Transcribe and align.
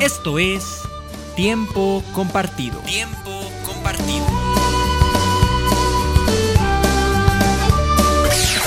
Esto 0.00 0.40
es 0.40 0.82
Tiempo 1.36 2.02
Compartido. 2.12 2.80
Tiempo 2.80 3.30
Compartido. 3.64 4.26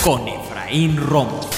Con 0.04 0.26
Efraín 0.28 0.96
Romo. 0.96 1.57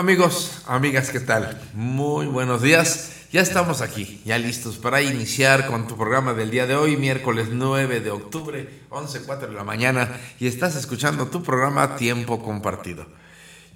Amigos, 0.00 0.62
amigas, 0.66 1.10
¿qué 1.10 1.20
tal? 1.20 1.60
Muy 1.74 2.24
buenos 2.24 2.62
días. 2.62 3.26
Ya 3.32 3.42
estamos 3.42 3.82
aquí, 3.82 4.22
ya 4.24 4.38
listos 4.38 4.78
para 4.78 5.02
iniciar 5.02 5.66
con 5.66 5.86
tu 5.86 5.94
programa 5.94 6.32
del 6.32 6.50
día 6.50 6.66
de 6.66 6.74
hoy, 6.74 6.96
miércoles 6.96 7.48
9 7.52 8.00
de 8.00 8.10
octubre, 8.10 8.66
11.04 8.88 9.48
de 9.48 9.52
la 9.52 9.62
mañana, 9.62 10.08
y 10.38 10.46
estás 10.46 10.74
escuchando 10.74 11.26
tu 11.26 11.42
programa 11.42 11.96
Tiempo 11.96 12.42
Compartido. 12.42 13.04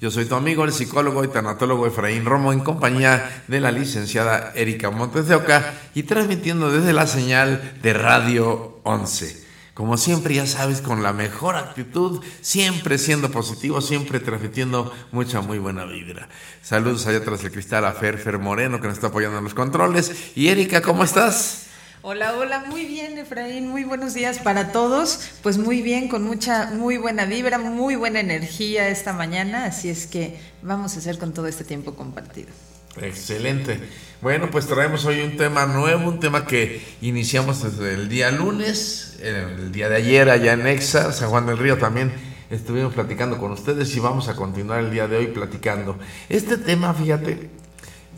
Yo 0.01 0.11
soy 0.11 0.25
tu 0.25 0.35
amigo, 0.35 0.65
el 0.65 0.73
psicólogo 0.73 1.23
y 1.25 1.29
tanatólogo 1.29 1.87
Efraín 1.87 2.25
Romo, 2.25 2.55
en 2.55 2.61
compañía 2.61 3.45
de 3.47 3.61
la 3.61 3.71
licenciada 3.71 4.51
Erika 4.55 4.89
Montes 4.91 5.29
de 5.29 5.35
Oca 5.35 5.75
y 5.95 6.05
transmitiendo 6.05 6.73
desde 6.73 6.95
la 6.95 7.07
señal 7.07 7.75
de 7.83 7.93
Radio 7.93 8.81
11. 8.85 9.44
Como 9.75 9.97
siempre, 9.97 10.37
ya 10.37 10.47
sabes, 10.47 10.81
con 10.81 11.03
la 11.03 11.13
mejor 11.13 11.57
actitud, 11.57 12.23
siempre 12.41 12.97
siendo 12.97 13.33
positivo, 13.33 13.81
siempre 13.81 14.21
transmitiendo 14.21 14.95
mucha, 15.11 15.41
muy 15.41 15.59
buena 15.59 15.85
vibra. 15.85 16.29
Saludos 16.63 17.09
allá 17.09 17.19
atrás 17.19 17.43
del 17.43 17.51
cristal 17.51 17.85
a 17.85 17.93
Fer, 17.93 18.19
Fer 18.19 18.39
Moreno, 18.39 18.81
que 18.81 18.87
nos 18.87 18.99
está 18.99 19.09
apoyando 19.09 19.39
en 19.39 19.45
los 19.45 19.55
controles. 19.55 20.13
Y 20.37 20.47
Erika, 20.47 20.81
¿cómo 20.81 21.03
estás? 21.03 21.67
Hola, 22.03 22.35
hola, 22.37 22.65
muy 22.69 22.85
bien 22.85 23.19
Efraín, 23.19 23.69
muy 23.69 23.83
buenos 23.83 24.15
días 24.15 24.39
para 24.39 24.71
todos. 24.71 25.31
Pues 25.43 25.59
muy 25.59 25.83
bien, 25.83 26.09
con 26.09 26.23
mucha, 26.23 26.71
muy 26.71 26.97
buena 26.97 27.25
vibra, 27.25 27.59
muy 27.59 27.97
buena 27.97 28.21
energía 28.21 28.89
esta 28.89 29.13
mañana, 29.13 29.65
así 29.65 29.89
es 29.89 30.07
que 30.07 30.39
vamos 30.63 30.95
a 30.95 30.99
hacer 31.01 31.19
con 31.19 31.33
todo 31.33 31.49
este 31.49 31.65
tiempo 31.65 31.97
compartido. 31.97 32.51
Excelente. 33.01 33.81
Bueno, 34.23 34.49
pues 34.51 34.67
traemos 34.67 35.05
hoy 35.05 35.21
un 35.21 35.37
tema 35.37 35.67
nuevo, 35.67 36.09
un 36.09 36.21
tema 36.21 36.47
que 36.47 36.83
iniciamos 37.03 37.63
desde 37.63 37.95
el 37.95 38.09
día 38.09 38.31
lunes, 38.31 39.19
el 39.23 39.73
día 39.73 39.89
de 39.89 39.97
ayer 39.97 40.31
allá 40.31 40.53
en 40.53 40.67
Exa, 40.67 41.13
San 41.13 41.29
Juan 41.29 41.47
del 41.47 41.59
Río 41.59 41.77
también 41.79 42.13
estuvimos 42.51 42.95
platicando 42.95 43.39
con 43.39 43.53
ustedes 43.53 43.95
y 43.97 44.01
vamos 44.01 44.29
a 44.29 44.37
continuar 44.37 44.81
el 44.81 44.91
día 44.91 45.09
de 45.09 45.17
hoy 45.17 45.27
platicando. 45.27 45.99
Este 46.29 46.57
tema, 46.57 46.95
fíjate, 46.95 47.51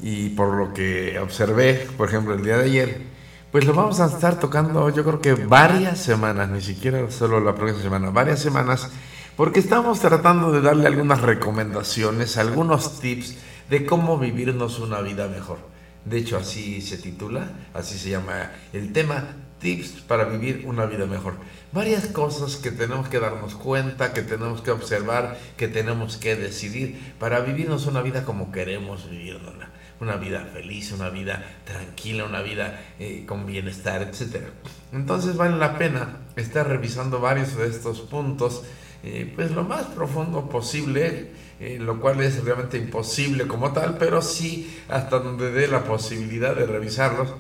y 0.03 0.29
por 0.31 0.55
lo 0.55 0.75
que 0.75 1.19
observé, 1.19 1.89
por 1.97 2.09
ejemplo, 2.09 2.35
el 2.35 2.45
día 2.45 2.59
de 2.59 2.65
ayer, 2.65 3.01
pues 3.51 3.65
lo 3.65 3.73
vamos 3.73 3.99
a 4.01 4.07
estar 4.07 4.39
tocando 4.39 4.91
yo 4.91 5.03
creo 5.05 5.21
que 5.21 5.35
varias 5.35 5.99
semanas, 5.99 6.51
ni 6.51 6.61
siquiera 6.61 7.11
solo 7.11 7.41
la 7.41 7.55
próxima 7.55 7.83
semana, 7.83 8.11
varias 8.11 8.41
semanas, 8.41 8.91
porque 9.37 9.61
estamos 9.61 10.01
tratando 10.01 10.53
de 10.53 10.61
darle 10.61 10.87
algunas 10.87 11.23
recomendaciones, 11.23 12.37
algunos 12.37 13.01
tips 13.01 13.37
de 13.71 13.87
cómo 13.87 14.19
vivirnos 14.19 14.79
una 14.79 15.01
vida 15.01 15.29
mejor. 15.29 15.59
De 16.05 16.19
hecho, 16.19 16.37
así 16.37 16.81
se 16.83 16.99
titula, 16.99 17.51
así 17.75 17.99
se 17.99 18.11
llama 18.11 18.53
el 18.73 18.93
tema, 18.93 19.25
tips 19.61 20.03
para 20.03 20.25
vivir 20.25 20.65
una 20.67 20.87
vida 20.87 21.07
mejor. 21.07 21.35
Varias 21.73 22.07
cosas 22.07 22.57
que 22.57 22.71
tenemos 22.71 23.09
que 23.09 23.19
darnos 23.19 23.55
cuenta, 23.55 24.13
que 24.13 24.23
tenemos 24.23 24.61
que 24.63 24.71
observar, 24.71 25.37
que 25.57 25.67
tenemos 25.69 26.17
que 26.17 26.37
decidir 26.37 27.15
para 27.19 27.41
vivirnos 27.41 27.87
una 27.87 28.03
vida 28.03 28.25
como 28.25 28.53
queremos 28.53 29.11
vivirnos. 29.11 29.55
Una 29.99 30.17
vida 30.17 30.47
feliz, 30.53 30.93
una 30.93 31.09
vida 31.09 31.43
tranquila, 31.65 32.27
una 32.27 32.43
vida 32.43 32.81
eh, 32.99 33.25
con 33.27 33.47
bienestar, 33.47 34.03
etc. 34.03 34.45
Entonces 34.93 35.37
vale 35.37 35.57
la 35.57 35.79
pena 35.79 36.19
estar 36.37 36.69
revisando 36.69 37.19
varios 37.19 37.57
de 37.57 37.67
estos 37.67 38.03
puntos, 38.03 38.63
eh, 39.07 39.33
pues 39.37 39.53
lo 39.53 39.63
más 39.63 39.87
profundo 39.87 40.49
posible, 40.49 41.29
eh, 41.61 41.79
lo 41.81 42.01
cual 42.01 42.21
es 42.23 42.43
realmente 42.43 42.77
imposible 42.77 43.47
como 43.47 43.73
tal, 43.73 43.99
pero 43.99 44.21
sí 44.21 44.81
hasta 44.89 45.21
donde 45.21 45.53
dé 45.53 45.69
la 45.69 45.85
posibilidad 45.85 46.57
de 46.57 46.67
revisarlos 46.67 47.33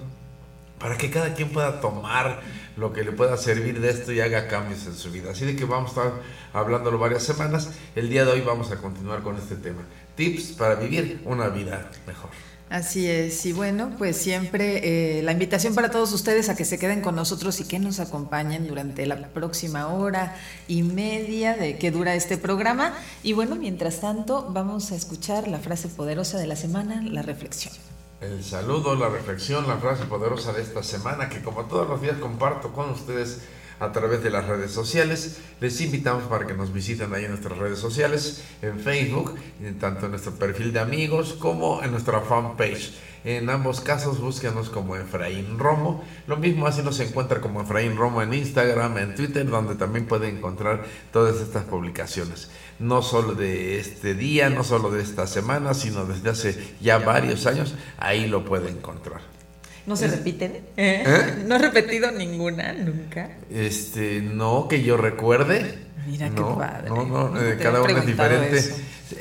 para 0.78 0.96
que 0.96 1.10
cada 1.10 1.34
quien 1.34 1.48
pueda 1.48 1.80
tomar 1.80 2.40
lo 2.76 2.92
que 2.92 3.02
le 3.02 3.10
pueda 3.10 3.36
servir 3.36 3.80
de 3.80 3.90
esto 3.90 4.12
y 4.12 4.20
haga 4.20 4.46
cambios 4.46 4.86
en 4.86 4.94
su 4.94 5.10
vida. 5.10 5.32
Así 5.32 5.44
de 5.44 5.56
que 5.56 5.64
vamos 5.64 5.96
a 5.96 6.06
estar 6.06 6.22
hablándolo 6.52 6.98
varias 6.98 7.24
semanas. 7.24 7.72
El 7.96 8.10
día 8.10 8.24
de 8.24 8.30
hoy 8.30 8.42
vamos 8.42 8.70
a 8.70 8.76
continuar 8.76 9.22
con 9.22 9.36
este 9.36 9.56
tema. 9.56 9.82
Tips 10.14 10.52
para 10.52 10.76
vivir 10.76 11.20
una 11.24 11.48
vida 11.48 11.90
mejor. 12.06 12.30
Así 12.68 13.08
es, 13.08 13.46
y 13.46 13.52
bueno, 13.52 13.92
pues 13.96 14.16
siempre 14.16 15.18
eh, 15.18 15.22
la 15.22 15.30
invitación 15.30 15.76
para 15.76 15.92
todos 15.92 16.12
ustedes 16.12 16.48
a 16.48 16.56
que 16.56 16.64
se 16.64 16.80
queden 16.80 17.00
con 17.00 17.14
nosotros 17.14 17.60
y 17.60 17.64
que 17.64 17.78
nos 17.78 18.00
acompañen 18.00 18.66
durante 18.66 19.06
la 19.06 19.28
próxima 19.28 19.86
hora 19.86 20.36
y 20.66 20.82
media 20.82 21.54
de 21.54 21.78
que 21.78 21.92
dura 21.92 22.16
este 22.16 22.36
programa. 22.36 22.92
Y 23.22 23.34
bueno, 23.34 23.54
mientras 23.54 24.00
tanto, 24.00 24.48
vamos 24.50 24.90
a 24.90 24.96
escuchar 24.96 25.46
la 25.46 25.60
frase 25.60 25.86
poderosa 25.86 26.38
de 26.38 26.48
la 26.48 26.56
semana, 26.56 27.02
la 27.02 27.22
reflexión. 27.22 27.72
El 28.20 28.42
saludo, 28.42 28.96
la 28.96 29.10
reflexión, 29.10 29.68
la 29.68 29.76
frase 29.76 30.04
poderosa 30.06 30.52
de 30.52 30.62
esta 30.62 30.82
semana 30.82 31.28
que 31.28 31.42
como 31.42 31.66
todos 31.66 31.88
los 31.88 32.02
días 32.02 32.16
comparto 32.18 32.72
con 32.72 32.90
ustedes 32.90 33.42
a 33.80 33.92
través 33.92 34.22
de 34.22 34.30
las 34.30 34.46
redes 34.46 34.70
sociales. 34.70 35.38
Les 35.60 35.80
invitamos 35.80 36.24
para 36.24 36.46
que 36.46 36.54
nos 36.54 36.72
visiten 36.72 37.14
ahí 37.14 37.24
en 37.24 37.30
nuestras 37.30 37.58
redes 37.58 37.78
sociales, 37.78 38.44
en 38.62 38.80
Facebook, 38.80 39.34
tanto 39.80 40.06
en 40.06 40.12
nuestro 40.12 40.32
perfil 40.32 40.72
de 40.72 40.80
amigos 40.80 41.34
como 41.34 41.82
en 41.82 41.90
nuestra 41.90 42.20
fanpage. 42.20 42.94
En 43.24 43.50
ambos 43.50 43.80
casos 43.80 44.20
búsquenos 44.20 44.70
como 44.70 44.94
Efraín 44.94 45.58
Romo. 45.58 46.04
Lo 46.28 46.36
mismo 46.36 46.68
así 46.68 46.82
nos 46.82 47.00
encuentra 47.00 47.40
como 47.40 47.60
Efraín 47.60 47.96
Romo 47.96 48.22
en 48.22 48.32
Instagram, 48.32 48.98
en 48.98 49.16
Twitter, 49.16 49.44
donde 49.48 49.74
también 49.74 50.06
pueden 50.06 50.36
encontrar 50.36 50.84
todas 51.12 51.40
estas 51.40 51.64
publicaciones. 51.64 52.50
No 52.78 53.02
solo 53.02 53.34
de 53.34 53.80
este 53.80 54.14
día, 54.14 54.48
no 54.48 54.62
solo 54.62 54.92
de 54.92 55.02
esta 55.02 55.26
semana, 55.26 55.74
sino 55.74 56.04
desde 56.04 56.30
hace 56.30 56.76
ya 56.80 56.98
varios 56.98 57.46
años, 57.46 57.74
ahí 57.98 58.28
lo 58.28 58.44
pueden 58.44 58.76
encontrar. 58.76 59.35
¿No 59.86 59.96
se 59.96 60.08
repiten? 60.08 60.58
¿Eh? 60.76 61.44
No 61.46 61.54
he 61.56 61.58
repetido 61.58 62.10
ninguna, 62.10 62.72
nunca. 62.72 63.30
Este, 63.50 64.20
no, 64.20 64.66
que 64.68 64.82
yo 64.82 64.96
recuerde. 64.96 65.78
Mira 66.06 66.28
qué 66.30 66.42
padre. 66.42 66.88
No, 66.88 67.04
no, 67.04 67.40
eh, 67.40 67.56
cada 67.62 67.82
uno 67.82 67.98
es 67.98 68.06
diferente. 68.06 68.56
eso. 68.58 68.74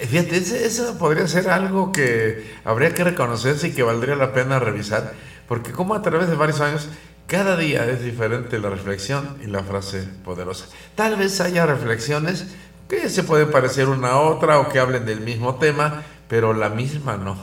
Fíjate, 0.10 0.38
ese- 0.38 0.66
eso 0.66 0.98
podría 0.98 1.28
ser 1.28 1.50
algo 1.50 1.92
que 1.92 2.44
habría 2.64 2.94
que 2.94 3.04
reconocerse 3.04 3.68
y 3.68 3.72
que 3.74 3.84
valdría 3.84 4.16
la 4.16 4.34
pena 4.34 4.60
revisar, 4.60 5.14
porque 5.48 5.72
como 5.72 5.94
a 5.94 6.02
través 6.02 6.28
de 6.30 6.36
varios 6.36 6.60
años, 6.62 6.88
cada 7.28 7.56
día 7.58 7.86
es 7.86 8.04
diferente 8.04 8.58
la 8.60 8.70
reflexión 8.70 9.38
y 9.44 9.48
la 9.48 9.64
frase 9.64 10.08
poderosa. 10.24 10.66
Tal 10.96 11.16
vez 11.16 11.40
haya 11.42 11.66
reflexiones 11.68 12.46
que 12.90 13.10
se 13.10 13.24
pueden 13.24 13.52
parecer 13.52 13.88
una 13.88 14.10
a 14.10 14.20
otra 14.22 14.60
o 14.60 14.70
que 14.70 14.80
hablen 14.80 15.06
del 15.06 15.22
mismo 15.22 15.56
tema, 15.56 16.04
pero 16.28 16.54
la 16.54 16.70
misma 16.70 17.18
no. 17.18 17.36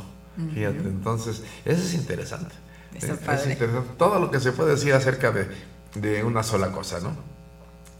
Fíjate, 0.55 0.79
entonces, 0.79 1.43
eso 1.64 1.82
es 1.82 1.94
interesante. 1.94 2.55
Está 2.94 3.35
Es- 3.35 3.47
interesante. 3.47 3.91
Todo 3.99 4.19
lo 4.19 4.31
que 4.31 4.41
se 4.41 4.53
puede 4.53 4.71
decir 4.73 4.93
acerca 4.94 5.31
de, 5.33 5.49
de 5.94 6.25
una 6.25 6.43
sola 6.43 6.71
cosa, 6.73 7.00
¿no? 7.00 7.17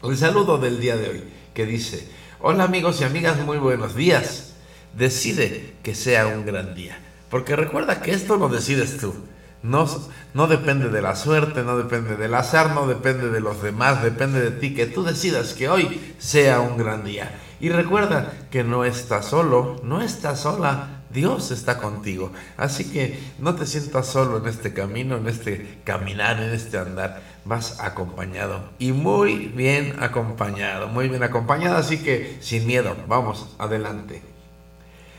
El 0.09 0.17
saludo 0.17 0.59
del 0.59 0.81
día 0.81 0.97
de 0.97 1.09
hoy, 1.09 1.25
que 1.55 1.65
dice, 1.67 2.09
hola 2.41 2.65
amigos 2.65 3.00
y 3.00 3.05
amigas, 3.05 3.39
muy 3.44 3.59
buenos 3.59 3.94
días. 3.94 4.55
Decide 4.97 5.75
que 5.83 5.94
sea 5.94 6.27
un 6.27 6.44
gran 6.44 6.75
día, 6.75 6.99
porque 7.31 7.56
recuerda 7.56 8.03
que 8.03 8.12
esto 8.12 8.37
lo 8.37 8.49
decides 8.49 8.99
tú. 8.99 9.15
No, 9.62 9.87
no 10.35 10.49
depende 10.49 10.89
de 10.89 11.00
la 11.03 11.15
suerte, 11.15 11.62
no 11.62 11.79
depende 11.79 12.17
del 12.17 12.35
azar, 12.35 12.75
no 12.75 12.88
depende 12.88 13.31
de 13.31 13.41
los 13.41 13.62
demás, 13.62 14.03
depende 14.03 14.41
de 14.41 14.50
ti, 14.50 14.75
que 14.75 14.87
tú 14.87 15.05
decidas 15.05 15.55
que 15.55 15.69
hoy 15.69 16.15
sea 16.19 16.61
un 16.61 16.77
gran 16.77 17.05
día. 17.05 17.38
Y 17.61 17.69
recuerda 17.69 18.33
que 18.50 18.65
no 18.65 18.85
estás 18.85 19.27
solo, 19.27 19.81
no 19.85 20.03
estás 20.03 20.41
sola, 20.41 21.01
Dios 21.12 21.50
está 21.50 21.79
contigo. 21.79 22.32
Así 22.56 22.91
que 22.91 23.20
no 23.38 23.55
te 23.55 23.67
sientas 23.67 24.06
solo 24.06 24.38
en 24.38 24.47
este 24.47 24.73
camino, 24.73 25.17
en 25.17 25.29
este 25.29 25.81
caminar, 25.85 26.41
en 26.41 26.50
este 26.50 26.79
andar. 26.79 27.23
Vas 27.44 27.81
acompañado 27.81 28.70
y 28.79 28.93
muy 28.93 29.47
bien 29.49 29.97
acompañado, 30.00 30.88
muy 30.88 31.09
bien 31.09 31.23
acompañado. 31.23 31.76
Así 31.76 31.99
que 31.99 32.38
sin 32.41 32.67
miedo, 32.67 32.97
vamos, 33.09 33.55
adelante. 33.59 34.23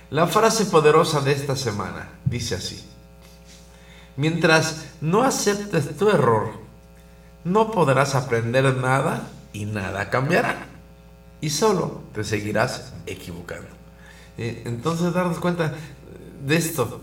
La 0.09 0.27
frase 0.27 0.65
poderosa 0.65 1.21
de 1.21 1.31
esta 1.31 1.55
semana 1.55 2.09
dice 2.25 2.55
así. 2.55 2.83
Mientras 4.15 4.85
no 5.01 5.23
aceptes 5.23 5.97
tu 5.97 6.09
error, 6.09 6.51
no 7.43 7.71
podrás 7.71 8.13
aprender 8.15 8.75
nada 8.77 9.27
y 9.53 9.65
nada 9.65 10.09
cambiará. 10.09 10.67
Y 11.41 11.49
solo 11.49 12.03
te 12.13 12.23
seguirás 12.23 12.93
equivocando. 13.05 13.82
Eh, 14.37 14.63
entonces 14.65 15.13
darnos 15.13 15.39
cuenta 15.39 15.73
de 16.45 16.55
esto. 16.55 17.01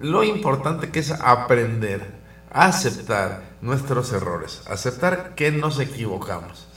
Lo 0.00 0.24
importante 0.24 0.90
que 0.90 1.00
es 1.00 1.10
aprender, 1.10 2.02
aceptar 2.50 3.42
nuestros 3.60 4.12
errores, 4.12 4.62
aceptar 4.68 5.34
que 5.34 5.50
nos 5.50 5.78
equivocamos. 5.80 6.68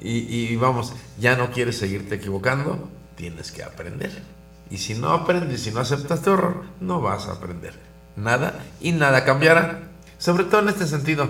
Y, 0.00 0.18
y 0.18 0.56
vamos, 0.56 0.92
ya 1.18 1.36
no 1.36 1.50
quieres 1.50 1.78
seguirte 1.78 2.16
equivocando, 2.16 2.88
tienes 3.16 3.52
que 3.52 3.62
aprender. 3.62 4.10
Y 4.70 4.78
si 4.78 4.94
no 4.94 5.12
aprendes, 5.12 5.62
si 5.62 5.70
no 5.70 5.80
aceptas 5.80 6.22
tu 6.22 6.30
error, 6.30 6.64
no 6.80 7.00
vas 7.00 7.28
a 7.28 7.32
aprender 7.32 7.92
nada 8.16 8.64
y 8.80 8.92
nada 8.92 9.24
cambiará. 9.24 9.80
Sobre 10.18 10.44
todo 10.44 10.60
en 10.60 10.68
este 10.68 10.86
sentido, 10.86 11.28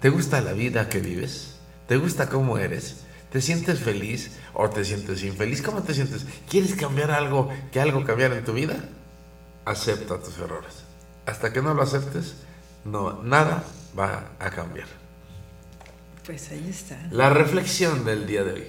¿te 0.00 0.10
gusta 0.10 0.40
la 0.40 0.52
vida 0.52 0.88
que 0.88 1.00
vives? 1.00 1.56
¿Te 1.86 1.96
gusta 1.96 2.28
cómo 2.28 2.58
eres? 2.58 3.04
¿Te 3.32 3.40
sientes 3.40 3.80
feliz 3.80 4.32
o 4.52 4.68
te 4.68 4.84
sientes 4.84 5.24
infeliz? 5.24 5.62
¿Cómo 5.62 5.82
te 5.82 5.94
sientes? 5.94 6.26
¿Quieres 6.50 6.74
cambiar 6.74 7.10
algo, 7.10 7.48
que 7.72 7.80
algo 7.80 8.04
cambiara 8.04 8.36
en 8.36 8.44
tu 8.44 8.52
vida? 8.52 8.76
Acepta 9.64 10.20
tus 10.20 10.36
errores. 10.36 10.84
Hasta 11.24 11.50
que 11.50 11.62
no 11.62 11.72
lo 11.72 11.82
aceptes, 11.82 12.34
no, 12.84 13.22
nada 13.22 13.64
va 13.98 14.32
a 14.38 14.50
cambiar. 14.50 14.86
Pues 16.26 16.50
ahí 16.50 16.68
está. 16.68 16.98
La 17.10 17.30
reflexión 17.30 18.04
del 18.04 18.26
día 18.26 18.44
de 18.44 18.52
hoy 18.52 18.66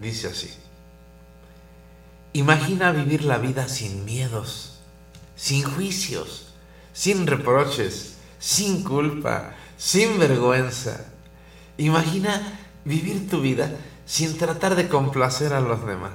dice 0.00 0.28
así. 0.28 0.50
Imagina 2.32 2.92
vivir 2.92 3.22
la 3.22 3.36
vida 3.36 3.68
sin 3.68 4.06
miedos, 4.06 4.80
sin 5.36 5.62
juicios, 5.62 6.54
sin 6.94 7.26
reproches, 7.26 8.16
sin 8.38 8.82
culpa, 8.82 9.52
sin 9.76 10.18
vergüenza. 10.18 11.04
Imagina 11.76 12.60
vivir 12.86 13.28
tu 13.28 13.42
vida 13.42 13.70
sin 14.06 14.38
tratar 14.38 14.76
de 14.76 14.88
complacer 14.88 15.52
a 15.52 15.60
los 15.60 15.84
demás. 15.86 16.12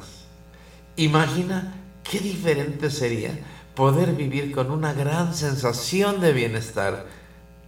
Imagina 0.96 1.76
qué 2.04 2.20
diferente 2.20 2.90
sería 2.90 3.38
poder 3.76 4.14
vivir 4.14 4.52
con 4.52 4.72
una 4.72 4.94
gran 4.94 5.36
sensación 5.36 6.20
de 6.22 6.34
bienestar, 6.34 7.06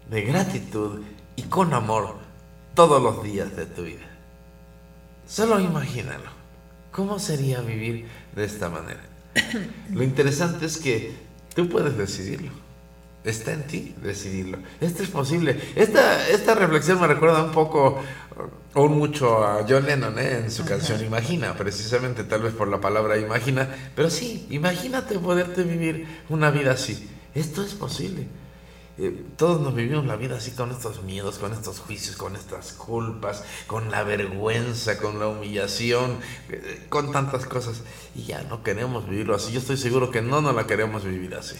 de 0.09 0.21
gratitud 0.21 1.01
y 1.35 1.43
con 1.43 1.73
amor 1.73 2.15
todos 2.73 3.01
los 3.01 3.23
días 3.23 3.55
de 3.55 3.65
tu 3.65 3.83
vida. 3.83 4.07
Solo 5.27 5.59
imagínalo. 5.59 6.31
¿Cómo 6.91 7.17
sería 7.17 7.61
vivir 7.61 8.07
de 8.35 8.45
esta 8.45 8.69
manera? 8.69 9.01
Lo 9.91 10.03
interesante 10.03 10.67
es 10.67 10.77
que 10.77 11.15
tú 11.55 11.67
puedes 11.67 11.97
decidirlo. 11.97 12.51
Está 13.23 13.53
en 13.53 13.63
ti 13.63 13.95
decidirlo. 14.01 14.57
Esto 14.81 15.03
es 15.03 15.09
posible. 15.09 15.57
Esta, 15.75 16.27
esta 16.27 16.55
reflexión 16.55 16.99
me 16.99 17.07
recuerda 17.07 17.43
un 17.43 17.51
poco 17.51 18.01
o 18.73 18.87
mucho 18.87 19.45
a 19.45 19.65
John 19.67 19.85
Lennon 19.85 20.17
¿eh? 20.17 20.39
en 20.39 20.51
su 20.51 20.65
canción 20.65 21.03
Imagina, 21.03 21.55
precisamente 21.55 22.23
tal 22.23 22.41
vez 22.41 22.53
por 22.53 22.67
la 22.67 22.81
palabra 22.81 23.17
imagina. 23.17 23.69
Pero 23.95 24.09
sí, 24.09 24.47
imagínate 24.49 25.19
poderte 25.19 25.63
vivir 25.63 26.07
una 26.29 26.51
vida 26.51 26.71
así. 26.71 27.09
Esto 27.33 27.63
es 27.63 27.73
posible. 27.73 28.27
Eh, 28.97 29.25
todos 29.37 29.59
nos 29.59 29.73
vivimos 29.73 30.05
la 30.05 30.15
vida 30.15 30.37
así 30.37 30.51
con 30.51 30.69
estos 30.71 31.01
miedos, 31.01 31.39
con 31.39 31.51
estos 31.51 31.79
juicios, 31.79 32.15
con 32.15 32.35
estas 32.35 32.73
culpas, 32.73 33.43
con 33.65 33.89
la 33.89 34.03
vergüenza, 34.03 34.99
con 34.99 35.19
la 35.19 35.27
humillación, 35.27 36.19
eh, 36.49 36.85
con 36.89 37.11
tantas 37.11 37.45
cosas. 37.45 37.81
Y 38.15 38.23
ya 38.23 38.43
no 38.43 38.63
queremos 38.63 39.09
vivirlo 39.09 39.33
así. 39.33 39.51
Yo 39.51 39.59
estoy 39.59 39.77
seguro 39.77 40.11
que 40.11 40.21
no 40.21 40.41
nos 40.41 40.53
la 40.53 40.67
queremos 40.67 41.05
vivir 41.05 41.33
así. 41.35 41.55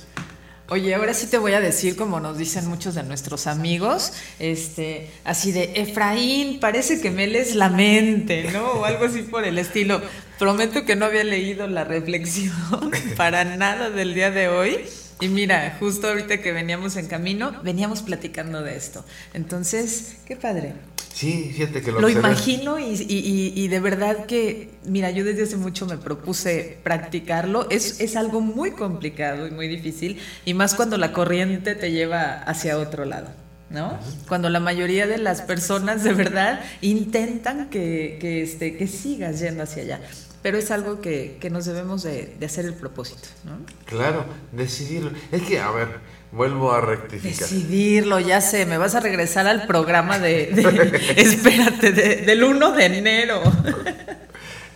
Oye, 0.70 0.96
ahora 0.96 1.14
sí 1.14 1.28
te 1.28 1.38
voy 1.38 1.52
a 1.54 1.60
decir, 1.60 1.98
como 1.98 2.22
nos 2.22 2.38
dicen 2.38 2.68
muchos 2.68 2.96
de 2.96 3.04
nuestros 3.04 3.48
amigos, 3.48 4.14
este, 4.40 5.10
así 5.26 5.52
de 5.52 5.74
Efraín, 5.76 6.62
parece 6.62 7.02
que 7.02 7.12
me 7.12 7.28
lees 7.28 7.54
la 7.56 7.70
mente, 7.70 8.50
¿no? 8.54 8.66
O 8.72 8.86
algo 8.86 9.06
así 9.06 9.24
por 9.24 9.44
el 9.44 9.60
estilo. 9.60 10.02
Prometo 10.40 10.86
que 10.86 10.96
no 10.96 11.06
había 11.06 11.26
leído 11.26 11.68
la 11.68 11.84
reflexión 11.84 12.54
para 13.18 13.44
nada 13.44 13.90
del 13.90 14.14
día 14.14 14.32
de 14.32 14.48
hoy. 14.48 14.86
Y 15.20 15.28
mira, 15.28 15.76
justo 15.80 16.08
ahorita 16.08 16.42
que 16.42 16.54
veníamos 16.54 16.96
en 16.96 17.08
camino, 17.08 17.62
veníamos 17.62 18.02
platicando 18.02 18.62
de 18.62 18.78
esto. 18.78 19.06
Entonces, 19.34 20.16
qué 20.26 20.38
padre. 20.38 20.74
Sí, 21.14 21.52
fíjate 21.56 21.84
que 21.84 21.92
lo, 21.92 22.02
lo 22.02 22.10
imagino 22.10 22.80
y, 22.80 22.86
y, 23.08 23.54
y, 23.56 23.68
de 23.68 23.80
verdad 23.80 24.26
que, 24.26 24.72
mira, 24.84 25.12
yo 25.12 25.24
desde 25.24 25.44
hace 25.44 25.58
mucho 25.58 25.86
me 25.86 25.98
propuse 25.98 26.80
practicarlo. 26.84 27.70
Es, 27.70 28.02
es 28.02 28.16
algo 28.16 28.42
muy 28.42 28.72
complicado 28.72 29.48
y 29.48 29.52
muy 29.52 29.68
difícil, 29.68 30.20
y 30.44 30.56
más 30.56 30.74
cuando 30.74 30.98
la 30.98 31.14
corriente 31.14 31.76
te 31.76 31.92
lleva 31.92 32.42
hacia 32.42 32.80
otro 32.80 33.06
lado. 33.06 33.30
¿no? 33.70 33.98
Cuando 34.28 34.50
la 34.50 34.60
mayoría 34.60 35.08
de 35.08 35.18
las 35.18 35.42
personas 35.42 36.04
de 36.04 36.14
verdad 36.14 36.62
intentan 36.82 37.70
que, 37.70 38.18
que, 38.20 38.44
este, 38.44 38.78
que 38.78 38.88
sigas 38.88 39.40
yendo 39.40 39.64
hacia 39.64 39.84
allá 39.84 40.02
pero 40.44 40.58
es 40.58 40.72
algo 40.72 41.00
que, 41.00 41.38
que 41.40 41.50
nos 41.50 41.64
debemos 41.66 42.04
de, 42.04 42.36
de, 42.38 42.46
hacer 42.46 42.66
el 42.66 42.74
propósito, 42.74 43.30
¿no? 43.46 43.60
Claro, 43.86 44.26
decidirlo. 44.52 45.12
Es 45.32 45.42
que, 45.44 45.58
a 45.58 45.72
ver, 45.72 45.88
vuelvo 46.34 46.74
a 46.74 46.82
rectificar. 46.82 47.48
Decidirlo, 47.48 48.20
ya 48.20 48.42
sé, 48.42 48.66
me 48.66 48.78
vas 48.78 48.96
a 48.96 49.00
regresar 49.00 49.48
al 49.48 49.68
programa 49.68 50.20
de, 50.20 50.48
de 50.48 51.14
espérate, 51.22 51.92
del 51.92 52.44
1 52.44 52.72
de 52.72 52.86
enero. 52.86 53.42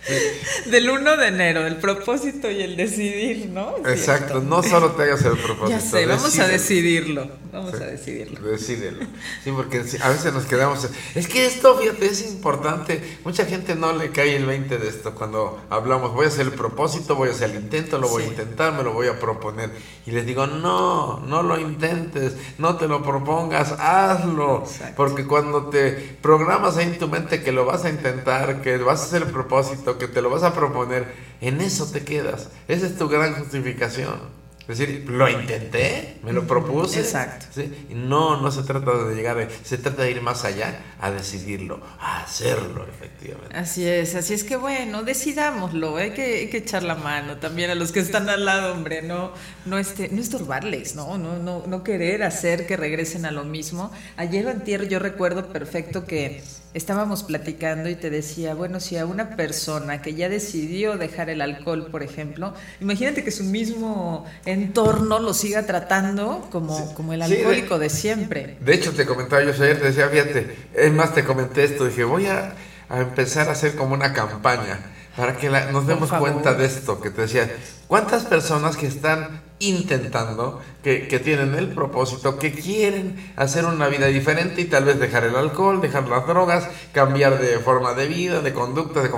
Del 0.66 0.90
1 0.90 1.16
de 1.16 1.26
enero, 1.28 1.66
el 1.66 1.76
propósito 1.76 2.50
y 2.50 2.62
el 2.62 2.76
decidir, 2.76 3.48
¿no? 3.50 3.76
Exacto, 3.86 4.40
no 4.40 4.62
solo 4.62 4.92
te 4.92 5.04
hagas 5.04 5.24
el 5.24 5.38
propósito. 5.38 5.68
Ya 5.68 5.80
sé, 5.80 6.06
vamos 6.06 6.38
a 6.38 6.46
decidirlo. 6.46 7.28
Vamos 7.52 7.74
a 7.74 7.86
decidirlo. 7.86 8.40
Decídelo. 8.40 9.06
Sí, 9.42 9.50
porque 9.50 9.78
a 9.78 10.08
veces 10.10 10.32
nos 10.32 10.44
quedamos. 10.44 10.88
Es 11.14 11.28
que 11.28 11.46
esto, 11.46 11.76
fíjate, 11.78 12.06
es 12.06 12.26
importante. 12.30 13.18
Mucha 13.24 13.46
gente 13.46 13.74
no 13.74 13.92
le 13.92 14.10
cae 14.10 14.36
el 14.36 14.44
20 14.44 14.78
de 14.78 14.88
esto 14.88 15.14
cuando 15.14 15.60
hablamos. 15.70 16.12
Voy 16.12 16.26
a 16.26 16.28
hacer 16.28 16.46
el 16.46 16.52
propósito, 16.52 17.16
voy 17.16 17.30
a 17.30 17.32
hacer 17.32 17.50
el 17.50 17.56
intento, 17.56 17.98
lo 17.98 18.08
voy 18.08 18.24
a 18.24 18.26
intentar, 18.26 18.74
me 18.74 18.82
lo 18.82 18.92
voy 18.92 19.08
a 19.08 19.18
proponer. 19.18 19.70
Y 20.06 20.10
les 20.10 20.26
digo, 20.26 20.46
no, 20.46 21.20
no 21.20 21.42
lo 21.42 21.58
intentes, 21.58 22.34
no 22.58 22.76
te 22.76 22.86
lo 22.86 23.02
propongas, 23.02 23.72
hazlo. 23.78 24.64
Porque 24.96 25.26
cuando 25.26 25.68
te 25.68 25.92
programas 26.20 26.76
ahí 26.76 26.86
en 26.86 26.98
tu 26.98 27.08
mente 27.08 27.42
que 27.42 27.52
lo 27.52 27.64
vas 27.64 27.84
a 27.84 27.88
intentar, 27.88 28.60
que 28.60 28.76
vas 28.78 29.00
a 29.00 29.04
hacer 29.04 29.22
el 29.22 29.30
propósito, 29.30 29.97
que 29.98 30.08
te 30.08 30.22
lo 30.22 30.30
vas 30.30 30.42
a 30.42 30.54
proponer, 30.54 31.06
en 31.40 31.60
eso 31.60 31.90
te 31.90 32.04
quedas. 32.04 32.48
Esa 32.68 32.86
es 32.86 32.96
tu 32.96 33.08
gran 33.08 33.34
justificación. 33.34 34.38
Es 34.68 34.76
decir, 34.76 35.08
lo 35.08 35.26
intenté, 35.30 36.18
me 36.22 36.34
lo 36.34 36.46
propuse. 36.46 37.00
Exacto. 37.00 37.46
¿sí? 37.54 37.86
No, 37.88 38.38
no 38.38 38.50
se 38.50 38.62
trata 38.64 39.02
de 39.04 39.14
llegar, 39.14 39.48
se 39.64 39.78
trata 39.78 40.02
de 40.02 40.10
ir 40.10 40.20
más 40.20 40.44
allá, 40.44 40.78
a 41.00 41.10
decidirlo, 41.10 41.80
a 41.98 42.22
hacerlo, 42.24 42.86
efectivamente. 42.86 43.56
Así 43.56 43.88
es, 43.88 44.14
así 44.14 44.34
es 44.34 44.44
que 44.44 44.56
bueno, 44.56 45.04
decidámoslo, 45.04 45.96
hay 45.96 46.10
que, 46.10 46.40
hay 46.40 46.50
que 46.50 46.58
echar 46.58 46.82
la 46.82 46.96
mano 46.96 47.38
también 47.38 47.70
a 47.70 47.74
los 47.74 47.92
que 47.92 48.00
están 48.00 48.28
al 48.28 48.44
lado, 48.44 48.74
hombre, 48.74 49.00
no, 49.00 49.32
no, 49.64 49.78
este, 49.78 50.10
no 50.10 50.20
estorbarles, 50.20 50.94
¿no? 50.94 51.16
No, 51.16 51.38
no, 51.38 51.64
no 51.66 51.82
querer 51.82 52.22
hacer 52.22 52.66
que 52.66 52.76
regresen 52.76 53.24
a 53.24 53.30
lo 53.30 53.44
mismo. 53.44 53.90
Ayer 54.18 54.44
o 54.48 54.50
antier 54.50 54.86
yo 54.86 54.98
recuerdo 54.98 55.48
perfecto 55.50 56.04
que 56.04 56.42
estábamos 56.74 57.22
platicando 57.22 57.88
y 57.88 57.94
te 57.94 58.10
decía, 58.10 58.54
bueno, 58.54 58.78
si 58.80 58.96
a 58.98 59.06
una 59.06 59.30
persona 59.36 60.02
que 60.02 60.14
ya 60.14 60.28
decidió 60.28 60.96
dejar 60.98 61.30
el 61.30 61.40
alcohol, 61.40 61.88
por 61.90 62.02
ejemplo, 62.02 62.54
imagínate 62.80 63.24
que 63.24 63.30
su 63.30 63.44
mismo 63.44 64.26
entorno 64.44 65.18
lo 65.18 65.32
siga 65.34 65.64
tratando 65.66 66.46
como, 66.50 66.76
Sí. 66.76 66.94
como 66.94 67.12
el 67.12 67.22
Sí, 67.24 67.30
de- 67.30 67.36
alcohólico 67.38 67.78
de, 67.78 67.90
siempre. 67.90 68.56
De 68.60 68.74
hecho, 68.74 68.92
te 68.92 69.06
comentaba 69.06 69.42
yo 69.42 69.50
ayer, 69.52 69.78
te 69.80 69.86
decía, 69.86 70.08
fíjate, 70.08 70.56
es 70.74 70.92
más, 70.92 71.14
te 71.14 71.24
comenté 71.24 71.64
esto, 71.64 71.86
dije, 71.86 72.04
voy 72.04 72.26
a, 72.26 72.52
a 72.88 73.00
empezar 73.00 73.48
a 73.48 73.52
hacer 73.52 73.74
como 73.74 73.94
una 73.94 74.12
campaña 74.12 74.78
para 75.16 75.36
que 75.36 75.50
la- 75.50 75.72
nos 75.72 75.86
demos 75.86 76.12
cuenta 76.12 76.54
de 76.54 76.66
esto, 76.66 77.00
que 77.00 77.10
te 77.10 77.22
decía, 77.22 77.50
¿cuántas 77.88 78.24
personas 78.24 78.76
que 78.76 78.86
están 78.86 79.40
intentando, 79.60 80.60
que, 80.82 81.08
que 81.08 81.18
tienen 81.18 81.54
el 81.54 81.68
propósito, 81.68 82.38
que 82.38 82.52
quieren 82.52 83.32
hacer 83.36 83.64
una 83.64 83.88
vida 83.88 84.06
diferente 84.06 84.60
y 84.60 84.66
tal 84.66 84.84
vez 84.84 84.98
dejar 84.98 85.24
el 85.24 85.36
alcohol, 85.36 85.80
dejar 85.80 86.08
las 86.08 86.26
drogas, 86.26 86.68
cambiar 86.92 87.40
de 87.40 87.58
forma 87.58 87.94
de 87.94 88.06
vida, 88.06 88.40
de 88.40 88.52
conducta, 88.52 89.02
de? 89.02 89.10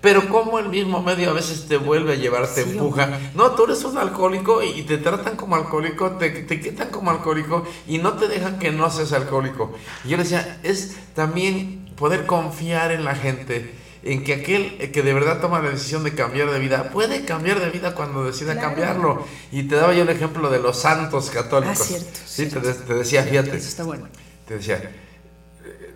Pero 0.00 0.28
como 0.28 0.58
el 0.58 0.68
mismo 0.68 1.02
medio 1.02 1.30
a 1.30 1.32
veces 1.32 1.66
te 1.68 1.76
vuelve 1.76 2.12
a 2.12 2.16
llevar, 2.16 2.46
te 2.48 2.64
Sí, 2.64 2.70
empuja. 2.70 3.18
No, 3.34 3.52
tú 3.52 3.64
eres 3.64 3.82
un 3.84 3.98
alcohólico 3.98 4.62
y 4.62 4.82
te 4.82 4.98
tratan 4.98 5.36
como 5.36 5.56
alcohólico, 5.56 6.12
te, 6.12 6.30
te 6.30 6.60
quitan 6.60 6.90
como 6.90 7.10
alcohólico 7.10 7.64
y 7.86 7.98
no 7.98 8.14
te 8.14 8.28
dejan 8.28 8.58
que 8.58 8.70
no 8.72 8.90
seas 8.90 9.12
alcohólico. 9.12 9.74
Y 10.04 10.10
yo 10.10 10.16
le 10.16 10.24
decía, 10.24 10.58
es 10.62 10.96
también 11.14 11.86
poder 11.96 12.26
confiar 12.26 12.92
en 12.92 13.04
la 13.04 13.14
gente. 13.14 13.85
En 14.06 14.22
que 14.22 14.34
aquel 14.34 14.92
que 14.92 15.02
de 15.02 15.12
verdad 15.12 15.40
toma 15.40 15.60
la 15.60 15.70
decisión 15.70 16.04
de 16.04 16.14
cambiar 16.14 16.50
de 16.50 16.60
vida 16.60 16.90
puede 16.90 17.24
cambiar 17.24 17.58
de 17.58 17.70
vida 17.70 17.94
cuando 17.94 18.24
decida 18.24 18.58
cambiarlo. 18.58 19.26
Y 19.50 19.64
te 19.64 19.74
daba 19.74 19.92
yo 19.94 20.02
el 20.02 20.08
ejemplo 20.08 20.48
de 20.48 20.60
los 20.60 20.78
santos 20.78 21.30
católicos. 21.30 21.80
Ah, 21.80 21.84
cierto. 21.84 22.20
Sí, 22.24 22.46
Te, 22.46 22.60
te, 22.60 22.94
decía, 22.94 23.24
fíjate. 23.24 23.56
Eso 23.56 23.68
está 23.68 23.82
bueno. 23.82 24.06
Te 24.46 24.58
decía, 24.58 24.92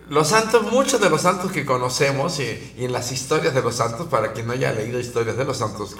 los 0.08 0.26
santos, 0.26 0.72
muchos 0.72 1.00
de 1.00 1.08
los 1.08 1.22
santos 1.22 1.52
que 1.52 1.64
conocemos 1.64 2.40
y, 2.40 2.74
y, 2.76 2.84
en 2.84 2.92
las 2.92 3.12
historias 3.12 3.54
de 3.54 3.62
los 3.62 3.76
santos, 3.76 4.08
para 4.08 4.32
quien 4.32 4.48
no 4.48 4.54
haya 4.54 4.72
leído 4.72 4.98
historias 4.98 5.36
de 5.36 5.44
los 5.44 5.58
santos, 5.58 5.96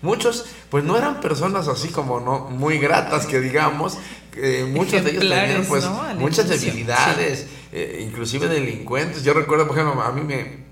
muchos 0.00 0.46
pues 0.70 0.84
no 0.84 0.96
eran 0.96 1.20
personas 1.20 1.66
así 1.66 1.88
como 1.88 2.20
no 2.20 2.50
muy 2.50 2.78
gratas 2.78 3.26
que 3.26 3.40
digamos, 3.40 3.98
eh, 4.36 4.64
muchos 4.70 5.02
de 5.02 5.10
ellos 5.10 5.28
tenían 5.28 5.64
pues 5.64 5.82
¿no? 5.82 6.14
muchas 6.18 6.48
debilidades, 6.48 7.40
sí. 7.40 7.46
eh, 7.72 8.06
inclusive 8.08 8.46
delincuentes. 8.46 9.24
Yo 9.24 9.34
recuerdo, 9.34 9.66
por 9.66 9.76
ejemplo, 9.76 10.00
a 10.00 10.12
mí 10.12 10.20
me, 10.20 10.67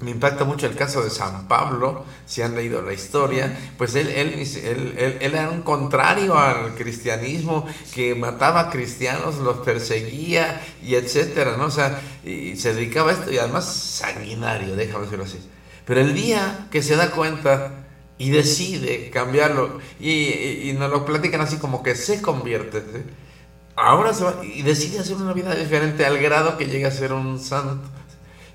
me 0.00 0.10
impacta 0.10 0.44
mucho 0.44 0.66
el 0.66 0.74
caso 0.74 1.02
de 1.02 1.08
San 1.08 1.48
Pablo, 1.48 2.04
si 2.26 2.42
han 2.42 2.54
leído 2.54 2.82
la 2.82 2.92
historia, 2.92 3.56
pues 3.78 3.94
él, 3.94 4.08
él, 4.08 4.34
él, 4.34 4.94
él, 4.98 5.34
era 5.34 5.48
un 5.48 5.62
contrario 5.62 6.36
al 6.36 6.74
cristianismo, 6.74 7.66
que 7.94 8.14
mataba 8.14 8.60
a 8.60 8.70
cristianos, 8.70 9.36
los 9.36 9.58
perseguía 9.58 10.60
y 10.82 10.96
etcétera, 10.96 11.56
¿no? 11.56 11.66
O 11.66 11.70
sea, 11.70 12.00
y 12.24 12.56
se 12.56 12.74
dedicaba 12.74 13.10
a 13.10 13.14
esto 13.14 13.32
y 13.32 13.38
además 13.38 13.64
sanguinario, 13.64 14.76
déjame 14.76 15.04
decirlo 15.04 15.24
así. 15.24 15.38
Pero 15.86 16.00
el 16.00 16.14
día 16.14 16.68
que 16.70 16.82
se 16.82 16.96
da 16.96 17.10
cuenta 17.12 17.86
y 18.18 18.30
decide 18.30 19.08
cambiarlo, 19.10 19.78
y, 19.98 20.10
y, 20.10 20.70
y 20.70 20.72
nos 20.74 20.90
lo 20.90 21.06
platican 21.06 21.40
así 21.40 21.56
como 21.56 21.82
que 21.82 21.94
se 21.94 22.20
convierte, 22.20 22.82
ahora 23.76 24.12
se 24.12 24.24
va 24.24 24.44
y 24.44 24.60
decide 24.60 24.98
hacer 24.98 25.16
una 25.16 25.32
vida 25.32 25.54
diferente 25.54 26.04
al 26.04 26.18
grado 26.18 26.58
que 26.58 26.66
llega 26.66 26.88
a 26.88 26.92
ser 26.92 27.14
un 27.14 27.38
santo. 27.38 27.88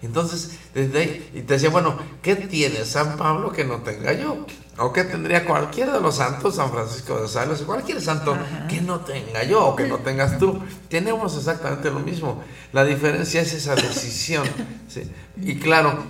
Entonces, 0.01 0.57
desde 0.73 0.99
ahí, 0.99 1.31
y 1.35 1.41
te 1.41 1.53
decía, 1.53 1.69
bueno, 1.69 1.95
¿qué 2.21 2.35
tiene 2.35 2.85
San 2.85 3.17
Pablo 3.17 3.51
que 3.51 3.63
no 3.63 3.77
tenga 3.77 4.13
yo? 4.13 4.45
¿O 4.77 4.91
qué 4.91 5.03
tendría 5.03 5.45
cualquiera 5.45 5.93
de 5.93 6.01
los 6.01 6.15
santos, 6.15 6.55
San 6.55 6.71
Francisco 6.71 7.21
de 7.21 7.27
Sales, 7.27 7.61
cualquier 7.61 8.01
santo 8.01 8.33
Ajá. 8.33 8.67
que 8.67 8.81
no 8.81 9.01
tenga 9.01 9.43
yo 9.43 9.63
o 9.67 9.75
que 9.75 9.87
no 9.87 9.99
tengas 9.99 10.39
tú? 10.39 10.59
Tenemos 10.89 11.37
exactamente 11.37 11.91
lo 11.91 11.99
mismo. 11.99 12.43
La 12.73 12.83
diferencia 12.83 13.41
es 13.41 13.53
esa 13.53 13.75
decisión. 13.75 14.47
¿sí? 14.87 15.03
Y 15.37 15.59
claro, 15.59 16.03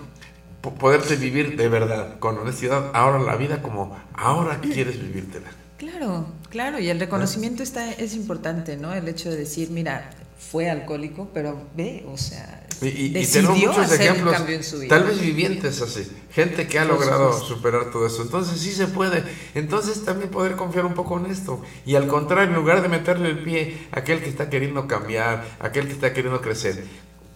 poderte 0.61 1.15
vivir 1.15 1.57
de 1.57 1.67
verdad, 1.67 2.19
con 2.19 2.37
honestidad, 2.37 2.91
ahora 2.93 3.19
la 3.19 3.35
vida 3.35 3.61
como 3.61 3.97
ahora 4.13 4.59
quieres 4.61 5.01
vivírtela. 5.01 5.49
Claro, 5.77 6.27
claro, 6.49 6.79
y 6.79 6.89
el 6.89 6.99
reconocimiento 6.99 7.63
está, 7.63 7.91
es 7.91 8.13
importante, 8.15 8.77
¿no? 8.77 8.93
El 8.93 9.07
hecho 9.07 9.31
de 9.31 9.37
decir, 9.37 9.71
mira, 9.71 10.11
fue 10.37 10.69
alcohólico, 10.69 11.29
pero 11.33 11.59
ve, 11.75 12.05
o 12.07 12.17
sea, 12.17 12.67
y, 12.81 13.17
y 13.17 13.41
muchos 13.43 13.91
ejemplos, 13.91 14.35
tal 14.89 15.03
vez 15.03 15.21
vivientes 15.21 15.81
así, 15.81 16.07
gente 16.31 16.67
que 16.67 16.79
ha 16.79 16.87
Por 16.87 16.93
logrado 16.93 17.31
supuesto. 17.33 17.55
superar 17.55 17.91
todo 17.91 18.07
eso. 18.07 18.23
Entonces 18.23 18.59
sí 18.59 18.71
se 18.71 18.87
puede. 18.87 19.23
Entonces 19.53 20.03
también 20.03 20.31
poder 20.31 20.55
confiar 20.55 20.85
un 20.85 20.93
poco 20.93 21.19
en 21.19 21.27
esto. 21.27 21.61
Y 21.85 21.95
al 21.95 22.07
contrario, 22.07 22.49
en 22.49 22.55
lugar 22.55 22.81
de 22.81 22.89
meterle 22.89 23.29
el 23.29 23.43
pie 23.43 23.87
a 23.91 23.99
aquel 23.99 24.21
que 24.21 24.29
está 24.29 24.49
queriendo 24.49 24.87
cambiar, 24.87 25.45
a 25.59 25.67
aquel 25.67 25.85
que 25.87 25.93
está 25.93 26.13
queriendo 26.13 26.41
crecer, 26.41 26.83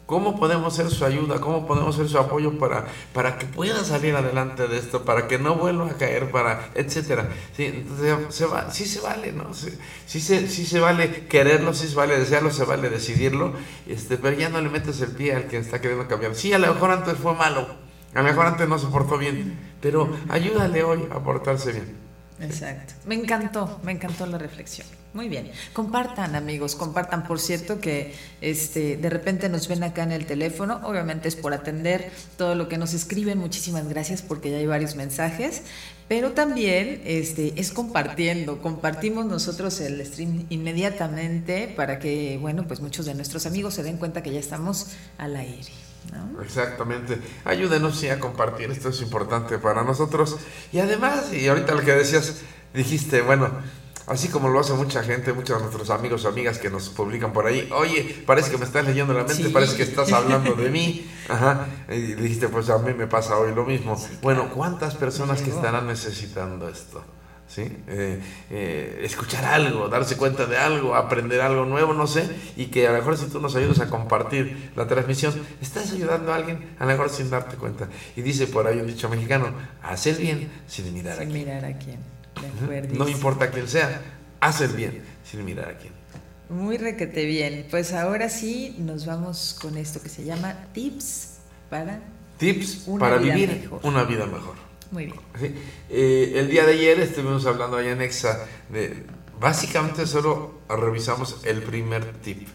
¿Cómo 0.06 0.40
podemos 0.40 0.76
ser 0.76 0.92
su 0.92 1.04
ayuda? 1.04 1.42
¿Cómo 1.42 1.66
podemos 1.66 1.96
ser 1.96 2.08
su 2.08 2.20
apoyo 2.20 2.60
para, 2.60 2.86
para 3.12 3.40
que 3.40 3.48
pueda 3.48 3.84
salir 3.84 4.16
adelante 4.16 4.68
de 4.68 4.78
esto? 4.78 5.04
Para 5.04 5.28
que 5.28 5.40
no 5.40 5.56
vuelva 5.56 5.88
a 5.88 5.98
caer, 5.98 6.30
para, 6.30 6.70
etcétera. 6.76 7.30
Sí, 7.58 7.66
entonces, 7.66 8.36
se 8.36 8.46
va, 8.46 8.70
sí 8.70 8.86
se 8.86 9.02
vale, 9.02 9.32
¿no? 9.32 9.52
Sí, 9.56 9.76
sí, 10.06 10.20
se, 10.20 10.48
sí 10.48 10.68
se 10.68 10.80
vale 10.80 11.26
quererlo, 11.26 11.74
sí 11.74 11.88
se 11.88 11.96
vale 11.96 12.20
desearlo, 12.20 12.52
se 12.52 12.66
vale 12.66 12.90
decidirlo, 12.92 13.54
este, 13.88 14.18
pero 14.18 14.38
ya 14.38 14.50
no 14.50 14.62
le 14.62 14.70
metes 14.70 15.02
el 15.02 15.10
pie 15.10 15.34
al 15.34 15.48
que 15.48 15.58
está 15.58 15.82
queriendo 15.82 16.08
cambiar. 16.08 16.36
Sí, 16.36 16.54
a 16.54 16.60
lo 16.60 16.72
mejor 16.72 16.92
antes 16.92 17.18
fue 17.18 17.34
malo, 17.34 17.68
a 18.14 18.20
lo 18.20 18.24
mejor 18.24 18.46
antes 18.46 18.70
no 18.70 18.78
se 18.78 18.88
portó 18.88 19.18
bien, 19.18 19.58
pero 19.82 20.16
ayúdale 20.30 20.84
hoy 20.84 21.08
a 21.10 21.20
portarse 21.20 21.72
bien. 21.72 21.98
Exacto. 22.40 22.94
Me 23.06 23.16
encantó, 23.16 23.80
me 23.84 23.92
encantó 23.92 24.28
la 24.28 24.38
reflexión. 24.38 24.88
Muy 25.16 25.30
bien. 25.30 25.50
Compartan, 25.72 26.36
amigos, 26.36 26.76
compartan. 26.76 27.26
Por 27.26 27.40
cierto 27.40 27.80
que 27.80 28.14
este 28.42 28.98
de 28.98 29.10
repente 29.10 29.48
nos 29.48 29.70
ven 29.70 29.82
acá 29.84 30.04
en 30.04 30.12
el 30.12 30.26
teléfono. 30.26 30.82
Obviamente 30.84 31.30
es 31.30 31.38
por 31.38 31.54
atender 31.54 32.12
todo 32.38 32.54
lo 32.54 32.68
que 32.68 32.78
nos 32.78 32.94
escriben. 32.94 33.38
Muchísimas 33.38 33.88
gracias 33.88 34.22
porque 34.22 34.52
ya 34.52 34.58
hay 34.58 34.66
varios 34.66 34.96
mensajes. 34.96 35.62
Pero 36.10 36.34
también 36.34 37.02
este, 37.06 37.54
es 37.56 37.72
compartiendo. 37.72 38.62
Compartimos 38.62 39.26
nosotros 39.26 39.80
el 39.80 40.06
stream 40.06 40.48
inmediatamente 40.50 41.74
para 41.74 41.98
que, 41.98 42.38
bueno, 42.42 42.68
pues 42.68 42.82
muchos 42.82 43.06
de 43.06 43.16
nuestros 43.16 43.46
amigos 43.46 43.74
se 43.74 43.84
den 43.84 43.96
cuenta 43.96 44.22
que 44.22 44.34
ya 44.34 44.40
estamos 44.42 44.88
al 45.18 45.38
aire. 45.38 45.72
¿no? 46.12 46.42
Exactamente. 46.42 47.20
Ayúdenos 47.46 47.98
sí, 47.98 48.10
a 48.10 48.20
compartir, 48.20 48.70
esto 48.70 48.90
es 48.90 49.02
importante 49.02 49.60
para 49.60 49.86
nosotros. 49.86 50.36
Y 50.74 50.80
además, 50.80 51.32
y 51.32 51.48
ahorita 51.48 51.74
lo 51.74 51.86
que 51.86 51.94
decías, 51.94 52.42
dijiste, 52.74 53.22
bueno, 53.22 53.50
así 54.08 54.28
como 54.30 54.50
lo 54.50 54.60
hace 54.60 54.74
mucha 54.74 55.04
gente, 55.04 55.34
muchos 55.34 55.58
de 55.58 55.64
nuestros 55.64 55.90
amigos 55.90 56.26
o 56.26 56.30
amigas 56.30 56.58
que 56.60 56.70
nos 56.70 56.90
publican 56.90 57.34
por 57.34 57.46
ahí, 57.48 57.70
oye, 57.74 58.24
parece 58.26 58.52
que 58.52 58.58
me 58.58 58.66
estás 58.66 58.86
leyendo 58.86 59.14
la 59.14 59.24
mente, 59.24 59.36
Sí. 59.44 59.50
parece 59.50 59.76
que 59.78 59.84
estás 59.84 60.12
hablando 60.12 60.54
de 60.54 60.70
mí. 60.70 61.06
Ajá. 61.30 61.68
Y 61.90 62.14
dijiste, 62.14 62.48
pues 62.50 62.70
a 62.70 62.78
mí 62.80 62.94
me 62.94 63.08
pasa 63.08 63.38
hoy 63.38 63.54
lo 63.54 63.66
mismo. 63.66 64.00
Bueno, 64.22 64.50
¿cuántas 64.54 64.96
personas 64.96 65.42
que 65.42 65.50
estarán 65.50 65.88
necesitando 65.88 66.70
esto? 66.70 67.04
¿Sí? 67.48 67.62
Eh, 67.88 68.20
eh, 68.50 69.02
escuchar 69.04 69.46
algo, 69.46 69.88
darse 69.88 70.18
cuenta 70.18 70.48
de 70.48 70.58
algo, 70.58 70.96
aprender 70.96 71.42
algo 71.42 71.64
nuevo, 71.64 71.94
no 71.94 72.08
sé, 72.08 72.28
y 72.58 72.66
que 72.68 72.88
a 72.88 72.92
lo 72.92 72.98
mejor 72.98 73.18
si 73.20 73.28
tú 73.28 73.40
nos 73.40 73.56
ayudas 73.56 73.80
a 73.82 73.88
compartir 73.88 74.72
la 74.76 74.88
transmisión, 74.88 75.32
estás 75.62 75.92
ayudando 75.94 76.34
a 76.34 76.38
alguien, 76.38 76.76
a 76.80 76.86
lo 76.86 76.92
mejor 76.92 77.10
sin 77.12 77.30
darte 77.30 77.56
cuenta. 77.56 77.88
Y 78.16 78.24
dice 78.24 78.48
por 78.48 78.66
ahí 78.66 78.80
un 78.80 78.88
dicho 78.88 79.10
mexicano, 79.10 79.50
haz 79.84 80.08
el 80.08 80.16
bien 80.16 80.52
sin 80.68 80.92
mirar 80.92 81.14
a 81.14 81.18
quién. 81.18 81.34
mirar 81.34 81.66
a 81.66 81.78
quién. 81.78 82.00
No 82.94 83.08
importa 83.08 83.52
quién 83.52 83.68
sea, 83.68 84.02
haz 84.40 84.62
el 84.62 84.72
bien 84.72 85.04
sin 85.24 85.44
mirar 85.46 85.70
a 85.70 85.78
quién. 85.78 85.94
Muy 86.50 86.78
requete 86.78 87.26
bien. 87.26 87.68
Pues 87.72 87.94
ahora 87.94 88.30
sí 88.30 88.76
nos 88.80 89.06
vamos 89.06 89.58
con 89.60 89.78
esto 89.78 90.02
que 90.02 90.10
se 90.10 90.24
llama 90.24 90.68
tips 90.74 91.38
para. 91.70 92.02
Tips 92.38 92.88
para 93.00 93.18
vivir 93.18 93.50
mejor. 93.50 93.80
una 93.84 94.04
vida 94.04 94.26
mejor. 94.26 94.56
Muy 94.92 95.06
bien. 95.06 95.20
Sí. 95.40 95.56
Eh, 95.90 96.34
el 96.36 96.50
día 96.50 96.66
de 96.66 96.74
ayer 96.74 97.00
estuvimos 97.00 97.46
hablando 97.46 97.78
allá 97.78 97.92
en 97.92 98.02
Exa 98.02 98.46
de 98.70 99.04
básicamente 99.40 100.06
solo 100.06 100.62
revisamos 100.70 101.42
el 101.46 101.62
primer 101.64 102.14
tip 102.22 102.48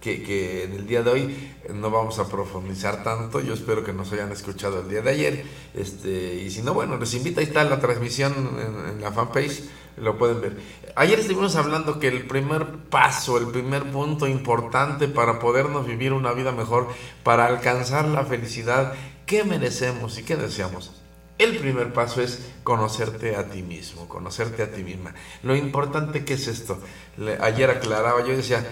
que, 0.00 0.22
que 0.22 0.64
en 0.64 0.72
el 0.72 0.86
día 0.86 1.02
de 1.02 1.10
hoy 1.10 1.52
no 1.74 1.90
vamos 1.90 2.18
a 2.18 2.28
profundizar 2.28 3.02
tanto 3.02 3.40
yo 3.40 3.54
espero 3.54 3.84
que 3.84 3.92
nos 3.92 4.12
hayan 4.12 4.32
escuchado 4.32 4.80
el 4.80 4.88
día 4.88 5.02
de 5.02 5.10
ayer 5.10 5.44
este 5.74 6.34
y 6.36 6.50
si 6.50 6.62
no 6.62 6.74
bueno 6.74 6.96
les 6.96 7.14
invito 7.14 7.40
ahí 7.40 7.46
está 7.46 7.64
la 7.64 7.80
transmisión 7.80 8.32
en, 8.58 8.94
en 8.94 9.00
la 9.00 9.12
fanpage 9.12 9.62
lo 9.96 10.16
pueden 10.16 10.40
ver 10.40 10.56
ayer 10.96 11.20
estuvimos 11.20 11.56
hablando 11.56 11.98
que 11.98 12.08
el 12.08 12.26
primer 12.26 12.66
paso 12.90 13.38
el 13.38 13.48
primer 13.48 13.84
punto 13.90 14.26
importante 14.26 15.08
para 15.08 15.38
podernos 15.38 15.86
vivir 15.86 16.12
una 16.12 16.32
vida 16.32 16.52
mejor 16.52 16.88
para 17.22 17.46
alcanzar 17.46 18.08
la 18.08 18.24
felicidad 18.24 18.94
que 19.26 19.44
merecemos 19.44 20.18
y 20.18 20.24
que 20.24 20.36
deseamos 20.36 21.00
el 21.40 21.56
primer 21.56 21.90
paso 21.94 22.20
es 22.20 22.50
conocerte 22.62 23.34
a 23.34 23.48
ti 23.48 23.62
mismo, 23.62 24.06
conocerte 24.06 24.62
a 24.62 24.70
ti 24.70 24.84
misma. 24.84 25.14
Lo 25.42 25.56
importante 25.56 26.22
que 26.22 26.34
es 26.34 26.46
esto. 26.46 26.78
Ayer 27.40 27.70
aclaraba, 27.70 28.20
yo 28.26 28.36
decía, 28.36 28.62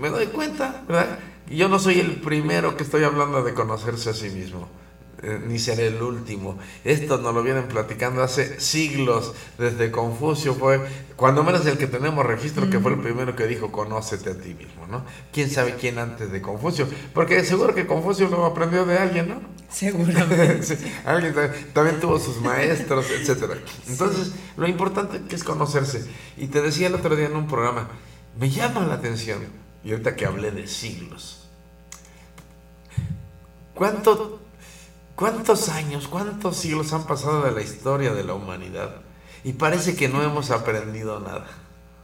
me 0.00 0.08
doy 0.08 0.26
cuenta, 0.28 0.82
¿verdad? 0.88 1.18
Yo 1.48 1.68
no 1.68 1.78
soy 1.78 1.98
el 2.00 2.20
primero 2.20 2.76
que 2.76 2.84
estoy 2.84 3.04
hablando 3.04 3.42
de 3.42 3.54
conocerse 3.54 4.10
a 4.10 4.14
sí 4.14 4.30
mismo, 4.30 4.68
eh, 5.22 5.40
ni 5.46 5.58
seré 5.58 5.88
el 5.88 6.00
último. 6.00 6.58
Esto 6.84 7.18
nos 7.18 7.34
lo 7.34 7.42
vienen 7.42 7.66
platicando 7.66 8.22
hace 8.22 8.60
siglos, 8.60 9.34
desde 9.58 9.90
Confucio 9.90 10.54
fue, 10.54 10.80
cuando 11.16 11.42
menos 11.42 11.66
el 11.66 11.76
que 11.76 11.88
tenemos 11.88 12.24
registro, 12.24 12.70
que 12.70 12.78
fue 12.78 12.92
el 12.92 13.00
primero 13.00 13.34
que 13.34 13.46
dijo, 13.48 13.72
conócete 13.72 14.30
a 14.30 14.38
ti 14.38 14.54
mismo, 14.54 14.86
¿no? 14.86 15.04
¿Quién 15.32 15.50
sabe 15.50 15.74
quién 15.74 15.98
antes 15.98 16.30
de 16.30 16.40
Confucio? 16.40 16.86
Porque 17.12 17.44
seguro 17.44 17.74
que 17.74 17.86
Confucio 17.86 18.28
lo 18.28 18.46
aprendió 18.46 18.86
de 18.86 18.96
alguien, 18.98 19.28
¿no? 19.28 19.40
Seguramente. 19.68 20.62
Sí, 20.62 20.76
alguien 21.04 21.34
ta- 21.34 21.52
también 21.72 22.00
tuvo 22.00 22.18
sus 22.18 22.40
maestros, 22.40 23.06
etcétera. 23.10 23.54
Entonces, 23.88 24.32
lo 24.56 24.68
importante 24.68 25.20
que 25.28 25.34
es 25.36 25.42
conocerse. 25.44 26.06
Y 26.36 26.46
te 26.46 26.60
decía 26.62 26.86
el 26.86 26.94
otro 26.94 27.16
día 27.16 27.26
en 27.26 27.36
un 27.36 27.46
programa, 27.48 27.88
me 28.38 28.48
llama 28.50 28.86
la 28.86 28.94
atención, 28.94 29.38
y 29.84 29.92
ahorita 29.92 30.16
que 30.16 30.26
hablé 30.26 30.50
de 30.50 30.66
siglos, 30.66 31.48
¿cuánto, 33.74 34.40
¿cuántos 35.16 35.68
años, 35.68 36.08
cuántos 36.08 36.56
siglos 36.56 36.92
han 36.92 37.06
pasado 37.06 37.44
de 37.44 37.52
la 37.52 37.62
historia 37.62 38.12
de 38.12 38.24
la 38.24 38.34
humanidad? 38.34 38.96
Y 39.42 39.54
parece 39.54 39.96
que 39.96 40.08
no 40.08 40.22
hemos 40.22 40.50
aprendido 40.50 41.18
nada. 41.20 41.46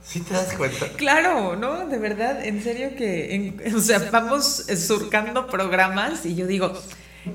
¿Sí 0.03 0.21
te 0.21 0.35
das 0.35 0.55
cuenta? 0.55 0.89
Claro, 0.97 1.57
¿no? 1.57 1.87
De 1.89 1.99
verdad, 1.99 2.45
en 2.47 2.63
serio 2.63 2.95
que, 2.97 3.73
o 3.75 3.81
sea, 3.81 4.09
vamos 4.11 4.65
surcando 4.77 5.49
programas 5.49 6.25
y 6.25 6.37
yo 6.37 6.47
digo, 6.47 6.73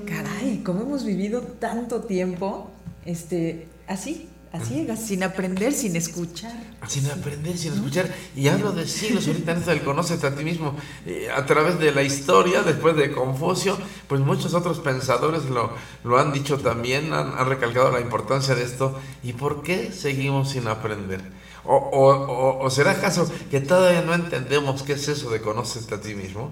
caray, 0.06 0.62
¿cómo 0.64 0.82
hemos 0.82 1.04
vivido 1.04 1.42
tanto 1.42 2.00
tiempo, 2.04 2.70
este, 3.04 3.68
así, 3.86 4.28
a 4.52 4.60
ciegas, 4.60 5.00
sin 5.00 5.22
aprender, 5.22 5.72
sin 5.72 5.96
escuchar. 5.96 6.52
Sin 6.86 7.10
aprender, 7.10 7.56
sin 7.56 7.72
escuchar. 7.72 8.14
Y 8.36 8.48
hablo 8.48 8.72
de 8.72 8.86
siglos 8.86 9.26
ahorita 9.26 9.52
en 9.52 9.58
esto 9.58 9.70
del 9.70 9.82
conócete 9.82 10.26
a 10.26 10.34
ti 10.36 10.44
mismo. 10.44 10.76
Eh, 11.06 11.28
a 11.34 11.46
través 11.46 11.78
de 11.78 11.90
la 11.90 12.02
historia, 12.02 12.62
después 12.62 12.94
de 12.96 13.12
Confucio, 13.12 13.78
pues 14.08 14.20
muchos 14.20 14.52
otros 14.52 14.80
pensadores 14.80 15.46
lo, 15.46 15.70
lo 16.04 16.18
han 16.18 16.32
dicho 16.32 16.58
también, 16.58 17.14
han, 17.14 17.32
han 17.32 17.48
recalcado 17.48 17.90
la 17.90 18.00
importancia 18.00 18.54
de 18.54 18.64
esto. 18.64 18.98
¿Y 19.22 19.32
por 19.32 19.62
qué 19.62 19.90
seguimos 19.90 20.50
sin 20.50 20.68
aprender? 20.68 21.22
O, 21.64 21.76
o, 21.76 22.64
o, 22.64 22.70
será 22.70 22.90
acaso 22.90 23.30
que 23.50 23.60
todavía 23.60 24.02
no 24.02 24.14
entendemos 24.14 24.82
qué 24.82 24.94
es 24.94 25.08
eso 25.08 25.30
de 25.30 25.40
conócete 25.40 25.94
a 25.94 26.00
ti 26.00 26.14
mismo? 26.14 26.50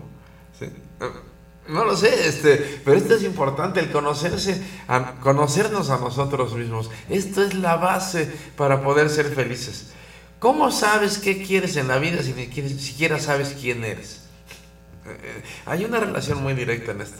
¿Sí? 0.58 0.66
No 1.70 1.84
lo 1.84 1.96
sé, 1.96 2.28
este, 2.28 2.80
pero 2.84 2.96
esto 2.96 3.14
es 3.14 3.22
importante, 3.22 3.78
el 3.78 3.92
conocerse, 3.92 4.60
a, 4.88 5.14
conocernos 5.20 5.90
a 5.90 5.98
nosotros 5.98 6.54
mismos. 6.54 6.90
Esto 7.08 7.44
es 7.44 7.54
la 7.54 7.76
base 7.76 8.28
para 8.56 8.82
poder 8.82 9.08
ser 9.08 9.26
felices. 9.32 9.90
¿Cómo 10.40 10.72
sabes 10.72 11.18
qué 11.18 11.44
quieres 11.44 11.76
en 11.76 11.86
la 11.86 11.98
vida 11.98 12.24
si 12.24 12.32
ni 12.32 12.78
siquiera 12.78 13.20
sabes 13.20 13.54
quién 13.60 13.84
eres? 13.84 14.22
Eh, 15.06 15.42
hay 15.64 15.84
una 15.84 16.00
relación 16.00 16.42
muy 16.42 16.54
directa 16.54 16.90
en 16.90 17.02
esto. 17.02 17.18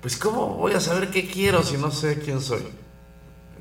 Pues 0.00 0.16
¿cómo 0.16 0.56
voy 0.56 0.72
a 0.72 0.80
saber 0.80 1.10
qué 1.10 1.28
quiero 1.28 1.62
si 1.62 1.76
no 1.76 1.90
sé 1.90 2.20
quién 2.20 2.40
soy? 2.40 2.62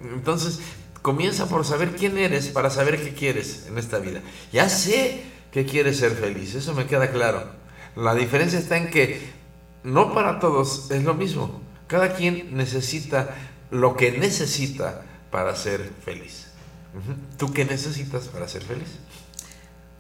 Entonces, 0.02 0.60
comienza 1.02 1.48
por 1.48 1.66
saber 1.66 1.98
quién 1.98 2.18
eres 2.18 2.48
para 2.48 2.70
saber 2.70 3.04
qué 3.04 3.14
quieres 3.14 3.66
en 3.68 3.78
esta 3.78 4.00
vida. 4.00 4.22
Ya 4.54 4.70
sé 4.70 5.22
que 5.52 5.66
quieres 5.66 5.98
ser 5.98 6.12
feliz, 6.12 6.56
eso 6.56 6.74
me 6.74 6.86
queda 6.86 7.12
claro. 7.12 7.44
La 7.98 8.16
diferencia 8.16 8.58
está 8.58 8.78
en 8.78 8.90
que 8.90 9.39
no 9.84 10.14
para 10.14 10.40
todos 10.40 10.90
es 10.92 11.04
lo 11.04 11.14
mismo. 11.14 11.62
Cada 11.88 12.16
quien 12.16 12.56
necesita 12.56 13.36
lo 13.72 13.96
que 13.96 14.12
necesita 14.12 15.02
para 15.32 15.56
ser 15.56 15.92
feliz. 16.04 16.48
¿Tú 17.38 17.52
qué 17.54 17.66
necesitas 17.66 18.28
para 18.28 18.48
ser 18.48 18.64
feliz? 18.64 18.88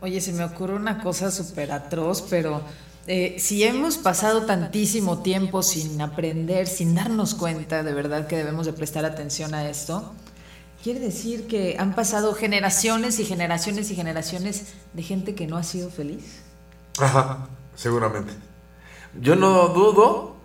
Oye, 0.01 0.21
se 0.21 0.33
me 0.33 0.43
ocurre 0.43 0.75
una 0.75 1.01
cosa 1.03 1.29
súper 1.29 1.71
atroz, 1.71 2.21
pero 2.29 2.61
eh, 3.07 3.35
si 3.39 3.63
hemos 3.63 3.97
pasado 3.97 4.45
tantísimo 4.45 5.21
tiempo 5.21 5.61
sin 5.61 6.01
aprender, 6.01 6.67
sin 6.67 6.95
darnos 6.95 7.35
cuenta 7.35 7.83
de 7.83 7.93
verdad 7.93 8.27
que 8.27 8.37
debemos 8.37 8.65
de 8.65 8.73
prestar 8.73 9.05
atención 9.05 9.53
a 9.53 9.69
esto, 9.69 10.13
quiere 10.83 10.99
decir 10.99 11.47
que 11.47 11.75
han 11.77 11.95
pasado 11.95 12.33
generaciones 12.33 13.19
y 13.19 13.25
generaciones 13.25 13.91
y 13.91 13.95
generaciones 13.95 14.73
de 14.93 15.03
gente 15.03 15.35
que 15.35 15.47
no 15.47 15.57
ha 15.57 15.63
sido 15.63 15.89
feliz. 15.89 16.41
Ajá, 16.99 17.47
seguramente. 17.75 18.48
Yo 19.21 19.35
no 19.35 19.67
dudo 19.69 20.35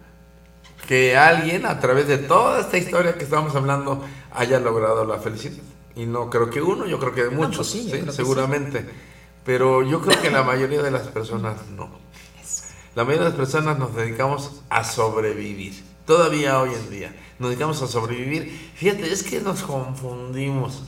que 0.86 1.16
alguien 1.16 1.66
a 1.66 1.80
través 1.80 2.08
de 2.08 2.18
toda 2.18 2.60
esta 2.60 2.76
historia 2.76 3.14
que 3.14 3.24
estamos 3.24 3.54
hablando 3.54 4.04
haya 4.32 4.60
logrado 4.60 5.04
la 5.04 5.18
felicidad. 5.18 5.62
Y 5.96 6.06
no 6.06 6.28
creo 6.28 6.50
que 6.50 6.60
uno, 6.60 6.86
yo 6.86 6.98
creo 6.98 7.14
que 7.14 7.24
pues 7.24 7.36
muchos, 7.36 7.70
sí, 7.70 7.90
seguramente. 8.10 8.84
Pero 9.44 9.82
yo 9.82 10.00
creo 10.00 10.20
que 10.20 10.30
la 10.30 10.42
mayoría 10.42 10.82
de 10.82 10.90
las 10.90 11.08
personas 11.08 11.56
no. 11.76 11.88
La 12.94 13.04
mayoría 13.04 13.24
de 13.24 13.30
las 13.30 13.38
personas 13.38 13.78
nos 13.78 13.94
dedicamos 13.94 14.62
a 14.68 14.84
sobrevivir. 14.84 15.84
Todavía 16.06 16.60
hoy 16.60 16.70
en 16.74 16.90
día 16.90 17.14
nos 17.38 17.50
dedicamos 17.50 17.80
a 17.82 17.86
sobrevivir. 17.86 18.72
Fíjate, 18.74 19.12
es 19.12 19.22
que 19.22 19.40
nos 19.40 19.62
confundimos. 19.62 20.84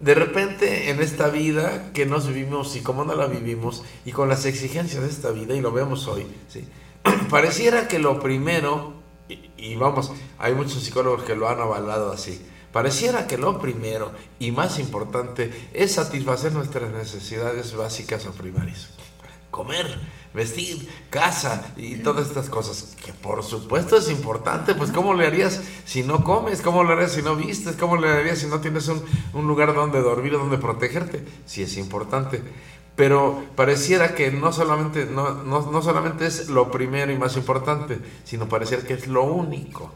De 0.00 0.14
repente 0.14 0.90
en 0.90 1.00
esta 1.02 1.28
vida 1.28 1.92
que 1.92 2.06
nos 2.06 2.26
vivimos 2.26 2.74
y 2.74 2.80
cómo 2.80 3.04
no 3.04 3.14
la 3.14 3.26
vivimos 3.26 3.84
y 4.06 4.12
con 4.12 4.30
las 4.30 4.46
exigencias 4.46 5.02
de 5.02 5.10
esta 5.10 5.30
vida 5.30 5.54
y 5.54 5.60
lo 5.60 5.72
vemos 5.72 6.08
hoy, 6.08 6.26
¿sí? 6.48 6.66
pareciera 7.30 7.86
que 7.86 7.98
lo 7.98 8.18
primero, 8.18 8.94
y, 9.28 9.76
vamos, 9.76 10.12
hay 10.38 10.54
muchos 10.54 10.82
psicólogos 10.82 11.24
que 11.24 11.36
lo 11.36 11.50
han 11.50 11.60
avalado 11.60 12.12
así, 12.12 12.40
pareciera 12.72 13.26
que 13.26 13.36
lo 13.36 13.60
primero 13.60 14.12
y 14.38 14.52
más 14.52 14.78
importante 14.78 15.68
es 15.74 15.92
satisfacer 15.92 16.52
nuestras 16.52 16.90
necesidades 16.90 17.76
básicas 17.76 18.24
o 18.26 18.32
primarias. 18.32 18.99
Comer, 19.50 19.98
vestir, 20.32 20.88
casa 21.10 21.72
y 21.76 21.96
todas 21.96 22.28
estas 22.28 22.48
cosas, 22.48 22.96
que 23.04 23.12
por 23.12 23.42
supuesto 23.42 23.96
es 23.96 24.10
importante, 24.10 24.74
pues 24.74 24.92
¿cómo 24.92 25.14
le 25.14 25.26
harías 25.26 25.60
si 25.84 26.02
no 26.02 26.22
comes? 26.22 26.62
¿Cómo 26.62 26.84
le 26.84 26.92
harías 26.92 27.12
si 27.12 27.22
no 27.22 27.34
vistes? 27.34 27.76
¿Cómo 27.76 27.96
le 27.96 28.08
harías 28.08 28.38
si 28.38 28.46
no 28.46 28.60
tienes 28.60 28.86
un, 28.88 29.02
un 29.34 29.46
lugar 29.48 29.74
donde 29.74 30.00
dormir 30.00 30.34
o 30.36 30.38
donde 30.38 30.58
protegerte? 30.58 31.24
Sí 31.46 31.62
es 31.62 31.76
importante, 31.76 32.42
pero 32.94 33.42
pareciera 33.56 34.14
que 34.14 34.30
no 34.30 34.52
solamente, 34.52 35.06
no, 35.06 35.42
no, 35.42 35.70
no 35.70 35.82
solamente 35.82 36.26
es 36.26 36.48
lo 36.48 36.70
primero 36.70 37.10
y 37.10 37.18
más 37.18 37.36
importante, 37.36 37.98
sino 38.24 38.48
pareciera 38.48 38.84
que 38.84 38.94
es 38.94 39.08
lo 39.08 39.24
único. 39.24 39.90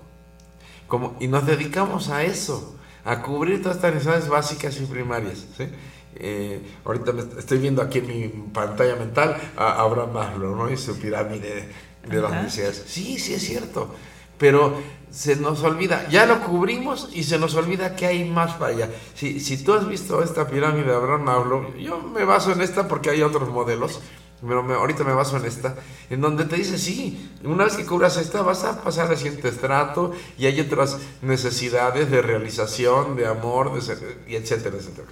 Como, 0.88 1.16
y 1.20 1.28
nos 1.28 1.46
dedicamos 1.46 2.08
a 2.08 2.24
eso, 2.24 2.76
a 3.04 3.22
cubrir 3.22 3.62
todas 3.62 3.76
estas 3.76 3.92
necesidades 3.92 4.28
básicas 4.28 4.80
y 4.80 4.86
primarias. 4.86 5.44
¿sí? 5.56 5.68
Eh, 6.16 6.60
ahorita 6.84 7.12
estoy 7.38 7.58
viendo 7.58 7.82
aquí 7.82 7.98
en 7.98 8.06
mi 8.06 8.28
pantalla 8.52 8.96
mental 8.96 9.36
a 9.56 9.80
Abraham 9.80 10.12
Maslow, 10.12 10.56
¿no? 10.56 10.70
Y 10.70 10.76
su 10.76 10.98
pirámide 10.98 11.68
de 12.08 12.20
las 12.20 12.32
necesidades. 12.32 12.84
Sí, 12.86 13.18
sí 13.18 13.34
es 13.34 13.42
cierto. 13.42 13.94
Pero 14.38 14.74
se 15.10 15.36
nos 15.36 15.62
olvida, 15.62 16.08
ya 16.08 16.26
lo 16.26 16.42
cubrimos 16.42 17.08
y 17.12 17.22
se 17.22 17.38
nos 17.38 17.54
olvida 17.54 17.94
que 17.94 18.06
hay 18.06 18.28
más 18.28 18.54
para 18.54 18.72
allá. 18.72 18.90
Si, 19.14 19.38
si 19.38 19.62
tú 19.62 19.72
has 19.72 19.86
visto 19.86 20.22
esta 20.22 20.48
pirámide 20.48 20.86
de 20.86 20.94
Abraham 20.94 21.22
Maslow, 21.22 21.76
yo 21.76 22.00
me 22.00 22.24
baso 22.24 22.50
en 22.50 22.60
esta 22.60 22.88
porque 22.88 23.10
hay 23.10 23.22
otros 23.22 23.48
modelos, 23.48 24.00
pero 24.46 24.60
ahorita 24.74 25.04
me 25.04 25.14
baso 25.14 25.36
en 25.36 25.44
esta, 25.44 25.76
en 26.10 26.20
donde 26.20 26.44
te 26.44 26.56
dice, 26.56 26.78
sí, 26.78 27.30
una 27.44 27.64
vez 27.64 27.76
que 27.76 27.86
cubras 27.86 28.16
esta 28.16 28.42
vas 28.42 28.64
a 28.64 28.82
pasar 28.82 29.08
al 29.08 29.16
siguiente 29.16 29.48
estrato 29.48 30.12
y 30.36 30.46
hay 30.46 30.60
otras 30.60 30.98
necesidades 31.22 32.10
de 32.10 32.20
realización, 32.20 33.14
de 33.14 33.26
amor, 33.28 33.72
de, 33.72 34.16
y 34.26 34.34
etcétera, 34.34 34.76
etcétera. 34.76 35.06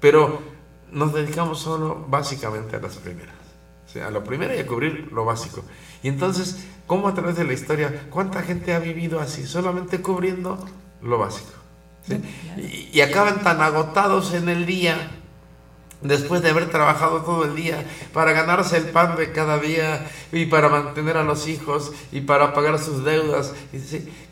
Pero 0.00 0.40
nos 0.90 1.12
dedicamos 1.12 1.60
solo 1.60 2.06
básicamente 2.08 2.76
a 2.76 2.80
las 2.80 2.96
primeras. 2.96 3.34
O 3.86 3.92
sea, 3.92 4.06
a 4.06 4.10
lo 4.10 4.22
primero 4.22 4.54
y 4.54 4.58
a 4.58 4.66
cubrir 4.66 5.10
lo 5.12 5.24
básico. 5.24 5.64
Y 6.02 6.08
entonces, 6.08 6.64
¿cómo 6.86 7.08
a 7.08 7.14
través 7.14 7.36
de 7.36 7.44
la 7.44 7.52
historia, 7.52 8.06
cuánta 8.10 8.42
gente 8.42 8.72
ha 8.72 8.78
vivido 8.78 9.20
así, 9.20 9.46
solamente 9.46 10.00
cubriendo 10.00 10.64
lo 11.02 11.18
básico? 11.18 11.50
Y, 12.56 12.90
y, 12.92 13.00
acaban 13.02 13.42
tan 13.42 13.60
agotados 13.60 14.32
en 14.32 14.48
el 14.48 14.64
día, 14.64 15.10
después 16.02 16.40
de 16.40 16.50
haber 16.50 16.70
trabajado 16.70 17.22
todo 17.22 17.44
el 17.44 17.54
día, 17.54 17.84
para 18.12 18.32
ganarse 18.32 18.76
el 18.78 18.84
pan 18.84 19.16
de 19.16 19.32
cada 19.32 19.58
día 19.58 20.08
y 20.32 20.46
para 20.46 20.68
mantener 20.68 21.16
a 21.16 21.24
los 21.24 21.46
hijos 21.46 21.92
y 22.10 22.22
para 22.22 22.54
pagar 22.54 22.78
sus 22.78 23.04
deudas, 23.04 23.52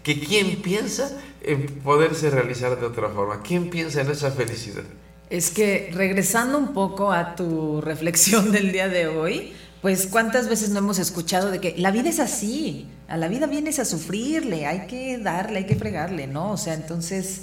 que 0.02 0.20
quién 0.20 0.62
piensa 0.62 1.20
en 1.42 1.66
poderse 1.80 2.30
realizar 2.30 2.78
de 2.80 2.86
otra 2.86 3.08
forma, 3.10 3.42
quién 3.42 3.70
piensa 3.70 4.00
en 4.00 4.10
esa 4.10 4.30
felicidad. 4.30 4.84
Es 5.30 5.50
que 5.50 5.90
regresando 5.92 6.58
un 6.58 6.72
poco 6.72 7.12
a 7.12 7.36
tu 7.36 7.80
reflexión 7.80 8.50
del 8.52 8.72
día 8.72 8.88
de 8.88 9.08
hoy, 9.08 9.52
pues 9.82 10.06
cuántas 10.06 10.48
veces 10.48 10.70
no 10.70 10.78
hemos 10.78 10.98
escuchado 10.98 11.50
de 11.50 11.60
que 11.60 11.74
la 11.76 11.90
vida 11.90 12.08
es 12.08 12.18
así, 12.18 12.88
a 13.08 13.16
la 13.16 13.28
vida 13.28 13.46
vienes 13.46 13.78
a 13.78 13.84
sufrirle, 13.84 14.66
hay 14.66 14.86
que 14.86 15.18
darle, 15.18 15.58
hay 15.58 15.66
que 15.66 15.76
fregarle, 15.76 16.26
¿no? 16.26 16.52
O 16.52 16.56
sea, 16.56 16.74
entonces 16.74 17.42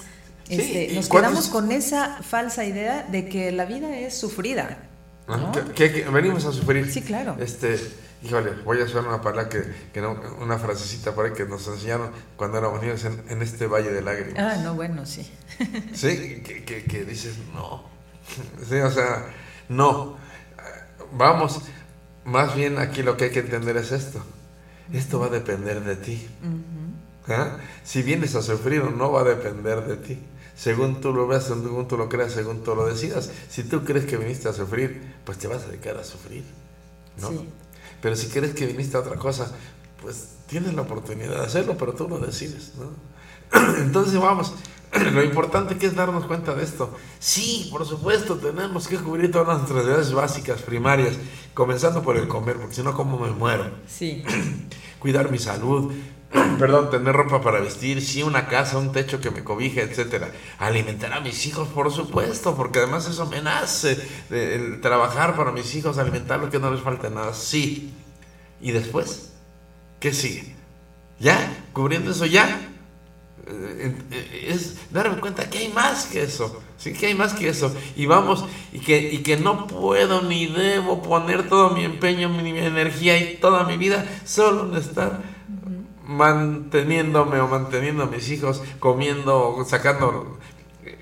este, 0.50 0.91
nos 0.93 1.10
quedamos 1.10 1.48
con 1.48 1.71
esa 1.71 2.21
falsa 2.21 2.65
idea 2.65 3.08
de 3.10 3.28
que 3.30 3.52
la 3.52 3.65
vida 3.65 3.98
es 3.98 4.15
sufrida. 4.15 4.78
¿no? 5.28 5.52
que 5.74 6.06
venimos 6.12 6.45
a 6.45 6.52
sufrir. 6.52 6.91
Sí, 6.91 7.02
claro. 7.02 7.36
Este, 7.39 7.80
híjole, 8.25 8.51
voy 8.63 8.81
a 8.81 8.85
usar 8.85 9.05
una 9.05 9.21
palabra 9.21 9.49
que, 9.49 9.63
que 9.93 10.01
no, 10.01 10.19
una 10.41 10.57
frasecita 10.57 11.13
por 11.13 11.25
ahí 11.25 11.33
que 11.33 11.45
nos 11.45 11.67
enseñaron 11.67 12.11
cuando 12.35 12.57
éramos 12.57 12.81
niños 12.81 13.05
en, 13.05 13.41
este 13.41 13.67
valle 13.67 13.91
de 13.91 14.01
lágrimas. 14.01 14.35
Ah, 14.38 14.61
no, 14.63 14.73
bueno, 14.75 15.05
sí. 15.05 15.31
sí, 15.93 16.41
que, 16.43 16.63
que, 16.63 16.83
que, 16.83 17.05
dices, 17.05 17.35
no. 17.53 17.83
Sí, 18.67 18.75
o 18.75 18.91
sea, 18.91 19.27
no. 19.69 20.17
Vamos, 21.13 21.61
más 22.25 22.55
bien 22.55 22.79
aquí 22.79 23.03
lo 23.03 23.15
que 23.15 23.25
hay 23.25 23.31
que 23.31 23.39
entender 23.39 23.77
es 23.77 23.91
esto. 23.91 24.23
Esto 24.91 25.19
va 25.19 25.27
a 25.27 25.29
depender 25.29 25.81
de 25.83 25.95
ti. 25.95 26.27
¿Ah? 27.27 27.57
Si 27.83 28.01
vienes 28.01 28.35
a 28.35 28.41
sufrir 28.41 28.81
o 28.81 28.91
no 28.91 29.11
va 29.11 29.21
a 29.21 29.23
depender 29.23 29.85
de 29.85 29.97
ti. 29.97 30.19
Según 30.55 31.01
tú 31.01 31.11
lo 31.11 31.27
veas, 31.27 31.43
según 31.45 31.88
tú 31.88 31.97
lo 31.97 32.07
creas, 32.07 32.31
según 32.31 32.63
tú 32.63 32.75
lo 32.75 32.88
decidas. 32.88 33.29
Si 33.49 33.63
tú 33.63 33.83
crees 33.83 34.05
que 34.05 34.17
viniste 34.17 34.47
a 34.47 34.53
sufrir, 34.53 35.15
pues 35.25 35.38
te 35.38 35.47
vas 35.47 35.63
a 35.63 35.67
dedicar 35.67 35.97
a 35.97 36.03
sufrir. 36.03 36.43
¿no? 37.19 37.29
Sí. 37.29 37.49
Pero 38.06 38.15
si 38.15 38.28
crees 38.28 38.54
que 38.54 38.68
viniste 38.68 38.96
a 38.98 39.00
otra 39.00 39.15
cosa, 39.15 39.52
pues 40.00 40.36
tienes 40.46 40.76
la 40.76 40.84
oportunidad 40.84 41.39
de 41.39 41.44
hacerlo, 41.44 41.76
pero 41.76 41.94
tú 41.94 42.08
lo 42.08 42.20
decides, 42.20 42.74
¿no? 42.78 42.91
Entonces 43.80 44.20
vamos, 44.22 44.54
lo 45.12 45.24
importante 45.24 45.76
que 45.80 45.88
es 45.88 45.96
darnos 45.96 46.26
cuenta 46.26 46.54
de 46.54 46.63
esto. 46.63 46.96
Sí, 47.18 47.68
por 47.72 47.84
supuesto, 47.84 48.36
tenemos 48.36 48.88
que 48.88 48.98
cubrir 48.98 49.32
todas 49.32 49.48
nuestras 49.58 49.78
necesidades 49.78 50.13
básicas, 50.13 50.62
primarias, 50.62 51.15
comenzando 51.56 52.04
por 52.04 52.15
el 52.15 52.28
comer, 52.28 52.58
porque 52.58 52.76
si 52.76 52.84
no, 52.84 52.94
¿cómo 52.94 53.18
me 53.18 53.32
muero? 53.32 53.72
Sí. 53.88 54.24
Cuidar 55.00 55.32
mi 55.32 55.39
salud, 55.39 55.91
perdón, 56.60 56.89
tener 56.89 57.15
ropa 57.15 57.41
para 57.41 57.60
vestir, 57.60 58.02
sí, 58.02 58.24
una 58.24 58.48
casa, 58.48 58.78
un 58.78 58.91
techo 58.91 59.19
que 59.19 59.32
me 59.32 59.43
cobije, 59.43 59.82
etcétera. 59.82 60.32
Alimentar 60.60 61.13
a 61.13 61.19
mis 61.19 61.45
hijos, 61.45 61.67
por 61.69 61.91
supuesto, 61.91 62.56
porque 62.56 62.80
además 62.80 63.08
eso 63.08 63.26
me 63.28 63.41
el 64.32 64.82
trabajar 64.82 65.36
para 65.36 65.52
mis 65.52 65.74
hijos, 65.76 65.98
alimentarlos, 65.98 66.50
que 66.50 66.60
no 66.60 66.71
les 66.71 66.82
falte 66.82 67.10
nada, 67.10 67.34
sí. 67.34 67.93
¿Y 68.62 68.71
después? 68.71 69.34
¿Qué 70.00 70.13
sigue? 70.13 70.56
¿Ya? 71.19 71.38
¿Cubriendo 71.74 72.12
eso 72.12 72.26
ya? 72.26 72.60
eh, 73.48 73.95
eh, 74.12 74.48
es 74.50 74.91
darme 74.91 75.19
cuenta 75.19 75.50
que 75.50 75.60
hay 75.60 75.69
más 75.69 76.06
que 76.08 76.24
eso, 76.24 76.62
sí 76.78 76.93
que 76.93 77.08
hay 77.08 77.15
más 77.15 77.34
que 77.34 77.50
eso 77.50 77.74
y 77.95 78.06
vamos 78.06 78.45
y 78.74 78.80
que 78.80 79.13
y 79.13 79.19
que 79.19 79.38
no 79.38 79.67
puedo 79.67 80.21
ni 80.21 80.48
debo 80.48 81.02
poner 81.02 81.48
todo 81.48 81.71
mi 81.71 81.84
empeño, 81.84 82.30
mi, 82.30 82.58
energía 82.58 83.17
y 83.17 83.38
toda 83.38 83.63
mi 83.63 83.78
vida 83.78 84.06
solo 84.26 84.71
en 84.71 84.78
estar 84.82 85.21
manteniéndome 86.06 87.39
o 87.39 87.48
manteniendo 87.48 88.04
a 88.04 88.08
mis 88.08 88.30
hijos, 88.30 88.62
comiendo, 88.80 89.63
sacando 89.68 90.38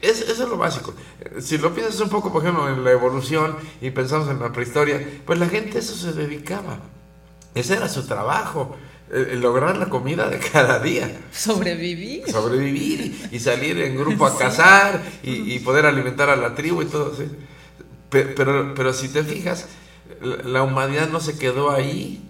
eso 0.02 0.32
es 0.32 0.39
lo 0.39 0.58
básico. 0.58 0.94
Si 1.39 1.58
lo 1.58 1.74
piensas 1.74 2.00
un 2.02 2.10
poco, 2.10 2.32
por 2.32 2.42
ejemplo, 2.42 2.70
en 2.70 2.84
la 2.84 2.92
evolución 2.92 3.56
y 3.82 3.89
pensamos 3.92 4.30
en 4.30 4.39
la 4.39 4.52
prehistoria, 4.52 5.06
pues 5.26 5.39
la 5.39 5.48
gente 5.48 5.78
a 5.78 5.82
eso 5.82 5.96
se 5.96 6.13
dedicaba. 6.13 6.80
Ese 7.54 7.76
era 7.76 7.88
su 7.89 8.06
trabajo 8.06 8.76
lograr 9.13 9.78
la 9.78 9.89
comida 9.89 10.30
de 10.30 10.39
cada 10.39 10.80
día. 10.80 11.22
Sobrevivir. 11.32 12.30
Sobrevivir 12.30 13.30
y, 13.32 13.39
salir 13.39 13.80
en 13.80 13.96
grupo 13.96 14.26
a 14.26 14.38
cazar 14.38 15.04
y, 15.22 15.60
poder 15.60 15.86
alimentar 15.86 16.30
a 16.30 16.36
la 16.36 16.56
tribu 16.56 16.82
y 16.82 16.86
todo. 16.86 17.13
Pero, 18.10 18.74
pero, 18.76 18.94
si 18.94 19.10
te 19.10 19.24
fijas, 19.24 19.68
la 20.22 20.63
humanidad 20.63 21.10
no 21.10 21.20
se 21.20 21.38
quedó 21.38 21.72
ahí. 21.72 22.30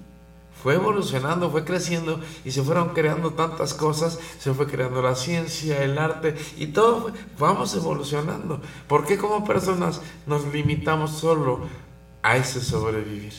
Fue 0.63 0.76
evolucionando, 0.76 1.52
fue 1.52 1.65
creciendo 1.65 2.21
y 2.45 2.52
se 2.52 2.63
fueron 2.63 2.93
creando 2.93 3.34
tantas 3.34 3.73
cosas, 3.73 4.17
se 4.39 4.54
fue 4.54 4.65
creando 4.65 5.02
la 5.02 5.13
ciencia, 5.13 5.84
el 5.84 5.97
arte 5.97 6.36
y 6.56 6.67
todo, 6.67 7.12
vamos 7.38 7.76
evolucionando. 7.76 8.62
¿Por 8.88 9.06
qué 9.06 9.17
como 9.17 9.43
personas 9.43 9.99
nos 10.26 10.45
limitamos 10.54 11.12
solo 11.12 11.67
a 12.21 12.38
ese 12.38 12.62
sobrevivir? 12.62 13.34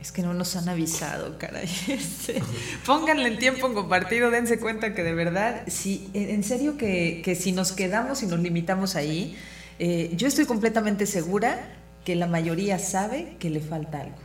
Es 0.00 0.10
que 0.10 0.22
no 0.22 0.32
nos 0.32 0.56
han 0.56 0.70
avisado, 0.70 1.36
caray. 1.36 1.68
Este, 1.88 2.42
pónganle 2.86 3.28
el 3.28 3.38
tiempo 3.38 3.74
compartido, 3.74 4.30
dense 4.30 4.58
cuenta 4.58 4.94
que 4.94 5.02
de 5.02 5.12
verdad, 5.12 5.64
si, 5.66 6.10
en 6.14 6.42
serio 6.42 6.78
que, 6.78 7.20
que 7.22 7.34
si 7.34 7.52
nos 7.52 7.72
quedamos 7.72 8.22
y 8.22 8.26
nos 8.26 8.40
limitamos 8.40 8.96
ahí, 8.96 9.36
eh, 9.78 10.10
yo 10.16 10.28
estoy 10.28 10.46
completamente 10.46 11.04
segura 11.04 11.76
que 12.06 12.16
la 12.16 12.26
mayoría 12.26 12.78
sabe 12.78 13.36
que 13.38 13.50
le 13.50 13.60
falta 13.60 14.00
algo. 14.00 14.16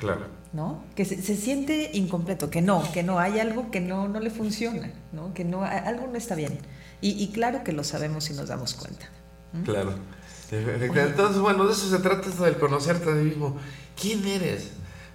Claro. 0.00 0.41
¿No? 0.52 0.84
Que 0.94 1.06
se, 1.06 1.22
siente 1.22 1.90
incompleto, 1.94 2.50
que 2.50 2.60
no, 2.60 2.82
que 2.92 3.02
no, 3.02 3.18
hay 3.18 3.40
algo 3.40 3.70
que 3.70 3.80
no, 3.80 4.06
no 4.08 4.20
le 4.20 4.28
funciona, 4.28 4.90
¿no? 5.12 5.32
Que 5.32 5.44
no, 5.44 5.64
algo 5.64 6.06
no 6.08 6.18
está 6.18 6.34
bien. 6.34 6.58
Y, 7.00 7.28
claro 7.32 7.64
que 7.64 7.72
lo 7.72 7.82
sabemos 7.82 8.30
y 8.30 8.34
nos 8.34 8.48
damos 8.48 8.74
cuenta. 8.74 9.08
Claro. 9.64 9.94
Entonces, 10.52 11.38
bueno, 11.38 11.66
de 11.66 11.72
eso 11.72 11.88
se 11.88 11.98
trata 11.98 12.28
esto 12.28 12.44
del 12.44 12.58
conocerte 12.58 13.10
a 13.10 13.14
ti 13.14 13.24
mismo. 13.24 13.56
¿Quién 14.00 14.24
eres? 14.26 14.68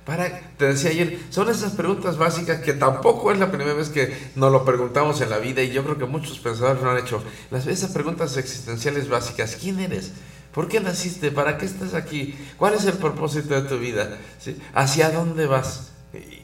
Para, 0.07 0.39
te 0.57 0.67
decía 0.67 0.89
ayer, 0.89 1.19
son 1.29 1.49
esas 1.49 1.73
preguntas 1.73 2.17
básicas 2.17 2.61
que 2.61 2.71
tampoco 2.71 3.31
es 3.31 3.39
la 3.39 3.51
primera 3.51 3.73
vez 3.73 3.89
que 3.89 4.15
nos 4.35 4.51
lo 4.51 4.63
preguntamos 4.63 5.19
en 5.19 5.29
la 5.29 5.37
vida 5.37 5.61
y 5.61 5.71
yo 5.71 5.83
creo 5.83 5.97
que 5.97 6.05
muchos 6.05 6.39
pensadores 6.39 6.81
lo 6.81 6.91
han 6.91 6.97
hecho. 6.97 7.21
Las, 7.51 7.67
esas 7.67 7.91
preguntas 7.91 8.37
existenciales 8.37 9.09
básicas, 9.09 9.57
¿quién 9.59 9.79
eres? 9.81 10.13
¿Por 10.57 10.67
qué 10.67 10.79
naciste? 10.79 11.29
¿Para 11.29 11.59
qué 11.59 11.67
estás 11.67 11.93
aquí? 11.93 12.33
¿Cuál 12.57 12.73
es 12.73 12.85
el 12.85 12.93
propósito 12.93 13.53
de 13.53 13.69
tu 13.69 13.77
vida? 13.77 14.17
¿Sí? 14.39 14.57
¿Hacia 14.73 15.11
dónde 15.11 15.45
vas? 15.45 15.91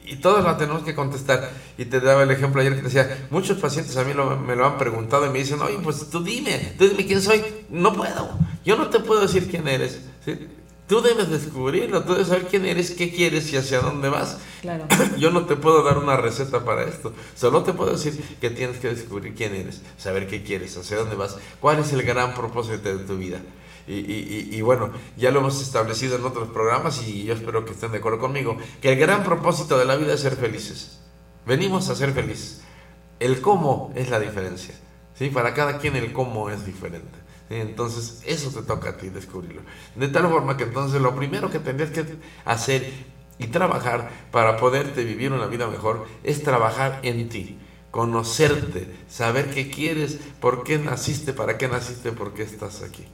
Y, 0.06 0.14
todos 0.18 0.44
la 0.44 0.56
tenemos 0.56 0.84
que 0.84 0.94
contestar. 0.94 1.50
Y 1.76 1.86
te 1.86 1.98
daba 1.98 2.22
el 2.22 2.30
ejemplo 2.30 2.60
ayer 2.60 2.76
que 2.76 2.82
decía, 2.82 3.26
muchos 3.30 3.58
pacientes 3.58 3.96
a 3.96 4.04
mí 4.04 4.12
me 4.14 4.54
lo 4.54 4.66
han 4.66 4.78
preguntado 4.78 5.26
y 5.26 5.30
me 5.30 5.40
dicen, 5.40 5.60
oye, 5.60 5.78
pues 5.82 6.10
tú 6.10 6.22
dime, 6.22 6.76
tú 6.78 6.86
dime 6.86 7.04
quién 7.06 7.20
soy. 7.20 7.42
No 7.70 7.92
puedo, 7.92 8.38
yo 8.64 8.76
no 8.76 8.88
te 8.88 9.00
puedo 9.00 9.20
decir 9.20 9.50
quién 9.50 9.66
eres. 9.66 9.98
¿sí? 10.24 10.46
Tú 10.86 11.00
debes 11.00 11.28
descubrirlo, 11.28 12.04
tú 12.04 12.12
debes 12.12 12.28
saber 12.28 12.46
quién 12.46 12.66
eres, 12.66 12.92
qué 12.92 13.10
quieres 13.10 13.52
y 13.52 13.56
hacia 13.56 13.80
dónde 13.80 14.10
vas. 14.10 14.38
Claro. 14.62 14.86
Yo 15.18 15.32
no 15.32 15.46
te 15.46 15.56
puedo 15.56 15.82
dar 15.82 15.98
una 15.98 16.16
receta 16.16 16.64
para 16.64 16.84
esto. 16.84 17.12
Solo 17.34 17.64
te 17.64 17.72
puedo 17.72 17.90
decir 17.90 18.22
que 18.40 18.50
tienes 18.50 18.78
que 18.78 18.88
descubrir 18.88 19.34
quién 19.34 19.56
eres, 19.56 19.82
saber 19.98 20.28
qué 20.28 20.44
quieres, 20.44 20.76
hacia 20.76 20.98
dónde 20.98 21.16
vas, 21.16 21.36
cuál 21.58 21.80
es 21.80 21.92
el 21.92 22.02
gran 22.02 22.34
propósito 22.34 22.96
de 22.96 23.04
tu 23.04 23.16
vida. 23.16 23.40
Y, 23.86 23.94
y, 23.94 24.48
y, 24.52 24.62
bueno, 24.62 24.90
ya 25.16 25.30
lo 25.30 25.40
hemos 25.40 25.60
establecido 25.60 26.16
en 26.16 26.24
otros 26.24 26.48
programas 26.48 27.06
y 27.06 27.24
yo 27.24 27.34
espero 27.34 27.64
que 27.64 27.72
estén 27.72 27.92
de 27.92 27.98
acuerdo 27.98 28.18
conmigo, 28.18 28.56
que 28.80 28.92
el 28.92 28.98
gran 28.98 29.22
propósito 29.24 29.78
de 29.78 29.84
la 29.84 29.96
vida 29.96 30.14
es 30.14 30.20
ser 30.20 30.36
felices. 30.36 31.00
Venimos 31.46 31.88
a 31.90 31.94
ser 31.94 32.12
felices. 32.12 32.62
El 33.20 33.40
cómo 33.40 33.92
es 33.94 34.10
la 34.10 34.20
diferencia. 34.20 34.74
¿sí? 35.14 35.30
Para 35.30 35.54
cada 35.54 35.78
quien 35.78 35.96
el 35.96 36.12
cómo 36.12 36.50
es 36.50 36.64
diferente. 36.64 37.18
Entonces, 37.50 38.22
eso 38.26 38.50
te 38.50 38.66
toca 38.66 38.90
a 38.90 38.96
ti 38.96 39.10
descubrirlo. 39.10 39.62
De 39.94 40.08
tal 40.08 40.28
forma 40.28 40.56
que 40.56 40.64
entonces 40.64 41.00
lo 41.00 41.14
primero 41.14 41.50
que 41.50 41.58
tendrías 41.58 41.90
que 41.90 42.04
hacer 42.44 42.90
y 43.38 43.48
trabajar 43.48 44.10
para 44.30 44.56
poderte 44.56 45.04
vivir 45.04 45.32
una 45.32 45.46
vida 45.46 45.66
mejor 45.66 46.06
es 46.22 46.42
trabajar 46.42 47.00
en 47.02 47.28
ti, 47.28 47.58
conocerte, 47.90 48.88
saber 49.08 49.50
qué 49.52 49.70
quieres, 49.70 50.18
por 50.40 50.64
qué 50.64 50.78
naciste, 50.78 51.32
para 51.32 51.58
qué 51.58 51.68
naciste, 51.68 52.12
por 52.12 52.32
qué 52.32 52.44
estás 52.44 52.82
aquí. 52.82 53.06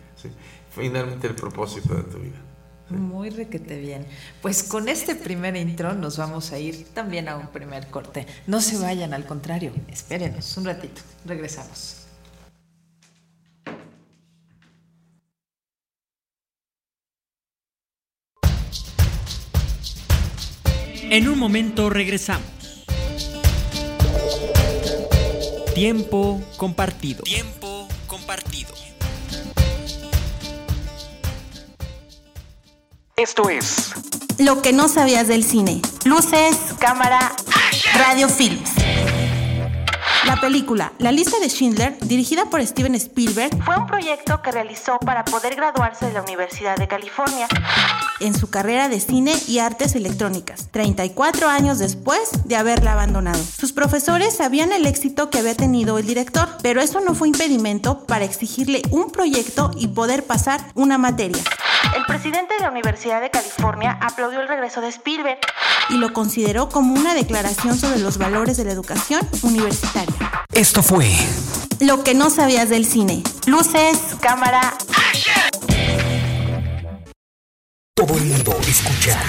Finalmente 0.71 1.27
el 1.27 1.35
propósito 1.35 1.95
de 1.95 2.03
tu 2.05 2.19
vida. 2.19 2.41
Muy 2.91 3.31
requete 3.31 3.79
bien. 3.79 4.05
Pues 4.43 4.65
con 4.65 4.89
este 4.89 5.15
primer 5.15 5.57
intro 5.57 5.95
nos 5.95 6.19
vamos 6.19 6.53
a 6.53 6.59
ir 6.59 6.87
también 6.93 7.29
a 7.29 7.37
un 7.37 7.49
primer 7.49 7.89
corte. 7.89 8.27
No 8.47 8.61
se 8.61 8.79
vayan, 8.79 9.15
al 9.15 9.27
contrario, 9.27 9.73
espérenos 9.89 10.57
un 10.57 10.65
ratito. 10.65 11.01
Regresamos. 11.25 11.97
En 21.13 21.29
un 21.29 21.39
momento 21.39 21.91
regresamos. 21.91 22.47
Tiempo 25.75 26.41
compartido. 26.57 27.25
Tiempo 27.25 27.60
Esto 33.21 33.51
es 33.51 33.93
Lo 34.39 34.63
que 34.63 34.73
no 34.73 34.89
sabías 34.89 35.29
del 35.29 35.45
cine. 35.45 35.83
Luces, 36.07 36.57
cámara, 36.79 37.33
radio 37.93 38.31
films. 38.31 38.71
La 40.25 40.41
película 40.41 40.95
La 40.97 41.13
lista 41.13 41.39
de 41.39 41.51
Schindler, 41.51 41.99
dirigida 42.01 42.47
por 42.47 42.67
Steven 42.67 42.95
Spielberg, 42.95 43.63
fue 43.63 43.77
un 43.77 43.87
proyecto 43.87 44.41
que 44.41 44.51
realizó 44.53 44.99
para 45.01 45.27
poder 45.27 45.55
graduarse 45.55 46.07
de 46.07 46.15
la 46.15 46.23
Universidad 46.23 46.77
de 46.77 46.89
California 46.89 47.47
en 48.21 48.39
su 48.39 48.51
carrera 48.51 48.89
de 48.89 49.01
cine 49.01 49.35
y 49.49 49.59
artes 49.59 49.95
electrónicas, 49.95 50.69
34 50.71 51.49
años 51.49 51.79
después 51.79 52.21
de 52.45 52.57
haberla 52.57 52.93
abandonado. 52.93 53.43
Sus 53.43 53.73
profesores 53.73 54.37
sabían 54.37 54.73
el 54.73 54.87
éxito 54.87 55.31
que 55.31 55.39
había 55.39 55.55
tenido 55.55 55.99
el 55.99 56.07
director, 56.07 56.49
pero 56.63 56.81
eso 56.81 57.01
no 57.01 57.15
fue 57.15 57.29
impedimento 57.29 58.07
para 58.07 58.25
exigirle 58.25 58.83
un 58.91 59.11
proyecto 59.11 59.71
y 59.77 59.89
poder 59.89 60.25
pasar 60.25 60.61
una 60.75 60.99
materia. 60.99 61.43
El 61.97 62.05
presidente 62.05 62.55
de 62.55 62.61
la 62.61 62.71
Universidad 62.71 63.21
de 63.21 63.31
California 63.31 63.99
aplaudió 64.01 64.41
el 64.41 64.49
regreso 64.49 64.81
de 64.81 64.89
Spielberg 64.89 65.39
y 65.89 65.95
lo 65.95 66.13
consideró 66.13 66.69
como 66.69 66.95
una 66.95 67.15
declaración 67.15 67.77
sobre 67.79 67.99
los 67.99 68.19
valores 68.19 68.57
de 68.57 68.65
la 68.65 68.73
educación 68.73 69.27
universitaria. 69.43 70.15
Esto 70.53 70.83
fue 70.83 71.11
Lo 71.81 72.05
que 72.05 72.15
no 72.15 72.31
sabías 72.31 72.69
del 72.69 72.85
cine. 72.85 73.23
Luces, 73.47 73.99
cámara. 74.21 74.77
Todo 78.01 78.17
el 78.17 78.25
mundo 78.25 78.57
escucha 78.67 79.21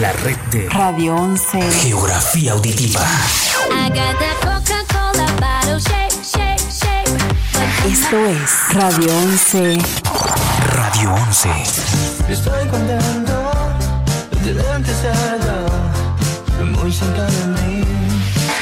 la 0.00 0.10
red 0.12 0.38
de 0.50 0.66
Radio 0.70 1.14
11. 1.14 1.60
Geografía 1.82 2.52
auditiva. 2.52 3.06
Esto 7.86 8.26
es 8.26 8.72
Radio 8.72 9.14
11. 9.14 9.78
Radio 10.72 11.12
11. 11.12 11.50
Estoy 12.30 12.66
contento 12.68 13.52
de 14.42 14.54
verte 14.54 14.92
muy 16.64 16.90
cerca 16.90 17.24
de 17.24 17.46
mí. 17.46 17.84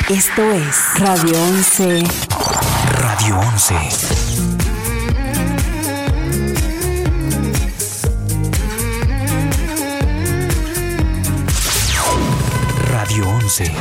Esto 0.09 0.43
es 0.43 0.99
Radio 0.99 1.41
11. 1.41 2.05
Radio 2.99 3.39
11. 3.39 4.26
Radio 13.47 13.65
11. 13.65 13.73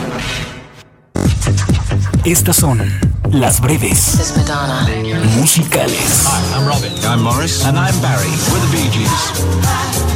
Estas 2.23 2.56
son 2.56 2.80
las 3.32 3.60
breves 3.60 4.17
musicales. 5.38 6.25
Hi, 6.25 6.56
I'm 6.56 6.67
Robin. 6.67 6.91
I'm 7.04 7.23
Morris. 7.23 7.65
And 7.65 7.78
I'm 7.78 7.99
Barry. 7.99 8.30
We're 8.51 8.60
the 8.60 8.67
Bee 8.71 8.89
Gees. 8.91 10.14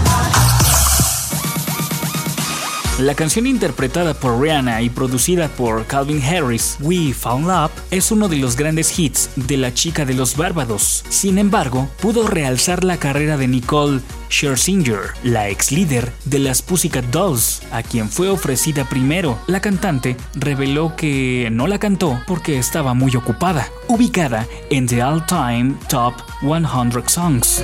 La 3.00 3.16
canción 3.16 3.48
interpretada 3.48 4.14
por 4.14 4.42
Rihanna 4.42 4.82
y 4.82 4.90
producida 4.90 5.48
por 5.48 5.86
Calvin 5.86 6.22
Harris, 6.22 6.76
We 6.82 7.14
Found 7.14 7.48
Love, 7.48 7.72
es 7.92 8.12
uno 8.12 8.28
de 8.28 8.36
los 8.36 8.58
grandes 8.58 9.00
hits 9.00 9.30
de 9.38 9.56
la 9.56 9.74
chica 9.74 10.04
de 10.04 10.14
los 10.14 10.36
Bárbados. 10.36 11.06
Sin 11.08 11.38
embargo, 11.38 11.90
pudo 12.02 12.28
realzar 12.28 12.84
la 12.84 12.98
carrera 12.98 13.38
de 13.38 13.48
Nicole 13.48 14.02
Scherzinger, 14.30 15.14
la 15.24 15.48
ex 15.48 15.72
líder 15.72 16.12
de 16.26 16.40
las 16.40 16.62
Pussycat 16.62 17.06
Dolls, 17.06 17.62
a 17.72 17.84
quien 17.84 18.10
fue 18.10 18.28
ofrecida 18.28 18.84
primero. 18.84 19.40
La 19.48 19.62
cantante 19.62 20.18
reveló 20.34 20.98
que 20.98 21.48
no 21.54 21.68
la 21.68 21.80
cantó 21.80 22.20
porque 22.28 22.58
estaba 22.58 22.94
muy 22.94 23.16
ocupada, 23.16 23.70
ubicada 23.88 24.46
en 24.70 24.88
The 24.88 25.02
All 25.02 25.26
Time 25.26 25.76
Top 25.88 26.16
100 26.42 27.08
Songs. 27.08 27.64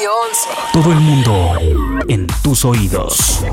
Radio 0.00 0.14
11. 0.30 0.48
Todo 0.72 0.92
el 0.92 0.98
mundo 0.98 2.04
en 2.08 2.26
tus 2.42 2.64
oídos. 2.64 3.44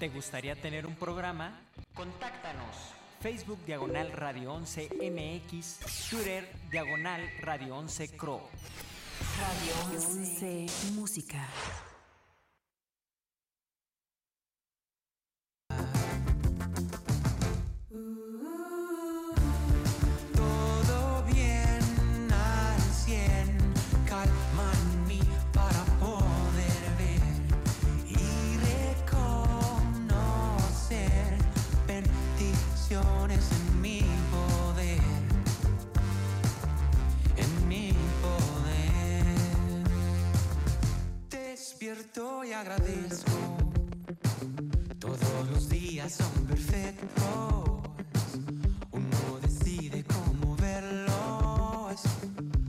¿Te 0.00 0.08
gustaría 0.08 0.56
tener 0.56 0.86
un 0.86 0.96
programa? 0.96 1.60
Contáctanos. 1.94 2.74
Facebook 3.20 3.64
Diagonal 3.64 4.10
Radio 4.10 4.54
11 4.54 4.88
MX, 5.00 6.10
Twitter 6.10 6.52
Diagonal 6.72 7.20
Radio 7.42 7.76
11 7.76 8.16
Cro. 8.16 8.40
Radio 9.38 10.00
11 10.00 10.66
Música. 10.94 11.46
Despierto 41.82 42.44
y 42.44 42.52
agradezco, 42.52 43.56
todos 45.00 45.50
los 45.50 45.68
días 45.68 46.12
son 46.12 46.46
perfectos. 46.46 47.80
Uno 48.92 49.40
decide 49.42 50.04
cómo 50.04 50.54
verlos. 50.54 52.00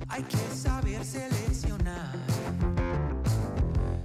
Hay 0.07 0.23
que 0.23 0.55
saber 0.55 1.05
seleccionar. 1.05 2.15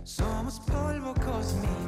Somos 0.05 0.61
polvo 0.61 1.15
cósmico. 1.15 1.88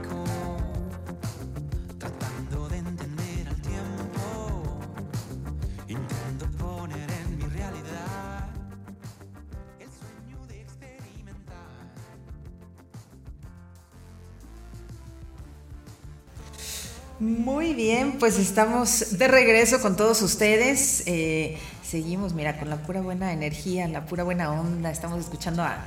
Muy 17.21 17.75
bien, 17.75 18.17
pues 18.19 18.39
estamos 18.39 19.19
de 19.19 19.29
regreso 19.29 19.83
con 19.83 19.95
todos 19.95 20.23
ustedes. 20.23 21.03
Eh, 21.05 21.59
seguimos, 21.83 22.33
mira, 22.33 22.59
con 22.59 22.71
la 22.71 22.79
pura 22.79 23.03
buena 23.03 23.35
energía, 23.35 23.87
la 23.89 24.07
pura 24.07 24.25
buena 24.25 24.51
onda. 24.51 24.91
Estamos 24.91 25.21
escuchando 25.21 25.63
a, 25.63 25.85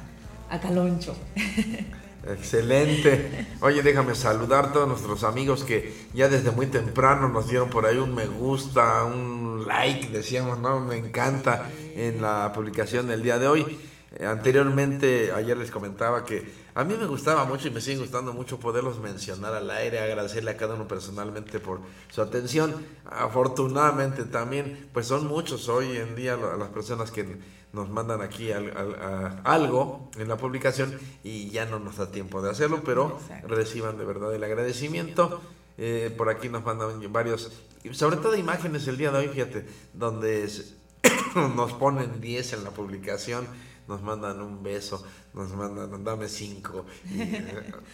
a 0.52 0.60
Caloncho. 0.62 1.16
Excelente. 2.28 3.48
Oye, 3.62 3.82
déjame 3.82 4.14
saludar 4.14 4.66
a 4.66 4.74
todos 4.74 4.88
nuestros 4.88 5.24
amigos 5.24 5.64
que 5.64 6.06
ya 6.14 6.30
desde 6.30 6.52
muy 6.52 6.68
temprano 6.68 7.28
nos 7.30 7.50
dieron 7.50 7.72
por 7.72 7.88
ahí 7.88 7.98
un 7.98 8.14
me 8.14 8.28
gusta, 8.28 9.04
un 9.04 9.66
like, 9.68 10.10
decíamos, 10.10 10.60
¿no? 10.60 10.82
Me 10.82 10.98
encanta 10.98 11.68
en 11.96 12.22
la 12.22 12.54
publicación 12.54 13.08
del 13.08 13.24
día 13.24 13.40
de 13.40 13.48
hoy. 13.48 13.80
Eh, 14.20 14.28
anteriormente, 14.28 15.32
ayer 15.32 15.58
les 15.58 15.72
comentaba 15.72 16.26
que 16.26 16.63
a 16.76 16.84
mí 16.84 16.96
me 17.00 17.06
gustaba 17.06 17.46
mucho 17.46 17.68
y 17.68 17.72
me 17.72 17.82
sigue 17.82 17.98
gustando 18.00 18.34
mucho 18.34 18.60
poderlos 18.60 19.00
mencionar 19.00 19.54
al 19.54 19.70
aire, 19.70 20.00
agradecerle 20.00 20.52
a 20.52 20.58
cada 20.58 20.76
uno 20.76 20.88
personalmente 20.88 21.60
por 21.60 21.80
su 22.10 22.22
atención. 22.22 22.74
Afortunadamente 23.06 24.24
también, 24.26 24.90
pues 24.94 25.08
son 25.08 25.28
muchos 25.28 25.68
hoy 25.70 25.98
en 25.98 26.16
día 26.16 26.38
las 26.38 26.70
personas 26.70 27.12
que 27.12 27.38
nos 27.74 27.90
mandan 27.90 28.22
aquí 28.22 28.52
al- 28.52 28.76
al- 28.78 28.96
a- 28.96 29.42
algo 29.44 30.10
en 30.18 30.28
la 30.28 30.38
publicación 30.38 30.98
y 31.24 31.50
ya 31.50 31.66
no 31.66 31.80
nos 31.80 31.98
da 31.98 32.12
tiempo 32.12 32.42
de 32.42 32.52
hacerlo, 32.52 32.82
pero 32.86 33.20
reciban 33.48 33.98
de 33.98 34.06
verdad 34.06 34.34
el 34.34 34.44
agradecimiento. 34.44 35.42
Eh, 35.80 36.14
por 36.16 36.30
aquí 36.30 36.50
nos 36.50 36.64
mandan 36.64 37.12
varios, 37.12 37.52
sobre 37.92 38.18
todo 38.18 38.36
imágenes 38.36 38.88
el 38.88 38.98
día 38.98 39.12
de 39.12 39.18
hoy, 39.20 39.28
fíjate, 39.30 39.66
donde 39.94 40.44
es- 40.44 40.76
nos 41.56 41.74
ponen 41.74 42.22
10 42.22 42.54
en 42.54 42.64
la 42.64 42.70
publicación, 42.70 43.48
nos 43.88 44.02
mandan 44.02 44.42
un 44.42 44.64
beso, 44.64 45.04
nos 45.34 45.52
mandan, 45.54 46.04
dame 46.04 46.28
5. 46.28 46.86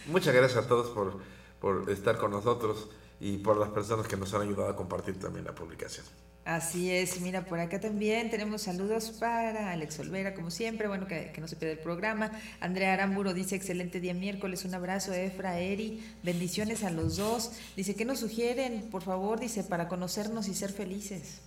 muchas 0.08 0.34
gracias 0.34 0.64
a 0.64 0.68
todos 0.68 0.90
por, 0.90 1.20
por 1.60 1.90
estar 1.90 2.18
con 2.18 2.30
nosotros 2.30 2.88
y 3.20 3.38
por 3.38 3.56
las 3.56 3.68
personas 3.70 4.06
que 4.06 4.16
nos 4.16 4.32
han 4.34 4.42
ayudado 4.42 4.70
a 4.70 4.76
compartir 4.76 5.18
también 5.18 5.44
la 5.44 5.54
publicación. 5.54 6.06
Así 6.44 6.90
es, 6.90 7.20
mira, 7.20 7.44
por 7.44 7.60
acá 7.60 7.78
también 7.78 8.30
tenemos 8.30 8.62
saludos 8.62 9.10
para 9.20 9.72
Alex 9.72 10.00
Olvera, 10.00 10.34
como 10.34 10.50
siempre, 10.50 10.88
bueno, 10.88 11.06
que, 11.06 11.30
que 11.32 11.40
no 11.40 11.46
se 11.46 11.54
pierda 11.54 11.74
el 11.74 11.82
programa. 11.82 12.32
Andrea 12.60 12.94
Aramburo 12.94 13.34
dice, 13.34 13.56
excelente 13.56 14.00
día 14.00 14.14
miércoles, 14.14 14.64
un 14.64 14.74
abrazo, 14.74 15.12
Efra, 15.12 15.60
Eri, 15.60 16.02
bendiciones 16.22 16.82
a 16.82 16.90
los 16.90 17.18
dos. 17.18 17.52
Dice, 17.76 17.94
¿qué 17.94 18.06
nos 18.06 18.20
sugieren, 18.20 18.88
por 18.90 19.02
favor? 19.02 19.38
Dice, 19.38 19.62
para 19.64 19.86
conocernos 19.86 20.48
y 20.48 20.54
ser 20.54 20.72
felices. 20.72 21.40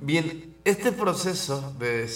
Bien, 0.00 0.52
este 0.64 0.92
proceso 0.92 1.74
de, 1.78 2.06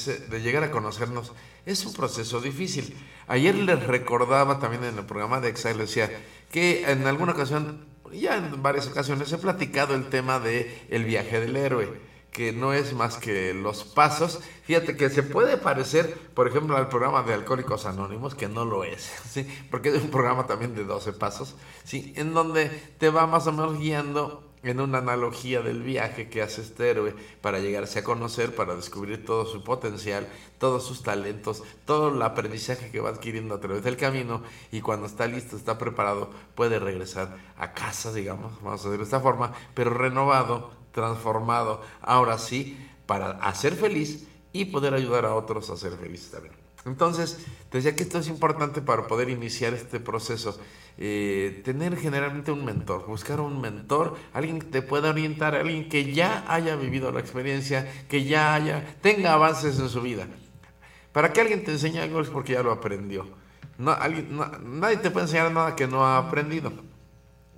llegar 0.41 0.65
a 0.65 0.71
conocernos 0.71 1.33
es 1.65 1.85
un 1.85 1.93
proceso 1.93 2.41
difícil. 2.41 2.97
Ayer 3.27 3.55
les 3.55 3.85
recordaba 3.87 4.59
también 4.59 4.85
en 4.85 4.99
el 4.99 5.05
programa 5.05 5.41
de 5.41 5.49
Exile, 5.49 5.79
decía 5.79 6.11
que 6.51 6.91
en 6.91 7.07
alguna 7.07 7.33
ocasión, 7.33 7.85
ya 8.13 8.37
en 8.37 8.63
varias 8.63 8.87
ocasiones, 8.87 9.33
he 9.33 9.39
platicado 9.39 9.95
el 9.95 10.09
tema 10.09 10.39
de 10.39 10.87
el 10.91 11.05
viaje 11.05 11.41
del 11.41 11.57
héroe, 11.57 12.01
que 12.31 12.53
no 12.53 12.73
es 12.73 12.93
más 12.93 13.17
que 13.17 13.53
los 13.55 13.83
pasos. 13.83 14.41
Fíjate 14.65 14.97
que 14.97 15.11
se 15.11 15.23
puede 15.23 15.57
parecer, 15.57 16.13
por 16.35 16.47
ejemplo, 16.47 16.77
al 16.77 16.89
programa 16.89 17.23
de 17.23 17.35
Alcohólicos 17.35 17.87
Anónimos, 17.87 18.35
que 18.35 18.49
no 18.49 18.65
lo 18.65 18.85
es, 18.85 19.11
¿sí? 19.31 19.47
porque 19.71 19.89
es 19.89 20.03
un 20.03 20.11
programa 20.11 20.47
también 20.47 20.75
de 20.75 20.85
12 20.85 21.15
pasos, 21.15 21.57
¿sí? 21.83 22.13
en 22.17 22.33
donde 22.33 22.69
te 22.99 23.11
va 23.11 23.27
más 23.27 23.47
o 23.47 23.53
menos 23.53 23.79
guiando 23.79 24.46
en 24.63 24.81
una 24.81 24.99
analogía 24.99 25.61
del 25.61 25.83
viaje 25.83 26.29
que 26.29 26.43
hace 26.43 26.63
este 26.63 26.91
héroe 26.91 27.15
para 27.41 27.59
llegarse 27.59 28.01
a 28.01 28.05
conocer, 28.05 28.55
para 28.55 28.75
descubrir 28.75 29.25
todo 29.25 29.47
su 29.47 29.63
potencial, 29.63 30.27
todos 30.59 30.85
sus 30.85 31.03
talentos, 31.03 31.63
todo 31.85 32.09
el 32.15 32.23
aprendizaje 32.23 32.91
que 32.91 33.01
va 33.01 33.11
adquiriendo 33.11 33.55
a 33.55 33.61
través 33.61 33.85
del 33.85 33.97
camino 33.97 34.43
y 34.73 34.81
cuando 34.81 35.07
está 35.07 35.27
listo, 35.27 35.57
está 35.57 35.79
preparado, 35.79 36.31
puede 36.55 36.79
regresar 36.79 37.37
a 37.57 37.73
casa, 37.73 38.13
digamos, 38.13 38.55
vamos 38.63 38.81
a 38.81 38.85
decirlo 38.85 38.99
de 38.99 39.05
esta 39.05 39.21
forma, 39.21 39.53
pero 39.75 39.91
renovado, 39.91 40.71
transformado, 40.93 41.83
ahora 42.01 42.39
sí, 42.39 42.77
para 43.07 43.31
hacer 43.31 43.75
feliz 43.75 44.27
y 44.53 44.67
poder 44.67 44.95
ayudar 44.95 45.27
a 45.27 45.35
otros 45.35 45.71
a 45.71 45.77
ser 45.77 45.93
felices 45.93 46.31
también. 46.31 46.55
Entonces, 46.87 47.39
te 47.69 47.79
decía 47.79 47.97
que 47.97 48.05
esto 48.05 48.19
es 48.19 48.29
importante 48.29 48.81
para 48.81 49.09
poder 49.09 49.29
iniciar 49.29 49.75
este 49.75 49.99
proceso. 49.99 50.57
Eh, 50.99 51.61
tener 51.65 51.97
generalmente 51.97 52.53
un 52.53 52.65
mentor, 52.65 53.07
buscar 53.07 53.41
un 53.41 53.61
mentor, 53.61 54.17
alguien 54.33 54.59
que 54.61 54.67
te 54.67 54.83
pueda 54.83 55.11
orientar, 55.11 55.55
alguien 55.55 55.89
que 55.89 56.13
ya 56.13 56.45
haya 56.49 56.77
vivido 56.77 57.13
la 57.13 57.21
experiencia, 57.21 57.87
que 58.09 58.25
ya 58.25 58.55
haya, 58.55 58.97
tenga 59.03 59.35
avances 59.35 59.79
en 59.79 59.89
su 59.89 60.01
vida. 60.01 60.27
Para 61.13 61.33
que 61.33 61.41
alguien 61.41 61.65
te 61.65 61.73
enseñe 61.73 61.99
algo 61.99 62.21
es 62.21 62.29
porque 62.29 62.55
ya 62.55 62.63
lo 62.63 62.73
aprendió. 62.73 63.27
No, 63.79 63.91
alguien, 63.91 64.39
nadie 64.65 64.97
te 64.97 65.11
puede 65.11 65.27
enseñar 65.27 65.53
nada 65.53 65.77
que 65.77 65.87
no 65.87 66.05
ha 66.05 66.19
aprendido. 66.19 66.73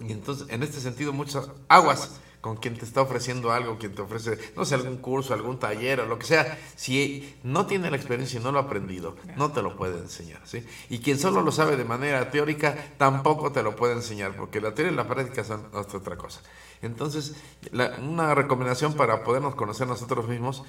Y 0.00 0.12
entonces, 0.12 0.46
en 0.48 0.62
este 0.62 0.80
sentido, 0.80 1.12
muchas 1.12 1.50
aguas 1.68 2.20
con 2.48 2.56
quien 2.56 2.78
te 2.78 2.86
está 2.86 3.02
ofreciendo 3.02 3.52
algo, 3.52 3.76
quien 3.76 3.94
te 3.94 4.00
ofrece, 4.00 4.38
no 4.56 4.64
sé, 4.64 4.74
algún 4.74 4.96
curso, 4.96 5.34
algún 5.34 5.58
taller 5.58 6.00
o 6.00 6.06
lo 6.06 6.18
que 6.18 6.24
sea, 6.24 6.58
si 6.76 7.36
no 7.42 7.66
tiene 7.66 7.90
la 7.90 7.96
experiencia 7.98 8.40
y 8.40 8.42
no 8.42 8.52
lo 8.52 8.58
ha 8.58 8.62
aprendido, 8.62 9.16
no 9.36 9.52
te 9.52 9.60
lo 9.60 9.76
puede 9.76 9.98
enseñar, 9.98 10.40
¿sí? 10.44 10.64
Y 10.88 11.00
quien 11.00 11.18
solo 11.18 11.42
lo 11.42 11.52
sabe 11.52 11.76
de 11.76 11.84
manera 11.84 12.30
teórica, 12.30 12.74
tampoco 12.96 13.52
te 13.52 13.62
lo 13.62 13.76
puede 13.76 13.92
enseñar, 13.92 14.34
porque 14.34 14.62
la 14.62 14.72
teoría 14.74 14.94
y 14.94 14.96
la 14.96 15.06
práctica 15.06 15.44
son 15.44 15.68
otra 15.74 16.16
cosa. 16.16 16.40
Entonces, 16.80 17.34
la- 17.70 17.98
una 18.00 18.34
recomendación 18.34 18.94
para 18.94 19.24
podernos 19.24 19.54
conocer 19.54 19.86
nosotros 19.86 20.26
mismos, 20.26 20.62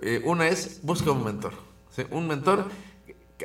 eh, 0.00 0.22
una 0.24 0.48
es, 0.48 0.80
busca 0.82 1.10
un 1.10 1.22
mentor. 1.22 1.52
Un 2.10 2.28
mentor 2.28 2.64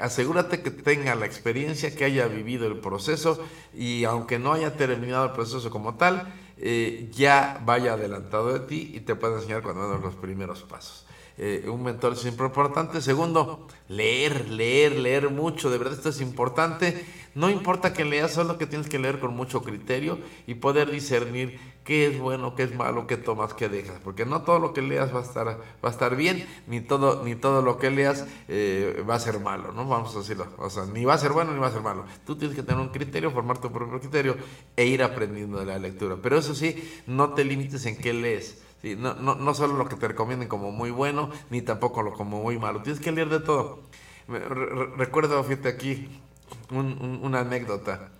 asegúrate 0.02 0.62
que 0.62 0.72
tenga 0.72 1.14
la 1.16 1.26
experiencia, 1.26 1.94
que 1.94 2.06
haya 2.06 2.28
vivido 2.28 2.68
el 2.68 2.78
proceso 2.80 3.40
y 3.74 4.04
aunque 4.06 4.40
no 4.40 4.54
haya 4.54 4.76
terminado 4.78 5.26
el 5.26 5.32
proceso 5.32 5.70
como 5.70 5.96
tal, 5.96 6.34
eh, 6.58 7.10
ya 7.14 7.62
vaya 7.66 7.94
adelantado 7.94 8.54
de 8.54 8.60
ti 8.62 8.92
y 8.94 9.02
te 9.02 9.16
pueda 9.16 9.36
enseñar 9.36 9.62
cuando 9.62 9.84
hagas 9.84 10.02
los 10.02 10.16
primeros 10.16 10.64
pasos. 10.64 11.05
Eh, 11.38 11.68
un 11.70 11.84
mentor 11.84 12.14
es 12.14 12.26
importante. 12.26 13.02
Segundo, 13.02 13.68
leer, 13.90 14.50
leer, 14.50 14.98
leer 14.98 15.30
mucho. 15.30 15.70
De 15.70 15.78
verdad 15.78 15.94
esto 15.94 16.10
es 16.10 16.22
importante. 16.22 17.06
No 17.36 17.50
importa 17.50 17.92
que 17.92 18.06
leas, 18.06 18.32
solo 18.32 18.58
que 18.58 18.66
tienes 18.66 18.88
que 18.88 18.98
leer 18.98 19.20
con 19.20 19.36
mucho 19.36 19.62
criterio 19.62 20.18
y 20.48 20.56
poder 20.56 20.90
discernir 20.90 21.60
qué 21.84 22.08
es 22.08 22.18
bueno, 22.18 22.56
qué 22.56 22.64
es 22.64 22.74
malo, 22.74 23.08
qué 23.08 23.18
tomas, 23.18 23.54
qué 23.54 23.68
dejas. 23.68 24.00
Porque 24.02 24.26
no 24.26 24.44
todo 24.44 24.60
lo 24.60 24.72
que 24.74 24.82
leas 24.82 25.14
va 25.14 25.20
a 25.20 25.24
estar, 25.24 25.48
va 25.48 25.90
a 25.90 25.90
estar 25.90 26.16
bien, 26.16 26.48
ni 26.68 26.80
todo, 26.80 27.26
ni 27.26 27.36
todo 27.36 27.62
lo 27.62 27.78
que 27.78 27.92
leas 27.92 28.26
eh, 28.48 29.04
va 29.08 29.16
a 29.16 29.20
ser 29.20 29.42
malo, 29.42 29.74
¿no? 29.74 29.86
Vamos 29.86 30.16
a 30.16 30.20
decirlo. 30.20 30.48
O 30.58 30.70
sea, 30.70 30.86
ni 30.86 31.04
va 31.04 31.16
a 31.16 31.18
ser 31.18 31.34
bueno 31.34 31.52
ni 31.52 31.60
va 31.60 31.68
a 31.68 31.72
ser 31.72 31.82
malo. 31.82 32.06
Tú 32.26 32.38
tienes 32.38 32.56
que 32.56 32.64
tener 32.64 32.80
un 32.80 32.90
criterio, 32.90 33.30
formar 33.32 33.58
tu 33.58 33.70
propio 33.70 34.00
criterio 34.00 34.38
e 34.78 34.86
ir 34.86 35.04
aprendiendo 35.04 35.60
de 35.60 35.66
la 35.66 35.78
lectura. 35.78 36.18
Pero 36.22 36.38
eso 36.38 36.56
sí, 36.56 37.02
no 37.06 37.34
te 37.34 37.44
limites 37.44 37.86
en 37.86 37.98
qué 37.98 38.14
lees. 38.14 38.65
No, 38.98 39.16
no, 39.16 39.36
no 39.36 39.54
solo 39.56 39.76
lo 39.76 39.88
que 39.88 39.96
te 39.96 40.08
recomienden 40.08 40.48
como 40.48 40.72
muy 40.72 40.92
bueno, 40.92 41.32
ni 41.50 41.62
tampoco 41.64 42.04
lo 42.04 42.14
como 42.14 42.42
muy 42.44 42.60
malo. 42.60 42.82
Tienes 42.84 43.02
que 43.02 43.12
leer 43.12 43.30
de 43.30 43.40
todo. 43.40 43.80
Re- 44.28 44.48
re- 44.48 44.88
recuerdo, 44.98 45.44
fíjate 45.44 45.70
aquí, 45.70 46.08
un- 46.72 46.98
un- 47.02 47.20
una 47.24 47.40
anécdota 47.40 48.12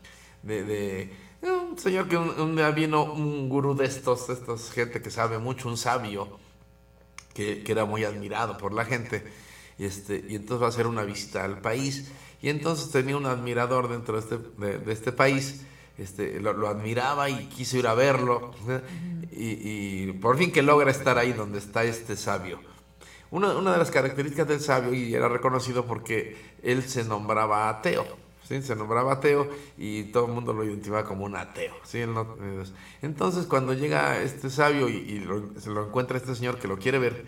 de, 0.44 1.14
un 1.44 1.78
señor 1.78 2.08
que 2.08 2.18
un, 2.18 2.30
un 2.40 2.56
día 2.56 2.72
vino 2.72 3.04
un 3.04 3.50
gurú 3.50 3.76
de 3.76 3.86
estos, 3.86 4.28
de 4.28 4.34
estos 4.34 4.72
gente 4.72 5.02
que 5.02 5.12
sabe 5.12 5.38
mucho, 5.38 5.68
un 5.70 5.78
sabio, 5.78 6.40
que, 7.34 7.64
que 7.64 7.72
era 7.72 7.86
muy 7.86 8.04
admirado 8.04 8.58
por 8.58 8.74
la 8.74 8.86
gente. 8.86 9.24
Y, 9.78 9.86
este, 9.86 10.24
y 10.28 10.36
entonces 10.36 10.62
va 10.62 10.68
a 10.68 10.70
hacer 10.70 10.88
una 10.88 11.04
visita 11.04 11.44
al 11.44 11.60
país. 11.60 12.12
Y 12.42 12.50
entonces 12.50 12.92
tenía 12.92 13.18
un 13.18 13.26
admirador 13.26 13.90
dentro 13.90 14.20
de 14.20 14.22
este, 14.22 14.38
de 14.80 14.94
este 14.94 15.12
país. 15.12 15.66
Este, 15.98 16.40
lo, 16.42 16.54
lo 16.54 16.68
admiraba 16.68 17.30
y 17.30 17.46
quiso 17.48 17.78
ir 17.78 17.88
a 17.88 17.94
verlo. 17.94 18.52
Y, 19.32 20.08
y 20.10 20.12
por 20.14 20.38
fin 20.38 20.52
que 20.52 20.62
logra 20.62 20.92
estar 20.92 21.18
ahí 21.18 21.34
donde 21.34 21.58
está 21.60 21.84
este 21.84 22.16
sabio. 22.16 22.60
Una, 23.32 23.56
una 23.58 23.72
de 23.74 23.78
las 23.78 23.92
características 23.92 24.48
del 24.48 24.60
sabio, 24.62 24.94
y 24.94 25.14
era 25.14 25.28
reconocido 25.28 25.86
porque 25.86 26.38
él 26.64 26.84
se 26.84 27.04
nombraba 27.04 27.68
ateo, 27.70 28.06
¿sí? 28.48 28.62
se 28.62 28.76
nombraba 28.76 29.14
ateo 29.14 29.50
y 29.78 30.04
todo 30.06 30.28
el 30.28 30.32
mundo 30.34 30.54
lo 30.54 30.64
identificaba 30.64 31.04
como 31.06 31.26
un 31.26 31.36
ateo. 31.36 31.74
¿sí? 31.84 32.06
No- 32.06 32.36
eh, 32.42 32.64
entonces 33.02 33.46
cuando 33.46 33.74
llega 33.74 34.22
este 34.22 34.50
sabio 34.50 34.88
y, 34.90 34.96
y 34.98 35.20
lo, 35.20 35.60
se 35.60 35.70
lo 35.70 35.88
encuentra 35.88 36.18
este 36.18 36.36
señor 36.36 36.60
que 36.60 36.68
lo 36.68 36.78
quiere 36.78 37.00
ver, 37.00 37.26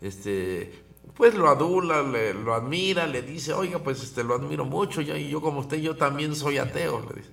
este, 0.00 0.72
pues 1.14 1.34
lo 1.34 1.48
adula, 1.48 2.02
le- 2.02 2.34
lo 2.34 2.54
admira, 2.54 3.06
le 3.06 3.22
dice, 3.22 3.52
oiga, 3.52 3.78
pues 3.80 4.02
este, 4.02 4.22
lo 4.22 4.34
admiro 4.34 4.64
mucho, 4.64 5.00
yo, 5.00 5.16
y 5.16 5.28
yo 5.28 5.40
como 5.40 5.60
usted, 5.60 5.78
yo 5.78 5.96
también 5.96 6.36
soy 6.36 6.58
ateo, 6.58 7.00
le 7.08 7.20
dice. 7.20 7.30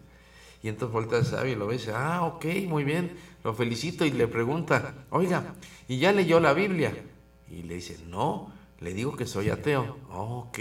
Y 0.66 0.68
entonces 0.68 0.92
voltea 0.92 1.20
el 1.20 1.26
sabio 1.26 1.54
y 1.54 1.56
lo 1.56 1.68
ve 1.68 1.76
y 1.76 1.78
dice, 1.78 1.92
ah, 1.94 2.24
ok, 2.24 2.44
muy 2.68 2.84
bien, 2.84 3.16
lo 3.44 3.54
felicito 3.54 4.04
y 4.04 4.10
le 4.10 4.28
pregunta, 4.28 4.96
oiga, 5.12 5.54
¿y 5.88 6.00
ya 6.00 6.12
leyó 6.12 6.40
la 6.40 6.54
Biblia? 6.54 6.92
Y 7.52 7.62
le 7.62 7.76
dice, 7.76 8.00
no, 8.08 8.52
le 8.80 8.96
digo 8.96 9.16
que 9.16 9.28
soy 9.28 9.52
ateo. 9.52 9.96
"Oh, 10.12 10.48
ok, 10.48 10.58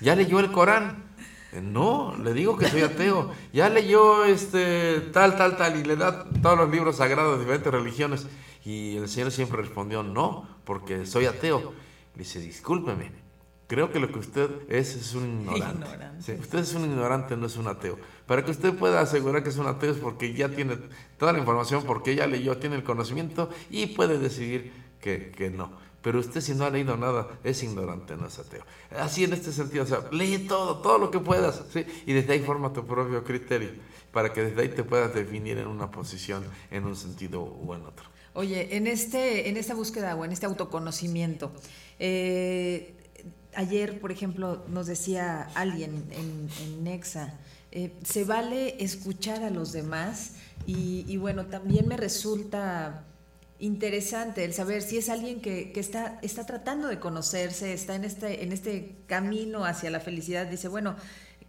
¿ya 0.00 0.16
leyó 0.16 0.40
el 0.40 0.50
Corán? 0.52 1.04
"Eh, 1.52 1.60
No, 1.60 2.16
le 2.16 2.32
digo 2.32 2.56
que 2.56 2.66
soy 2.66 2.80
ateo. 2.80 3.30
¿Ya 3.52 3.68
leyó 3.68 4.24
este 4.24 5.00
tal, 5.12 5.36
tal, 5.36 5.58
tal? 5.58 5.78
Y 5.78 5.84
le 5.84 5.96
da 5.96 6.24
todos 6.40 6.56
los 6.56 6.70
libros 6.70 6.96
sagrados 6.96 7.34
de 7.34 7.40
diferentes 7.44 7.70
religiones. 7.70 8.26
Y 8.64 8.96
el 8.96 9.06
Señor 9.10 9.32
siempre 9.32 9.60
respondió, 9.60 10.02
no, 10.02 10.48
porque 10.64 11.04
soy 11.04 11.26
ateo. 11.26 11.74
Le 12.14 12.20
dice, 12.20 12.40
discúlpeme, 12.40 13.12
creo 13.66 13.92
que 13.92 14.00
lo 14.00 14.10
que 14.10 14.18
usted 14.18 14.48
es 14.70 14.94
es 14.96 15.14
un 15.14 15.42
ignorante. 15.42 15.84
Ignorante. 15.84 16.22
Sí, 16.22 16.32
usted 16.40 16.60
es 16.60 16.72
un 16.72 16.84
ignorante, 16.86 17.36
no 17.36 17.44
es 17.44 17.58
un 17.58 17.68
ateo. 17.68 17.98
Para 18.26 18.44
que 18.44 18.50
usted 18.50 18.74
pueda 18.74 19.00
asegurar 19.00 19.42
que 19.42 19.50
es 19.50 19.56
un 19.56 19.66
ateo 19.66 19.92
es 19.92 19.98
porque 19.98 20.32
ya 20.32 20.48
tiene 20.48 20.78
toda 21.18 21.32
la 21.32 21.38
información, 21.38 21.84
porque 21.84 22.14
ya 22.14 22.26
leyó, 22.26 22.56
tiene 22.58 22.76
el 22.76 22.84
conocimiento 22.84 23.50
y 23.70 23.86
puede 23.86 24.18
decidir 24.18 24.72
que, 25.00 25.30
que 25.30 25.50
no. 25.50 25.72
Pero 26.02 26.18
usted 26.18 26.40
si 26.40 26.54
no 26.54 26.64
ha 26.64 26.70
leído 26.70 26.96
nada 26.96 27.28
es 27.44 27.62
ignorante, 27.62 28.16
no 28.16 28.26
es 28.26 28.38
ateo. 28.38 28.64
Así 28.98 29.24
en 29.24 29.32
este 29.32 29.52
sentido, 29.52 29.84
o 29.84 29.86
sea, 29.86 30.00
lee 30.10 30.46
todo, 30.48 30.78
todo 30.78 30.98
lo 30.98 31.10
que 31.10 31.20
puedas, 31.20 31.62
¿sí? 31.72 31.86
y 32.06 32.12
desde 32.12 32.32
ahí 32.32 32.40
forma 32.40 32.72
tu 32.72 32.84
propio 32.84 33.22
criterio, 33.22 33.70
para 34.10 34.32
que 34.32 34.42
desde 34.42 34.62
ahí 34.62 34.68
te 34.68 34.82
puedas 34.82 35.14
definir 35.14 35.58
en 35.58 35.68
una 35.68 35.90
posición, 35.90 36.44
en 36.70 36.84
un 36.84 36.96
sentido 36.96 37.42
u 37.42 37.72
en 37.74 37.82
otro. 37.82 38.06
Oye, 38.34 38.76
en 38.76 38.86
este, 38.86 39.48
en 39.48 39.56
esta 39.56 39.74
búsqueda 39.74 40.16
o 40.16 40.24
en 40.24 40.32
este 40.32 40.46
autoconocimiento, 40.46 41.52
eh, 41.98 42.94
ayer, 43.54 44.00
por 44.00 44.10
ejemplo, 44.10 44.64
nos 44.68 44.86
decía 44.86 45.50
alguien 45.54 46.06
en, 46.10 46.48
en 46.62 46.84
Nexa, 46.84 47.38
eh, 47.72 47.92
se 48.04 48.24
vale 48.24 48.76
escuchar 48.82 49.42
a 49.42 49.50
los 49.50 49.72
demás 49.72 50.32
y, 50.66 51.16
bueno, 51.16 51.46
también 51.46 51.88
me 51.88 51.96
resulta 51.96 53.04
interesante 53.58 54.44
el 54.44 54.52
saber 54.52 54.82
si 54.82 54.98
es 54.98 55.08
alguien 55.08 55.40
que, 55.40 55.72
que 55.72 55.80
está, 55.80 56.18
está 56.22 56.46
tratando 56.46 56.88
de 56.88 57.00
conocerse, 57.00 57.72
está 57.72 57.96
en 57.96 58.04
este, 58.04 58.44
en 58.44 58.52
este 58.52 58.94
camino 59.06 59.64
hacia 59.64 59.90
la 59.90 60.00
felicidad, 60.00 60.46
dice, 60.46 60.68
bueno, 60.68 60.96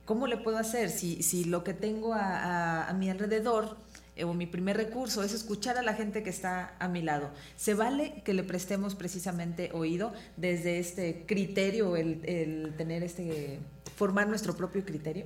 ¿cómo 0.05 0.25
le 0.25 0.37
puedo 0.37 0.57
hacer 0.57 0.89
si, 0.89 1.21
si 1.21 1.43
lo 1.43 1.63
que 1.63 1.73
tengo 1.73 2.13
a 2.15 2.91
mi 2.97 3.09
alrededor 3.09 3.77
eh, 4.15 4.25
o 4.25 4.33
mi 4.33 4.45
primer 4.45 4.77
recurso 4.77 5.23
es 5.23 5.33
escuchar 5.33 5.77
a 5.77 5.81
la 5.81 5.93
gente 5.93 6.23
que 6.23 6.29
está 6.29 6.75
a 6.79 6.87
mi 6.87 7.01
lado? 7.01 7.29
¿Se 7.57 7.73
vale 7.73 8.21
que 8.23 8.33
le 8.33 8.43
prestemos 8.43 8.95
precisamente 8.95 9.71
oído 9.73 10.13
desde 10.37 10.79
este 10.79 11.25
criterio, 11.25 11.95
el, 11.95 12.21
el 12.25 12.73
tener 12.77 13.03
este, 13.03 13.59
formar 13.95 14.27
nuestro 14.27 14.55
propio 14.55 14.85
criterio? 14.85 15.25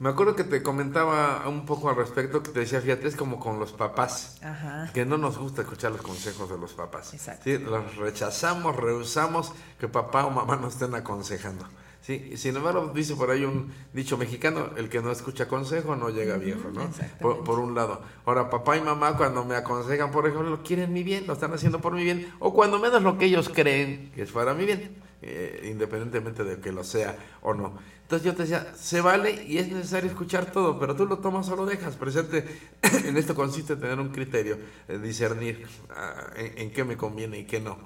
Me 0.00 0.08
acuerdo 0.08 0.34
que 0.34 0.44
te 0.44 0.62
comentaba 0.62 1.46
un 1.46 1.66
poco 1.66 1.90
al 1.90 1.96
respecto, 1.96 2.42
que 2.42 2.50
te 2.50 2.60
decía, 2.60 2.80
fíjate, 2.80 3.06
es 3.06 3.16
como 3.16 3.38
con 3.38 3.60
los 3.60 3.72
papás. 3.72 4.38
Ajá. 4.42 4.90
que 4.94 5.04
no 5.04 5.18
nos 5.18 5.36
gusta 5.36 5.60
escuchar 5.60 5.92
los 5.92 6.00
consejos 6.00 6.48
de 6.48 6.56
los 6.56 6.72
papás. 6.72 7.12
Exacto. 7.12 7.44
¿sí? 7.44 7.58
Los 7.58 7.96
rechazamos, 7.96 8.74
rehusamos 8.76 9.52
que 9.78 9.88
papá 9.88 10.24
o 10.24 10.30
mamá 10.30 10.56
nos 10.56 10.72
estén 10.72 10.94
aconsejando. 10.94 11.66
¿sí? 12.00 12.34
Sin 12.38 12.56
embargo, 12.56 12.90
dice 12.94 13.14
por 13.14 13.30
ahí 13.30 13.44
un 13.44 13.74
dicho 13.92 14.16
mexicano, 14.16 14.70
el 14.78 14.88
que 14.88 15.02
no 15.02 15.12
escucha 15.12 15.46
consejo 15.48 15.94
no 15.94 16.08
llega 16.08 16.38
viejo, 16.38 16.70
¿no? 16.72 16.90
Por, 17.20 17.44
por 17.44 17.58
un 17.58 17.74
lado. 17.74 18.00
Ahora, 18.24 18.48
papá 18.48 18.78
y 18.78 18.80
mamá 18.80 19.18
cuando 19.18 19.44
me 19.44 19.54
aconsejan, 19.54 20.10
por 20.12 20.26
ejemplo, 20.26 20.62
quieren 20.64 20.94
mi 20.94 21.02
bien, 21.02 21.26
lo 21.26 21.34
están 21.34 21.52
haciendo 21.52 21.82
por 21.82 21.92
mi 21.92 22.04
bien, 22.04 22.32
o 22.38 22.54
cuando 22.54 22.78
menos 22.78 23.02
lo 23.02 23.18
que 23.18 23.26
ellos 23.26 23.50
creen 23.50 24.10
que 24.14 24.22
es 24.22 24.32
para 24.32 24.54
mi 24.54 24.64
bien, 24.64 24.96
eh, 25.20 25.68
independientemente 25.70 26.42
de 26.42 26.58
que 26.58 26.72
lo 26.72 26.84
sea 26.84 27.18
o 27.42 27.52
no. 27.52 27.74
Entonces 28.10 28.26
yo 28.26 28.34
te 28.34 28.42
decía, 28.42 28.74
se 28.76 29.00
vale 29.00 29.44
y 29.46 29.58
es 29.58 29.70
necesario 29.70 30.10
escuchar 30.10 30.50
todo, 30.50 30.80
pero 30.80 30.96
tú 30.96 31.06
lo 31.06 31.18
tomas 31.18 31.48
o 31.48 31.54
lo 31.54 31.64
dejas. 31.64 31.94
Presente, 31.94 32.44
en 33.04 33.16
esto 33.16 33.36
consiste 33.36 33.76
tener 33.76 34.00
un 34.00 34.08
criterio, 34.08 34.58
eh, 34.88 34.98
discernir 34.98 35.64
ah, 35.90 36.32
en, 36.34 36.72
qué 36.72 36.82
me 36.82 36.96
conviene 36.96 37.38
y 37.38 37.44
qué 37.44 37.60
no. 37.60 37.78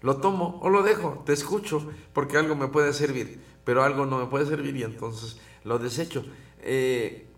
Lo 0.00 0.16
tomo 0.16 0.58
o 0.64 0.68
lo 0.68 0.82
dejo, 0.82 1.22
te 1.24 1.32
escucho, 1.32 1.92
porque 2.12 2.38
algo 2.38 2.56
me 2.56 2.66
puede 2.66 2.92
servir, 2.92 3.40
pero 3.62 3.84
algo 3.84 4.04
no 4.04 4.18
me 4.18 4.26
puede 4.26 4.46
servir 4.46 4.74
y 4.74 4.82
entonces 4.82 5.38
lo 5.62 5.78
desecho. 5.78 6.24
Eh, 6.58 7.28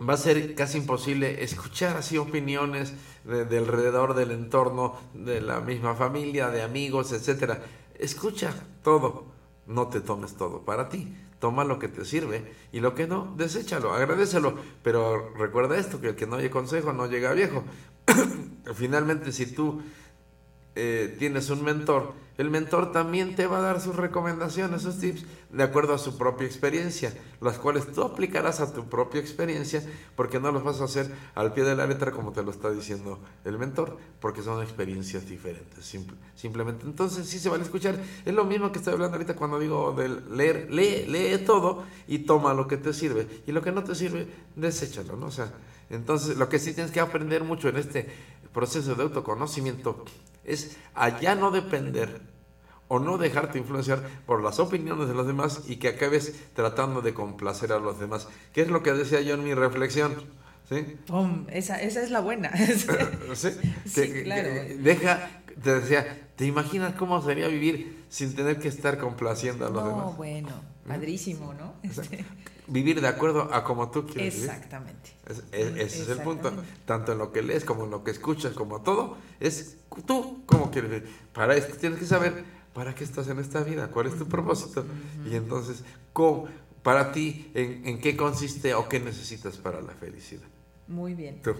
va 0.00 0.14
a 0.14 0.18
ser 0.18 0.54
casi 0.54 0.78
imposible 0.78 1.42
escuchar 1.42 1.96
así 1.96 2.16
opiniones 2.16 2.94
de, 3.24 3.44
de 3.44 3.58
alrededor 3.58 4.14
del 4.14 4.30
entorno, 4.30 4.94
de 5.14 5.40
la 5.40 5.58
misma 5.58 5.96
familia, 5.96 6.48
de 6.48 6.62
amigos, 6.62 7.10
etcétera. 7.10 7.60
Escucha 7.98 8.54
todo, 8.84 9.24
no 9.66 9.88
te 9.88 10.00
tomes 10.00 10.36
todo 10.36 10.64
para 10.64 10.88
ti. 10.88 11.12
Toma 11.38 11.64
lo 11.64 11.78
que 11.78 11.88
te 11.88 12.04
sirve 12.04 12.52
y 12.72 12.80
lo 12.80 12.94
que 12.94 13.06
no, 13.06 13.34
deséchalo, 13.36 13.92
agradecelo. 13.92 14.54
Pero 14.82 15.34
recuerda 15.34 15.76
esto, 15.76 16.00
que 16.00 16.08
el 16.08 16.16
que 16.16 16.26
no 16.26 16.36
oye 16.36 16.50
consejo 16.50 16.92
no 16.92 17.06
llega 17.06 17.32
viejo. 17.32 17.62
Finalmente, 18.74 19.32
si 19.32 19.46
tú 19.46 19.82
eh, 20.76 21.16
tienes 21.18 21.50
un 21.50 21.64
mentor, 21.64 22.12
el 22.38 22.50
mentor 22.50 22.92
también 22.92 23.34
te 23.34 23.46
va 23.46 23.58
a 23.58 23.62
dar 23.62 23.80
sus 23.80 23.96
recomendaciones, 23.96 24.82
sus 24.82 24.98
tips, 24.98 25.24
de 25.50 25.62
acuerdo 25.62 25.94
a 25.94 25.98
su 25.98 26.18
propia 26.18 26.46
experiencia, 26.46 27.14
las 27.40 27.56
cuales 27.56 27.90
tú 27.90 28.02
aplicarás 28.02 28.60
a 28.60 28.74
tu 28.74 28.90
propia 28.90 29.22
experiencia, 29.22 29.82
porque 30.16 30.38
no 30.38 30.52
los 30.52 30.62
vas 30.62 30.82
a 30.82 30.84
hacer 30.84 31.10
al 31.34 31.54
pie 31.54 31.64
de 31.64 31.74
la 31.74 31.86
letra 31.86 32.12
como 32.12 32.32
te 32.32 32.42
lo 32.42 32.50
está 32.50 32.70
diciendo 32.70 33.20
el 33.46 33.56
mentor, 33.56 33.96
porque 34.20 34.42
son 34.42 34.62
experiencias 34.62 35.26
diferentes, 35.26 35.82
simple- 35.82 36.18
simplemente. 36.34 36.84
Entonces, 36.84 37.26
sí 37.26 37.38
se 37.38 37.48
vale 37.48 37.64
escuchar. 37.64 37.98
Es 38.26 38.34
lo 38.34 38.44
mismo 38.44 38.70
que 38.70 38.80
estoy 38.80 38.92
hablando 38.92 39.16
ahorita 39.16 39.34
cuando 39.34 39.58
digo 39.58 39.92
del 39.92 40.36
leer, 40.36 40.70
lee, 40.70 41.06
lee 41.08 41.38
todo 41.38 41.84
y 42.06 42.18
toma 42.18 42.52
lo 42.52 42.68
que 42.68 42.76
te 42.76 42.92
sirve, 42.92 43.26
y 43.46 43.52
lo 43.52 43.62
que 43.62 43.72
no 43.72 43.82
te 43.82 43.94
sirve, 43.94 44.26
deséchalo, 44.56 45.16
¿no? 45.16 45.26
O 45.28 45.30
sea, 45.30 45.54
entonces, 45.88 46.36
lo 46.36 46.50
que 46.50 46.58
sí 46.58 46.74
tienes 46.74 46.92
que 46.92 47.00
aprender 47.00 47.44
mucho 47.44 47.70
en 47.70 47.78
este 47.78 48.10
proceso 48.52 48.94
de 48.94 49.04
autoconocimiento 49.04 50.04
es 50.46 50.76
a 50.94 51.20
ya 51.20 51.34
no 51.34 51.50
depender 51.50 52.20
o 52.88 52.98
no 53.00 53.18
dejarte 53.18 53.58
influenciar 53.58 54.02
por 54.26 54.42
las 54.42 54.60
opiniones 54.60 55.08
de 55.08 55.14
los 55.14 55.26
demás 55.26 55.62
y 55.66 55.76
que 55.76 55.88
acabes 55.88 56.32
tratando 56.54 57.02
de 57.02 57.12
complacer 57.14 57.72
a 57.72 57.78
los 57.80 57.98
demás. 57.98 58.28
¿Qué 58.52 58.62
es 58.62 58.68
lo 58.68 58.82
que 58.82 58.92
decía 58.92 59.20
yo 59.20 59.34
en 59.34 59.44
mi 59.44 59.54
reflexión? 59.54 60.14
¿Sí? 60.68 60.96
Esa, 61.48 61.80
esa 61.82 62.02
es 62.02 62.10
la 62.10 62.20
buena. 62.20 62.50
¿Sí? 63.34 63.50
Sí, 63.84 64.12
Que- 64.12 64.22
claro. 64.24 64.48
que- 64.48 64.76
deja, 64.80 65.30
te 65.62 65.80
decía, 65.80 66.28
¿te 66.36 66.44
imaginas 66.46 66.94
cómo 66.94 67.20
sería 67.22 67.48
vivir 67.48 68.04
sin 68.08 68.34
tener 68.34 68.58
que 68.58 68.68
estar 68.68 68.98
complaciendo 68.98 69.66
a 69.66 69.70
los 69.70 69.82
No, 69.82 69.88
demás? 69.90 70.16
bueno, 70.16 70.48
padrísimo, 70.86 71.54
¿no? 71.54 71.74
Este, 71.82 72.24
Vivir 72.68 73.00
de 73.00 73.08
acuerdo 73.08 73.52
a 73.54 73.62
como 73.64 73.90
tú 73.90 74.06
quieres 74.06 74.34
vivir. 74.34 74.50
Exactamente. 74.50 75.10
Es- 75.28 75.42
es- 75.52 75.76
ese 75.76 76.02
es 76.02 76.08
el 76.08 76.18
punto. 76.22 76.52
Tanto 76.84 77.12
en 77.12 77.18
lo 77.18 77.32
que 77.32 77.42
lees 77.42 77.64
como 77.64 77.84
en 77.84 77.90
lo 77.90 78.02
que 78.04 78.10
escuchas, 78.10 78.54
como 78.54 78.80
todo, 78.82 79.16
es 79.40 79.76
tú 80.06 80.42
cómo 80.46 80.70
quieres 80.70 80.90
vivir. 80.90 81.08
Para 81.32 81.54
esto 81.56 81.76
tienes 81.76 81.98
que 81.98 82.06
saber 82.06 82.44
para 82.74 82.94
qué 82.94 83.04
estás 83.04 83.28
en 83.28 83.38
esta 83.38 83.62
vida, 83.62 83.88
cuál 83.88 84.06
es 84.08 84.18
tu 84.18 84.26
propósito. 84.26 84.84
Y 85.30 85.34
entonces, 85.36 85.82
¿cómo, 86.12 86.46
para 86.82 87.12
ti, 87.12 87.50
en, 87.54 87.86
en 87.86 88.00
qué 88.00 88.16
consiste 88.16 88.74
o 88.74 88.88
qué 88.88 89.00
necesitas 89.00 89.56
para 89.56 89.80
la 89.80 89.92
felicidad? 89.94 90.42
Muy 90.88 91.14
bien. 91.14 91.40
Tú. 91.42 91.54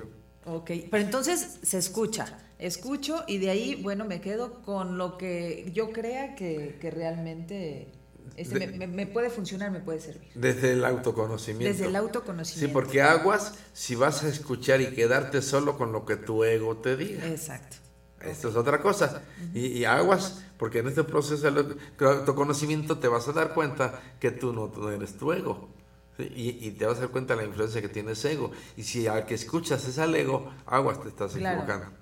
Ok, 0.44 0.70
pero 0.90 1.02
entonces 1.02 1.58
se 1.62 1.78
escucha, 1.78 2.38
escucho 2.60 3.24
y 3.26 3.38
de 3.38 3.50
ahí, 3.50 3.74
bueno, 3.82 4.04
me 4.04 4.20
quedo 4.20 4.62
con 4.62 4.96
lo 4.98 5.18
que 5.18 5.70
yo 5.74 5.90
crea 5.90 6.36
que, 6.36 6.76
que 6.80 6.90
realmente 6.92 7.88
este, 8.36 8.58
De- 8.66 8.86
me, 8.86 9.06
puede 9.06 9.30
funcionar, 9.30 9.70
me 9.70 9.80
puede 9.80 10.00
servir. 10.00 10.28
Desde 10.34 10.72
el 10.72 10.84
autoconocimiento. 10.84 11.68
Desde 11.72 11.84
el 11.86 11.90
Sí, 11.92 11.96
autoconocimiento. 11.96 12.72
porque 12.72 13.02
aguas 13.02 13.54
si 13.72 13.94
vas 13.94 14.22
a 14.24 14.28
escuchar 14.28 14.80
y 14.80 14.88
quedarte 14.94 15.42
solo 15.42 15.76
con 15.78 15.92
lo 15.92 16.04
que 16.04 16.16
tu 16.16 16.44
ego 16.44 16.76
te 16.76 16.96
diga. 16.96 17.26
Exacto. 17.26 17.76
Esto 18.20 18.48
es 18.48 18.56
otra 18.56 18.80
cosa. 18.80 19.22
y, 19.54 19.66
y 19.66 19.84
aguas, 19.84 20.42
porque 20.58 20.78
en 20.80 20.88
este 20.88 21.04
proceso 21.04 21.50
del 21.50 21.76
autoconocimiento 22.00 22.98
te 22.98 23.08
vas 23.08 23.28
a 23.28 23.32
dar 23.32 23.54
cuenta 23.54 24.00
que 24.20 24.30
tú 24.30 24.52
no, 24.52 24.68
tú 24.68 24.88
eres 24.88 25.16
tu 25.16 25.32
ego. 25.32 25.68
¿sí? 26.16 26.24
Y, 26.34 26.66
y 26.66 26.70
te 26.72 26.86
vas 26.86 26.96
a 26.98 27.00
dar 27.02 27.10
cuenta 27.10 27.34
de 27.36 27.42
la 27.42 27.48
influencia 27.48 27.80
que 27.80 27.88
tiene 27.88 28.12
ese 28.12 28.32
ego. 28.32 28.50
Y 28.76 28.82
si 28.82 29.06
al 29.06 29.26
que 29.26 29.34
escuchas 29.34 29.86
es 29.86 29.98
al 29.98 30.14
ego, 30.14 30.50
aguas, 30.66 31.00
te 31.02 31.08
estás 31.08 31.32
Claro. 31.32 31.60
equivocando. 31.62 31.96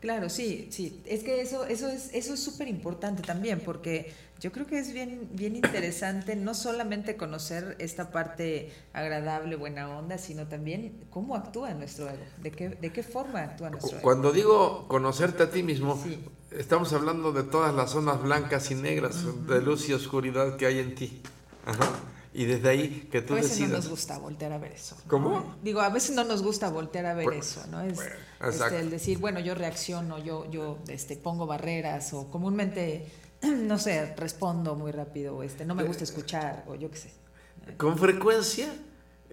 Claro, 0.00 0.28
sí, 0.28 0.66
sí. 0.72 1.00
Es 1.06 1.22
que 1.22 1.40
eso, 1.40 1.64
eso 1.64 1.88
es, 1.88 2.10
eso 2.12 2.34
es 2.34 2.40
súper 2.42 2.66
importante 2.66 3.22
también, 3.22 3.60
porque 3.60 4.12
yo 4.42 4.50
creo 4.50 4.66
que 4.66 4.80
es 4.80 4.92
bien, 4.92 5.28
bien 5.32 5.54
interesante 5.54 6.34
no 6.34 6.52
solamente 6.54 7.16
conocer 7.16 7.76
esta 7.78 8.10
parte 8.10 8.72
agradable, 8.92 9.54
buena 9.54 9.88
onda, 9.96 10.18
sino 10.18 10.48
también 10.48 11.04
cómo 11.10 11.36
actúa 11.36 11.72
nuestro 11.74 12.08
ego, 12.08 12.24
de 12.42 12.50
qué, 12.50 12.70
de 12.70 12.92
qué 12.92 13.04
forma 13.04 13.40
actúa 13.40 13.70
nuestro 13.70 13.92
ego. 13.92 14.02
Cuando 14.02 14.32
digo 14.32 14.88
conocerte 14.88 15.44
a 15.44 15.50
ti 15.50 15.62
mismo, 15.62 15.96
Sí. 16.02 16.18
estamos 16.50 16.92
hablando 16.92 17.30
de 17.30 17.44
todas 17.44 17.72
las 17.72 17.90
zonas 17.92 18.20
blancas 18.20 18.68
y 18.72 18.74
negras, 18.74 19.24
de 19.46 19.62
luz 19.62 19.88
y 19.88 19.92
oscuridad 19.92 20.56
que 20.56 20.66
hay 20.66 20.80
en 20.80 20.96
ti. 20.96 21.22
Ajá. 21.64 21.88
Y 22.34 22.46
desde 22.46 22.68
ahí 22.70 23.08
que 23.12 23.20
tú 23.20 23.34
a 23.34 23.36
veces 23.36 23.50
no 23.50 23.66
decidas. 23.66 23.84
nos 23.84 23.90
gusta 23.90 24.18
voltear 24.18 24.52
a 24.52 24.58
ver 24.58 24.72
eso. 24.72 24.96
¿no? 24.96 25.08
¿Cómo? 25.08 25.54
Digo, 25.62 25.82
a 25.82 25.90
veces 25.90 26.16
no 26.16 26.24
nos 26.24 26.42
gusta 26.42 26.68
voltear 26.70 27.06
a 27.06 27.14
ver 27.14 27.32
eso, 27.34 27.64
¿no? 27.70 27.82
Es 27.82 27.94
bueno, 27.94 28.14
este, 28.50 28.80
el 28.80 28.90
decir, 28.90 29.18
bueno, 29.18 29.38
yo 29.38 29.54
reacciono, 29.54 30.18
yo, 30.18 30.50
yo 30.50 30.78
este, 30.88 31.16
pongo 31.16 31.46
barreras 31.46 32.12
o 32.14 32.28
comúnmente, 32.28 33.06
no 33.62 33.78
sé, 33.78 34.14
respondo 34.16 34.74
muy 34.74 34.92
rápido, 34.92 35.36
o 35.36 35.42
este, 35.42 35.64
no 35.64 35.74
me 35.74 35.84
gusta 35.84 36.04
escuchar 36.04 36.64
o 36.68 36.74
yo 36.74 36.90
qué 36.90 36.96
sé. 36.98 37.12
Con 37.76 37.98
frecuencia 37.98 38.74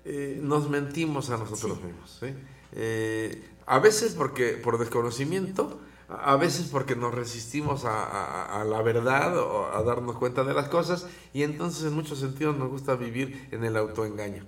eh, 0.05 0.39
nos 0.41 0.69
mentimos 0.69 1.29
a 1.29 1.37
nosotros 1.37 1.81
mismos. 1.83 2.17
¿sí? 2.19 2.33
Eh, 2.73 3.43
a 3.65 3.79
veces 3.79 4.13
porque 4.13 4.53
por 4.53 4.77
desconocimiento, 4.77 5.79
a 6.07 6.35
veces 6.37 6.67
porque 6.71 6.95
nos 6.95 7.13
resistimos 7.13 7.85
a, 7.85 8.03
a- 8.03 8.61
a 8.61 8.63
la 8.65 8.81
verdad 8.81 9.37
o 9.37 9.67
a 9.75 9.83
darnos 9.83 10.17
cuenta 10.17 10.43
de 10.43 10.53
las 10.55 10.67
cosas 10.69 11.05
y 11.33 11.43
entonces 11.43 11.83
en 11.85 11.93
muchos 11.93 12.19
sentidos 12.19 12.57
nos 12.57 12.69
gusta 12.69 12.95
vivir 12.95 13.47
en 13.51 13.63
el 13.63 13.77
autoengaño. 13.77 14.45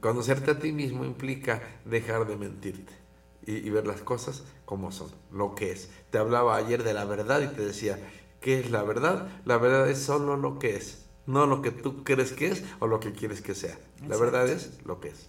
Conocerte 0.00 0.50
a 0.52 0.58
ti 0.58 0.72
mismo 0.72 1.04
implica 1.04 1.62
dejar 1.84 2.26
de 2.26 2.36
mentirte 2.36 2.92
y, 3.46 3.56
y 3.56 3.70
ver 3.70 3.86
las 3.86 4.00
cosas 4.00 4.44
como 4.64 4.92
son, 4.92 5.10
lo 5.32 5.54
que 5.54 5.72
es. 5.72 5.90
Te 6.10 6.16
hablaba 6.18 6.56
ayer 6.56 6.82
de 6.84 6.94
la 6.94 7.04
verdad 7.04 7.40
y 7.42 7.48
te 7.48 7.62
decía, 7.64 7.98
¿qué 8.40 8.60
es 8.60 8.70
la 8.70 8.82
verdad? 8.82 9.28
La 9.44 9.58
verdad 9.58 9.88
es 9.90 9.98
solo 9.98 10.36
lo 10.36 10.58
que 10.58 10.76
es, 10.76 11.06
no 11.26 11.46
lo 11.46 11.62
que 11.62 11.70
tú 11.70 12.04
crees 12.04 12.32
que 12.32 12.48
es 12.48 12.64
o 12.80 12.86
lo 12.86 13.00
que 13.00 13.12
quieres 13.12 13.40
que 13.42 13.54
sea. 13.54 13.78
La 14.06 14.16
Exacto. 14.16 14.18
verdad 14.18 14.48
es 14.48 14.78
lo 14.84 15.00
que 15.00 15.08
es. 15.08 15.26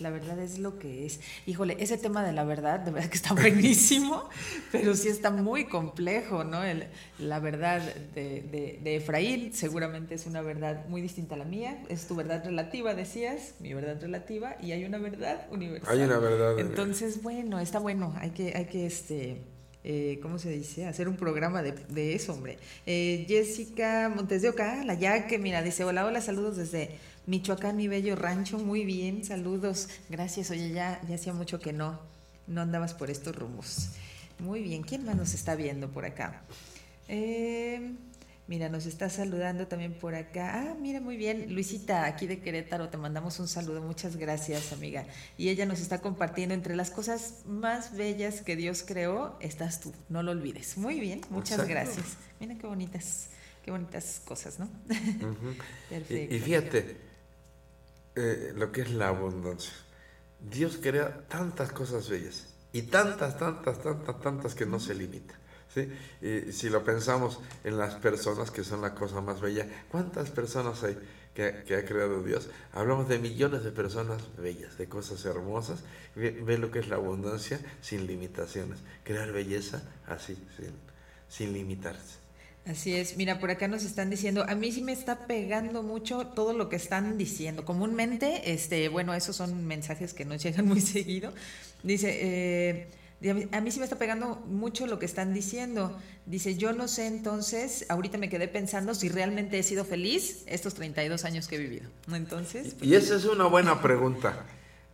La 0.00 0.10
verdad 0.10 0.38
es 0.40 0.58
lo 0.58 0.78
que 0.78 1.06
es. 1.06 1.20
Híjole, 1.46 1.76
ese 1.78 1.96
tema 1.98 2.24
de 2.24 2.32
la 2.32 2.44
verdad, 2.44 2.80
de 2.80 2.90
verdad 2.90 3.08
que 3.08 3.16
está 3.16 3.34
buenísimo, 3.34 4.28
pero 4.72 4.96
sí 4.96 5.08
está 5.08 5.30
muy 5.30 5.66
complejo, 5.66 6.44
¿no? 6.44 6.64
El- 6.64 6.88
la 7.18 7.38
verdad 7.40 7.80
de, 8.14 8.40
de, 8.42 8.80
de 8.82 8.96
Efraín 8.96 9.52
seguramente 9.52 10.14
es 10.14 10.26
una 10.26 10.40
verdad 10.40 10.86
muy 10.88 11.02
distinta 11.02 11.34
a 11.36 11.38
la 11.38 11.44
mía. 11.44 11.84
Es 11.88 12.06
tu 12.08 12.16
verdad 12.16 12.42
relativa, 12.44 12.94
decías, 12.94 13.54
mi 13.60 13.74
verdad 13.74 14.00
relativa, 14.00 14.56
y 14.60 14.72
hay 14.72 14.84
una 14.84 14.98
verdad 14.98 15.46
universal. 15.50 15.92
Hay 15.92 16.02
una 16.04 16.18
verdad. 16.18 16.58
Entonces, 16.58 17.22
bueno, 17.22 17.60
está 17.60 17.78
bueno. 17.78 18.14
Hay 18.18 18.30
que, 18.30 18.56
hay 18.56 18.64
que 18.66 18.86
este, 18.86 19.42
eh, 19.84 20.18
¿cómo 20.22 20.38
se 20.38 20.50
dice? 20.50 20.86
Hacer 20.86 21.08
un 21.08 21.16
programa 21.16 21.62
de, 21.62 22.14
eso, 22.14 22.34
hombre. 22.34 22.58
Eh, 22.86 23.24
Jessica 23.28 24.12
Montes 24.14 24.42
de 24.42 24.48
Oca, 24.48 24.84
la 24.84 24.94
Yaque, 24.94 25.38
mira, 25.38 25.62
dice, 25.62 25.84
hola, 25.84 26.06
hola, 26.06 26.20
saludos 26.20 26.56
desde 26.56 26.90
Michoacán, 27.26 27.76
mi 27.76 27.88
bello 27.88 28.14
rancho, 28.16 28.58
muy 28.58 28.84
bien, 28.84 29.24
saludos, 29.24 29.88
gracias, 30.08 30.50
oye, 30.50 30.70
ya, 30.70 31.00
ya 31.08 31.16
hacía 31.16 31.32
mucho 31.32 31.58
que 31.58 31.72
no, 31.72 32.00
no 32.46 32.60
andabas 32.60 32.94
por 32.94 33.10
estos 33.10 33.34
rumbos. 33.34 33.90
Muy 34.38 34.62
bien, 34.62 34.82
¿quién 34.82 35.04
más 35.04 35.16
nos 35.16 35.34
está 35.34 35.54
viendo 35.54 35.88
por 35.88 36.04
acá? 36.04 36.42
Eh, 37.08 37.92
mira, 38.46 38.68
nos 38.68 38.86
está 38.86 39.08
saludando 39.08 39.66
también 39.66 39.94
por 39.94 40.14
acá. 40.14 40.70
Ah, 40.70 40.76
mira, 40.78 41.00
muy 41.00 41.16
bien. 41.16 41.52
Luisita, 41.54 42.04
aquí 42.06 42.26
de 42.26 42.40
Querétaro, 42.40 42.88
te 42.88 42.96
mandamos 42.96 43.38
un 43.38 43.48
saludo. 43.48 43.80
Muchas 43.80 44.16
gracias, 44.16 44.72
amiga. 44.72 45.06
Y 45.38 45.48
ella 45.48 45.66
nos 45.66 45.80
está 45.80 46.00
compartiendo 46.00 46.54
entre 46.54 46.76
las 46.76 46.90
cosas 46.90 47.42
más 47.46 47.96
bellas 47.96 48.42
que 48.42 48.56
Dios 48.56 48.84
creó, 48.86 49.36
estás 49.40 49.80
tú. 49.80 49.92
No 50.08 50.22
lo 50.22 50.32
olvides. 50.32 50.76
Muy 50.76 51.00
bien, 51.00 51.20
muchas 51.30 51.60
Exacto. 51.60 51.70
gracias. 51.70 52.16
Mira 52.40 52.56
qué 52.56 52.66
bonitas, 52.66 53.28
qué 53.64 53.70
bonitas 53.70 54.20
cosas, 54.24 54.58
¿no? 54.58 54.68
Perfecto. 54.88 56.14
Y, 56.34 56.36
y 56.36 56.40
fíjate, 56.40 56.96
eh, 58.14 58.52
lo 58.54 58.70
que 58.72 58.82
es 58.82 58.90
la 58.90 59.08
abundancia. 59.08 59.72
Dios 60.38 60.78
crea 60.82 61.26
tantas 61.28 61.72
cosas 61.72 62.08
bellas 62.08 62.46
y 62.72 62.82
tantas, 62.82 63.38
tantas, 63.38 63.80
tantas, 63.80 64.20
tantas 64.20 64.54
que 64.54 64.66
no 64.66 64.80
se 64.80 64.94
limita. 64.94 65.34
¿Sí? 65.74 65.88
Y 66.20 66.52
si 66.52 66.68
lo 66.68 66.84
pensamos 66.84 67.40
en 67.64 67.78
las 67.78 67.94
personas 67.94 68.50
que 68.50 68.64
son 68.64 68.82
la 68.82 68.94
cosa 68.94 69.20
más 69.20 69.40
bella, 69.40 69.66
¿cuántas 69.90 70.30
personas 70.30 70.82
hay 70.84 70.96
que, 71.34 71.64
que 71.66 71.76
ha 71.76 71.84
creado 71.84 72.22
Dios? 72.22 72.48
Hablamos 72.72 73.08
de 73.08 73.18
millones 73.18 73.64
de 73.64 73.70
personas 73.70 74.22
bellas, 74.36 74.76
de 74.78 74.88
cosas 74.88 75.24
hermosas. 75.24 75.80
Ve, 76.14 76.58
lo 76.58 76.70
que 76.70 76.80
es 76.80 76.88
la 76.88 76.96
abundancia 76.96 77.58
sin 77.80 78.06
limitaciones. 78.06 78.78
Crear 79.04 79.32
belleza 79.32 79.82
así, 80.06 80.36
sin, 80.56 80.72
sin 81.28 81.52
limitarse. 81.52 82.22
Así 82.64 82.94
es, 82.94 83.16
mira, 83.16 83.40
por 83.40 83.50
acá 83.50 83.66
nos 83.66 83.82
están 83.82 84.08
diciendo, 84.08 84.44
a 84.48 84.54
mí 84.54 84.70
sí 84.70 84.82
me 84.82 84.92
está 84.92 85.26
pegando 85.26 85.82
mucho 85.82 86.28
todo 86.28 86.52
lo 86.52 86.68
que 86.68 86.76
están 86.76 87.18
diciendo. 87.18 87.64
Comúnmente, 87.64 88.52
este, 88.52 88.88
bueno, 88.88 89.14
esos 89.14 89.34
son 89.34 89.66
mensajes 89.66 90.14
que 90.14 90.24
nos 90.24 90.40
llegan 90.40 90.66
muy 90.66 90.80
seguido. 90.80 91.32
Dice, 91.82 92.18
eh, 92.22 92.86
a 93.30 93.34
mí- 93.34 93.48
a 93.52 93.60
mí 93.60 93.70
sí 93.70 93.78
me 93.78 93.84
está 93.84 93.96
pegando 93.96 94.36
mucho 94.46 94.86
lo 94.86 94.98
que 94.98 95.06
están 95.06 95.32
diciendo. 95.34 95.96
Dice, 96.26 96.56
yo 96.56 96.72
no 96.72 96.88
sé 96.88 97.06
entonces, 97.06 97.86
ahorita 97.88 98.18
me 98.18 98.28
quedé 98.28 98.48
pensando 98.48 98.94
si 98.94 99.08
realmente 99.08 99.58
he 99.58 99.62
sido 99.62 99.84
feliz 99.84 100.42
estos 100.46 100.74
32 100.74 101.24
años 101.24 101.48
que 101.48 101.56
he 101.56 101.58
vivido. 101.58 101.88
Entonces, 102.12 102.76
Y 102.80 102.94
esa 102.94 103.16
es 103.16 103.24
una 103.24 103.46
buena 103.46 103.80
pregunta. 103.82 104.44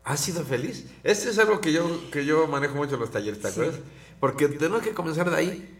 ¿Has 0.04 0.20
sido 0.20 0.42
feliz? 0.44 0.86
Este 1.04 1.28
es 1.30 1.38
algo 1.38 1.60
que 1.60 1.72
yo, 1.72 2.10
que 2.10 2.24
yo 2.24 2.46
manejo 2.46 2.74
mucho 2.76 2.94
en 2.94 3.00
los 3.00 3.10
talleres, 3.10 3.40
¿te 3.40 3.48
Sí. 3.48 3.60
acuerdas? 3.60 3.80
Porque 4.20 4.48
tenemos 4.48 4.82
que 4.82 4.94
comenzar 4.94 5.28
de 5.30 5.36
ahí. 5.36 5.74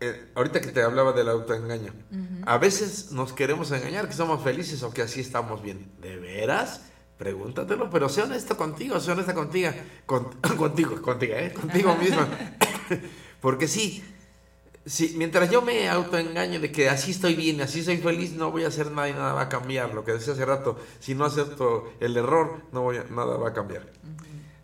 Eh, 0.00 0.30
ahorita 0.34 0.60
que 0.60 0.68
te 0.68 0.82
hablaba 0.82 1.12
del 1.12 1.28
autoengaño. 1.28 1.92
A 2.46 2.58
veces 2.58 3.10
nos 3.12 3.32
queremos 3.32 3.70
engañar 3.72 4.06
que 4.08 4.14
somos 4.14 4.42
felices 4.44 4.82
o 4.84 4.90
que 4.92 5.02
así 5.02 5.20
estamos 5.20 5.62
bien. 5.62 5.90
¿De 6.00 6.16
veras? 6.16 6.82
Pregúntatelo, 7.18 7.90
pero 7.90 8.08
sé 8.08 8.22
honesto 8.22 8.56
contigo, 8.56 9.00
sé 9.00 9.10
honesta 9.12 9.34
contigo. 9.42 9.70
Con- 10.06 10.30
contigo, 10.56 11.02
contigo, 11.02 11.34
¿eh? 11.34 11.52
Contigo 11.52 11.96
misma. 11.96 12.28
Porque 13.40 13.68
sí, 13.68 14.04
Sí, 14.86 15.14
mientras 15.18 15.50
yo 15.50 15.60
me 15.60 15.86
autoengaño 15.90 16.60
de 16.60 16.72
que 16.72 16.88
así 16.88 17.10
estoy 17.10 17.34
bien, 17.34 17.60
así 17.60 17.84
soy 17.84 17.98
feliz, 17.98 18.32
no 18.32 18.50
voy 18.50 18.64
a 18.64 18.68
hacer 18.68 18.90
nada 18.90 19.06
y 19.10 19.12
nada 19.12 19.34
va 19.34 19.42
a 19.42 19.48
cambiar. 19.50 19.92
Lo 19.92 20.02
que 20.02 20.12
decía 20.12 20.32
hace 20.32 20.46
rato, 20.46 20.78
si 20.98 21.14
no 21.14 21.26
acepto 21.26 21.92
el 22.00 22.16
error, 22.16 22.62
no 22.72 22.80
voy 22.80 22.96
a- 22.96 23.04
nada 23.04 23.36
va 23.36 23.50
a 23.50 23.52
cambiar. 23.52 23.92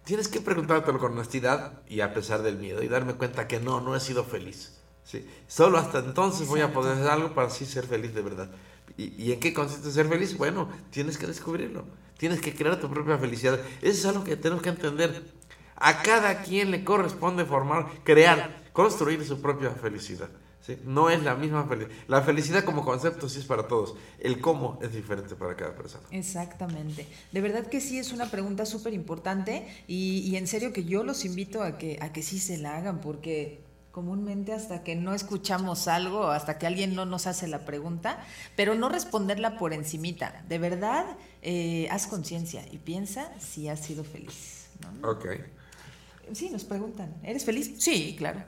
Tienes 0.05 0.29
que 0.29 0.41
preguntártelo 0.41 0.99
con 0.99 1.13
honestidad 1.13 1.83
y 1.89 2.01
a 2.01 2.15
pesar 2.15 2.41
del 2.43 2.57
miedo 2.57 2.83
y 2.83 2.89
darme 2.89 3.15
cuenta 3.15 3.47
que 3.49 3.61
no, 3.61 3.83
no 3.83 3.95
he 3.97 4.01
sido 4.01 4.25
feliz. 4.25 4.79
¿sí? 5.05 5.29
Solo 5.47 5.77
hasta 5.77 5.99
entonces 5.99 6.47
voy 6.49 6.63
a 6.63 6.73
poder 6.73 6.95
hacer 6.95 7.09
algo 7.09 7.35
para 7.35 7.49
así 7.49 7.67
ser 7.67 7.87
feliz 7.87 8.15
de 8.15 8.23
verdad. 8.23 8.51
¿Y, 8.97 9.23
y 9.23 9.33
en 9.33 9.41
qué 9.41 9.53
consiste 9.53 9.91
ser 9.91 10.09
feliz? 10.09 10.39
Bueno, 10.39 10.71
tienes 10.91 11.19
que 11.19 11.27
descubrirlo. 11.27 11.85
Tienes 12.19 12.41
que 12.41 12.55
crear 12.55 12.81
tu 12.81 12.89
propia 12.89 13.19
felicidad. 13.19 13.59
Eso 13.83 13.99
es 13.99 14.07
algo 14.07 14.25
que 14.25 14.37
tenemos 14.37 14.63
que 14.63 14.71
entender. 14.71 15.23
A 15.77 16.03
cada 16.03 16.43
quien 16.43 16.71
le 16.71 16.85
corresponde 16.85 17.45
formar, 17.45 17.87
crear, 18.05 18.65
construir 18.73 19.25
su 19.25 19.43
propia 19.43 19.71
felicidad. 19.71 20.29
¿sí? 20.61 20.79
No 20.85 21.11
es 21.11 21.23
la 21.23 21.35
misma 21.35 21.65
felicidad. 21.65 21.95
La 22.07 22.23
felicidad 22.23 22.65
como 22.65 22.85
concepto 22.85 23.29
sí 23.29 23.41
es 23.41 23.45
para 23.45 23.67
todos. 23.67 23.97
El 24.21 24.41
cómo 24.41 24.79
es 24.81 24.93
diferente 24.93 25.35
para 25.35 25.57
cada 25.57 25.75
persona. 25.75 26.05
Exactamente. 26.13 27.07
De 27.33 27.41
verdad 27.41 27.67
que 27.67 27.81
sí 27.81 27.99
es 27.99 28.13
una 28.13 28.31
pregunta 28.31 28.65
súper 28.67 28.95
importante 28.95 29.67
y, 29.89 30.19
y, 30.21 30.37
en 30.37 30.47
serio 30.47 30.73
que 30.73 30.85
yo 30.85 31.03
los 31.03 31.25
invito 31.25 31.63
a 31.63 31.77
que, 31.77 31.99
a 32.01 32.13
que 32.13 32.23
sí 32.23 32.39
se 32.39 32.59
la 32.59 32.77
hagan 32.77 33.01
porque 33.01 33.64
comúnmente 33.95 34.53
hasta 34.53 34.83
que 34.83 34.97
no 34.97 35.15
escuchamos 35.15 35.87
algo, 35.87 36.27
hasta 36.27 36.59
que 36.59 36.67
alguien 36.67 36.97
no 36.97 37.07
nos 37.07 37.29
hace 37.29 37.47
la 37.47 37.65
pregunta, 37.65 38.19
pero 38.57 38.75
no 38.75 38.89
responderla 38.89 39.57
por 39.57 39.73
encimita. 39.73 40.43
De 40.49 40.59
verdad, 40.59 41.07
eh, 41.43 41.87
haz 41.93 42.09
conciencia 42.09 42.67
y 42.73 42.79
piensa 42.79 43.31
si 43.39 43.69
has 43.69 43.79
sido 43.79 44.03
feliz. 44.03 44.67
¿no? 45.01 45.11
Ok. 45.11 45.27
Sí, 46.33 46.51
nos 46.51 46.65
preguntan, 46.65 47.15
¿eres 47.23 47.45
feliz? 47.45 47.77
Sí, 47.79 48.17
claro. 48.19 48.43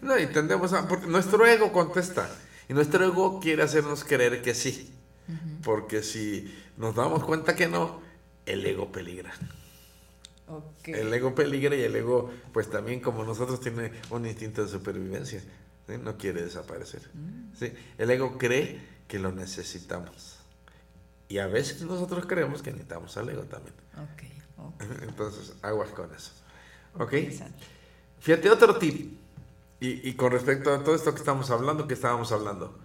No, 0.00 0.16
y 0.16 0.28
tendemos 0.28 0.72
a, 0.72 0.86
porque 0.86 1.08
nuestro 1.08 1.44
ego 1.44 1.72
contesta 1.72 2.30
y 2.68 2.72
nuestro 2.72 3.04
ego 3.04 3.40
quiere 3.40 3.64
hacernos 3.64 4.04
creer 4.04 4.42
que 4.42 4.54
sí, 4.54 4.94
uh 5.26 5.32
-huh. 5.32 5.60
porque 5.64 6.04
si 6.04 6.54
nos 6.76 6.94
damos 6.94 7.24
cuenta 7.24 7.56
que 7.56 7.66
no, 7.66 8.00
el 8.46 8.64
ego 8.64 8.92
peligra. 8.92 9.32
Okay. 10.48 10.94
El 10.94 11.12
ego 11.12 11.34
peligra 11.34 11.76
y 11.76 11.82
el 11.82 11.94
ego, 11.94 12.30
pues 12.52 12.70
también 12.70 13.00
como 13.00 13.22
nosotros, 13.24 13.60
tiene 13.60 13.92
un 14.10 14.26
instinto 14.26 14.62
de 14.62 14.68
supervivencia. 14.68 15.42
¿sí? 15.86 15.94
No 16.02 16.16
quiere 16.16 16.42
desaparecer. 16.42 17.02
Mm. 17.12 17.54
¿sí? 17.54 17.72
El 17.98 18.10
ego 18.10 18.38
cree 18.38 18.80
que 19.06 19.18
lo 19.18 19.30
necesitamos. 19.30 20.38
Y 21.28 21.38
a 21.38 21.46
veces 21.46 21.82
nosotros 21.82 22.24
creemos 22.26 22.62
que 22.62 22.70
necesitamos 22.70 23.16
al 23.18 23.28
ego 23.28 23.42
también. 23.42 23.74
Okay. 24.12 24.32
Okay. 24.56 24.88
Entonces, 25.08 25.52
aguas 25.60 25.90
con 25.90 26.12
eso. 26.14 26.32
¿Ok? 26.98 27.14
Fíjate, 28.20 28.50
otro 28.50 28.78
tip. 28.78 29.18
Y, 29.80 30.08
y 30.08 30.14
con 30.14 30.32
respecto 30.32 30.72
a 30.72 30.82
todo 30.82 30.94
esto 30.94 31.12
que 31.12 31.20
estamos 31.20 31.50
hablando, 31.50 31.86
que 31.86 31.94
estábamos 31.94 32.32
hablando. 32.32 32.78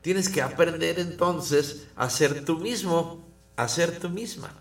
Tienes 0.00 0.28
que 0.28 0.42
aprender 0.42 0.98
entonces 0.98 1.86
a 1.94 2.10
ser 2.10 2.44
tú 2.44 2.58
mismo, 2.58 3.24
a 3.54 3.68
ser 3.68 4.00
tú 4.00 4.08
misma 4.08 4.52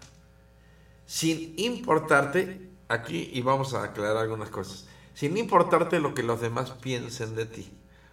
sin 1.11 1.55
importarte, 1.57 2.69
aquí 2.87 3.29
y 3.33 3.41
vamos 3.41 3.73
a 3.73 3.83
aclarar 3.83 4.15
algunas 4.15 4.49
cosas, 4.49 4.85
sin 5.13 5.35
importarte 5.35 5.99
lo 5.99 6.13
que 6.13 6.23
los 6.23 6.39
demás 6.39 6.71
piensen 6.71 7.35
de 7.35 7.45
ti 7.45 7.69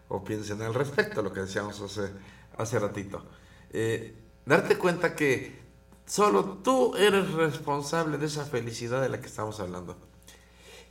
o 0.09 0.24
piensen 0.24 0.62
al 0.62 0.74
respecto, 0.74 1.22
lo 1.22 1.32
que 1.32 1.38
decíamos 1.38 1.80
hace, 1.80 2.11
hace 2.57 2.80
ratito. 2.80 3.24
Eh, 3.70 4.16
darte 4.44 4.76
cuenta 4.78 5.14
que 5.14 5.61
solo 6.07 6.59
tú 6.64 6.96
eres 6.96 7.30
responsable 7.34 8.18
de 8.18 8.26
esa 8.26 8.44
felicidad 8.44 9.01
de 9.01 9.11
la 9.11 9.20
que 9.20 9.28
estamos 9.28 9.61
hablando. 9.61 9.96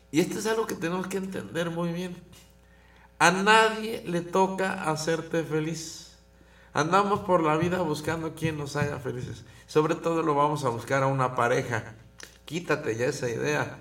Y 0.10 0.22
esto 0.22 0.40
es 0.40 0.46
algo 0.46 0.66
que 0.66 0.76
tenemos 0.76 1.08
que 1.08 1.18
entender 1.18 1.72
muy 1.72 1.92
bien. 1.92 2.16
A 3.20 3.32
nadie 3.32 4.02
le 4.08 4.22
toca 4.22 4.90
hacerte 4.90 5.44
feliz. 5.44 6.16
Andamos 6.72 7.20
por 7.20 7.44
la 7.44 7.58
vida 7.58 7.82
buscando 7.82 8.34
quien 8.34 8.58
nos 8.58 8.78
haga 8.78 8.98
felices. 8.98 9.44
Sobre 9.68 9.96
todo 9.96 10.24
lo 10.24 10.34
vamos 10.34 10.64
a 10.66 10.70
buscar 10.70 11.04
a 11.04 11.08
una 11.08 11.36
pareja. 11.36 11.94
Quítate 12.46 12.96
ya 12.96 13.06
esa 13.06 13.30
idea. 13.30 13.78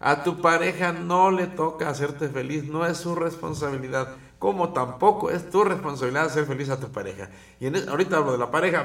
A 0.00 0.24
tu 0.24 0.40
pareja 0.40 0.92
no 0.92 1.30
le 1.30 1.46
toca 1.46 1.88
hacerte 1.88 2.28
feliz, 2.28 2.64
no 2.64 2.84
es 2.86 2.96
su 2.96 3.14
responsabilidad. 3.14 4.16
Como 4.38 4.72
tampoco 4.72 5.30
es 5.30 5.48
tu 5.50 5.64
responsabilidad 5.64 6.26
hacer 6.26 6.46
feliz 6.46 6.70
a 6.70 6.80
tu 6.80 6.90
pareja. 6.90 7.30
Y 7.60 7.66
en 7.66 7.76
es, 7.76 7.86
ahorita 7.86 8.16
hablo 8.16 8.32
de 8.32 8.38
la 8.38 8.50
pareja. 8.50 8.84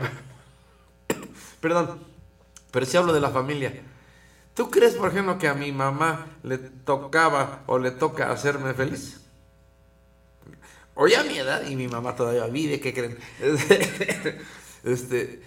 Perdón. 1.61 1.99
Pero 2.71 2.85
si 2.85 2.97
hablo 2.97 3.13
de 3.13 3.19
la 3.19 3.29
familia. 3.29 3.81
¿Tú 4.53 4.69
crees, 4.69 4.95
por 4.95 5.09
ejemplo, 5.09 5.37
que 5.37 5.47
a 5.47 5.53
mi 5.53 5.71
mamá 5.71 6.27
le 6.43 6.57
tocaba 6.57 7.63
o 7.67 7.79
le 7.79 7.91
toca 7.91 8.31
hacerme 8.31 8.73
feliz? 8.73 9.21
Hoy 10.95 11.13
a 11.13 11.23
mi 11.23 11.37
edad, 11.37 11.65
y 11.67 11.75
mi 11.75 11.87
mamá 11.87 12.15
todavía 12.15 12.45
vive, 12.47 12.79
¿qué 12.79 12.93
creen? 12.93 13.17
Este, 14.83 15.43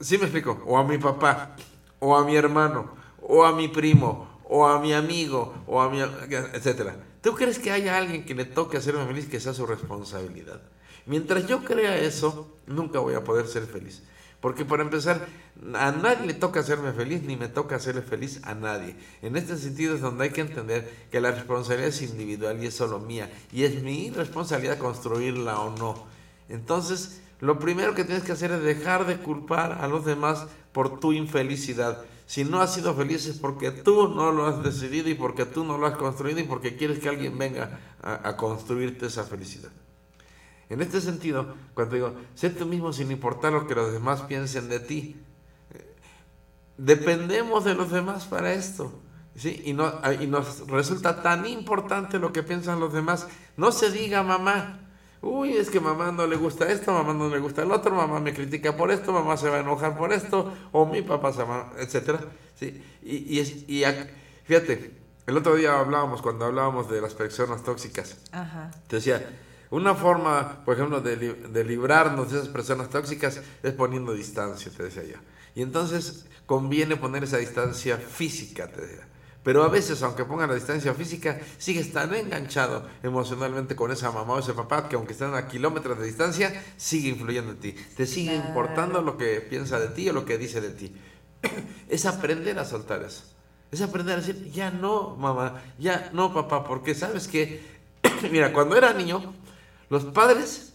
sí 0.00 0.18
me 0.18 0.24
explico, 0.24 0.62
o 0.66 0.78
a 0.78 0.84
mi 0.84 0.98
papá, 0.98 1.56
o 1.98 2.16
a 2.16 2.24
mi 2.24 2.36
hermano, 2.36 2.92
o 3.20 3.44
a 3.44 3.52
mi 3.52 3.68
primo, 3.68 4.40
o 4.44 4.66
a 4.66 4.80
mi 4.80 4.92
amigo, 4.92 5.54
o 5.66 5.80
a 5.80 5.90
mi, 5.90 6.00
etcétera. 6.00 6.96
¿Tú 7.20 7.34
crees 7.34 7.58
que 7.58 7.70
haya 7.70 7.96
alguien 7.96 8.24
que 8.24 8.34
le 8.34 8.44
toque 8.44 8.76
hacerme 8.76 9.06
feliz 9.06 9.28
que 9.28 9.40
sea 9.40 9.52
su 9.52 9.66
responsabilidad? 9.66 10.62
Mientras 11.06 11.46
yo 11.46 11.64
crea 11.64 11.96
eso, 11.98 12.56
nunca 12.66 13.00
voy 13.00 13.14
a 13.14 13.24
poder 13.24 13.46
ser 13.46 13.66
feliz. 13.66 14.02
Porque 14.40 14.64
para 14.64 14.84
empezar, 14.84 15.26
a 15.74 15.90
nadie 15.90 16.26
le 16.26 16.34
toca 16.34 16.60
hacerme 16.60 16.92
feliz, 16.92 17.22
ni 17.22 17.36
me 17.36 17.48
toca 17.48 17.76
hacerle 17.76 18.02
feliz 18.02 18.40
a 18.44 18.54
nadie. 18.54 18.94
En 19.20 19.36
este 19.36 19.56
sentido 19.56 19.96
es 19.96 20.00
donde 20.00 20.24
hay 20.24 20.30
que 20.30 20.42
entender 20.42 20.88
que 21.10 21.20
la 21.20 21.32
responsabilidad 21.32 21.88
es 21.88 22.02
individual 22.02 22.62
y 22.62 22.66
es 22.66 22.74
solo 22.74 23.00
mía. 23.00 23.30
Y 23.50 23.64
es 23.64 23.82
mi 23.82 24.10
responsabilidad 24.10 24.78
construirla 24.78 25.58
o 25.60 25.76
no. 25.76 26.06
Entonces, 26.48 27.20
lo 27.40 27.58
primero 27.58 27.94
que 27.94 28.04
tienes 28.04 28.24
que 28.24 28.32
hacer 28.32 28.50
es 28.50 28.62
dejar 28.62 29.06
de 29.06 29.18
culpar 29.18 29.78
a 29.80 29.88
los 29.88 30.04
demás 30.04 30.46
por 30.72 30.98
tu 30.98 31.12
infelicidad. 31.12 32.02
Si 32.26 32.44
no 32.44 32.60
has 32.60 32.74
sido 32.74 32.94
feliz 32.94 33.26
es 33.26 33.38
porque 33.38 33.70
tú 33.70 34.08
no 34.08 34.32
lo 34.32 34.46
has 34.46 34.62
decidido 34.62 35.08
y 35.08 35.14
porque 35.14 35.46
tú 35.46 35.64
no 35.64 35.78
lo 35.78 35.86
has 35.86 35.96
construido 35.96 36.40
y 36.40 36.44
porque 36.44 36.76
quieres 36.76 36.98
que 36.98 37.08
alguien 37.08 37.38
venga 37.38 37.78
a, 38.02 38.36
construirte 38.36 39.06
esa 39.06 39.24
felicidad. 39.24 39.70
En 40.68 40.82
este 40.82 41.00
sentido, 41.00 41.54
cuando 41.74 41.94
digo, 41.94 42.14
sé 42.34 42.50
tú 42.50 42.66
mismo 42.66 42.92
sin 42.92 43.10
importar 43.10 43.52
lo 43.52 43.66
que 43.66 43.74
los 43.74 43.92
demás 43.92 44.22
piensen 44.22 44.68
de 44.68 44.80
ti, 44.80 45.16
dependemos 46.76 47.64
de 47.64 47.74
los 47.74 47.90
demás 47.90 48.26
para 48.26 48.52
esto. 48.52 48.92
¿sí? 49.34 49.62
Y, 49.64 49.72
no, 49.72 49.92
y 50.20 50.26
nos 50.26 50.66
resulta 50.66 51.22
tan 51.22 51.46
importante 51.46 52.18
lo 52.18 52.32
que 52.32 52.42
piensan 52.42 52.80
los 52.80 52.92
demás. 52.92 53.26
No 53.56 53.72
se 53.72 53.90
diga 53.90 54.22
mamá, 54.22 54.87
uy, 55.22 55.56
es 55.56 55.70
que 55.70 55.80
mamá 55.80 56.12
no 56.12 56.26
le 56.26 56.36
gusta 56.36 56.70
esto, 56.70 56.92
mamá 56.92 57.12
no 57.14 57.28
le 57.28 57.38
gusta 57.38 57.62
el 57.62 57.72
otro, 57.72 57.94
mamá 57.94 58.20
me 58.20 58.32
critica 58.32 58.76
por 58.76 58.90
esto, 58.90 59.12
mamá 59.12 59.36
se 59.36 59.48
va 59.48 59.56
a 59.56 59.60
enojar 59.60 59.96
por 59.96 60.12
esto, 60.12 60.52
o 60.72 60.86
mi 60.86 61.02
papá 61.02 61.32
se 61.32 61.42
va, 61.42 61.72
etc. 61.78 62.20
¿sí? 62.54 62.82
Y, 63.02 63.40
y, 63.40 63.64
y 63.68 63.84
fíjate, 64.44 64.92
el 65.26 65.36
otro 65.36 65.56
día 65.56 65.78
hablábamos, 65.78 66.22
cuando 66.22 66.44
hablábamos 66.46 66.90
de 66.90 67.00
las 67.00 67.14
personas 67.14 67.62
tóxicas, 67.62 68.16
Ajá. 68.32 68.70
te 68.86 68.96
decía, 68.96 69.28
una 69.70 69.94
forma, 69.94 70.64
por 70.64 70.74
ejemplo, 70.74 71.00
de, 71.00 71.16
de, 71.16 71.64
librarnos 71.64 72.32
de 72.32 72.38
esas 72.38 72.48
personas 72.48 72.88
tóxicas 72.88 73.42
es 73.62 73.72
poniendo 73.74 74.14
distancia, 74.14 74.72
te 74.74 74.84
decía 74.84 75.04
yo. 75.04 75.18
Y 75.54 75.62
entonces 75.62 76.24
conviene 76.46 76.96
poner 76.96 77.24
esa 77.24 77.36
distancia 77.36 77.98
física, 77.98 78.68
te 78.68 78.80
decía. 78.80 79.06
Pero 79.42 79.62
a 79.62 79.68
veces, 79.68 80.02
aunque 80.02 80.24
pongan 80.24 80.48
la 80.48 80.54
distancia 80.54 80.92
física, 80.94 81.38
sigues 81.58 81.92
tan 81.92 82.14
enganchado 82.14 82.86
emocionalmente 83.02 83.76
con 83.76 83.90
esa 83.90 84.10
mamá 84.10 84.34
o 84.34 84.38
ese 84.40 84.52
papá 84.52 84.88
que 84.88 84.96
aunque 84.96 85.12
estén 85.12 85.34
a 85.34 85.48
kilómetros 85.48 85.98
de 85.98 86.06
distancia, 86.06 86.64
sigue 86.76 87.08
influyendo 87.08 87.52
en 87.52 87.58
ti. 87.58 87.72
Te 87.72 88.06
sigue 88.06 88.34
claro. 88.34 88.48
importando 88.48 89.02
lo 89.02 89.16
que 89.16 89.40
piensa 89.40 89.78
de 89.78 89.88
ti 89.88 90.08
o 90.08 90.12
lo 90.12 90.24
que 90.24 90.38
dice 90.38 90.60
de 90.60 90.70
ti. 90.70 90.94
es 91.88 92.06
aprender 92.06 92.58
a 92.58 92.64
soltar 92.64 93.02
eso. 93.02 93.22
Es 93.70 93.80
aprender 93.82 94.14
a 94.14 94.20
decir, 94.20 94.50
ya 94.50 94.70
no, 94.70 95.16
mamá, 95.16 95.62
ya 95.78 96.10
no, 96.12 96.32
papá, 96.32 96.64
porque 96.64 96.94
sabes 96.94 97.28
que, 97.28 97.62
mira, 98.32 98.52
cuando 98.52 98.76
era 98.76 98.92
niño, 98.92 99.34
los 99.90 100.04
padres, 100.04 100.72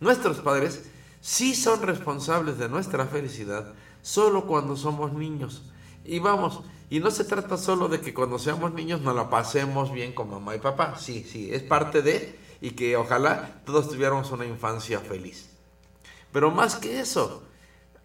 nuestros 0.00 0.38
padres, 0.38 0.84
sí 1.20 1.54
son 1.54 1.82
responsables 1.82 2.58
de 2.58 2.68
nuestra 2.68 3.06
felicidad 3.06 3.74
solo 4.02 4.46
cuando 4.46 4.76
somos 4.76 5.12
niños. 5.12 5.62
Y 6.04 6.18
vamos, 6.18 6.62
y 6.90 7.00
no 7.00 7.10
se 7.10 7.24
trata 7.24 7.56
solo 7.56 7.88
de 7.88 8.00
que 8.00 8.14
cuando 8.14 8.38
seamos 8.38 8.72
niños 8.72 9.02
nos 9.02 9.14
la 9.14 9.28
pasemos 9.28 9.92
bien 9.92 10.12
con 10.12 10.30
mamá 10.30 10.56
y 10.56 10.58
papá. 10.58 10.96
Sí, 10.98 11.24
sí, 11.30 11.52
es 11.52 11.62
parte 11.62 12.00
de, 12.00 12.38
y 12.60 12.70
que 12.70 12.96
ojalá 12.96 13.60
todos 13.66 13.90
tuviéramos 13.90 14.30
una 14.30 14.46
infancia 14.46 15.00
feliz. 15.00 15.50
Pero 16.32 16.50
más 16.50 16.76
que 16.76 17.00
eso, 17.00 17.42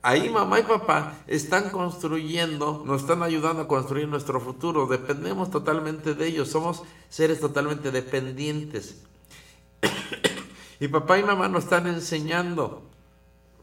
ahí 0.02 0.30
mamá 0.30 0.60
y 0.60 0.64
papá 0.64 1.16
están 1.28 1.70
construyendo, 1.70 2.84
nos 2.86 3.02
están 3.02 3.24
ayudando 3.24 3.64
a 3.64 3.68
construir 3.68 4.08
nuestro 4.08 4.42
futuro. 4.42 4.86
Dependemos 4.86 5.50
totalmente 5.50 6.14
de 6.14 6.28
ellos, 6.28 6.50
somos 6.50 6.84
seres 7.10 7.40
totalmente 7.40 7.92
dependientes. 7.92 9.02
Y 10.80 10.90
papá 10.90 11.18
y 11.18 11.24
mamá 11.24 11.48
nos 11.48 11.64
están 11.64 11.88
enseñando 11.88 12.84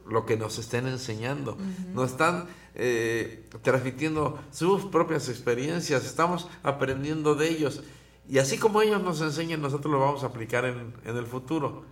lo 0.07 0.25
que 0.25 0.39
nos 0.39 0.59
estén 0.59 0.87
enseñando. 0.87 1.53
Uh 1.53 1.57
-huh. 1.57 1.87
Nos 1.93 2.13
están 2.13 2.47
eh, 2.75 3.49
transmitiendo 3.63 4.41
sus 4.51 4.85
propias 4.85 5.29
experiencias. 5.29 6.05
Estamos 6.05 6.49
aprendiendo 6.63 7.35
de 7.35 7.49
ellos. 7.49 7.83
Y 8.29 8.39
así 8.39 8.59
como 8.59 8.83
ellos 8.83 9.03
nos 9.03 9.21
enseñan, 9.21 9.61
nosotros 9.61 9.93
lo 9.93 10.01
vamos 10.01 10.23
a 10.23 10.29
aplicar 10.29 10.65
en, 10.65 10.95
en 11.05 11.17
el 11.17 11.27
futuro. 11.27 11.85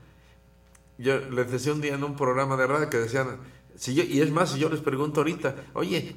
Yo 0.98 1.18
les 1.18 1.50
decía 1.50 1.72
un 1.72 1.80
día 1.80 1.94
en 1.94 2.04
un 2.04 2.16
programa 2.16 2.56
de 2.56 2.66
radio 2.66 2.90
que 2.90 2.98
decían, 2.98 3.38
si 3.76 3.94
yo, 3.94 4.02
y 4.02 4.20
es 4.20 4.30
más, 4.30 4.52
si 4.52 4.58
yo 4.58 4.68
les 4.68 4.80
pregunto 4.80 5.20
ahorita, 5.20 5.54
oye, 5.74 6.16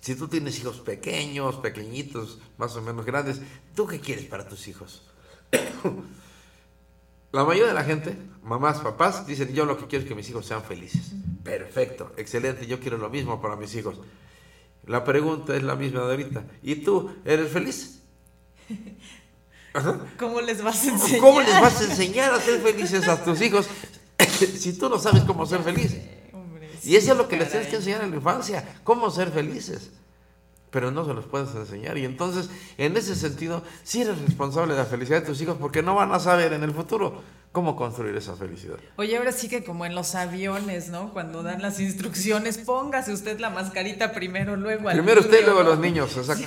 si 0.00 0.14
tú 0.14 0.28
tienes 0.28 0.58
hijos 0.60 0.80
pequeños, 0.80 1.56
pequeñitos, 1.56 2.38
más 2.58 2.76
o 2.76 2.82
menos 2.82 3.04
grandes, 3.04 3.40
¿tú 3.74 3.86
qué 3.86 4.00
quieres 4.00 4.26
para 4.26 4.46
tus 4.46 4.68
hijos? 4.68 5.02
La 7.34 7.42
mayoría 7.42 7.66
de 7.66 7.74
la 7.74 7.82
gente, 7.82 8.16
mamás, 8.44 8.78
papás, 8.78 9.26
dicen, 9.26 9.52
yo 9.52 9.66
lo 9.66 9.76
que 9.76 9.88
quiero 9.88 10.04
es 10.04 10.08
que 10.08 10.14
mis 10.14 10.30
hijos 10.30 10.46
sean 10.46 10.62
felices. 10.62 11.10
Perfecto, 11.42 12.12
excelente, 12.16 12.64
yo 12.64 12.78
quiero 12.78 12.96
lo 12.96 13.10
mismo 13.10 13.42
para 13.42 13.56
mis 13.56 13.74
hijos. 13.74 13.96
La 14.86 15.02
pregunta 15.02 15.56
es 15.56 15.64
la 15.64 15.74
misma 15.74 16.02
de 16.02 16.10
ahorita. 16.12 16.44
¿Y 16.62 16.76
tú 16.76 17.10
eres 17.24 17.50
feliz? 17.50 18.02
¿Cómo 20.16 20.40
les 20.42 20.62
vas 20.62 20.86
a 20.86 20.90
enseñar? 20.92 21.20
¿Cómo 21.20 21.40
les 21.40 21.60
vas 21.60 21.80
a 21.80 21.84
enseñar 21.86 22.32
a 22.32 22.40
ser 22.40 22.60
felices 22.60 23.08
a 23.08 23.24
tus 23.24 23.40
hijos 23.40 23.66
si 24.56 24.78
tú 24.78 24.88
no 24.88 25.00
sabes 25.00 25.24
cómo 25.24 25.44
ser 25.44 25.60
feliz? 25.64 25.96
Hombre, 26.32 26.70
Y 26.84 26.94
eso 26.94 27.10
es 27.10 27.18
lo 27.18 27.26
que 27.26 27.36
les 27.36 27.50
tienes 27.50 27.66
que 27.66 27.74
enseñar 27.74 28.04
en 28.04 28.12
la 28.12 28.16
infancia, 28.18 28.78
cómo 28.84 29.10
ser 29.10 29.32
felices. 29.32 29.90
Pero 30.74 30.90
no 30.90 31.04
se 31.04 31.14
los 31.14 31.24
puedes 31.26 31.54
enseñar. 31.54 31.96
Y 31.98 32.04
entonces, 32.04 32.50
en 32.78 32.96
ese 32.96 33.14
sentido, 33.14 33.62
sí 33.84 34.02
eres 34.02 34.20
responsable 34.20 34.74
de 34.74 34.80
la 34.80 34.86
felicidad 34.86 35.20
de 35.20 35.26
tus 35.26 35.40
hijos 35.40 35.56
porque 35.60 35.82
no 35.82 35.94
van 35.94 36.10
a 36.10 36.18
saber 36.18 36.52
en 36.52 36.64
el 36.64 36.72
futuro 36.72 37.22
cómo 37.52 37.76
construir 37.76 38.16
esa 38.16 38.34
felicidad. 38.34 38.78
Oye, 38.96 39.16
ahora 39.16 39.30
sí 39.30 39.48
que 39.48 39.62
como 39.62 39.86
en 39.86 39.94
los 39.94 40.16
aviones, 40.16 40.88
¿no? 40.88 41.12
Cuando 41.12 41.44
dan 41.44 41.62
las 41.62 41.78
instrucciones, 41.78 42.58
póngase 42.58 43.12
usted 43.12 43.38
la 43.38 43.50
mascarita 43.50 44.10
primero, 44.10 44.56
luego 44.56 44.88
al 44.88 44.96
Primero 44.96 45.20
usted 45.20 45.42
y 45.42 45.44
luego 45.44 45.62
¿no? 45.62 45.70
los 45.70 45.78
niños, 45.78 46.16
exacto. 46.16 46.44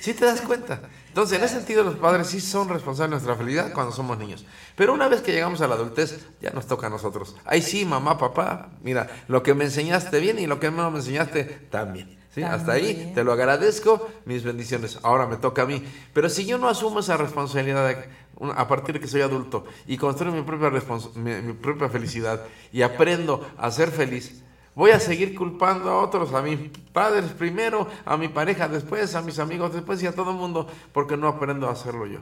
Sí 0.00 0.14
te 0.14 0.24
das 0.24 0.40
cuenta. 0.40 0.80
Entonces, 1.06 1.38
en 1.38 1.44
ese 1.44 1.54
sentido, 1.54 1.84
los 1.84 1.94
padres 1.94 2.26
sí 2.26 2.40
son 2.40 2.68
responsables 2.68 3.10
de 3.10 3.26
nuestra 3.26 3.36
felicidad 3.36 3.72
cuando 3.72 3.92
somos 3.92 4.18
niños. 4.18 4.44
Pero 4.74 4.92
una 4.92 5.06
vez 5.06 5.20
que 5.20 5.30
llegamos 5.30 5.60
a 5.60 5.68
la 5.68 5.76
adultez, 5.76 6.26
ya 6.42 6.50
nos 6.50 6.66
toca 6.66 6.88
a 6.88 6.90
nosotros. 6.90 7.36
Ahí 7.44 7.62
sí, 7.62 7.84
mamá, 7.84 8.18
papá, 8.18 8.70
mira, 8.82 9.08
lo 9.28 9.44
que 9.44 9.54
me 9.54 9.62
enseñaste 9.62 10.18
bien 10.18 10.40
y 10.40 10.48
lo 10.48 10.58
que 10.58 10.72
no 10.72 10.90
me 10.90 10.98
enseñaste 10.98 11.44
también. 11.70 12.19
¿Sí? 12.34 12.42
Hasta 12.42 12.72
ahí 12.72 13.12
te 13.14 13.24
lo 13.24 13.32
agradezco, 13.32 14.08
mis 14.24 14.42
bendiciones. 14.42 14.98
Ahora 15.02 15.26
me 15.26 15.36
toca 15.36 15.62
a 15.62 15.66
mí. 15.66 15.82
Pero 16.12 16.28
si 16.28 16.46
yo 16.46 16.58
no 16.58 16.68
asumo 16.68 17.00
esa 17.00 17.16
responsabilidad 17.16 18.04
a 18.56 18.68
partir 18.68 18.94
de 18.94 19.00
que 19.00 19.06
soy 19.06 19.20
adulto 19.20 19.64
y 19.86 19.96
construyo 19.96 20.32
mi 20.32 20.42
propia, 20.42 20.70
mi, 21.16 21.42
mi 21.42 21.52
propia 21.52 21.88
felicidad 21.88 22.42
y 22.72 22.82
aprendo 22.82 23.46
a 23.58 23.70
ser 23.70 23.90
feliz, 23.90 24.42
voy 24.74 24.92
a 24.92 25.00
seguir 25.00 25.34
culpando 25.34 25.90
a 25.90 26.02
otros, 26.02 26.32
a 26.32 26.42
mis 26.42 26.58
padres 26.92 27.32
primero, 27.32 27.86
a 28.04 28.16
mi 28.16 28.28
pareja 28.28 28.68
después, 28.68 29.14
a 29.14 29.22
mis 29.22 29.38
amigos 29.38 29.74
después 29.74 30.02
y 30.02 30.06
a 30.06 30.14
todo 30.14 30.30
el 30.30 30.36
mundo 30.36 30.66
porque 30.92 31.16
no 31.16 31.28
aprendo 31.28 31.68
a 31.68 31.72
hacerlo 31.72 32.06
yo. 32.06 32.20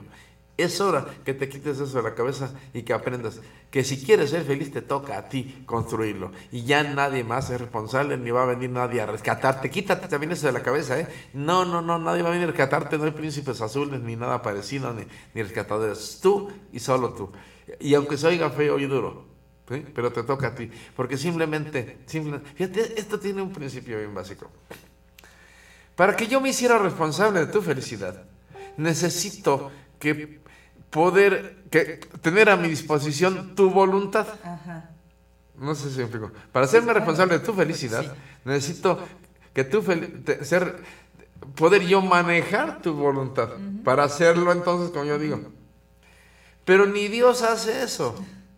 Es 0.59 0.81
hora 0.81 1.05
que 1.23 1.33
te 1.33 1.47
quites 1.47 1.79
eso 1.79 1.97
de 1.97 2.03
la 2.03 2.13
cabeza 2.13 2.53
y 2.73 2.83
que 2.83 2.91
aprendas 2.91 3.39
que 3.71 3.83
si 3.85 4.03
quieres 4.03 4.31
ser 4.31 4.43
feliz 4.43 4.73
te 4.73 4.81
toca 4.81 5.17
a 5.17 5.29
ti 5.29 5.63
construirlo 5.65 6.31
y 6.51 6.63
ya 6.63 6.83
nadie 6.83 7.23
más 7.23 7.49
es 7.49 7.61
responsable 7.61 8.17
ni 8.17 8.29
va 8.29 8.43
a 8.43 8.45
venir 8.45 8.69
nadie 8.69 8.99
a 8.99 9.05
rescatarte. 9.05 9.69
Quítate 9.69 10.09
también 10.09 10.33
eso 10.33 10.47
de 10.47 10.53
la 10.53 10.61
cabeza, 10.61 10.99
¿eh? 10.99 11.07
No, 11.33 11.63
no, 11.63 11.81
no, 11.81 11.97
nadie 11.97 12.23
va 12.23 12.29
a 12.29 12.31
venir 12.31 12.43
a 12.43 12.51
rescatarte, 12.51 12.97
no 12.97 13.05
hay 13.05 13.11
príncipes 13.11 13.61
azules 13.61 14.01
ni 14.01 14.17
nada 14.17 14.41
parecido 14.41 14.93
ni, 14.93 15.41
rescatadores. 15.41 16.19
Tú 16.21 16.51
y 16.73 16.79
solo 16.79 17.13
tú. 17.13 17.31
Y 17.79 17.93
aunque 17.93 18.17
se 18.17 18.27
oiga 18.27 18.49
feo 18.49 18.79
y 18.79 18.85
duro, 18.85 19.25
pero 19.65 20.11
te 20.11 20.23
toca 20.23 20.47
a 20.47 20.55
ti, 20.55 20.69
porque 20.93 21.15
simplemente, 21.15 21.99
simplemente, 22.05 22.49
fíjate, 22.55 22.99
esto 22.99 23.17
tiene 23.17 23.41
un 23.41 23.53
principio 23.53 23.97
bien 23.97 24.13
básico. 24.13 24.49
Para 25.95 26.15
que 26.15 26.27
yo 26.27 26.41
me 26.41 26.49
hiciera 26.49 26.77
responsable 26.79 27.41
de 27.41 27.47
tu 27.47 27.61
felicidad, 27.61 28.25
necesito 28.77 29.71
que 29.99 30.39
poder 30.89 31.63
que 31.69 31.99
tener 32.21 32.49
a 32.49 32.57
mi 32.57 32.69
disposición 32.69 33.55
tu 33.55 33.69
voluntad. 33.69 34.27
Ajá. 34.43 34.89
No 35.57 35.75
sé 35.75 35.89
si 35.89 35.97
me 35.97 36.03
explico. 36.03 36.31
Para 36.51 36.65
hacerme 36.65 36.93
responsable 36.93 37.39
de 37.39 37.45
tu 37.45 37.53
felicidad, 37.53 38.15
necesito 38.45 38.99
que 39.53 39.63
tú 39.63 39.83
ser 40.41 40.77
poder 41.55 41.85
yo 41.85 42.01
manejar 42.01 42.81
tu 42.81 42.93
voluntad 42.93 43.49
para 43.83 44.03
hacerlo 44.03 44.51
entonces 44.51 44.91
como 44.91 45.05
yo 45.05 45.19
digo. 45.19 45.41
Pero 46.65 46.85
ni 46.85 47.07
Dios 47.07 47.41
hace 47.41 47.83
eso. 47.83 48.15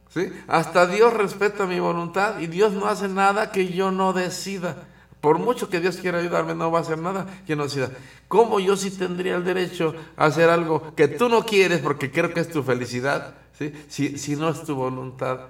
¿sí? 0.10 0.32
Hasta 0.48 0.86
Dios 0.86 1.14
respeta 1.14 1.66
mi 1.66 1.80
voluntad 1.80 2.40
y 2.40 2.48
Dios 2.48 2.74
no 2.74 2.88
hace 2.88 3.08
nada 3.08 3.52
que 3.52 3.74
yo 3.74 3.92
no 3.92 4.14
decida. 4.14 4.84
Por 5.22 5.38
mucho 5.38 5.70
que 5.70 5.80
Dios 5.80 5.98
quiera 5.98 6.18
ayudarme, 6.18 6.56
no 6.56 6.72
va 6.72 6.80
a 6.80 6.82
hacer 6.82 6.98
nada 6.98 7.28
que 7.46 7.56
no 7.56 7.64
decida. 7.64 7.92
¿Cómo 8.28 8.60
yo 8.60 8.76
sí 8.76 8.90
tendría 8.90 9.36
el 9.36 9.44
derecho 9.44 9.94
a 10.18 10.26
hacer 10.26 10.50
algo 10.50 10.96
que 10.96 11.08
tú 11.08 11.30
no 11.30 11.46
quieres 11.46 11.80
porque 11.80 12.12
creo 12.12 12.34
que 12.34 12.40
es 12.40 12.50
tu 12.50 12.64
felicidad? 12.64 13.36
¿sí? 13.58 13.72
Si, 13.88 14.18
si 14.18 14.36
no 14.36 14.50
es 14.50 14.64
tu 14.64 14.76
voluntad 14.76 15.42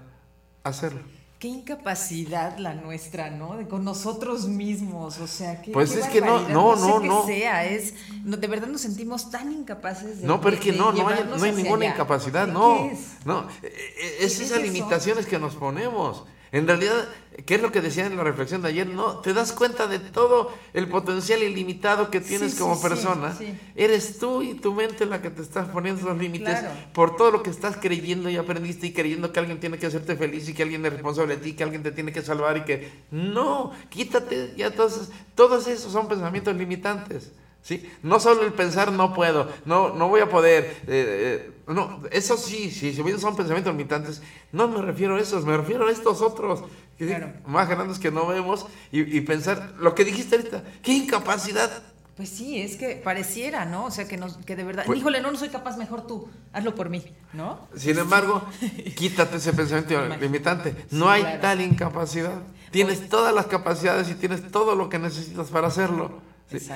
hacerlo. 0.64 1.00
Qué 1.40 1.48
incapacidad 1.48 2.58
la 2.60 2.76
nuestra, 2.76 3.32
¿no? 3.32 3.58
De 3.58 3.68
con 3.68 3.84
nosotros 3.84 4.48
mismos, 4.48 5.18
o 5.20 5.26
sea, 5.26 5.60
qué 5.64 5.72
Pues 5.72 5.92
qué 5.94 6.02
es 6.02 6.08
que 6.08 6.22
no, 6.22 6.48
no, 6.50 6.76
sé 6.78 6.88
no, 6.88 7.02
qué 7.02 7.08
no. 7.08 7.26
sea, 7.26 7.66
es, 7.66 7.96
no, 8.24 8.38
de 8.38 8.48
verdad 8.48 8.68
nos 8.68 8.82
sentimos 8.82 9.32
tan 9.32 9.52
incapaces 9.52 10.22
de 10.22 10.28
No, 10.28 10.40
pero 10.40 10.58
es 10.58 10.62
que 10.62 10.72
no, 10.72 10.92
no 10.92 11.08
hay, 11.08 11.24
no 11.36 11.44
hay 11.44 11.52
ninguna 11.54 11.86
allá. 11.86 11.96
incapacidad, 11.96 12.46
¿Qué 12.46 12.52
no. 12.52 12.86
es? 12.92 13.00
No, 13.26 13.48
es 13.64 13.72
¿Qué 13.72 14.26
es 14.26 14.40
esas 14.40 14.62
limitaciones 14.62 15.26
que 15.26 15.40
nos 15.40 15.56
ponemos. 15.56 16.26
En 16.54 16.68
realidad, 16.68 17.08
¿qué 17.46 17.56
es 17.56 17.62
lo 17.62 17.72
que 17.72 17.80
decía 17.80 18.06
en 18.06 18.18
la 18.18 18.26
reflexión 18.26 18.62
de 18.62 18.68
ayer? 18.68 18.86
No, 18.86 19.20
te 19.20 19.34
das 19.34 19.54
cuenta 19.54 19.88
de 19.88 20.00
todo 20.00 20.52
el 20.74 20.90
potencial 20.90 21.42
ilimitado 21.44 22.12
que 22.12 22.20
tienes 22.20 22.54
Sí, 22.54 22.60
como 22.60 22.76
sí, 22.76 22.82
persona. 22.84 23.34
sí. 23.34 23.58
Eres 23.74 24.20
tú 24.20 24.42
y 24.42 24.56
tu 24.56 24.74
mente 24.74 25.06
la 25.06 25.22
que 25.22 25.30
te 25.30 25.42
estás 25.42 25.70
poniendo 25.70 26.06
los 26.10 26.18
límites 26.18 26.60
Claro. 26.60 26.76
por 26.94 27.16
todo 27.16 27.32
lo 27.32 27.42
que 27.42 27.52
estás 27.52 27.78
creyendo 27.78 28.30
y 28.30 28.36
aprendiste 28.36 28.88
y 28.88 28.92
creyendo 28.94 29.32
que 29.32 29.40
alguien 29.40 29.62
tiene 29.62 29.78
que 29.80 29.86
hacerte 29.86 30.18
feliz 30.18 30.50
y 30.50 30.54
que 30.54 30.64
alguien 30.64 30.86
es 30.86 30.92
responsable 30.92 31.38
de 31.38 31.42
ti, 31.42 31.54
que 31.54 31.64
alguien 31.64 31.84
te 31.84 31.94
tiene 31.94 32.12
que 32.12 32.22
salvar 32.22 32.58
y 32.58 32.62
que 32.66 32.92
no, 33.12 33.72
quítate 33.90 34.54
ya 34.58 34.72
todos, 34.72 35.10
todos 35.36 35.68
esos 35.68 35.94
son 35.94 36.10
pensamientos 36.10 36.54
limitantes. 36.58 37.32
¿Sí? 37.64 37.88
No 38.02 38.20
solo 38.20 38.44
el 38.44 38.54
pensar 38.54 38.92
no 38.92 39.14
puedo, 39.14 39.48
no, 39.66 39.94
no 39.94 40.08
voy 40.10 40.22
a 40.22 40.30
poder, 40.30 40.64
eh, 40.88 41.48
eh, 41.48 41.52
no, 41.68 42.02
eso 42.12 42.36
sí, 42.36 42.72
sí, 42.72 42.92
si 42.94 43.02
bien 43.04 43.20
son 43.20 43.36
pensamientos 43.36 43.72
limitantes, 43.72 44.22
no 44.52 44.68
me 44.68 44.82
refiero 44.82 45.16
a 45.16 45.20
esos, 45.20 45.46
me 45.46 45.56
refiero 45.56 45.88
a 45.88 45.92
estos 45.92 46.22
otros, 46.22 46.62
que 46.98 47.06
sí, 47.06 47.12
Claro. 47.14 47.34
más 47.46 47.70
grandes 47.70 48.00
que 48.00 48.10
no 48.10 48.26
vemos, 48.26 48.66
y, 48.92 49.02
y 49.16 49.22
pensar, 49.22 49.76
lo 49.80 49.94
que 49.94 50.04
dijiste 50.06 50.38
ahorita, 50.38 50.64
qué 50.82 50.94
incapacidad, 50.94 51.70
Pues 52.18 52.30
sí, 52.30 52.60
es 52.60 52.76
que 52.78 52.96
pareciera, 52.96 53.66
¿no? 53.66 53.86
O 53.86 53.92
sea, 53.92 54.08
que, 54.08 54.18
nos, 54.18 54.38
que 54.38 54.56
de 54.56 54.64
verdad, 54.64 54.84
Pues- 54.86 55.00
híjole, 55.00 55.22
no, 55.22 55.32
no 55.32 55.38
soy 55.38 55.50
capaz, 55.50 55.78
mejor 55.78 56.06
tú, 56.08 56.28
hazlo 56.54 56.74
por 56.76 56.90
mí, 56.90 57.04
¿no? 57.34 57.68
Sin 57.76 57.98
embargo, 57.98 58.42
quítate 58.98 59.38
ese 59.38 59.54
pensamiento 59.54 60.04
limitante. 60.20 60.76
No 60.92 61.10
hay 61.10 61.22
claro. 61.22 61.42
tal 61.42 61.62
incapacidad. 61.62 62.42
Tienes 62.72 63.08
todas 63.08 63.34
las 63.36 63.46
capacidades 63.48 64.10
y 64.10 64.16
tienes 64.16 64.52
todo 64.52 64.76
lo 64.76 64.90
que 64.90 64.98
necesitas 65.00 65.48
para 65.50 65.68
hacerlo. 65.68 66.22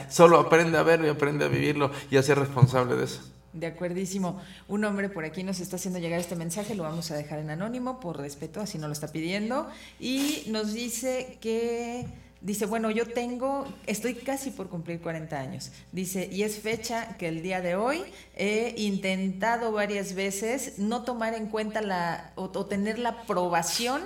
Solo 0.10 0.40
aprende 0.40 0.78
a 0.78 0.84
verlo 0.84 1.08
y 1.08 1.10
aprende 1.10 1.46
a 1.46 1.48
vivirlo 1.48 1.92
y 2.10 2.18
a 2.18 2.24
ser 2.24 2.40
responsable 2.40 2.96
de 2.96 3.06
eso. 3.06 3.22
De 3.54 3.68
acuerdísimo. 3.68 4.42
Un 4.68 4.84
hombre 4.84 5.08
por 5.08 5.24
aquí 5.24 5.42
nos 5.44 5.62
está 5.62 5.78
haciendo 5.78 6.00
llegar 6.00 6.20
este 6.20 6.36
mensaje, 6.36 6.76
lo 6.76 6.84
vamos 6.84 7.10
a 7.12 7.16
dejar 7.16 7.40
en 7.40 7.50
anónimo 7.50 8.02
por 8.02 8.18
respeto, 8.18 8.60
así 8.60 8.78
nos 8.78 8.88
lo 8.88 8.94
está 8.94 9.08
pidiendo. 9.08 9.70
Y 9.98 10.44
nos 10.48 10.74
dice 10.74 11.38
que, 11.40 12.06
dice, 12.42 12.66
bueno, 12.66 12.92
yo 12.92 13.08
tengo, 13.08 13.66
estoy 13.88 14.16
casi 14.16 14.52
por 14.52 14.68
cumplir 14.68 15.00
40 15.00 15.40
años. 15.40 15.72
Dice, 15.94 16.28
y 16.30 16.44
es 16.44 16.60
fecha 16.60 17.16
que 17.18 17.30
el 17.30 17.42
día 17.42 17.62
de 17.62 17.76
hoy 17.76 18.04
he 18.36 18.74
intentado 18.78 19.72
varias 19.72 20.16
veces 20.16 20.78
no 20.78 21.04
tomar 21.04 21.34
en 21.34 21.48
cuenta 21.48 21.82
la, 21.82 22.34
o, 22.36 22.52
o 22.54 22.66
tener 22.66 23.00
la 23.00 23.10
aprobación 23.10 24.02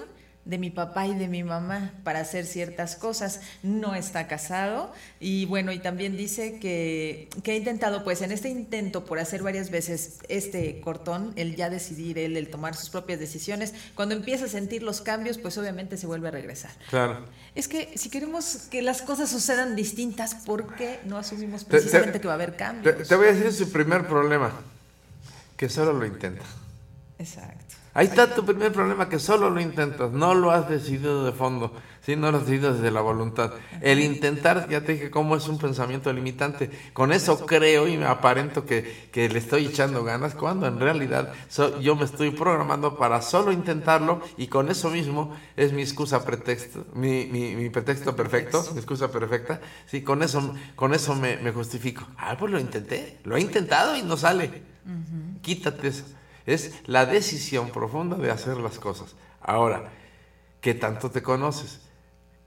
de 0.50 0.58
mi 0.58 0.72
papá 0.72 1.06
y 1.06 1.16
de 1.16 1.28
mi 1.28 1.44
mamá 1.44 1.94
para 2.04 2.20
hacer 2.22 2.46
ciertas 2.46 2.96
cosas. 2.96 3.40
No 3.62 3.94
está 3.94 4.28
casado 4.28 4.92
y 5.20 5.46
bueno, 5.46 5.72
y 5.72 5.80
también 5.80 6.18
dice 6.18 6.60
que, 6.60 7.30
que 7.44 7.52
ha 7.52 7.56
intentado, 7.56 8.04
pues 8.04 8.22
en 8.24 8.32
este 8.32 8.50
intento 8.50 9.06
por 9.06 9.20
hacer 9.20 9.44
varias 9.44 9.70
veces 9.70 10.18
este 10.28 10.82
cortón, 10.82 11.34
el 11.36 11.56
ya 11.56 11.70
decidir 11.70 12.18
él, 12.18 12.36
el 12.36 12.50
tomar 12.50 12.76
sus 12.76 12.90
propias 12.90 13.20
decisiones, 13.20 13.74
cuando 13.94 14.16
empieza 14.16 14.46
a 14.46 14.48
sentir 14.48 14.82
los 14.82 15.02
cambios, 15.02 15.38
pues 15.38 15.58
obviamente 15.60 15.98
se 15.98 16.08
vuelve 16.08 16.30
a 16.30 16.32
regresar. 16.32 16.72
Claro. 16.90 17.26
Es 17.54 17.68
que 17.68 17.92
si 17.96 18.10
queremos 18.10 18.68
que 18.72 18.82
las 18.82 19.02
cosas 19.04 19.30
sucedan 19.30 19.76
distintas, 19.76 20.34
¿por 20.34 20.76
qué 20.76 21.00
no 21.06 21.18
asumimos 21.18 21.62
Te- 21.62 21.66
te- 21.66 21.72
precisamente 21.78 22.20
que 22.20 22.28
va 22.28 22.34
a 22.34 22.36
haber 22.36 22.52
Te, 22.52 22.58
cambios? 22.58 23.08
te 23.08 23.16
voy 23.16 23.28
a 23.28 23.34
decir 23.34 23.54
su 23.54 23.72
primer 23.72 24.08
problema, 24.08 24.52
que 25.58 25.70
solo 25.70 25.94
lo 25.94 26.06
intenta. 26.06 26.46
Exacto. 27.20 27.76
Ahí 27.94 28.06
está 28.06 28.34
tu 28.34 28.46
primer 28.46 28.72
problema, 28.72 29.10
que 29.10 29.20
solo 29.20 29.50
lo 29.50 29.60
intentas, 29.60 30.12
no 30.12 30.36
lo 30.36 30.52
has 30.52 30.70
decidido 30.70 31.26
de 31.26 31.32
fondo, 31.32 31.74
¿sí? 32.02 32.16
no 32.16 32.32
lo 32.32 32.38
has 32.38 32.46
decidido 32.46 32.74
desde 32.74 32.92
la 32.92 33.02
voluntad. 33.02 33.54
El 33.82 34.00
intentar, 34.00 34.68
ya 34.70 34.86
te 34.86 34.94
dije 34.94 35.10
cómo 35.10 35.36
es 35.36 35.48
un 35.48 35.58
pensamiento 35.58 36.14
limitante, 36.14 36.70
con 36.94 37.12
eso 37.12 37.46
creo 37.46 37.88
y 37.88 37.98
me 37.98 38.06
aparento 38.06 38.64
que, 38.66 39.10
que 39.12 39.28
le 39.28 39.40
estoy 39.40 39.66
echando 39.66 40.04
ganas, 40.04 40.36
cuando 40.36 40.68
en 40.68 40.80
realidad 40.80 41.32
so- 41.48 41.80
yo 41.80 41.96
me 41.96 42.06
estoy 42.06 42.30
programando 42.32 42.98
para 42.98 43.22
solo 43.22 43.52
intentarlo 43.52 44.22
y 44.38 44.48
con 44.48 44.70
eso 44.70 44.90
mismo 44.92 45.36
es 45.58 45.74
mi 45.74 45.82
excusa 45.82 46.24
pretexto, 46.24 46.86
mi, 46.94 47.26
mi, 47.26 47.56
mi 47.56 47.70
pretexto 47.72 48.16
perfecto, 48.16 48.70
mi 48.72 48.78
excusa 48.78 49.12
perfecta, 49.12 49.62
sí, 49.88 50.04
con 50.04 50.22
eso, 50.22 50.54
con 50.76 50.94
eso 50.94 51.16
me, 51.16 51.38
me 51.38 51.52
justifico. 51.52 52.08
Ah, 52.18 52.36
pues 52.38 52.52
lo 52.52 52.60
intenté, 52.60 53.20
lo 53.24 53.36
he 53.36 53.42
intentado 53.42 53.96
y 53.96 54.04
no 54.04 54.16
sale. 54.16 54.62
Quítate 55.42 55.88
eso. 55.88 56.06
Es 56.50 56.74
la 56.88 57.06
decisión 57.06 57.70
profunda 57.70 58.18
de 58.18 58.32
hacer 58.32 58.58
las 58.58 58.80
cosas. 58.80 59.16
Ahora, 59.40 59.92
¿qué 60.62 60.74
tanto 60.74 61.12
te 61.12 61.22
conoces? 61.22 61.80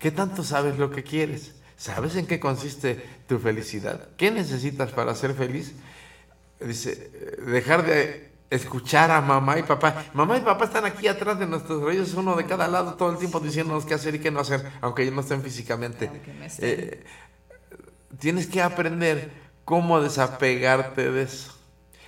¿Qué 0.00 0.10
tanto 0.10 0.42
sabes 0.42 0.76
lo 0.76 0.90
que 0.90 1.04
quieres? 1.04 1.54
¿Sabes 1.76 2.16
en 2.16 2.26
qué 2.26 2.40
consiste 2.40 3.00
tu 3.28 3.38
felicidad? 3.38 4.08
¿Qué 4.16 4.32
necesitas 4.32 4.90
para 4.90 5.14
ser 5.14 5.34
feliz? 5.34 5.74
Dice, 6.58 7.10
dejar 7.46 7.86
de 7.86 8.32
escuchar 8.50 9.12
a 9.12 9.20
mamá 9.20 9.60
y 9.60 9.62
papá. 9.62 10.06
Mamá 10.14 10.36
y 10.36 10.40
papá 10.40 10.64
están 10.64 10.84
aquí 10.84 11.06
atrás 11.06 11.38
de 11.38 11.46
nuestros 11.46 11.80
oídos, 11.80 12.12
uno 12.14 12.34
de 12.34 12.44
cada 12.44 12.66
lado, 12.66 12.94
todo 12.94 13.12
el 13.12 13.18
tiempo 13.18 13.38
diciéndonos 13.38 13.86
qué 13.86 13.94
hacer 13.94 14.16
y 14.16 14.18
qué 14.18 14.32
no 14.32 14.40
hacer, 14.40 14.68
aunque 14.80 15.02
ellos 15.02 15.14
no 15.14 15.20
estén 15.20 15.42
físicamente. 15.42 16.10
Eh, 16.58 17.04
tienes 18.18 18.48
que 18.48 18.60
aprender 18.60 19.30
cómo 19.64 20.00
desapegarte 20.00 21.10
de 21.10 21.22
eso. 21.22 21.61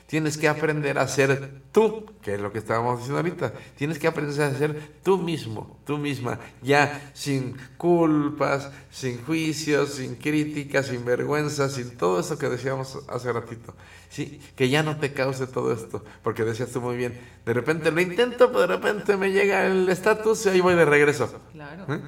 Tienes 0.07 0.37
que 0.37 0.49
aprender 0.49 0.99
a 0.99 1.09
ser 1.09 1.63
tú, 1.73 2.05
que 2.23 2.35
es 2.35 2.41
lo 2.41 2.53
que 2.53 2.59
estábamos 2.59 2.99
diciendo 2.99 3.19
ahorita. 3.19 3.55
Tienes 3.77 3.99
que 3.99 4.07
aprender 4.07 4.41
a 4.43 4.55
ser 4.55 4.93
tú 5.03 5.17
mismo, 5.19 5.79
tú 5.87 5.97
misma, 5.97 6.39
ya 6.63 7.11
sin 7.15 7.57
culpas, 7.79 8.71
sin 8.91 9.25
juicios, 9.25 9.95
sin 9.95 10.17
críticas, 10.17 10.87
sin 10.87 11.05
vergüenza, 11.05 11.71
sin 11.71 11.97
todo 11.97 12.21
eso 12.21 12.39
que 12.39 12.49
decíamos 12.49 12.99
hace 13.09 13.33
ratito. 13.33 13.75
Sí, 14.11 14.41
que 14.55 14.69
ya 14.69 14.83
no 14.83 14.99
te 14.99 15.13
cause 15.13 15.47
todo 15.47 15.73
esto, 15.73 16.05
porque 16.23 16.45
decías 16.45 16.71
tú 16.71 16.81
muy 16.81 16.97
bien, 16.97 17.19
de 17.45 17.53
repente 17.53 17.91
lo 17.91 18.01
intento, 18.01 18.49
pero 18.49 18.61
de 18.61 18.67
repente 18.69 19.17
me 19.17 19.33
llega 19.33 19.67
el 19.67 19.89
estatus 19.89 20.47
y 20.47 20.51
ahí 20.51 20.61
voy 20.61 20.75
de 20.75 20.85
regreso. 20.85 21.41
Claro. 21.53 21.87
¿Eh? 21.89 22.01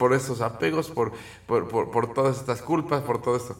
Por 0.00 0.14
esos 0.14 0.40
apegos, 0.40 0.88
por, 0.90 1.12
por, 1.46 1.68
por, 1.68 1.90
por, 1.90 2.14
todas 2.14 2.38
estas 2.38 2.62
culpas, 2.62 3.02
por 3.02 3.20
todo 3.20 3.36
esto. 3.36 3.54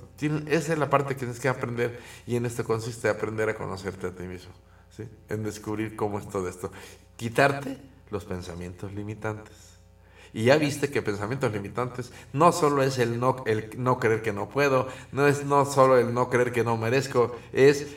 esa 0.49 0.73
es 0.73 0.79
la 0.79 0.89
parte 0.89 1.13
que 1.13 1.19
tienes 1.19 1.39
que 1.39 1.51
aprender 1.51 2.01
y 2.27 2.37
en 2.37 2.47
esto 2.47 2.65
consiste 2.65 3.11
aprender 3.11 3.51
a 3.51 3.55
conocerte 3.55 4.07
a 4.07 4.11
ti 4.11 4.23
mismo, 4.23 4.51
¿sí? 4.89 5.07
en 5.29 5.43
descubrir 5.43 5.97
cómo 5.97 6.19
es 6.19 6.27
todo 6.31 6.49
esto. 6.49 6.73
Quitarte 7.17 7.77
los 8.11 8.25
pensamientos 8.25 8.91
limitantes. 8.95 9.55
Y 10.33 10.45
ya 10.45 10.57
viste 10.57 10.91
que 10.91 11.03
pensamientos 11.03 11.53
limitantes 11.53 12.11
no 12.33 12.53
solo 12.53 12.83
es 12.83 12.99
el 12.99 13.21
no, 13.21 13.45
el 13.45 13.69
no 13.77 13.99
creer 13.99 14.23
que 14.23 14.33
no 14.33 14.49
puedo, 14.49 14.89
no 15.13 15.27
es 15.27 15.45
no 15.45 15.67
solo 15.67 15.99
el 15.99 16.15
no 16.15 16.31
creer 16.31 16.53
que 16.53 16.65
no 16.65 16.79
merezco, 16.79 17.37
es 17.53 17.97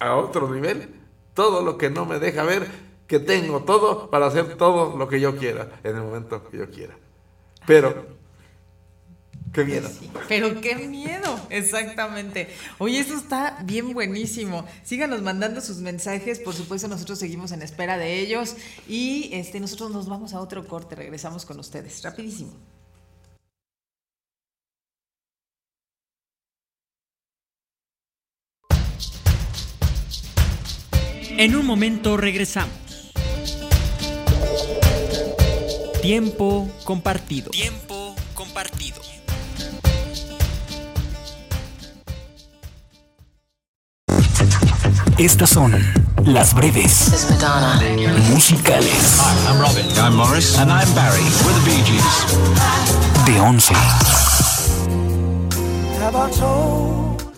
a 0.00 0.16
otro 0.16 0.52
nivel 0.52 0.92
todo 1.34 1.62
lo 1.62 1.78
que 1.78 1.88
no 1.88 2.04
me 2.04 2.18
deja 2.18 2.42
ver 2.42 2.66
que 3.06 3.20
tengo 3.20 3.62
todo 3.62 4.10
para 4.10 4.26
hacer 4.26 4.56
todo 4.56 4.98
lo 4.98 5.06
que 5.06 5.20
yo 5.20 5.36
quiera 5.36 5.78
en 5.84 5.94
el 5.94 6.02
momento 6.02 6.42
que 6.50 6.58
yo 6.58 6.68
quiera. 6.68 6.96
Pero, 7.66 8.06
qué 9.52 9.64
miedo. 9.64 9.88
Sí, 9.88 10.10
pero 10.28 10.60
qué 10.60 10.76
miedo, 10.76 11.40
exactamente. 11.50 12.48
Oye, 12.78 13.00
eso 13.00 13.16
está 13.16 13.58
bien 13.64 13.92
buenísimo. 13.92 14.66
Síganos 14.84 15.22
mandando 15.22 15.60
sus 15.60 15.78
mensajes, 15.78 16.38
por 16.38 16.54
supuesto 16.54 16.86
nosotros 16.88 17.18
seguimos 17.18 17.52
en 17.52 17.62
espera 17.62 17.98
de 17.98 18.20
ellos 18.20 18.56
y 18.88 19.30
este 19.32 19.58
nosotros 19.58 19.90
nos 19.90 20.08
vamos 20.08 20.32
a 20.32 20.40
otro 20.40 20.66
corte, 20.66 20.94
regresamos 20.94 21.44
con 21.44 21.58
ustedes, 21.58 22.02
rapidísimo. 22.02 22.52
En 31.38 31.54
un 31.54 31.66
momento 31.66 32.16
regresamos. 32.16 32.85
Tiempo 36.06 36.68
compartido. 36.84 37.50
Tiempo 37.50 38.14
compartido. 38.34 39.02
Estas 45.18 45.50
son 45.50 45.72
las 46.24 46.54
breves 46.54 47.26
musicales. 48.30 49.18
Hi, 49.18 49.50
I'm 49.50 49.60
Robin. 49.60 49.84
I'm 49.98 50.14
Morris. 50.14 50.56
And 50.60 50.70
I'm 50.70 50.88
Barry. 50.94 51.24
We're 51.44 51.52
the 51.54 51.62
Bee 51.64 51.82
Gees. 51.82 52.04
De 53.26 53.36
11. 53.40 53.74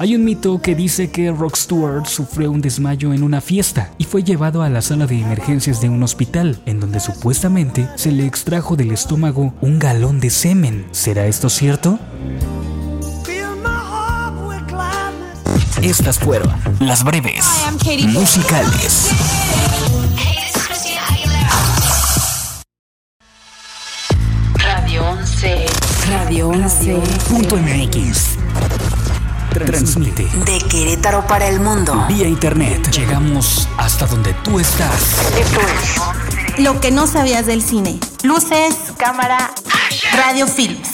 Hay 0.01 0.14
un 0.14 0.24
mito 0.24 0.62
que 0.62 0.76
dice 0.76 1.11
que 1.11 1.32
Rock 1.32 1.57
Stewart 1.57 2.07
sufrió 2.07 2.53
un 2.53 2.61
desmayo 2.61 3.12
en 3.12 3.24
una 3.24 3.40
fiesta 3.40 3.90
y 3.99 4.05
fue 4.05 4.22
llevado 4.22 4.62
a 4.62 4.68
la 4.68 4.80
sala 4.80 5.09
de 5.09 5.20
emergencias 5.20 5.80
de 5.80 5.88
un 5.88 6.05
hospital, 6.05 6.61
en 6.66 6.78
donde 6.78 7.01
supuestamente 7.01 7.88
se 7.96 8.12
le 8.12 8.24
extrajo 8.24 8.76
del 8.76 8.92
estómago 8.92 9.55
un 9.61 9.80
galón 9.80 10.20
de 10.20 10.30
semen. 10.30 10.86
¿Será 10.92 11.26
esto 11.26 11.51
cierto? 11.51 11.99
Estas 15.82 16.20
fueron 16.20 16.53
las 16.78 17.03
breves 17.03 17.44
musicales. 18.12 19.11
Radio 24.55 25.03
11. 25.11 25.66
Radio 26.09 26.49
11. 26.51 27.03
Punto 27.28 27.57
MX. 27.57 28.38
Transmite 29.51 30.28
De 30.44 30.59
Querétaro 30.68 31.26
para 31.26 31.49
el 31.49 31.61
mundo. 31.61 32.05
vía 32.09 32.28
internet. 32.28 32.90
Llegamos 32.90 33.68
hasta 33.76 34.07
donde 34.07 34.32
tú 34.44 34.61
estás. 34.61 35.16
Esto 35.38 35.61
es 35.61 36.59
Lo 36.61 36.80
que 36.80 36.90
no 36.90 37.07
sabías 37.07 37.46
del 37.46 37.62
cine. 37.62 37.99
Luces, 38.22 38.74
cámara, 38.96 39.53
radio 40.16 40.46
films. 40.46 40.88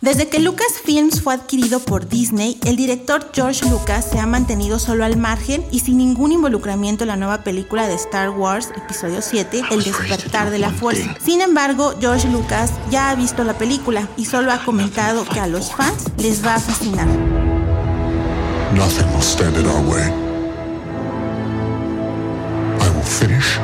Desde 0.00 0.30
que 0.30 0.38
Lucasfilms 0.38 1.20
fue 1.20 1.34
adquirido 1.34 1.78
por 1.78 2.08
Disney, 2.08 2.58
el 2.64 2.76
director 2.76 3.30
George 3.34 3.68
Lucas 3.68 4.06
se 4.10 4.18
ha 4.18 4.24
mantenido 4.24 4.78
solo 4.78 5.04
al 5.04 5.18
margen 5.18 5.62
y 5.70 5.80
sin 5.80 5.98
ningún 5.98 6.32
involucramiento 6.32 7.04
en 7.04 7.08
la 7.08 7.16
nueva 7.16 7.44
película 7.44 7.86
de 7.86 7.96
Star 7.96 8.30
Wars, 8.30 8.70
episodio 8.74 9.20
7, 9.20 9.62
El 9.70 9.84
despertar 9.84 10.48
de 10.48 10.58
la 10.58 10.70
fuerza. 10.70 11.14
Sin 11.22 11.42
embargo, 11.42 11.92
George 12.00 12.28
Lucas 12.28 12.72
ya 12.90 13.10
ha 13.10 13.14
visto 13.14 13.44
la 13.44 13.58
película 13.58 14.08
y 14.16 14.24
solo 14.24 14.52
ha 14.52 14.64
comentado 14.64 15.26
que 15.26 15.38
a 15.38 15.46
los 15.46 15.70
fans 15.70 16.06
les 16.16 16.42
va 16.42 16.54
a 16.54 16.60
fascinar. 16.60 17.06
Nothing 18.74 19.06
will 19.12 19.20
stand 19.20 19.54
in 19.58 19.66
our 19.66 19.84
way. 19.86 20.06
I 22.80 22.88
will 22.88 23.02
finish 23.02 23.58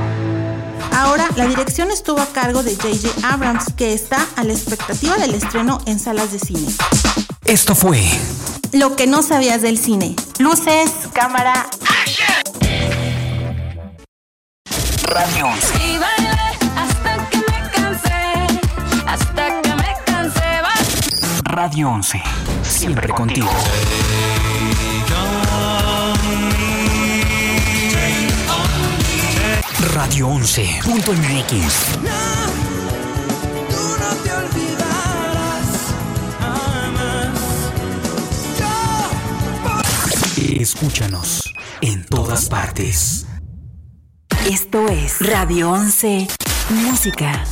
Ahora, 0.96 1.28
la 1.36 1.46
dirección 1.46 1.90
estuvo 1.90 2.20
a 2.20 2.26
cargo 2.26 2.62
de 2.62 2.74
J.J. 2.74 3.28
Abrams, 3.32 3.72
que 3.76 3.92
está 3.92 4.26
a 4.36 4.44
la 4.44 4.52
expectativa 4.54 5.16
del 5.18 5.34
estreno 5.34 5.78
en 5.86 5.98
salas 5.98 6.32
de 6.32 6.38
cine. 6.38 6.68
Esto 7.44 7.74
fue 7.74 8.02
Lo 8.72 8.96
que 8.96 9.06
no 9.06 9.22
sabías 9.22 9.60
del 9.62 9.78
cine. 9.78 10.16
Luces, 10.38 10.90
cámara, 11.12 11.66
Radio 15.04 15.46
11. 15.46 15.74
Y 15.86 15.98
bailé 15.98 16.30
hasta 16.76 17.28
que 17.30 17.38
me 17.38 17.70
cansé, 17.70 18.60
hasta 19.06 19.62
que 19.62 19.74
me 19.74 19.96
cansé. 20.04 20.40
va- 20.62 21.40
Radio 21.44 21.90
11. 21.90 22.22
Siempre 22.62 23.08
contigo. 23.10 23.50
Radio 29.96 30.28
11. 30.28 30.80
Punto 30.84 31.12
MX. 31.14 31.96
Tú 33.70 33.78
no. 40.44 40.60
Escúchanos 40.60 41.50
en 41.80 42.04
todas 42.04 42.44
partes. 42.44 43.24
Esto 44.46 44.86
es 44.88 45.18
Radio 45.26 45.70
11 45.70 46.28
Música. 46.68 47.42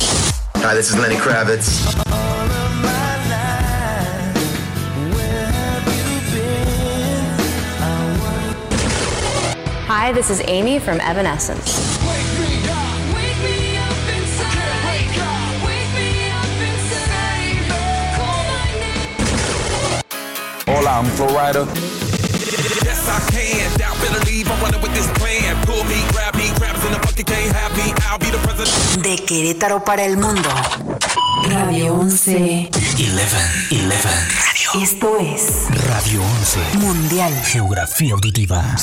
Hi, 0.57 0.75
this 0.75 0.91
is 0.91 0.97
Lenny 0.99 1.15
Kravitz. 1.15 1.81
Hi, 9.87 10.13
this 10.13 10.29
is 10.29 10.43
Amy 10.47 10.77
from 10.77 11.01
Evanescence. 11.01 11.94
Hola, 20.75 20.99
I'm 20.99 21.05
Flo 21.15 21.27
Rida. 21.27 21.65
Yes, 22.83 23.07
I 23.07 23.19
can. 23.31 23.79
Doubt, 23.79 23.95
better 24.01 24.19
leave. 24.25 24.51
I'm 24.51 24.59
running 24.61 24.81
with 24.81 24.93
this 24.93 25.07
plan. 25.17 25.55
Pull 25.65 25.85
me, 25.85 26.03
grab 26.11 26.35
me, 26.35 26.51
grabs 26.59 26.83
in 26.83 26.91
the 26.91 26.99
bucket, 26.99 27.25
can't 27.25 27.55
have 27.55 27.71
me. 27.77 27.93
I'll 28.03 28.19
be 28.19 28.29
the 28.29 28.39
president. 28.39 29.01
De 29.01 29.15
Querétaro 29.15 29.85
para 29.85 30.03
el 30.03 30.17
mundo. 30.17 30.49
Radio 31.49 31.95
11. 31.95 32.69
11. 32.73 33.07
11. 33.71 34.07
Radio. 34.35 34.83
Esto 34.83 35.17
es 35.17 35.67
Radio 35.87 36.21
11. 36.39 36.59
Mundial. 36.79 37.33
Geografía 37.45 38.13
auditiva. 38.13 38.75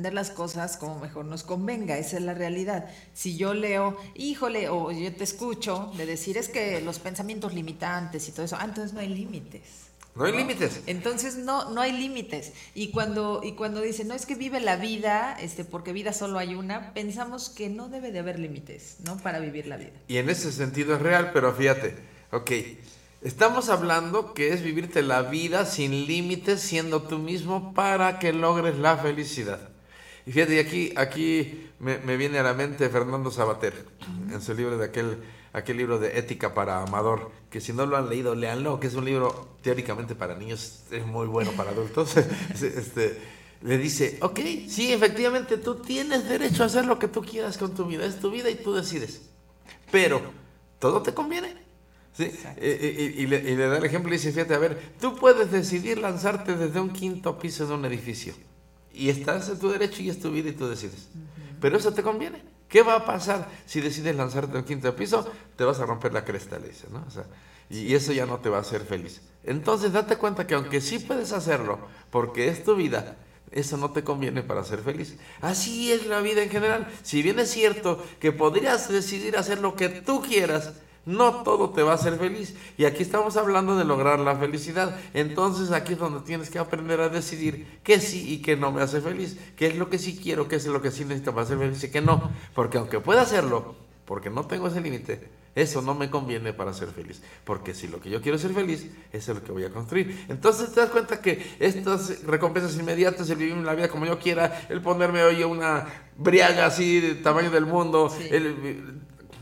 Las 0.00 0.30
cosas 0.30 0.76
como 0.76 1.00
mejor 1.00 1.24
nos 1.24 1.42
convenga, 1.42 1.98
esa 1.98 2.18
es 2.18 2.22
la 2.22 2.32
realidad. 2.32 2.88
Si 3.14 3.36
yo 3.36 3.52
leo, 3.52 3.96
híjole, 4.14 4.68
o 4.68 4.92
yo 4.92 5.12
te 5.12 5.24
escucho 5.24 5.90
de 5.96 6.06
decir 6.06 6.38
es 6.38 6.48
que 6.48 6.80
los 6.80 7.00
pensamientos 7.00 7.52
limitantes 7.52 8.28
y 8.28 8.30
todo 8.30 8.44
eso, 8.44 8.56
ah, 8.60 8.64
entonces 8.64 8.92
no 8.92 9.00
hay 9.00 9.08
límites. 9.08 9.60
No 10.14 10.24
hay 10.24 10.36
límites. 10.36 10.82
Entonces 10.86 11.38
no, 11.38 11.70
no 11.70 11.80
hay 11.80 11.90
límites. 11.90 12.52
Y 12.76 12.92
cuando, 12.92 13.40
y 13.42 13.54
cuando 13.54 13.80
dicen, 13.80 14.06
no 14.06 14.14
es 14.14 14.24
que 14.24 14.36
vive 14.36 14.60
la 14.60 14.76
vida, 14.76 15.36
este, 15.40 15.64
porque 15.64 15.92
vida 15.92 16.12
solo 16.12 16.38
hay 16.38 16.54
una, 16.54 16.94
pensamos 16.94 17.48
que 17.48 17.68
no 17.68 17.88
debe 17.88 18.12
de 18.12 18.20
haber 18.20 18.38
límites, 18.38 18.98
¿no? 19.04 19.16
Para 19.16 19.40
vivir 19.40 19.66
la 19.66 19.78
vida. 19.78 19.90
Y 20.06 20.18
en 20.18 20.30
ese 20.30 20.52
sentido 20.52 20.94
es 20.94 21.02
real, 21.02 21.32
pero 21.32 21.52
fíjate, 21.52 21.96
ok, 22.30 22.52
estamos 23.22 23.68
hablando 23.68 24.32
que 24.32 24.52
es 24.52 24.62
vivirte 24.62 25.02
la 25.02 25.22
vida 25.22 25.66
sin 25.66 26.06
límites, 26.06 26.60
siendo 26.60 27.02
tú 27.02 27.18
mismo 27.18 27.74
para 27.74 28.20
que 28.20 28.32
logres 28.32 28.78
la 28.78 28.96
felicidad. 28.96 29.58
Y 30.28 30.32
fíjate, 30.32 30.60
aquí, 30.60 30.92
aquí 30.94 31.70
me, 31.80 31.96
me, 32.00 32.18
viene 32.18 32.38
a 32.38 32.42
la 32.42 32.52
mente 32.52 32.90
Fernando 32.90 33.30
Sabater, 33.30 33.86
en 34.30 34.42
su 34.42 34.52
libro 34.52 34.76
de 34.76 34.84
aquel, 34.84 35.16
aquel 35.54 35.78
libro 35.78 35.98
de 35.98 36.18
Ética 36.18 36.52
para 36.52 36.82
Amador, 36.82 37.30
que 37.48 37.62
si 37.62 37.72
no 37.72 37.86
lo 37.86 37.96
han 37.96 38.10
leído, 38.10 38.34
léanlo, 38.34 38.78
que 38.78 38.88
es 38.88 38.94
un 38.94 39.06
libro 39.06 39.56
teóricamente 39.62 40.14
para 40.14 40.34
niños, 40.34 40.82
es 40.90 41.06
muy 41.06 41.26
bueno 41.28 41.52
para 41.52 41.70
adultos. 41.70 42.14
este, 42.52 43.18
le 43.62 43.78
dice, 43.78 44.18
ok, 44.20 44.38
sí, 44.68 44.92
efectivamente 44.92 45.56
tú 45.56 45.76
tienes 45.76 46.28
derecho 46.28 46.62
a 46.62 46.66
hacer 46.66 46.84
lo 46.84 46.98
que 46.98 47.08
tú 47.08 47.22
quieras 47.22 47.56
con 47.56 47.74
tu 47.74 47.86
vida, 47.86 48.04
es 48.04 48.20
tu 48.20 48.30
vida 48.30 48.50
y 48.50 48.56
tú 48.56 48.74
decides. 48.74 49.22
Pero, 49.90 50.20
¿todo 50.78 51.00
te 51.00 51.14
conviene? 51.14 51.56
¿Sí? 52.12 52.30
Y, 52.60 52.66
y, 52.66 53.26
le, 53.26 53.38
y, 53.50 53.56
le, 53.56 53.66
da 53.66 53.78
el 53.78 53.84
ejemplo 53.86 54.12
y 54.12 54.18
dice, 54.18 54.30
fíjate, 54.32 54.52
a 54.52 54.58
ver, 54.58 54.92
tú 55.00 55.16
puedes 55.16 55.50
decidir 55.50 55.96
lanzarte 55.96 56.54
desde 56.54 56.78
un 56.78 56.90
quinto 56.90 57.38
piso 57.38 57.66
de 57.66 57.72
un 57.72 57.86
edificio 57.86 58.34
y 58.98 59.10
estás 59.10 59.48
en 59.48 59.58
tu 59.58 59.70
derecho 59.70 60.02
y 60.02 60.10
es 60.10 60.18
tu 60.18 60.30
vida 60.32 60.50
y 60.50 60.52
tú 60.52 60.66
decides. 60.66 61.08
Pero 61.60 61.76
eso 61.76 61.92
te 61.92 62.02
conviene. 62.02 62.42
¿Qué 62.68 62.82
va 62.82 62.96
a 62.96 63.04
pasar 63.04 63.48
si 63.64 63.80
decides 63.80 64.14
lanzarte 64.14 64.58
al 64.58 64.64
quinto 64.64 64.94
piso? 64.94 65.26
Te 65.56 65.64
vas 65.64 65.78
a 65.78 65.86
romper 65.86 66.12
la 66.12 66.24
cresta, 66.24 66.58
le 66.58 66.68
dice, 66.68 66.88
¿no? 66.90 67.04
O 67.06 67.10
sea, 67.10 67.24
y 67.70 67.94
eso 67.94 68.12
ya 68.12 68.26
no 68.26 68.38
te 68.40 68.48
va 68.48 68.58
a 68.58 68.62
hacer 68.62 68.82
feliz. 68.82 69.22
Entonces 69.44 69.92
date 69.92 70.16
cuenta 70.16 70.46
que 70.46 70.54
aunque 70.54 70.80
sí 70.80 70.98
puedes 70.98 71.32
hacerlo, 71.32 71.78
porque 72.10 72.48
es 72.48 72.64
tu 72.64 72.74
vida, 72.74 73.16
eso 73.52 73.76
no 73.76 73.92
te 73.92 74.02
conviene 74.02 74.42
para 74.42 74.64
ser 74.64 74.80
feliz. 74.80 75.16
Así 75.40 75.92
es 75.92 76.06
la 76.06 76.20
vida 76.20 76.42
en 76.42 76.50
general. 76.50 76.88
Si 77.02 77.22
bien 77.22 77.38
es 77.38 77.50
cierto 77.50 78.04
que 78.18 78.32
podrías 78.32 78.88
decidir 78.88 79.36
hacer 79.36 79.60
lo 79.60 79.76
que 79.76 79.88
tú 79.88 80.22
quieras, 80.22 80.72
no 81.06 81.42
todo 81.42 81.70
te 81.70 81.82
va 81.82 81.92
a 81.92 81.94
hacer 81.94 82.18
feliz. 82.18 82.54
Y 82.76 82.84
aquí 82.84 83.02
estamos 83.02 83.36
hablando 83.36 83.76
de 83.76 83.84
lograr 83.84 84.18
la 84.20 84.36
felicidad. 84.36 84.98
Entonces 85.14 85.72
aquí 85.72 85.94
es 85.94 85.98
donde 85.98 86.20
tienes 86.20 86.50
que 86.50 86.58
aprender 86.58 87.00
a 87.00 87.08
decidir 87.08 87.78
qué 87.82 88.00
sí 88.00 88.34
y 88.34 88.42
qué 88.42 88.56
no 88.56 88.72
me 88.72 88.82
hace 88.82 89.00
feliz. 89.00 89.38
Qué 89.56 89.68
es 89.68 89.76
lo 89.76 89.88
que 89.88 89.98
sí 89.98 90.18
quiero, 90.22 90.48
qué 90.48 90.56
es 90.56 90.66
lo 90.66 90.82
que 90.82 90.90
sí 90.90 91.04
necesito 91.04 91.34
para 91.34 91.46
ser 91.46 91.58
feliz 91.58 91.82
y 91.82 91.90
qué 91.90 92.00
no. 92.00 92.30
Porque 92.54 92.78
aunque 92.78 93.00
pueda 93.00 93.22
hacerlo, 93.22 93.74
porque 94.04 94.30
no 94.30 94.46
tengo 94.46 94.68
ese 94.68 94.80
límite, 94.80 95.28
eso 95.54 95.82
no 95.82 95.94
me 95.94 96.08
conviene 96.08 96.52
para 96.52 96.72
ser 96.72 96.88
feliz. 96.88 97.22
Porque 97.44 97.74
si 97.74 97.88
lo 97.88 98.00
que 98.00 98.10
yo 98.10 98.20
quiero 98.20 98.36
es 98.36 98.42
ser 98.42 98.52
feliz, 98.52 98.88
eso 99.12 99.32
es 99.32 99.38
lo 99.38 99.44
que 99.44 99.52
voy 99.52 99.64
a 99.64 99.70
construir. 99.70 100.26
Entonces 100.28 100.72
te 100.72 100.80
das 100.80 100.90
cuenta 100.90 101.20
que 101.20 101.56
estas 101.58 102.22
recompensas 102.24 102.76
inmediatas, 102.76 103.28
el 103.30 103.38
vivir 103.38 103.56
la 103.56 103.74
vida 103.74 103.88
como 103.88 104.06
yo 104.06 104.18
quiera, 104.18 104.66
el 104.68 104.80
ponerme 104.82 105.22
hoy 105.22 105.42
una 105.42 105.86
briaga 106.16 106.66
así 106.66 107.00
de 107.00 107.14
tamaño 107.16 107.50
del 107.50 107.66
mundo, 107.66 108.08
sí. 108.08 108.28
el, 108.30 109.00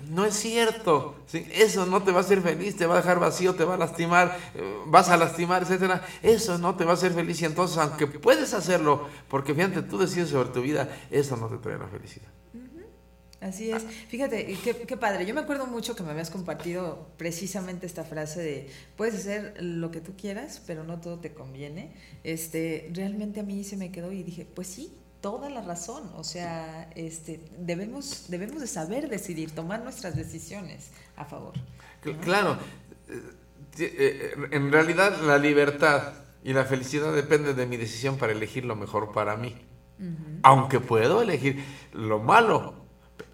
no 0.08 0.24
es 0.24 0.34
cierto. 0.34 1.16
¿sí? 1.26 1.46
Eso 1.52 1.86
no 1.86 2.02
te 2.02 2.12
va 2.12 2.18
a 2.18 2.20
hacer 2.20 2.40
feliz, 2.42 2.76
te 2.76 2.86
va 2.86 2.94
a 2.94 2.96
dejar 2.98 3.18
vacío, 3.18 3.54
te 3.54 3.64
va 3.64 3.74
a 3.74 3.78
lastimar, 3.78 4.36
eh, 4.54 4.78
vas 4.86 5.08
a 5.08 5.16
lastimar, 5.16 5.62
etcétera. 5.62 6.02
Eso 6.22 6.58
no 6.58 6.76
te 6.76 6.84
va 6.84 6.92
a 6.92 6.94
hacer 6.94 7.12
feliz. 7.12 7.40
Y 7.42 7.44
entonces, 7.44 7.78
aunque 7.78 8.06
puedes 8.06 8.54
hacerlo, 8.54 9.08
porque 9.28 9.54
fíjate, 9.54 9.82
tú 9.82 9.98
decides 9.98 10.30
sobre 10.30 10.50
tu 10.50 10.62
vida, 10.62 10.88
eso 11.10 11.36
no 11.36 11.48
te 11.48 11.58
trae 11.58 11.78
la 11.78 11.88
felicidad. 11.88 12.28
Así 13.40 13.70
es. 13.70 13.84
Fíjate, 14.08 14.46
qué, 14.64 14.74
qué, 14.74 14.96
padre. 14.96 15.26
Yo 15.26 15.34
me 15.34 15.40
acuerdo 15.40 15.66
mucho 15.66 15.94
que 15.94 16.02
me 16.02 16.10
habías 16.10 16.30
compartido 16.30 17.06
precisamente 17.18 17.86
esta 17.86 18.02
frase 18.02 18.42
de 18.42 18.68
puedes 18.96 19.14
hacer 19.14 19.54
lo 19.60 19.90
que 19.90 20.00
tú 20.00 20.16
quieras, 20.16 20.62
pero 20.66 20.84
no 20.84 21.00
todo 21.00 21.18
te 21.18 21.34
conviene. 21.34 21.92
Este, 22.24 22.90
realmente 22.92 23.40
a 23.40 23.42
mí 23.42 23.62
se 23.62 23.76
me 23.76 23.92
quedó 23.92 24.10
y 24.10 24.22
dije, 24.22 24.46
pues 24.46 24.68
sí, 24.68 24.96
toda 25.26 25.50
la 25.50 25.60
razón. 25.60 26.04
O 26.16 26.22
sea, 26.22 26.88
este, 26.94 27.40
debemos, 27.58 28.26
debemos 28.28 28.60
de 28.60 28.68
saber 28.68 29.08
decidir, 29.08 29.50
tomar 29.50 29.82
nuestras 29.82 30.14
decisiones 30.14 30.92
a 31.16 31.24
favor. 31.24 31.54
¿no? 32.04 32.16
Claro. 32.20 32.56
En 34.52 34.70
realidad 34.70 35.20
la 35.22 35.38
libertad 35.38 36.12
y 36.44 36.52
la 36.52 36.64
felicidad 36.64 37.12
depende 37.12 37.54
de 37.54 37.66
mi 37.66 37.76
decisión 37.76 38.18
para 38.18 38.30
elegir 38.30 38.64
lo 38.64 38.76
mejor 38.76 39.10
para 39.10 39.36
mí. 39.36 39.56
Uh 39.98 40.04
-huh. 40.04 40.40
Aunque 40.44 40.78
puedo 40.78 41.20
elegir 41.20 41.64
lo 41.92 42.20
malo, 42.20 42.74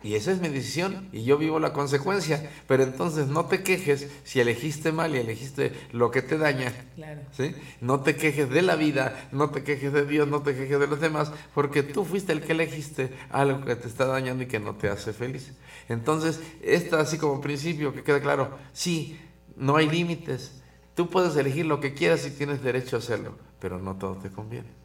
y 0.03 0.15
esa 0.15 0.33
es 0.33 0.41
mi 0.41 0.49
decisión 0.49 1.09
y 1.13 1.25
yo 1.25 1.39
vivo 1.39 1.61
la 1.61 1.73
consecuencia. 1.73 2.51
Pero 2.67 2.83
entonces 2.83 3.29
no 3.29 3.47
te 3.47 3.63
quejes 3.63 4.09
si 4.25 4.41
elegiste 4.41 4.93
mal 4.93 5.15
y 5.15 5.19
elegiste 5.19 5.73
lo 5.93 6.11
que 6.11 6.23
te 6.23 6.39
daña. 6.39 6.73
Claro. 6.95 7.21
¿sí? 7.37 7.55
No 7.81 8.01
te 8.01 8.17
quejes 8.17 8.51
de 8.51 8.63
la 8.63 8.77
vida, 8.77 9.29
no 9.33 9.51
te 9.51 9.63
quejes 9.63 9.93
de 9.93 10.07
Dios, 10.07 10.29
no 10.29 10.43
te 10.43 10.55
quejes 10.55 10.81
de 10.81 10.87
los 10.87 11.01
demás, 11.01 11.33
porque 11.55 11.83
tú 11.83 12.05
fuiste 12.05 12.33
el 12.33 12.43
que 12.43 12.53
elegiste 12.53 13.13
algo 13.31 13.65
que 13.65 13.77
te 13.77 13.89
está 13.89 14.07
dañando 14.07 14.43
y 14.43 14.47
que 14.47 14.61
no 14.61 14.75
te 14.75 14.89
hace 14.89 15.13
feliz. 15.13 15.53
Entonces, 15.89 16.41
esto 16.63 16.99
así 16.99 17.19
como 17.19 17.41
principio, 17.41 17.93
que 17.93 18.03
quede 18.03 18.21
claro, 18.21 18.59
sí, 18.73 19.19
no 19.57 19.77
hay 19.77 19.89
límites. 19.89 20.63
Tú 20.95 21.09
puedes 21.09 21.37
elegir 21.37 21.67
lo 21.67 21.81
que 21.81 21.95
quieras 21.95 22.27
y 22.27 22.31
tienes 22.31 22.63
derecho 22.63 22.97
a 22.97 22.99
hacerlo, 22.99 23.37
pero 23.61 23.79
no 23.79 23.97
todo 23.97 24.17
te 24.17 24.31
conviene. 24.31 24.82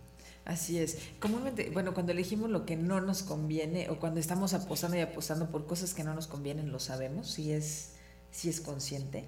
Así 0.47 0.79
es. 0.79 0.97
Comúnmente, 1.19 1.69
bueno, 1.71 1.93
cuando 1.93 2.13
elegimos 2.13 2.49
lo 2.49 2.65
que 2.65 2.77
no 2.77 3.01
nos 3.01 3.21
conviene 3.21 3.89
o 3.89 3.99
cuando 3.99 4.21
estamos 4.21 4.53
apostando 4.53 4.95
y 4.95 5.01
apostando 5.01 5.51
por 5.51 5.67
cosas 5.67 5.93
que 5.93 6.05
no 6.05 6.13
nos 6.13 6.27
convienen, 6.27 6.71
lo 6.71 6.79
sabemos, 6.79 7.29
si 7.29 7.51
es, 7.51 7.95
si 8.31 8.47
es 8.47 8.61
consciente 8.61 9.25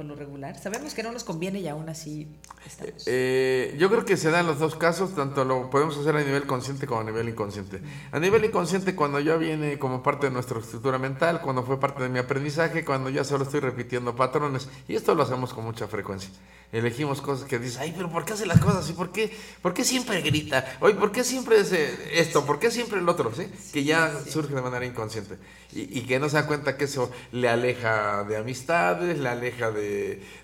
por 0.00 0.06
lo 0.06 0.14
regular. 0.14 0.58
Sabemos 0.58 0.94
que 0.94 1.02
no 1.02 1.12
nos 1.12 1.24
conviene 1.24 1.60
y 1.60 1.68
aún 1.68 1.86
así 1.90 2.26
estamos. 2.66 3.02
Eh, 3.04 3.76
yo 3.78 3.90
creo 3.90 4.06
que 4.06 4.16
se 4.16 4.30
dan 4.30 4.46
los 4.46 4.58
dos 4.58 4.74
casos, 4.74 5.14
tanto 5.14 5.44
lo 5.44 5.68
podemos 5.68 5.98
hacer 5.98 6.16
a 6.16 6.24
nivel 6.24 6.46
consciente 6.46 6.86
como 6.86 7.02
a 7.02 7.04
nivel 7.04 7.28
inconsciente. 7.28 7.82
A 8.10 8.18
nivel 8.18 8.46
inconsciente, 8.46 8.94
cuando 8.94 9.20
ya 9.20 9.36
viene 9.36 9.78
como 9.78 10.02
parte 10.02 10.28
de 10.28 10.32
nuestra 10.32 10.58
estructura 10.58 10.98
mental, 10.98 11.42
cuando 11.42 11.64
fue 11.64 11.78
parte 11.78 12.02
de 12.02 12.08
mi 12.08 12.18
aprendizaje, 12.18 12.82
cuando 12.82 13.10
ya 13.10 13.24
solo 13.24 13.44
estoy 13.44 13.60
repitiendo 13.60 14.16
patrones, 14.16 14.70
y 14.88 14.94
esto 14.94 15.14
lo 15.14 15.22
hacemos 15.22 15.52
con 15.52 15.66
mucha 15.66 15.86
frecuencia. 15.86 16.30
Elegimos 16.72 17.20
cosas 17.20 17.46
que 17.46 17.58
dices, 17.58 17.78
ay, 17.78 17.92
pero 17.94 18.10
¿por 18.10 18.24
qué 18.24 18.32
hace 18.32 18.46
las 18.46 18.60
cosas 18.60 18.84
así? 18.84 18.92
¿Por 18.94 19.10
qué, 19.10 19.36
¿Por 19.60 19.74
qué 19.74 19.84
siempre 19.84 20.22
grita? 20.22 20.78
Oye, 20.80 20.94
¿por 20.94 21.10
qué 21.12 21.24
siempre 21.24 21.58
es 21.60 21.72
esto? 21.72 22.46
¿Por 22.46 22.58
qué 22.58 22.70
siempre 22.70 23.00
el 23.00 23.08
otro? 23.08 23.34
¿Sí? 23.34 23.50
Que 23.72 23.82
ya 23.82 24.12
surge 24.24 24.54
de 24.54 24.62
manera 24.62 24.86
inconsciente. 24.86 25.36
Y, 25.72 25.98
y, 25.98 26.02
que 26.02 26.18
no 26.18 26.28
se 26.28 26.36
da 26.36 26.46
cuenta 26.46 26.76
que 26.76 26.84
eso 26.84 27.10
le 27.32 27.48
aleja 27.48 28.24
de 28.24 28.36
amistades, 28.36 29.18
le 29.18 29.28
aleja 29.28 29.70
de, 29.70 29.89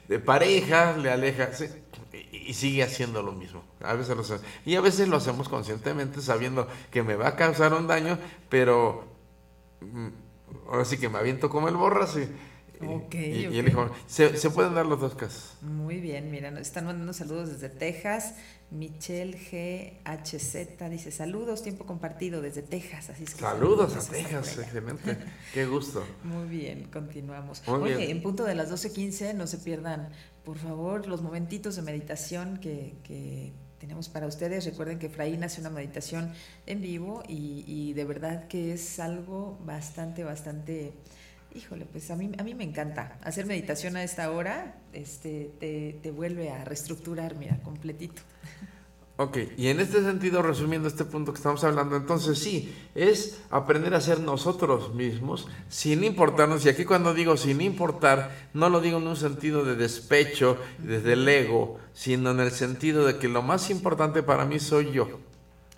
de 0.08 0.18
parejas, 0.18 0.98
le 0.98 1.10
aleja... 1.10 1.52
¿sí? 1.52 1.66
Y, 2.32 2.54
sigue 2.54 2.82
haciendo 2.82 3.22
lo 3.22 3.32
mismo. 3.32 3.64
A 3.80 3.94
veces 3.94 4.16
lo 4.16 4.22
y 4.64 4.76
a 4.76 4.80
veces 4.80 5.08
lo 5.08 5.16
hacemos 5.16 5.48
conscientemente 5.48 6.20
sabiendo 6.20 6.68
que 6.90 7.02
me 7.02 7.16
va 7.16 7.28
a 7.28 7.36
causar 7.36 7.74
un 7.74 7.86
daño, 7.86 8.18
pero 8.48 9.04
ahora 10.68 10.84
sí 10.84 10.96
que 10.96 11.08
me 11.08 11.18
aviento 11.18 11.50
como 11.50 11.68
el 11.68 11.76
borras 11.76 12.16
y 12.16 12.28
Okay, 12.78 12.90
y, 12.90 13.46
okay. 13.46 13.56
y 13.56 13.58
él 13.58 13.66
dijo, 13.66 13.90
se, 14.06 14.36
se, 14.36 14.50
pueden 14.50 14.74
dar 14.74 14.86
los 14.86 15.00
dos 15.00 15.14
casos. 15.14 15.56
Muy 15.62 16.00
bien, 16.00 16.30
mira, 16.30 16.50
nos 16.50 16.62
están 16.62 16.84
mandando 16.84 17.12
saludos 17.12 17.48
desde 17.48 17.68
Texas. 17.70 18.34
Michelle 18.70 19.32
GHZ 19.32 20.90
dice, 20.90 21.10
saludos, 21.12 21.62
tiempo 21.62 21.86
compartido 21.86 22.42
desde 22.42 22.62
Texas. 22.62 23.10
Así 23.10 23.24
es 23.24 23.34
que 23.34 23.40
saludos, 23.40 23.92
saludos 23.92 24.08
a 24.08 24.12
Texas, 24.12 24.58
excelente. 24.58 25.18
Qué 25.54 25.66
gusto. 25.66 26.04
Muy 26.24 26.48
bien, 26.48 26.88
continuamos. 26.92 27.62
Muy 27.68 27.82
Oye, 27.92 27.96
bien. 27.96 28.10
en 28.10 28.22
punto 28.22 28.44
de 28.44 28.54
las 28.54 28.70
12.15, 28.70 29.34
no 29.34 29.46
se 29.46 29.58
pierdan, 29.58 30.10
por 30.44 30.58
favor, 30.58 31.06
los 31.06 31.22
momentitos 31.22 31.76
de 31.76 31.82
meditación 31.82 32.58
que, 32.58 32.96
que 33.04 33.52
tenemos 33.78 34.08
para 34.08 34.26
ustedes. 34.26 34.64
Recuerden 34.64 34.98
que 34.98 35.06
Efraín 35.06 35.44
hace 35.44 35.60
una 35.60 35.70
meditación 35.70 36.32
en 36.66 36.80
vivo 36.80 37.22
y, 37.28 37.64
y 37.66 37.92
de 37.92 38.04
verdad 38.04 38.48
que 38.48 38.72
es 38.72 38.98
algo 38.98 39.58
bastante, 39.64 40.24
bastante 40.24 40.92
Híjole, 41.56 41.86
pues 41.86 42.10
a 42.10 42.16
mí, 42.16 42.30
a 42.38 42.42
mí 42.42 42.54
me 42.54 42.64
encanta. 42.64 43.18
Hacer 43.24 43.46
meditación 43.46 43.96
a 43.96 44.02
esta 44.04 44.30
hora 44.30 44.74
este, 44.92 45.50
te, 45.58 45.98
te 46.02 46.10
vuelve 46.10 46.50
a 46.50 46.64
reestructurar, 46.64 47.34
mira, 47.36 47.58
completito. 47.62 48.22
Ok, 49.18 49.38
y 49.56 49.68
en 49.68 49.80
este 49.80 50.02
sentido, 50.02 50.42
resumiendo 50.42 50.88
este 50.88 51.06
punto 51.06 51.32
que 51.32 51.38
estamos 51.38 51.64
hablando, 51.64 51.96
entonces 51.96 52.38
sí, 52.38 52.76
es 52.94 53.40
aprender 53.48 53.94
a 53.94 54.00
ser 54.02 54.20
nosotros 54.20 54.94
mismos 54.94 55.48
sin 55.70 56.04
importarnos, 56.04 56.66
y 56.66 56.68
aquí 56.68 56.84
cuando 56.84 57.14
digo 57.14 57.38
sin 57.38 57.62
importar, 57.62 58.50
no 58.52 58.68
lo 58.68 58.82
digo 58.82 58.98
en 58.98 59.06
un 59.06 59.16
sentido 59.16 59.64
de 59.64 59.74
despecho, 59.74 60.58
desde 60.76 61.14
el 61.14 61.26
ego, 61.26 61.78
sino 61.94 62.32
en 62.32 62.40
el 62.40 62.50
sentido 62.50 63.06
de 63.06 63.16
que 63.16 63.28
lo 63.28 63.40
más 63.40 63.70
importante 63.70 64.22
para 64.22 64.44
mí 64.44 64.58
soy 64.58 64.92
yo. 64.92 65.08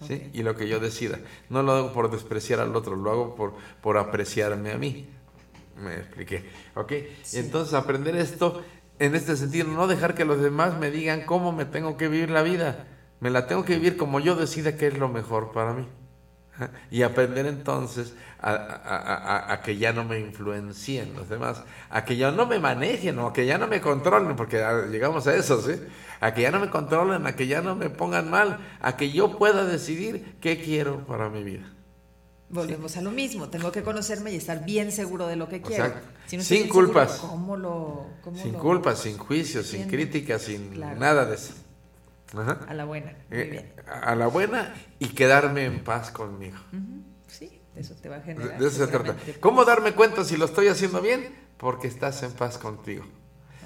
¿sí? 0.00 0.14
Okay. 0.14 0.30
Y 0.34 0.42
lo 0.42 0.56
que 0.56 0.66
yo 0.66 0.80
decida. 0.80 1.20
No 1.48 1.62
lo 1.62 1.70
hago 1.70 1.92
por 1.92 2.10
despreciar 2.10 2.58
al 2.58 2.74
otro, 2.74 2.96
lo 2.96 3.08
hago 3.08 3.36
por, 3.36 3.54
por 3.80 3.98
apreciarme 3.98 4.72
a 4.72 4.78
mí 4.78 5.06
me 5.82 5.94
expliqué, 5.96 6.48
¿ok? 6.74 6.92
Sí. 7.22 7.38
Entonces 7.38 7.74
aprender 7.74 8.16
esto 8.16 8.62
en 8.98 9.14
este 9.14 9.36
sentido, 9.36 9.68
no 9.68 9.86
dejar 9.86 10.14
que 10.14 10.24
los 10.24 10.40
demás 10.42 10.78
me 10.78 10.90
digan 10.90 11.22
cómo 11.24 11.52
me 11.52 11.64
tengo 11.64 11.96
que 11.96 12.08
vivir 12.08 12.30
la 12.30 12.42
vida, 12.42 12.86
me 13.20 13.30
la 13.30 13.46
tengo 13.46 13.64
que 13.64 13.74
vivir 13.74 13.96
como 13.96 14.20
yo 14.20 14.34
decida 14.36 14.76
que 14.76 14.88
es 14.88 14.98
lo 14.98 15.08
mejor 15.08 15.52
para 15.52 15.72
mí. 15.72 15.86
Y 16.90 17.02
aprender 17.02 17.46
entonces 17.46 18.14
a, 18.40 18.50
a- 18.52 19.14
a- 19.48 19.52
a 19.52 19.62
que 19.62 19.76
ya 19.76 19.92
no 19.92 20.04
me 20.04 20.18
influencien 20.20 21.14
los 21.14 21.28
demás, 21.28 21.62
a 21.90 22.04
que 22.04 22.16
ya 22.16 22.30
no 22.32 22.46
me 22.46 22.58
manejen 22.58 23.18
o 23.18 23.28
a 23.28 23.32
que 23.32 23.46
ya 23.46 23.58
no 23.58 23.66
me 23.68 23.80
controlen, 23.80 24.36
porque 24.36 24.58
llegamos 24.90 25.26
a 25.26 25.34
eso, 25.34 25.60
¿sí? 25.62 25.80
A 26.20 26.34
que 26.34 26.42
ya 26.42 26.50
no 26.50 26.60
me 26.60 26.70
controlen, 26.70 27.26
a 27.26 27.36
que 27.36 27.46
ya 27.46 27.62
no 27.62 27.76
me 27.76 27.90
pongan 27.90 28.30
mal, 28.30 28.58
a 28.80 28.96
que 28.96 29.10
yo 29.12 29.38
pueda 29.38 29.64
decidir 29.64 30.36
qué 30.40 30.60
quiero 30.62 31.06
para 31.06 31.28
mi 31.30 31.44
vida. 31.44 31.64
Volvemos 32.50 32.96
a 32.96 33.02
lo 33.02 33.10
mismo, 33.10 33.48
tengo 33.50 33.70
que 33.72 33.82
conocerme 33.82 34.32
y 34.32 34.36
estar 34.36 34.64
bien 34.64 34.90
seguro 34.90 35.26
de 35.26 35.36
lo 35.36 35.48
que 35.50 35.60
quiero. 35.60 35.84
Exacto. 35.84 36.08
Si 36.26 36.36
no 36.38 36.42
Sin 36.42 36.56
bien 36.58 36.66
seguro, 36.68 36.86
culpas. 36.86 37.12
¿Cómo 37.18 37.56
lo, 37.58 38.06
cómo 38.22 38.40
Sin 38.42 38.52
lo- 38.54 38.58
culpa, 38.58 38.96
sin 38.96 39.18
juicio, 39.18 39.62
sin 39.62 39.82
Entiendo. 39.82 40.10
crítica, 40.10 40.38
sin 40.38 40.70
Claro. 40.70 40.98
nada 40.98 41.26
de 41.26 41.34
eso. 41.34 41.52
Ajá. 42.34 42.60
A 42.66 42.74
la 42.74 42.84
buena, 42.86 43.12
muy 43.30 43.38
Eh, 43.38 43.44
bien. 43.44 43.72
a 43.86 44.14
la 44.14 44.26
buena 44.28 44.74
y 44.98 45.08
quedarme 45.08 45.64
en 45.66 45.84
paz 45.84 46.10
conmigo. 46.10 46.56
Ujú, 46.72 47.02
Sí, 47.26 47.60
de 47.74 47.80
eso 47.82 47.94
te 48.00 48.08
va 48.08 48.16
a 48.16 48.20
generar. 48.22 48.58
de 48.58 48.66
eso 48.66 48.78
se 48.78 48.86
trata. 48.90 49.14
¿Cómo 49.40 49.64
darme 49.66 49.92
cuenta 49.92 50.24
si 50.24 50.36
lo 50.38 50.46
estoy 50.46 50.68
haciendo 50.68 51.02
bien? 51.02 51.34
Porque 51.58 51.86
estás 51.86 52.22
en 52.22 52.32
paz 52.32 52.56
contigo. 52.56 53.04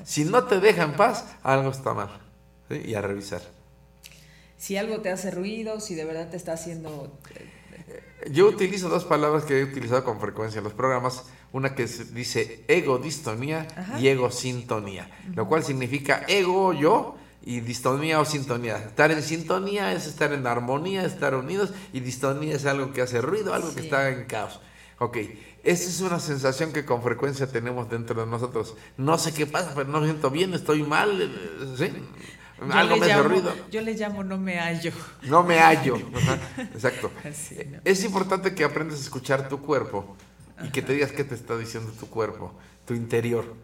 Si 0.05 0.24
no 0.24 0.45
te 0.45 0.59
deja 0.59 0.83
en 0.83 0.95
paz, 0.95 1.24
algo 1.45 1.70
está 1.70 1.95
mal. 1.95 2.20
¿sí? 2.68 2.83
Y 2.85 2.95
a 2.95 3.01
revisar. 3.01 3.43
Si 4.57 4.76
algo 4.76 5.01
te 5.01 5.11
hace 5.11 5.30
ruido, 5.30 5.80
si 5.80 5.95
de 5.95 6.05
verdad 6.05 6.30
te 6.30 6.37
está 6.37 6.53
haciendo... 6.55 7.16
Yo 8.30 8.47
utilizo 8.47 8.89
dos 8.89 9.05
palabras 9.05 9.45
que 9.45 9.61
he 9.61 9.64
utilizado 9.64 10.05
con 10.05 10.20
frecuencia 10.20 10.59
en 10.59 10.64
los 10.64 10.74
programas. 10.74 11.24
Una 11.53 11.74
que 11.74 11.89
se 11.89 12.05
dice 12.05 12.64
ego-distonía 12.68 13.66
Ajá. 13.76 13.99
y 13.99 14.09
ego-sintonía. 14.09 15.11
Lo 15.35 15.49
cual 15.49 15.64
significa 15.64 16.24
ego, 16.28 16.72
yo, 16.72 17.16
y 17.45 17.61
distonía 17.61 18.20
o 18.20 18.24
sintonía. 18.24 18.76
Estar 18.76 19.11
en 19.11 19.22
sintonía 19.22 19.93
es 19.93 20.07
estar 20.07 20.33
en 20.33 20.47
armonía, 20.47 21.05
estar 21.05 21.35
unidos, 21.35 21.72
y 21.93 22.01
distonía 22.01 22.55
es 22.55 22.64
algo 22.66 22.93
que 22.93 23.03
hace 23.03 23.20
ruido, 23.20 23.53
algo 23.53 23.74
que 23.74 23.80
está 23.80 24.09
en 24.11 24.24
caos. 24.24 24.61
Ok, 24.99 25.16
esa 25.64 25.89
es 25.89 26.01
una 26.01 26.20
sensación 26.20 26.72
que 26.72 26.85
con 26.85 27.03
frecuencia 27.03 27.49
tenemos 27.49 27.91
dentro 27.91 28.20
de 28.20 28.30
nosotros. 28.30 28.76
No 28.97 29.18
sé 29.18 29.35
qué 29.35 29.47
pasa, 29.47 29.72
pero 29.74 29.89
no 29.89 30.01
me 30.01 30.07
siento 30.07 30.30
bien, 30.30 30.55
estoy 30.55 30.85
mal, 30.85 31.20
eh, 31.20 31.74
¿sí? 31.76 31.93
Yo 32.59 32.72
Algo 32.72 32.96
me 32.96 33.07
llamo- 33.09 33.22
ruido. 33.28 33.55
Yo 33.70 33.80
le 33.80 33.94
llamo 33.94 34.22
no 34.24 34.38
me 34.38 34.59
hallo. 34.59 34.92
No 35.22 35.42
me 35.42 35.59
hallo. 35.59 35.96
Exacto. 36.59 37.11
Así, 37.24 37.57
¿no? 37.70 37.78
Es 37.84 38.05
importante 38.05 38.55
que 38.55 38.64
aprendas 38.64 38.98
a 38.98 39.03
escuchar 39.03 39.48
tu 39.48 39.61
cuerpo 39.61 40.16
y 40.64 40.70
que 40.70 40.82
te 40.82 40.92
digas 40.92 41.12
qué 41.12 41.24
te 41.24 41.34
está 41.34 41.57
diciendo 41.57 41.92
tu 41.98 42.07
cuerpo, 42.09 42.53
tu 42.86 42.94
interior. 42.94 43.55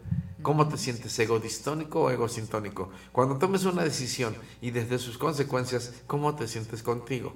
¿Cómo 0.41 0.67
te 0.69 0.77
sientes? 0.77 1.17
¿Ego 1.19 1.39
distónico 1.39 2.01
o 2.03 2.09
ego 2.11 2.27
sintónico? 2.29 2.91
Cuando 3.11 3.37
tomes 3.37 3.65
una 3.65 3.83
decisión 3.83 4.35
y 4.61 4.71
desde 4.71 4.97
sus 4.99 5.17
consecuencias, 5.17 5.93
¿cómo 6.07 6.35
te 6.35 6.47
sientes 6.47 6.81
contigo? 6.83 7.33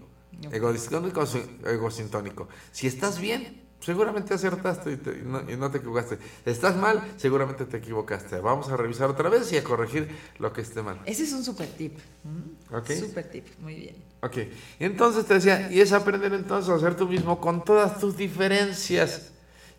¿Ego 0.52 0.72
distónico 0.74 1.22
o 1.22 1.70
ego 1.70 1.92
sintónico? 1.92 2.48
Si 2.72 2.88
estás 2.88 3.20
bien, 3.20 3.62
seguramente 3.84 4.34
acertaste 4.34 4.92
y, 4.94 4.98
te- 4.98 5.20
y 5.20 5.22
no, 5.26 5.50
y 5.52 5.56
no 5.58 5.70
te 5.70 5.80
equivocaste. 5.80 6.18
Estás 6.46 6.76
mal, 6.76 7.02
seguramente 7.18 7.66
te 7.66 7.78
equivocaste. 7.78 8.40
Vamos 8.40 8.70
a 8.70 8.78
revisar 8.78 9.10
otra 9.10 9.30
vez 9.30 9.52
y 9.52 9.58
a 9.58 9.64
corregir 9.64 10.08
lo 10.40 10.54
que 10.54 10.62
esté 10.62 10.82
mal. 10.82 11.00
Ese 11.06 11.24
es 11.24 11.34
un 11.34 11.44
super 11.44 11.68
tip. 11.68 11.98
¿Mm? 12.24 12.76
Ok. 12.76 12.92
Super 12.92 13.30
tip, 13.30 13.46
muy 13.60 13.76
bien. 13.76 13.96
Ok, 14.22 14.38
entonces 14.80 15.26
te 15.26 15.34
decía, 15.34 15.70
y 15.70 15.82
es 15.82 15.92
aprender 15.92 16.34
entonces 16.34 16.70
a 16.74 16.80
ser 16.80 16.96
tú 16.96 17.08
mismo 17.08 17.42
con 17.42 17.66
todas 17.66 18.00
tus 18.00 18.16
diferencias. 18.16 19.32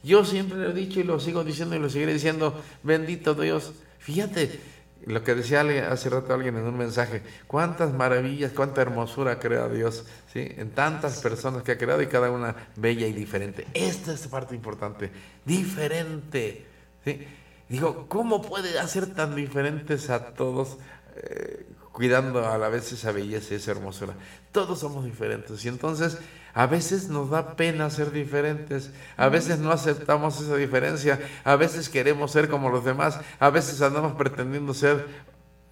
Yo 0.02 0.22
siempre 0.24 0.58
lo 0.58 0.68
he 0.70 0.74
dicho 0.74 1.00
y 1.00 1.02
lo 1.02 1.18
sigo 1.18 1.42
diciendo 1.44 1.74
y 1.74 1.78
lo 1.78 1.88
seguiré 1.88 2.12
diciendo, 2.12 2.62
bendito 2.82 3.34
Dios. 3.34 3.72
Fíjate 4.00 4.60
lo 5.06 5.22
que 5.22 5.34
decía 5.34 5.60
hace 5.90 6.10
rato 6.10 6.34
alguien 6.34 6.56
en 6.56 6.64
un 6.64 6.76
mensaje, 6.76 7.22
cuántas 7.46 7.92
maravillas, 7.92 8.52
cuánta 8.52 8.82
hermosura 8.82 9.38
crea 9.38 9.68
Dios, 9.68 10.04
¿sí? 10.32 10.46
En 10.56 10.70
tantas 10.70 11.20
personas 11.20 11.62
que 11.62 11.72
ha 11.72 11.78
creado 11.78 12.02
y 12.02 12.06
cada 12.06 12.30
una 12.30 12.54
bella 12.76 13.06
y 13.06 13.12
diferente. 13.12 13.66
Esta 13.74 14.12
es 14.12 14.24
la 14.24 14.30
parte 14.30 14.54
importante, 14.54 15.10
diferente. 15.44 16.66
¿sí? 17.04 17.26
Digo, 17.68 18.06
¿cómo 18.08 18.42
puede 18.42 18.78
hacer 18.78 19.14
tan 19.14 19.34
diferentes 19.34 20.10
a 20.10 20.34
todos? 20.34 20.78
eh, 21.16 21.66
cuidando 21.92 22.46
a 22.46 22.58
la 22.58 22.68
vez 22.68 22.92
esa 22.92 23.12
belleza 23.12 23.54
y 23.54 23.56
esa 23.56 23.70
hermosura. 23.70 24.14
Todos 24.50 24.80
somos 24.80 25.04
diferentes 25.04 25.64
y 25.64 25.68
entonces 25.68 26.18
a 26.54 26.66
veces 26.66 27.08
nos 27.08 27.30
da 27.30 27.56
pena 27.56 27.90
ser 27.90 28.12
diferentes, 28.12 28.92
a 29.16 29.28
veces 29.28 29.58
no 29.58 29.72
aceptamos 29.72 30.40
esa 30.40 30.56
diferencia, 30.56 31.18
a 31.42 31.56
veces 31.56 31.88
queremos 31.88 32.30
ser 32.30 32.48
como 32.48 32.70
los 32.70 32.84
demás, 32.84 33.20
a 33.40 33.50
veces 33.50 33.82
andamos 33.82 34.12
pretendiendo 34.12 34.72
ser 34.72 35.04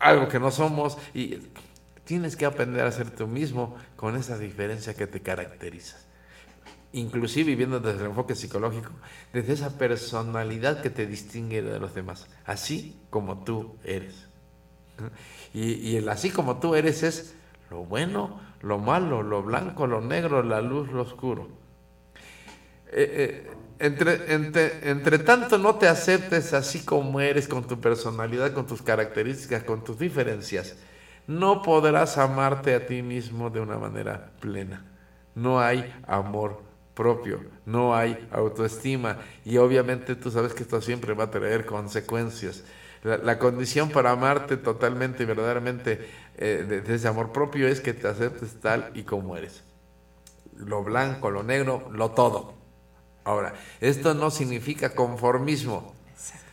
algo 0.01 0.28
que 0.28 0.41
no 0.41 0.51
somos. 0.51 0.99
Y 1.14 1.39
tienes 2.05 2.35
que 2.35 2.47
aprender 2.47 2.85
a 2.85 2.91
ser 2.91 3.11
tú 3.11 3.28
mismo 3.28 3.76
con 3.95 4.16
esa 4.16 4.37
diferencia 4.37 4.95
que 4.95 5.07
te 5.07 5.20
caracteriza. 5.20 5.99
Inclusive 6.93 7.47
viviendo 7.47 7.78
desde 7.78 8.01
el 8.01 8.07
enfoque 8.07 8.35
psicológico, 8.35 8.91
desde 9.33 9.53
esa 9.53 9.78
personalidad 9.78 10.83
que 10.83 10.91
te 10.91 11.07
distingue 11.07 11.62
de 11.62 11.78
los 11.78 11.95
demás, 11.95 12.26
así 12.45 13.01
como 13.09 13.45
tú 13.45 13.76
eres. 13.85 14.26
Y, 15.55 15.74
y 15.74 15.97
el 15.97 16.09
así 16.09 16.30
como 16.30 16.59
tú 16.59 16.74
eres 16.74 17.03
es 17.03 17.35
lo 17.70 17.85
bueno, 17.85 18.41
lo 18.63 18.79
malo, 18.79 19.23
lo 19.23 19.43
blanco, 19.43 19.87
lo 19.87 20.01
negro, 20.01 20.43
la 20.43 20.61
luz, 20.61 20.91
lo 20.91 21.03
oscuro. 21.03 21.49
Eh, 22.93 23.47
eh, 23.47 23.51
entre, 23.79 24.33
entre, 24.33 24.89
entre 24.89 25.19
tanto 25.19 25.59
no 25.59 25.75
te 25.75 25.89
aceptes 25.89 26.53
así 26.53 26.85
como 26.85 27.21
eres, 27.21 27.49
con 27.49 27.67
tu 27.67 27.81
personalidad, 27.81 28.53
con 28.53 28.67
tus 28.67 28.83
características, 28.83 29.65
con 29.65 29.83
tus 29.83 29.99
diferencias, 29.99 30.77
no 31.27 31.63
podrás 31.63 32.19
amarte 32.19 32.75
a 32.75 32.87
ti 32.87 33.03
mismo 33.03 33.51
de 33.51 33.61
una 33.61 33.79
manera 33.79 34.31
plena. 34.41 34.85
No 35.35 35.61
hay 35.61 35.93
amor 36.07 36.61
propio, 36.95 37.41
no 37.65 37.97
hay 37.97 38.29
autoestima 38.31 39.19
y 39.45 39.57
obviamente 39.57 40.15
tú 40.15 40.31
sabes 40.31 40.53
que 40.53 40.63
esto 40.63 40.81
siempre 40.81 41.15
va 41.15 41.25
a 41.25 41.31
traer 41.31 41.67
consecuencias. 41.67 42.65
La, 43.03 43.17
la 43.17 43.39
condición 43.39 43.91
para 43.91 44.13
amarte 44.13 44.57
totalmente 44.57 45.25
y 45.25 45.27
verdaderamente 45.27 46.09
eh, 46.37 46.64
de, 46.68 46.80
de 46.80 46.95
ese 46.95 47.09
amor 47.09 47.33
propio 47.33 47.68
es 47.68 47.80
que 47.80 47.95
te 47.95 48.09
aceptes 48.09 48.61
tal 48.61 48.91
y 48.95 49.03
como 49.03 49.37
eres. 49.37 49.62
Lo 50.57 50.83
blanco, 50.83 51.30
lo 51.30 51.43
negro, 51.43 51.89
lo 51.93 52.11
todo. 52.11 52.55
Ahora, 53.24 53.55
esto 53.80 54.14
no 54.14 54.30
significa 54.30 54.95
conformismo. 54.95 55.95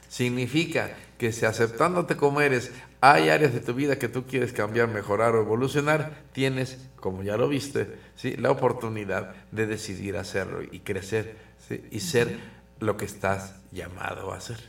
Significa 0.08 0.92
que 1.18 1.32
si 1.32 1.46
aceptándote 1.46 2.16
como 2.16 2.42
eres, 2.42 2.72
hay 3.02 3.30
áreas 3.30 3.54
de 3.54 3.60
tu 3.60 3.74
vida 3.74 4.00
que 4.00 4.10
tú 4.10 4.26
quieres 4.26 4.54
cambiar, 4.54 4.88
mejorar 4.88 5.36
o 5.36 5.42
evolucionar, 5.42 6.24
tienes, 6.32 6.90
como 6.96 7.24
ya 7.24 7.38
lo 7.38 7.48
viste, 7.48 7.98
¿sí? 8.16 8.36
la 8.36 8.52
oportunidad 8.52 9.36
de 9.52 9.68
decidir 9.68 10.18
hacerlo 10.18 10.62
y 10.64 10.80
crecer 10.80 11.38
¿sí? 11.68 11.84
y 11.92 12.00
ser 12.02 12.40
lo 12.80 12.98
que 12.98 13.06
estás 13.06 13.56
llamado 13.72 14.34
a 14.34 14.42
ser. 14.42 14.60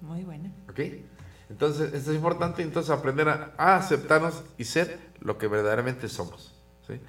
Muy 0.00 0.24
buena. 0.24 0.50
¿Ok? 0.68 0.80
Entonces, 1.50 1.92
esto 1.92 2.10
es 2.12 2.16
importante, 2.16 2.62
entonces 2.62 2.90
aprender 2.90 3.28
a, 3.28 3.52
a 3.58 3.76
aceptarnos 3.76 4.44
y 4.56 4.64
ser 4.64 4.98
lo 5.20 5.36
que 5.36 5.48
verdaderamente 5.48 6.08
somos. 6.08 6.54
¿sí? 6.86 7.00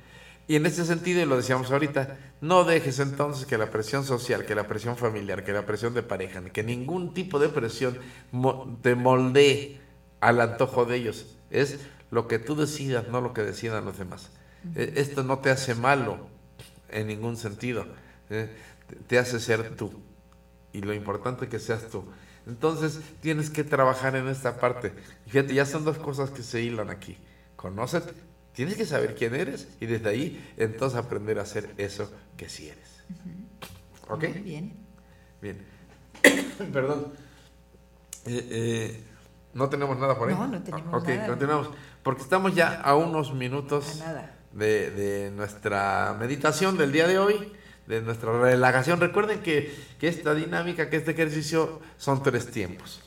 Y 0.47 0.55
en 0.55 0.65
ese 0.65 0.83
sentido, 0.85 1.21
y 1.21 1.25
lo 1.25 1.37
decíamos 1.37 1.71
ahorita, 1.71 2.17
no 2.41 2.63
dejes 2.63 2.99
entonces 2.99 3.45
que 3.45 3.57
la 3.57 3.69
presión 3.69 4.03
social, 4.03 4.45
que 4.45 4.55
la 4.55 4.67
presión 4.67 4.97
familiar, 4.97 5.43
que 5.45 5.53
la 5.53 5.65
presión 5.65 5.93
de 5.93 6.03
pareja, 6.03 6.43
que 6.43 6.63
ningún 6.63 7.13
tipo 7.13 7.39
de 7.39 7.49
presión 7.49 7.99
te 8.81 8.95
moldee 8.95 9.79
al 10.19 10.41
antojo 10.41 10.85
de 10.85 10.97
ellos. 10.97 11.37
Es 11.51 11.79
lo 12.09 12.27
que 12.27 12.39
tú 12.39 12.55
decidas, 12.55 13.07
no 13.09 13.21
lo 13.21 13.33
que 13.33 13.43
decidan 13.43 13.85
los 13.85 13.97
demás. 13.99 14.31
Eh, 14.75 14.93
Esto 14.95 15.23
no 15.23 15.39
te 15.39 15.51
hace 15.51 15.75
malo 15.75 16.27
en 16.89 17.07
ningún 17.07 17.37
sentido. 17.37 17.85
eh, 18.29 18.49
Te 19.07 19.19
hace 19.19 19.39
ser 19.39 19.75
tú. 19.75 19.93
Y 20.73 20.81
lo 20.81 20.93
importante 20.93 21.45
es 21.45 21.51
que 21.51 21.59
seas 21.59 21.87
tú. 21.89 22.03
Entonces 22.47 22.99
tienes 23.21 23.49
que 23.49 23.63
trabajar 23.63 24.15
en 24.15 24.27
esta 24.27 24.59
parte. 24.59 24.93
Fíjate, 25.27 25.53
ya 25.53 25.65
son 25.65 25.85
dos 25.85 25.97
cosas 25.97 26.31
que 26.31 26.43
se 26.43 26.61
hilan 26.61 26.89
aquí. 26.89 27.17
Conócete, 27.55 28.13
tienes 28.53 28.75
que 28.75 28.85
saber 28.85 29.15
quién 29.15 29.35
eres 29.35 29.67
y 29.79 29.85
desde 29.85 30.09
ahí 30.09 30.53
entonces 30.57 30.97
aprender 30.97 31.37
a 31.39 31.43
hacer 31.43 31.73
eso 31.77 32.11
que 32.37 32.49
sí 32.49 32.67
eres. 32.69 33.03
¿Ok? 34.09 34.23
Muy 34.29 34.39
bien. 34.39 34.73
Bien. 35.41 35.65
Perdón. 36.73 37.13
Eh, 38.25 38.47
eh, 38.51 39.03
no 39.53 39.69
tenemos 39.69 39.97
nada 39.97 40.17
por 40.17 40.29
ahí. 40.29 40.35
No, 40.35 40.47
no 40.47 40.61
tenemos 40.61 41.01
Ok, 41.01 41.09
nada. 41.09 41.27
continuamos. 41.27 41.69
Porque 42.03 42.21
estamos 42.23 42.55
ya 42.55 42.81
a 42.81 42.95
unos 42.95 43.33
minutos 43.33 44.01
A 44.01 44.31
de, 44.53 44.91
de 44.91 45.31
nuestra 45.31 46.15
meditación 46.19 46.77
del 46.77 46.91
día 46.91 47.07
de 47.07 47.19
hoy, 47.19 47.53
de 47.91 48.01
nuestra 48.01 48.31
relajación. 48.31 49.01
Recuerden 49.01 49.41
que, 49.41 49.75
que 49.99 50.07
esta 50.07 50.33
dinámica, 50.33 50.89
que 50.89 50.95
este 50.95 51.11
ejercicio 51.11 51.81
son 51.97 52.23
tres 52.23 52.49
tiempos. 52.49 53.01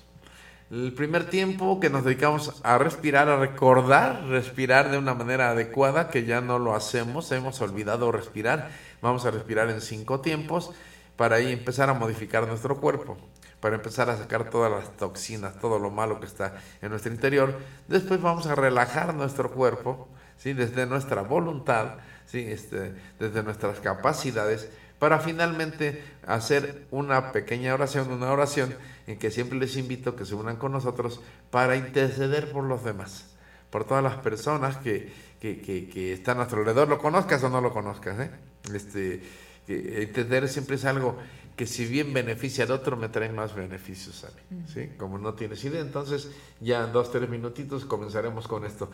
El 0.71 0.93
primer 0.93 1.25
tiempo 1.31 1.81
que 1.81 1.89
nos 1.89 2.05
dedicamos 2.05 2.61
a 2.63 2.77
respirar, 2.77 3.29
a 3.29 3.39
recordar, 3.39 4.25
respirar 4.27 4.91
de 4.91 4.99
una 4.99 5.15
manera 5.15 5.51
adecuada, 5.51 6.11
que 6.11 6.25
ya 6.25 6.41
no 6.41 6.59
lo 6.59 6.75
hacemos, 6.75 7.33
hemos 7.33 7.61
olvidado 7.63 8.13
respirar. 8.13 8.71
Vamos 9.01 9.25
a 9.25 9.31
respirar 9.31 9.71
en 9.71 9.81
cinco 9.81 10.21
tiempos 10.21 10.73
para 11.17 11.37
ahí 11.37 11.53
empezar 11.53 11.89
a 11.89 11.95
modificar 11.95 12.47
nuestro 12.47 12.79
cuerpo, 12.79 13.17
para 13.61 13.77
empezar 13.77 14.11
a 14.11 14.19
sacar 14.19 14.51
todas 14.51 14.71
las 14.71 14.97
toxinas, 14.99 15.59
todo 15.61 15.79
lo 15.79 15.91
malo 15.91 16.21
que 16.21 16.27
está 16.27 16.57
en 16.83 16.91
nuestro 16.91 17.13
interior. 17.13 17.59
Después 17.89 18.21
vamos 18.21 18.47
a 18.47 18.55
relajar 18.55 19.15
nuestro 19.15 19.51
cuerpo, 19.51 20.09
¿sí? 20.37 20.53
desde 20.53 20.87
nuestra 20.87 21.23
voluntad, 21.23 21.95
¿sí? 22.27 22.41
este, 22.49 22.93
desde 23.19 23.43
nuestras 23.43 23.81
capacidades, 23.81 24.69
para 24.99 25.19
finalmente 25.19 26.03
hacer 26.27 26.87
una 26.91 27.33
pequeña 27.33 27.75
oración, 27.75 28.11
una 28.11 28.33
oración 28.33 28.75
en 29.07 29.19
que 29.19 29.31
siempre 29.31 29.59
les 29.59 29.77
invito 29.77 30.11
a 30.11 30.17
que 30.17 30.25
se 30.25 30.35
unan 30.35 30.57
con 30.57 30.73
nosotros 30.73 31.21
para 31.51 31.77
interceder 31.77 32.51
por 32.53 32.65
los 32.65 32.85
demás, 32.85 33.35
por 33.71 33.85
todas 33.85 34.03
las 34.03 34.17
personas 34.17 34.77
que, 34.79 35.13
que, 35.41 35.61
que, 35.61 35.89
que 35.89 36.13
están 36.13 36.37
a 36.37 36.41
nuestro 36.41 36.61
alrededor, 36.61 36.89
lo 36.89 36.99
conozcas 36.99 37.43
o 37.43 37.51
no 37.51 37.61
lo 37.61 37.73
conozcas. 37.73 38.19
¿eh? 38.21 38.31
Este, 38.73 39.21
entender 39.67 40.49
siempre 40.49 40.77
es 40.77 40.85
algo 40.85 41.19
que 41.57 41.67
si 41.67 41.87
bien 41.87 42.13
beneficia 42.13 42.65
al 42.65 42.73
otro, 42.73 42.97
me 42.97 43.09
trae 43.09 43.31
más 43.31 43.55
beneficios 43.55 44.25
a 44.25 44.29
mí. 44.29 44.65
¿sí? 44.73 44.91
Como 44.97 45.19
no 45.19 45.35
tienes 45.35 45.63
idea, 45.65 45.81
entonces 45.81 46.31
ya 46.61 46.85
en 46.85 46.93
dos, 46.93 47.13
tres 47.13 47.29
minutitos 47.29 47.85
comenzaremos 47.85 48.49
con 48.49 48.65
esto. 48.65 48.91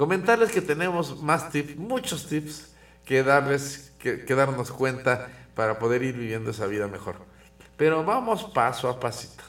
Comentarles 0.00 0.50
que 0.50 0.62
tenemos 0.62 1.22
más 1.22 1.50
tips, 1.50 1.76
muchos 1.76 2.26
tips 2.26 2.72
que 3.04 3.22
darles, 3.22 3.92
que, 3.98 4.34
darnos 4.34 4.72
cuenta 4.72 5.28
para 5.54 5.78
poder 5.78 6.02
ir 6.02 6.16
viviendo 6.16 6.52
esa 6.52 6.66
vida 6.66 6.88
mejor. 6.88 7.16
Pero 7.76 8.02
vamos 8.02 8.44
paso 8.44 8.88
a 8.88 8.98
pasito. 8.98 9.44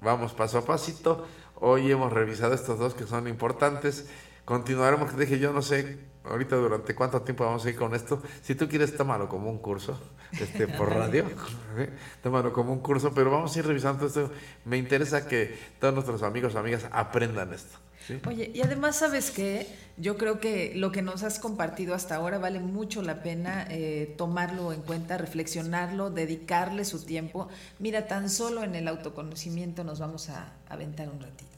Vamos 0.00 0.32
paso 0.34 0.58
a 0.58 0.64
pasito. 0.64 1.26
Hoy 1.56 1.90
hemos 1.90 2.12
revisado 2.12 2.54
estos 2.54 2.78
dos 2.78 2.94
que 2.94 3.08
son 3.08 3.26
importantes. 3.26 4.08
Continuaremos, 4.44 5.18
dije, 5.18 5.40
yo 5.40 5.52
no 5.52 5.62
sé 5.62 5.98
ahorita 6.28 6.56
durante 6.56 6.94
cuánto 6.94 7.20
tiempo 7.22 7.44
vamos 7.44 7.64
a 7.64 7.70
ir 7.70 7.76
con 7.76 7.94
esto. 7.94 8.22
Si 8.42 8.54
tú 8.54 8.68
quieres, 8.68 8.96
tómalo 8.96 9.28
como 9.28 9.50
un 9.50 9.58
curso, 9.58 9.98
este, 10.32 10.68
por 10.68 10.94
radio, 10.94 11.26
¿eh? 11.78 11.90
tómalo 12.22 12.52
como 12.52 12.72
un 12.72 12.80
curso, 12.80 13.12
pero 13.14 13.30
vamos 13.30 13.54
a 13.54 13.58
ir 13.58 13.66
revisando 13.66 14.06
esto. 14.06 14.30
Me 14.64 14.76
interesa 14.76 15.26
que 15.26 15.58
todos 15.80 15.94
nuestros 15.94 16.22
amigos 16.22 16.54
o 16.54 16.58
amigas 16.58 16.86
aprendan 16.90 17.52
esto. 17.52 17.78
¿sí? 18.06 18.20
Oye, 18.26 18.50
y 18.54 18.60
además, 18.62 18.96
¿sabes 18.96 19.30
qué? 19.30 19.66
Yo 19.96 20.16
creo 20.16 20.38
que 20.40 20.72
lo 20.74 20.92
que 20.92 21.02
nos 21.02 21.22
has 21.22 21.38
compartido 21.38 21.94
hasta 21.94 22.16
ahora 22.16 22.38
vale 22.38 22.60
mucho 22.60 23.02
la 23.02 23.22
pena 23.22 23.66
eh, 23.70 24.14
tomarlo 24.16 24.72
en 24.72 24.82
cuenta, 24.82 25.18
reflexionarlo, 25.18 26.10
dedicarle 26.10 26.84
su 26.84 27.04
tiempo. 27.04 27.48
Mira, 27.78 28.06
tan 28.06 28.30
solo 28.30 28.62
en 28.62 28.74
el 28.74 28.86
autoconocimiento 28.88 29.84
nos 29.84 29.98
vamos 29.98 30.28
a 30.28 30.52
aventar 30.68 31.08
un 31.08 31.20
ratito. 31.20 31.48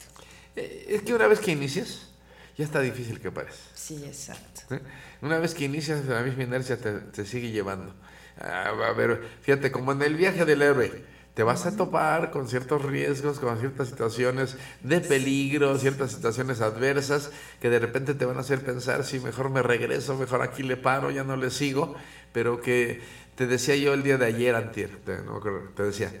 Eh, 0.55 0.85
es 0.89 1.01
que 1.03 1.13
una 1.13 1.27
vez 1.27 1.39
que 1.39 1.51
inicias, 1.51 2.10
ya 2.57 2.65
está 2.65 2.81
difícil 2.81 3.19
que 3.19 3.31
parece. 3.31 3.59
Sí, 3.73 4.03
exacto. 4.05 4.61
¿sí? 4.69 4.75
Una 5.21 5.39
vez 5.39 5.53
que 5.53 5.65
inicias, 5.65 6.05
la 6.05 6.21
misma 6.21 6.43
inercia 6.43 6.77
te, 6.77 6.93
te 6.93 7.25
sigue 7.25 7.51
llevando. 7.51 7.93
Ah, 8.39 8.71
a 8.89 8.93
ver, 8.93 9.21
fíjate, 9.41 9.71
como 9.71 9.91
en 9.91 10.01
el 10.01 10.15
viaje 10.15 10.45
del 10.45 10.61
héroe, 10.61 11.03
te 11.33 11.43
vas 11.43 11.65
a 11.65 11.75
topar 11.75 12.31
con 12.31 12.47
ciertos 12.47 12.83
riesgos, 12.83 13.39
con 13.39 13.57
ciertas 13.57 13.87
situaciones 13.87 14.57
de 14.81 14.99
peligro, 14.99 15.77
ciertas 15.77 16.11
situaciones 16.11 16.59
adversas 16.61 17.31
que 17.61 17.69
de 17.69 17.79
repente 17.79 18.13
te 18.13 18.25
van 18.25 18.37
a 18.37 18.41
hacer 18.41 18.63
pensar 18.63 19.05
si 19.05 19.19
mejor 19.19 19.49
me 19.49 19.61
regreso, 19.61 20.17
mejor 20.17 20.41
aquí 20.41 20.63
le 20.63 20.75
paro, 20.75 21.09
ya 21.09 21.23
no 21.23 21.37
le 21.37 21.49
sigo, 21.49 21.95
pero 22.33 22.59
que 22.59 23.01
te 23.35 23.47
decía 23.47 23.75
yo 23.75 23.93
el 23.93 24.03
día 24.03 24.17
de 24.17 24.25
ayer, 24.25 24.55
antier, 24.55 24.97
te, 25.05 25.21
no 25.21 25.39
te 25.75 25.83
decía, 25.83 26.11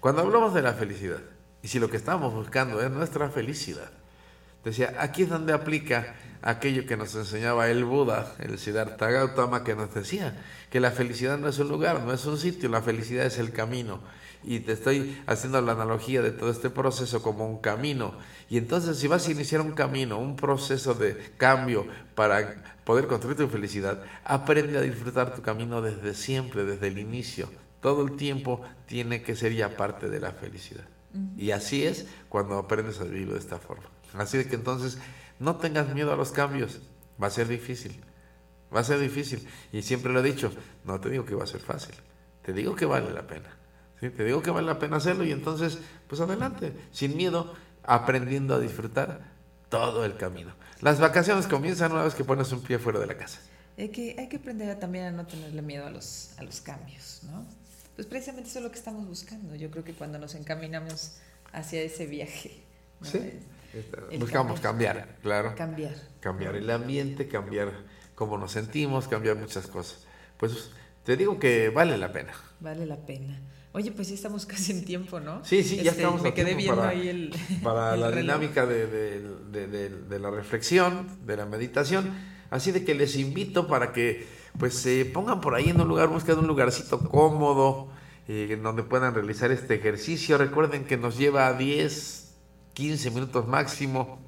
cuando 0.00 0.22
hablamos 0.22 0.54
de 0.54 0.62
la 0.62 0.72
felicidad, 0.72 1.20
y 1.62 1.68
si 1.68 1.78
lo 1.78 1.90
que 1.90 1.98
estamos 1.98 2.32
buscando 2.32 2.80
es 2.80 2.90
nuestra 2.90 3.28
felicidad, 3.28 3.90
decía, 4.68 4.94
aquí 4.98 5.22
es 5.22 5.28
donde 5.28 5.52
aplica 5.52 6.14
aquello 6.42 6.86
que 6.86 6.96
nos 6.96 7.14
enseñaba 7.14 7.68
el 7.68 7.84
Buda, 7.84 8.34
el 8.38 8.58
Siddhartha 8.58 9.10
Gautama, 9.10 9.64
que 9.64 9.74
nos 9.74 9.92
decía 9.92 10.36
que 10.70 10.80
la 10.80 10.90
felicidad 10.90 11.38
no 11.38 11.48
es 11.48 11.58
un 11.58 11.68
lugar, 11.68 12.02
no 12.02 12.12
es 12.12 12.24
un 12.26 12.38
sitio, 12.38 12.68
la 12.68 12.82
felicidad 12.82 13.26
es 13.26 13.38
el 13.38 13.52
camino. 13.52 14.00
Y 14.44 14.60
te 14.60 14.72
estoy 14.72 15.20
haciendo 15.26 15.60
la 15.60 15.72
analogía 15.72 16.22
de 16.22 16.30
todo 16.30 16.50
este 16.50 16.70
proceso 16.70 17.22
como 17.22 17.48
un 17.48 17.58
camino. 17.58 18.14
Y 18.48 18.56
entonces 18.56 18.96
si 18.98 19.08
vas 19.08 19.26
a 19.26 19.32
iniciar 19.32 19.60
un 19.60 19.72
camino, 19.72 20.18
un 20.18 20.36
proceso 20.36 20.94
de 20.94 21.16
cambio 21.36 21.86
para 22.14 22.62
poder 22.84 23.08
construir 23.08 23.36
tu 23.36 23.48
felicidad, 23.48 24.02
aprende 24.24 24.78
a 24.78 24.82
disfrutar 24.82 25.34
tu 25.34 25.42
camino 25.42 25.82
desde 25.82 26.14
siempre, 26.14 26.64
desde 26.64 26.86
el 26.86 26.98
inicio. 26.98 27.50
Todo 27.80 28.04
el 28.06 28.16
tiempo 28.16 28.62
tiene 28.86 29.22
que 29.22 29.36
ser 29.36 29.54
ya 29.54 29.76
parte 29.76 30.08
de 30.08 30.20
la 30.20 30.32
felicidad. 30.32 30.84
Y 31.36 31.50
así 31.50 31.84
es 31.84 32.06
cuando 32.28 32.58
aprendes 32.58 33.00
a 33.00 33.04
vivirlo 33.04 33.34
de 33.34 33.40
esta 33.40 33.58
forma. 33.58 33.84
Así 34.14 34.38
de 34.38 34.46
que 34.46 34.54
entonces 34.54 34.98
no 35.38 35.56
tengas 35.56 35.92
miedo 35.94 36.12
a 36.12 36.16
los 36.16 36.32
cambios. 36.32 36.80
Va 37.22 37.28
a 37.28 37.30
ser 37.30 37.48
difícil. 37.48 38.02
Va 38.74 38.80
a 38.80 38.84
ser 38.84 38.98
difícil. 38.98 39.46
Y 39.72 39.82
siempre 39.82 40.12
lo 40.12 40.20
he 40.20 40.22
dicho, 40.22 40.52
no 40.84 41.00
te 41.00 41.10
digo 41.10 41.24
que 41.24 41.34
va 41.34 41.44
a 41.44 41.46
ser 41.46 41.60
fácil. 41.60 41.94
Te 42.42 42.52
digo 42.52 42.74
que 42.74 42.86
vale 42.86 43.12
la 43.12 43.26
pena. 43.26 43.56
¿sí? 44.00 44.10
Te 44.10 44.24
digo 44.24 44.42
que 44.42 44.50
vale 44.50 44.66
la 44.66 44.78
pena 44.78 44.96
hacerlo 44.96 45.24
y 45.24 45.32
entonces, 45.32 45.78
pues 46.06 46.20
adelante, 46.20 46.72
sin 46.92 47.16
miedo, 47.16 47.54
aprendiendo 47.82 48.54
a 48.54 48.60
disfrutar 48.60 49.20
todo 49.68 50.04
el 50.04 50.16
camino. 50.16 50.54
Las 50.80 51.00
vacaciones 51.00 51.46
comienzan 51.46 51.92
una 51.92 52.04
vez 52.04 52.14
que 52.14 52.24
pones 52.24 52.52
un 52.52 52.62
pie 52.62 52.78
fuera 52.78 52.98
de 53.00 53.06
la 53.06 53.16
casa. 53.16 53.40
Hay 53.76 53.90
que, 53.90 54.16
hay 54.18 54.28
que 54.28 54.36
aprender 54.36 54.70
a, 54.70 54.78
también 54.78 55.04
a 55.04 55.10
no 55.12 55.26
tenerle 55.26 55.62
miedo 55.62 55.86
a 55.86 55.90
los, 55.90 56.30
a 56.36 56.42
los 56.42 56.60
cambios, 56.60 57.20
¿no? 57.24 57.46
Pues 57.94 58.06
precisamente 58.06 58.48
eso 58.48 58.60
es 58.60 58.64
lo 58.64 58.70
que 58.70 58.78
estamos 58.78 59.06
buscando. 59.06 59.54
Yo 59.56 59.70
creo 59.70 59.84
que 59.84 59.92
cuando 59.92 60.18
nos 60.18 60.34
encaminamos 60.34 61.16
hacia 61.52 61.82
ese 61.82 62.06
viaje. 62.06 62.62
¿no? 63.00 63.06
Sí. 63.08 63.40
Buscamos 64.18 64.60
cambiar, 64.60 65.16
claro. 65.22 65.54
Cambiar. 65.56 65.94
Cambiar 66.20 66.56
el 66.56 66.70
ambiente, 66.70 67.28
cambiar 67.28 67.72
cómo 68.14 68.38
nos 68.38 68.52
sentimos, 68.52 69.08
cambiar 69.08 69.36
muchas 69.36 69.66
cosas. 69.66 70.06
Pues 70.38 70.70
te 71.04 71.16
digo 71.16 71.38
que 71.38 71.68
vale 71.70 71.96
la 71.98 72.12
pena. 72.12 72.32
Vale 72.60 72.86
la 72.86 72.96
pena. 72.96 73.40
Oye, 73.72 73.92
pues 73.92 74.08
ya 74.08 74.14
estamos 74.14 74.46
casi 74.46 74.72
en 74.72 74.84
tiempo, 74.84 75.20
¿no? 75.20 75.44
Sí, 75.44 75.62
sí, 75.62 75.76
ya 75.76 75.90
Este, 75.90 76.02
estamos 76.02 76.22
Me 76.22 76.30
a 76.30 76.34
quedé 76.34 76.54
tiempo 76.56 76.58
viendo 76.62 76.76
para, 76.80 76.88
ahí 76.90 77.08
el. 77.08 77.34
para 77.62 77.94
el 77.94 78.00
la 78.00 78.08
reloj. 78.10 78.22
dinámica 78.22 78.66
de, 78.66 78.86
de- 78.86 79.20
de- 79.52 79.66
de- 79.68 79.88
de 79.90 80.18
la 80.18 80.30
reflexión, 80.30 81.06
de 81.26 81.36
la 81.36 81.44
meditación. 81.46 82.10
Así 82.50 82.72
de 82.72 82.82
que 82.84 82.94
les 82.94 83.16
invito 83.16 83.68
para 83.68 83.92
que 83.92 84.26
pues 84.58 84.74
se 84.74 85.04
pongan 85.04 85.40
por 85.40 85.54
ahí 85.54 85.68
en 85.68 85.80
un 85.80 85.86
lugar, 85.86 86.08
busquen 86.08 86.38
un 86.38 86.46
lugarcito 86.46 86.98
cómodo, 86.98 87.90
eh, 88.26 88.48
en 88.50 88.62
donde 88.62 88.82
puedan 88.82 89.14
realizar 89.14 89.52
este 89.52 89.74
ejercicio. 89.74 90.38
Recuerden 90.38 90.84
que 90.84 90.96
nos 90.96 91.16
lleva 91.18 91.52
10, 91.52 92.27
15 92.78 93.10
minutos 93.10 93.48
máximo 93.48 94.20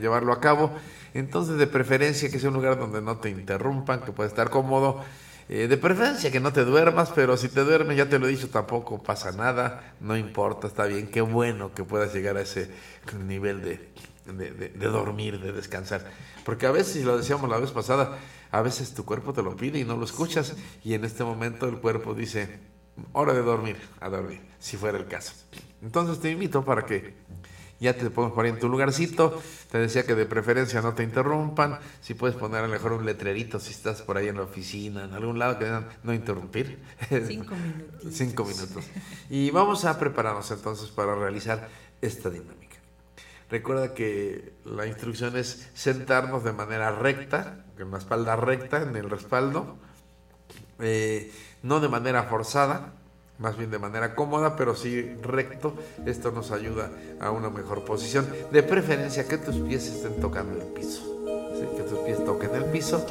llevarlo 0.00 0.32
a 0.32 0.38
cabo. 0.40 0.70
Entonces, 1.14 1.58
de 1.58 1.66
preferencia 1.66 2.30
que 2.30 2.38
sea 2.38 2.48
un 2.48 2.54
lugar 2.54 2.78
donde 2.78 3.02
no 3.02 3.16
te 3.18 3.28
interrumpan, 3.28 4.02
que 4.02 4.12
pueda 4.12 4.28
estar 4.28 4.50
cómodo. 4.50 5.02
Eh, 5.48 5.66
de 5.66 5.76
preferencia 5.78 6.30
que 6.30 6.38
no 6.38 6.52
te 6.52 6.64
duermas, 6.64 7.10
pero 7.12 7.36
si 7.36 7.48
te 7.48 7.64
duermes, 7.64 7.96
ya 7.96 8.08
te 8.08 8.20
lo 8.20 8.28
he 8.28 8.30
dicho, 8.30 8.50
tampoco 8.50 9.02
pasa 9.02 9.32
nada, 9.32 9.94
no 9.98 10.16
importa, 10.16 10.68
está 10.68 10.84
bien, 10.84 11.08
qué 11.08 11.22
bueno 11.22 11.74
que 11.74 11.82
puedas 11.82 12.14
llegar 12.14 12.36
a 12.36 12.42
ese 12.42 12.70
nivel 13.26 13.62
de, 13.62 13.88
de, 14.26 14.50
de- 14.52 14.68
de 14.68 14.86
dormir, 14.86 15.40
de 15.40 15.50
descansar. 15.50 16.04
Porque 16.44 16.66
a 16.66 16.70
veces, 16.70 16.96
y 16.96 17.02
lo 17.02 17.16
decíamos 17.18 17.50
la 17.50 17.58
vez 17.58 17.72
pasada, 17.72 18.16
a 18.52 18.62
veces 18.62 18.94
tu 18.94 19.04
cuerpo 19.04 19.32
te 19.32 19.42
lo 19.42 19.56
pide 19.56 19.80
y 19.80 19.84
no 19.84 19.96
lo 19.96 20.04
escuchas, 20.04 20.54
y 20.84 20.94
en 20.94 21.04
este 21.04 21.24
momento 21.24 21.66
el 21.66 21.78
cuerpo 21.78 22.14
dice, 22.14 22.60
hora 23.12 23.32
de 23.32 23.42
dormir, 23.42 23.76
a 24.00 24.08
dormir, 24.08 24.40
si 24.60 24.76
fuera 24.76 24.98
el 24.98 25.08
caso. 25.08 25.32
Entonces 25.82 26.20
te 26.20 26.30
invito 26.30 26.64
para 26.64 26.84
que 26.84 27.14
ya 27.80 27.94
te 27.94 28.10
por 28.10 28.44
ahí 28.44 28.50
en 28.50 28.58
tu 28.58 28.68
lugarcito. 28.68 29.40
Te 29.70 29.78
decía 29.78 30.04
que 30.04 30.14
de 30.14 30.26
preferencia 30.26 30.82
no 30.82 30.94
te 30.94 31.02
interrumpan. 31.02 31.78
Si 32.00 32.14
puedes 32.14 32.36
poner 32.36 32.60
a 32.60 32.66
lo 32.66 32.68
mejor 32.68 32.92
un 32.92 33.06
letrerito 33.06 33.60
si 33.60 33.72
estás 33.72 34.02
por 34.02 34.16
ahí 34.16 34.28
en 34.28 34.36
la 34.36 34.42
oficina, 34.42 35.04
en 35.04 35.14
algún 35.14 35.38
lado 35.38 35.58
que 35.58 35.64
digan 35.64 35.88
no 36.02 36.12
interrumpir. 36.12 36.82
Cinco 37.08 37.54
minutitos. 37.54 38.14
Cinco 38.14 38.44
minutos. 38.44 38.84
Y 39.30 39.50
vamos 39.50 39.84
a 39.84 39.98
prepararnos 39.98 40.50
entonces 40.50 40.88
para 40.90 41.14
realizar 41.14 41.68
esta 42.00 42.30
dinámica. 42.30 42.58
Recuerda 43.50 43.94
que 43.94 44.52
la 44.64 44.86
instrucción 44.86 45.36
es 45.36 45.70
sentarnos 45.74 46.44
de 46.44 46.52
manera 46.52 46.92
recta, 46.92 47.64
con 47.78 47.90
la 47.90 47.98
espalda 47.98 48.36
recta 48.36 48.82
en 48.82 48.94
el 48.94 49.08
respaldo, 49.08 49.78
eh, 50.80 51.32
no 51.62 51.80
de 51.80 51.88
manera 51.88 52.24
forzada, 52.24 52.92
más 53.38 53.56
bien 53.56 53.70
de 53.70 53.78
manera 53.78 54.14
cómoda, 54.14 54.56
pero 54.56 54.74
sí 54.74 55.14
recto. 55.22 55.74
Esto 56.06 56.32
nos 56.32 56.50
ayuda 56.50 56.90
a 57.20 57.30
una 57.30 57.50
mejor 57.50 57.84
posición. 57.84 58.26
De 58.50 58.62
preferencia 58.62 59.26
que 59.28 59.38
tus 59.38 59.56
pies 59.56 59.86
estén 59.86 60.20
tocando 60.20 60.60
el 60.60 60.66
piso. 60.68 61.02
Que 61.76 61.82
tus 61.84 61.98
pies 62.00 62.24
toquen 62.24 62.54
el 62.54 62.64
piso. 62.66 63.04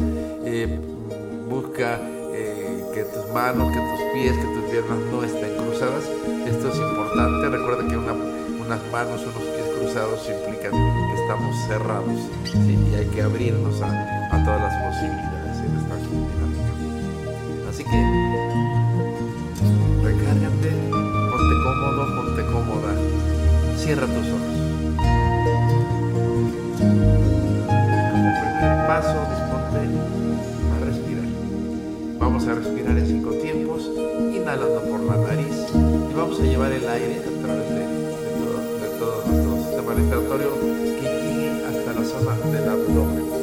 Eh, 0.45 0.67
mm, 0.67 1.49
busca 1.49 1.99
eh, 2.33 2.83
que 2.93 3.03
tus 3.05 3.31
manos, 3.33 3.71
que 3.73 3.79
tus 3.79 4.01
pies, 4.13 4.33
que 4.37 4.45
tus 4.53 4.69
piernas 4.71 4.99
no 5.11 5.23
estén 5.23 5.55
cruzadas. 5.57 6.03
Esto 6.45 6.69
es 6.69 6.75
importante. 6.77 7.49
Recuerda 7.49 7.87
que 7.87 7.97
una- 7.97 8.13
unas 8.13 8.81
manos, 8.91 9.21
unos 9.21 9.41
pies 9.43 9.67
cruzados 9.79 10.27
implican 10.29 10.71
que 10.71 11.21
estamos 11.21 11.55
cerrados. 11.67 12.19
Y 12.53 12.95
hay 12.95 13.05
que 13.07 13.21
abrirnos 13.21 13.81
a, 13.81 13.87
a 13.87 14.43
todas 14.43 14.61
las 14.61 14.75
posibilidades 14.93 15.57
en 15.59 15.77
esta 15.77 15.95
dinámica. 15.95 17.69
Así 17.69 17.83
que 17.83 18.26
Cierra 23.77 24.07
tus 24.07 24.27
ojos. 24.27 24.57
Como 28.11 28.31
primer 28.41 28.87
paso, 28.87 29.17
disponte 29.29 29.81
a 30.73 30.85
respirar. 30.85 31.29
Vamos 32.19 32.47
a 32.47 32.55
respirar 32.55 32.97
en 32.97 33.05
cinco 33.05 33.29
tiempos, 33.35 33.89
inhalando 34.35 34.81
por 34.89 35.01
la 35.01 35.17
nariz 35.17 35.67
y 36.09 36.13
vamos 36.15 36.39
a 36.39 36.43
llevar 36.43 36.71
el 36.71 36.87
aire 36.89 37.21
a 37.21 37.45
través 37.45 37.69
de, 37.69 37.79
de 37.79 38.29
todo, 38.39 38.57
de 38.81 38.89
todo 38.99 39.23
nuestro 39.27 39.57
sistema 39.63 39.93
respiratorio 39.93 40.51
que 40.99 41.01
llegue 41.01 41.63
hasta 41.63 41.93
la 41.93 42.03
zona 42.03 42.35
del 42.51 42.69
abdomen. 42.69 43.36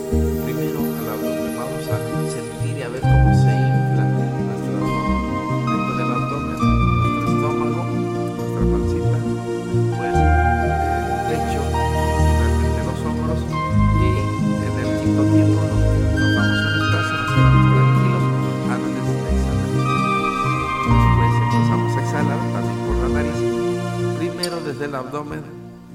desde 24.79 24.97
abdomen, 24.97 25.43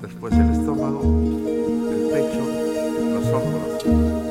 después 0.01 0.34
el 0.34 0.51
estómago, 0.51 1.01
el 1.91 2.10
pecho, 2.11 2.45
los 3.14 3.26
hombros. 3.27 4.28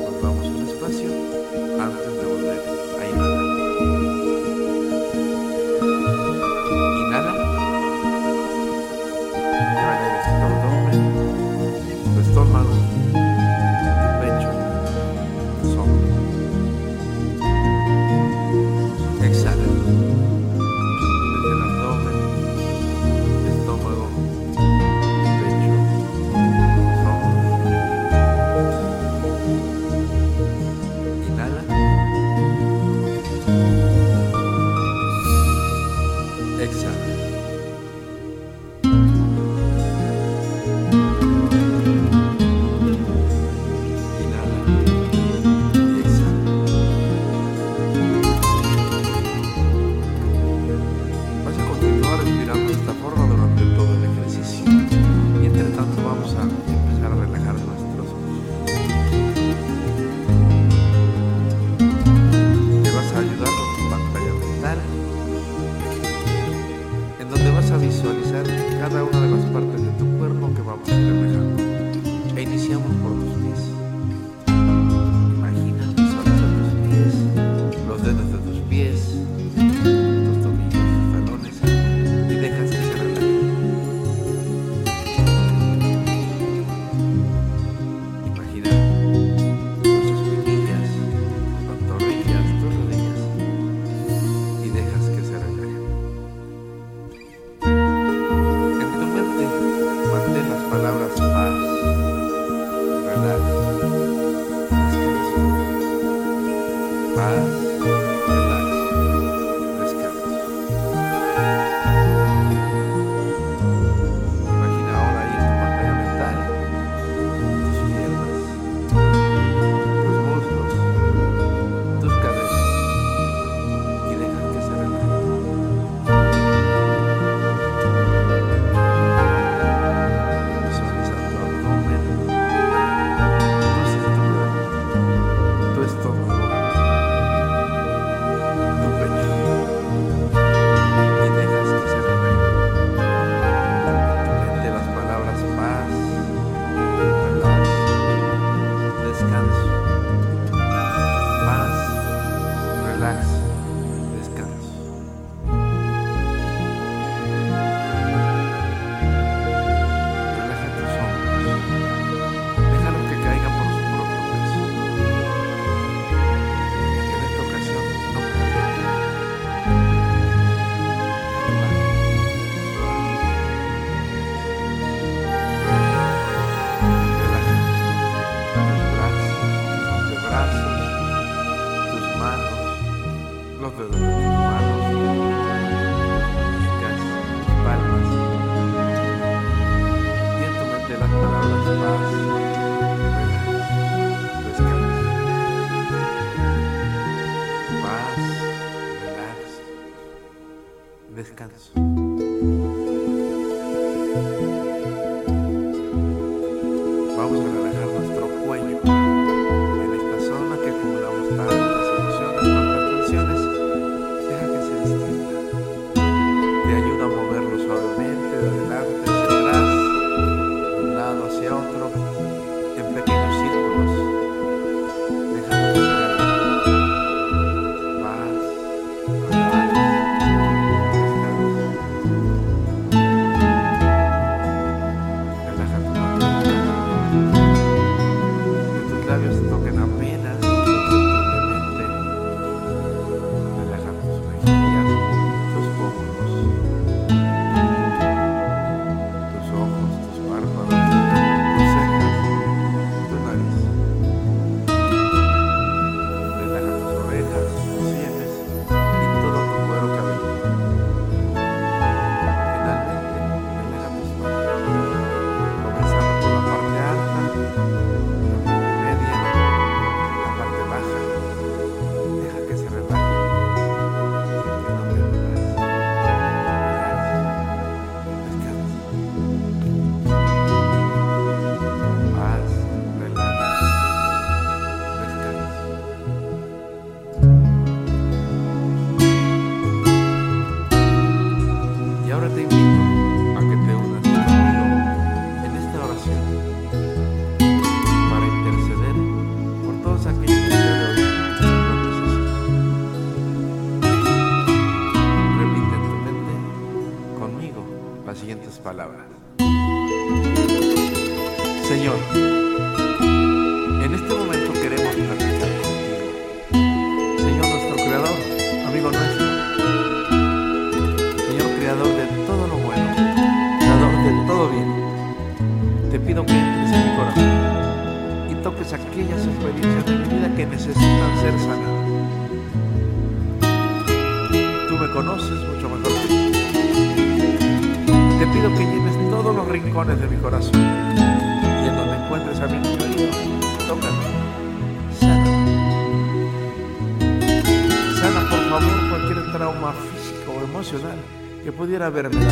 Que 351.91 352.28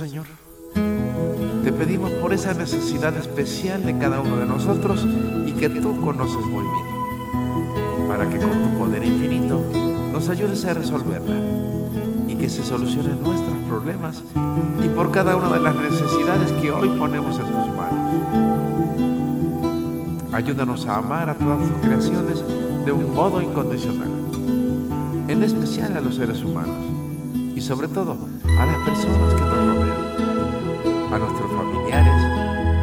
Señor, 0.00 0.24
te 1.62 1.72
pedimos 1.74 2.10
por 2.12 2.32
esa 2.32 2.54
necesidad 2.54 3.14
especial 3.18 3.84
de 3.84 3.98
cada 3.98 4.22
uno 4.22 4.38
de 4.38 4.46
nosotros 4.46 5.06
y 5.44 5.52
que 5.52 5.68
tú 5.68 6.00
conoces 6.00 6.42
muy 6.46 6.64
bien, 6.64 8.08
para 8.08 8.26
que 8.26 8.38
con 8.38 8.50
tu 8.50 8.78
poder 8.78 9.04
infinito 9.04 9.60
nos 10.10 10.30
ayudes 10.30 10.64
a 10.64 10.72
resolverla 10.72 11.36
y 12.26 12.34
que 12.34 12.48
se 12.48 12.62
solucionen 12.64 13.22
nuestros 13.22 13.58
problemas 13.68 14.22
y 14.82 14.88
por 14.88 15.10
cada 15.10 15.36
una 15.36 15.50
de 15.50 15.60
las 15.60 15.76
necesidades 15.76 16.50
que 16.62 16.70
hoy 16.70 16.88
ponemos 16.98 17.38
en 17.38 17.44
tus 17.44 17.68
manos. 17.76 18.14
Ayúdanos 20.32 20.86
a 20.86 20.96
amar 20.96 21.28
a 21.28 21.34
todas 21.34 21.58
tus 21.58 21.76
creaciones 21.86 22.42
de 22.86 22.92
un 22.92 23.14
modo 23.14 23.42
incondicional, 23.42 24.08
en 25.28 25.42
especial 25.42 25.94
a 25.94 26.00
los 26.00 26.14
seres 26.14 26.42
humanos 26.42 26.99
y 27.60 27.62
sobre 27.62 27.88
todo 27.88 28.16
a 28.58 28.64
las 28.64 28.76
personas 28.88 29.34
que 29.34 29.40
nos 29.42 29.50
rodean, 29.52 31.12
a 31.12 31.18
nuestros 31.18 31.52
familiares, 31.52 32.24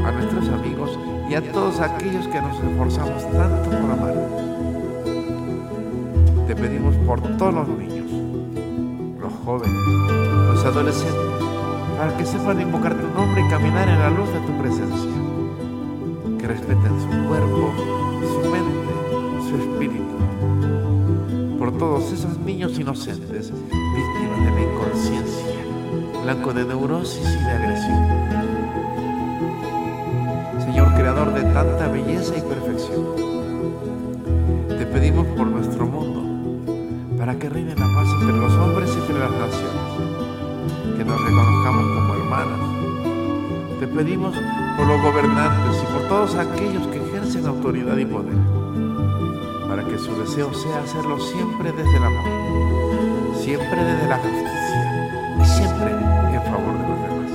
a 0.05 0.11
nuestros 0.11 0.49
amigos 0.49 0.99
y 1.27 1.33
a 1.33 1.51
todos 1.51 1.79
aquellos 1.79 2.27
que 2.27 2.39
nos 2.39 2.55
esforzamos 2.59 3.23
tanto 3.31 3.71
por 3.71 3.91
amar. 3.91 4.13
Te 6.45 6.55
pedimos 6.55 6.95
por 7.07 7.19
todos 7.37 7.55
los 7.55 7.67
niños, 7.69 8.11
los 9.19 9.33
jóvenes, 9.43 9.73
los 10.53 10.63
adolescentes, 10.63 11.43
para 11.97 12.15
que 12.15 12.25
sepan 12.27 12.61
invocar 12.61 12.93
tu 12.93 13.07
nombre 13.19 13.41
y 13.43 13.49
caminar 13.49 13.89
en 13.89 13.99
la 13.99 14.11
luz 14.11 14.29
de 14.31 14.39
tu 14.41 14.61
presencia. 14.61 15.11
Que 16.37 16.47
respeten 16.49 17.01
su 17.01 17.27
cuerpo, 17.27 17.73
todos 21.87 22.11
esos 22.11 22.37
niños 22.39 22.77
inocentes, 22.77 23.49
víctimas 23.49 24.43
de 24.43 24.51
la 24.51 24.61
inconsciencia, 24.61 25.55
blanco 26.21 26.53
de 26.53 26.65
neurosis 26.65 27.23
y 27.23 27.43
de 27.45 27.49
agresión. 27.49 28.07
Señor 30.59 30.93
creador 30.95 31.33
de 31.33 31.43
tanta 31.43 31.87
belleza 31.87 32.35
y 32.35 32.41
perfección, 32.41 33.05
te 34.67 34.85
pedimos 34.85 35.25
por 35.27 35.47
nuestro 35.47 35.85
mundo 35.87 37.15
para 37.17 37.39
que 37.39 37.47
reine 37.47 37.73
la 37.73 37.85
paz 37.95 38.09
entre 38.19 38.35
los 38.35 38.51
hombres 38.55 38.89
y 38.93 38.99
entre 38.99 39.19
las 39.19 39.31
naciones, 39.31 40.97
que 40.97 41.05
nos 41.05 41.21
reconozcamos 41.23 41.85
como 41.95 42.13
hermanos. 42.15 43.79
Te 43.79 43.87
pedimos 43.87 44.35
por 44.75 44.87
los 44.87 45.01
gobernantes 45.01 45.81
y 45.81 45.93
por 45.93 46.01
todos 46.09 46.35
aquellos 46.35 46.85
que 46.87 46.97
ejercen 46.97 47.45
autoridad 47.47 47.95
y 47.95 48.05
poder, 48.05 48.66
para 49.67 49.83
que 49.83 49.97
su 49.97 50.15
deseo 50.17 50.53
sea 50.53 50.79
hacerlo 50.79 51.19
siempre 51.19 51.71
desde 51.71 51.97
el 51.97 52.03
amor, 52.03 52.23
siempre 53.35 53.83
desde 53.83 54.07
la 54.07 54.17
justicia 54.17 55.37
y 55.41 55.45
siempre 55.45 55.91
en 55.91 56.41
favor 56.43 56.73
de 56.77 56.87
los 56.87 56.99
demás, 57.03 57.31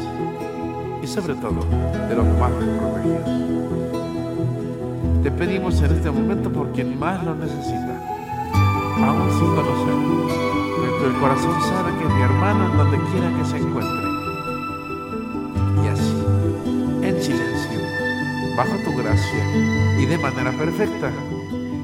y 1.02 1.06
sobre 1.06 1.34
todo 1.34 1.60
de 2.09 2.14
los 2.16 2.26
más 2.38 2.50
desprotegidos. 2.59 3.28
Te 5.22 5.30
pedimos 5.30 5.80
en 5.82 5.92
este 5.92 6.10
momento 6.10 6.50
por 6.50 6.72
quien 6.72 6.98
más 6.98 7.22
lo 7.24 7.34
necesita, 7.34 8.00
aún 8.96 9.30
sin 9.38 9.54
conocerlo, 9.54 10.26
pero 10.98 11.10
el 11.10 11.20
corazón 11.20 11.60
sabe 11.62 11.92
que 11.98 12.14
mi 12.14 12.22
hermano 12.22 12.70
en 12.70 12.76
donde 12.78 12.98
quiera 13.10 13.30
que 13.36 13.44
se 13.44 13.56
encuentre. 13.59 14.09
Y 15.84 15.88
así, 15.88 16.24
en 17.02 17.22
silencio, 17.22 17.80
bajo 18.56 18.72
tu 18.84 18.96
gracia 18.96 19.44
y 19.98 20.06
de 20.06 20.18
manera 20.18 20.50
perfecta, 20.52 21.10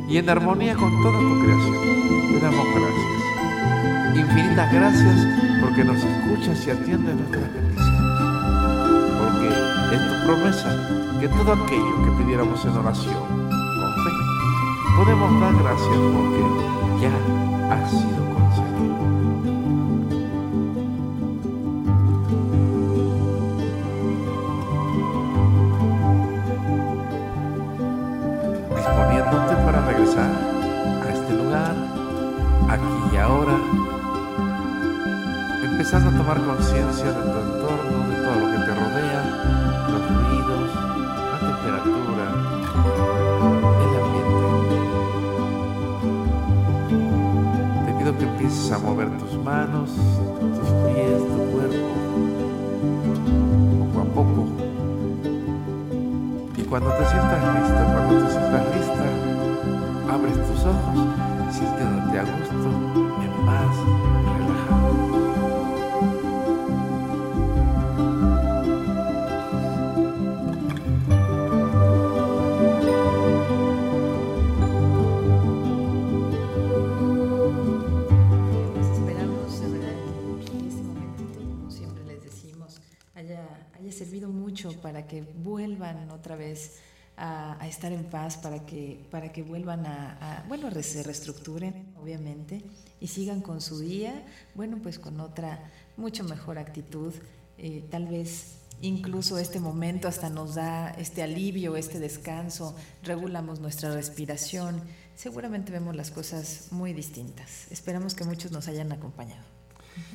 y 0.08 0.16
en 0.16 0.30
armonía 0.30 0.74
con 0.74 0.90
toda 1.02 1.18
tu 1.18 1.40
creación, 1.40 1.74
te 2.32 2.40
damos 2.40 2.66
gracias. 2.74 4.16
Infinitas 4.16 4.72
gracias 4.72 5.26
porque 5.60 5.84
nos 5.84 6.02
escuchas 6.02 6.66
y 6.66 6.70
atiendes 6.70 7.14
nuestras 7.14 7.44
peticiones. 7.44 7.88
Porque 9.18 9.48
es 9.94 10.08
tu 10.08 10.26
promesa 10.26 11.20
que 11.20 11.28
todo 11.28 11.52
aquello 11.52 12.04
que 12.04 12.22
pidiéramos 12.22 12.64
en 12.64 12.70
oración, 12.70 13.22
con 13.50 13.92
fe, 14.04 14.10
podemos 14.96 15.40
dar 15.40 15.54
gracias 15.62 15.98
porque 16.14 16.42
ya 17.02 17.74
ha 17.74 17.88
sido 17.88 18.34
concedido. 18.34 19.17
Empezando 35.88 36.10
a 36.10 36.18
tomar 36.22 36.36
conciencia 36.44 37.06
de 37.06 37.12
tu 37.12 37.18
entorno, 37.18 37.96
de 38.10 38.16
todo 38.20 38.36
lo 38.40 38.46
que 38.52 38.58
te 38.58 38.72
rodea, 38.74 39.22
los 39.88 40.04
ruidos, 40.12 40.68
la 41.32 41.38
temperatura, 41.48 42.24
el 43.80 43.92
ambiente. 44.04 44.46
Te 47.86 47.90
pido 47.94 48.10
que 48.18 48.24
empieces 48.24 48.68
a 48.70 48.78
mover 48.80 49.08
tus 49.16 49.32
manos, 49.42 49.88
tus 49.88 50.68
pies, 50.92 51.22
tu 51.24 51.38
cuerpo, 51.56 51.88
poco 53.78 53.98
a 53.98 54.04
poco. 54.14 54.40
Y 56.54 56.62
cuando 56.64 56.90
te 56.90 57.04
sientas 57.06 57.40
listo, 57.54 57.80
cuando 57.94 58.12
te 58.26 58.30
sientas 58.30 58.62
lista, 58.76 59.06
abres 60.12 60.36
tus 60.36 60.60
ojos, 60.66 60.98
sintiéndote 61.50 62.18
a 62.18 62.24
gusto, 62.24 63.07
mucho 84.64 84.80
para 84.80 85.06
que 85.06 85.22
vuelvan 85.22 86.10
otra 86.10 86.36
vez 86.36 86.78
a, 87.16 87.58
estar 87.68 87.92
en 87.92 88.04
paz, 88.04 88.36
para 88.36 88.64
que, 88.64 89.04
para 89.10 89.32
que 89.32 89.42
vuelvan 89.42 89.86
a, 89.86 90.44
bueno, 90.48 90.70
se 90.82 91.02
reestructuren, 91.02 91.92
obviamente, 92.00 92.62
y 93.00 93.08
sigan 93.08 93.40
con 93.40 93.60
su 93.60 93.80
día, 93.80 94.24
bueno, 94.54 94.78
pues 94.82 94.98
con 94.98 95.20
otra 95.20 95.70
mucho 95.96 96.22
mejor 96.24 96.58
actitud, 96.58 97.12
eh, 97.58 97.84
tal 97.90 98.06
vez 98.06 98.58
incluso 98.80 99.38
este 99.38 99.58
momento 99.58 100.06
hasta 100.06 100.30
nos 100.30 100.54
da 100.54 100.90
este 100.90 101.22
alivio, 101.22 101.76
este 101.76 101.98
descanso, 101.98 102.76
regulamos 103.02 103.58
nuestra 103.58 103.92
respiración, 103.92 104.80
seguramente 105.16 105.72
vemos 105.72 105.96
las 105.96 106.12
cosas 106.12 106.68
muy 106.70 106.92
distintas. 106.92 107.66
Esperamos 107.72 108.14
que 108.14 108.24
muchos 108.24 108.52
nos 108.52 108.68
hayan 108.68 108.92
acompañado. 108.92 109.42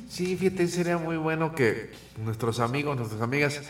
Sí, 0.07 0.37
fíjate, 0.37 0.67
sería 0.69 0.97
muy 0.97 1.17
bueno 1.17 1.53
que 1.53 1.91
nuestros 2.17 2.61
amigos, 2.61 2.95
nuestras 2.95 3.21
amigas 3.21 3.61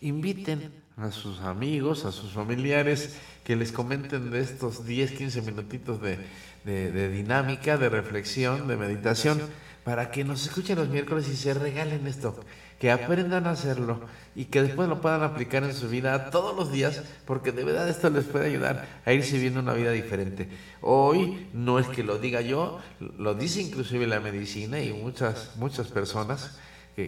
inviten 0.00 0.72
a 0.96 1.10
sus 1.10 1.40
amigos, 1.40 2.04
a 2.04 2.12
sus 2.12 2.32
familiares, 2.32 3.16
que 3.44 3.56
les 3.56 3.72
comenten 3.72 4.30
de 4.30 4.40
estos 4.40 4.84
10, 4.86 5.12
15 5.12 5.42
minutitos 5.42 6.00
de, 6.00 6.18
de, 6.64 7.08
dinámica, 7.08 7.78
de 7.78 7.88
reflexión, 7.88 8.68
de 8.68 8.76
meditación, 8.76 9.40
para 9.84 10.10
que 10.10 10.24
nos 10.24 10.44
escuchen 10.44 10.76
los 10.76 10.88
miércoles 10.88 11.28
y 11.28 11.36
se 11.36 11.54
regalen 11.54 12.06
esto, 12.06 12.38
que 12.78 12.90
aprendan 12.90 13.46
a 13.46 13.52
hacerlo 13.52 14.00
y 14.36 14.44
que 14.46 14.62
después 14.62 14.88
lo 14.88 15.00
puedan 15.00 15.22
aplicar 15.22 15.64
en 15.64 15.74
su 15.74 15.88
vida 15.88 16.30
todos 16.30 16.54
los 16.54 16.70
días, 16.70 17.02
porque 17.24 17.50
de 17.50 17.64
verdad 17.64 17.88
esto 17.88 18.10
les 18.10 18.24
puede 18.24 18.48
ayudar 18.48 18.86
a 19.06 19.12
irse 19.12 19.32
viviendo 19.32 19.60
una 19.60 19.72
vida 19.72 19.90
diferente. 19.90 20.48
Hoy 20.82 21.48
no 21.54 21.78
es 21.78 21.86
que 21.88 22.04
lo 22.04 22.18
diga 22.18 22.42
yo, 22.42 22.78
lo 23.18 23.34
dice 23.34 23.62
inclusive 23.62 24.06
la 24.06 24.20
medicina 24.20 24.80
y 24.80 24.92
muchas, 24.92 25.56
muchas 25.56 25.88
personas 25.88 26.58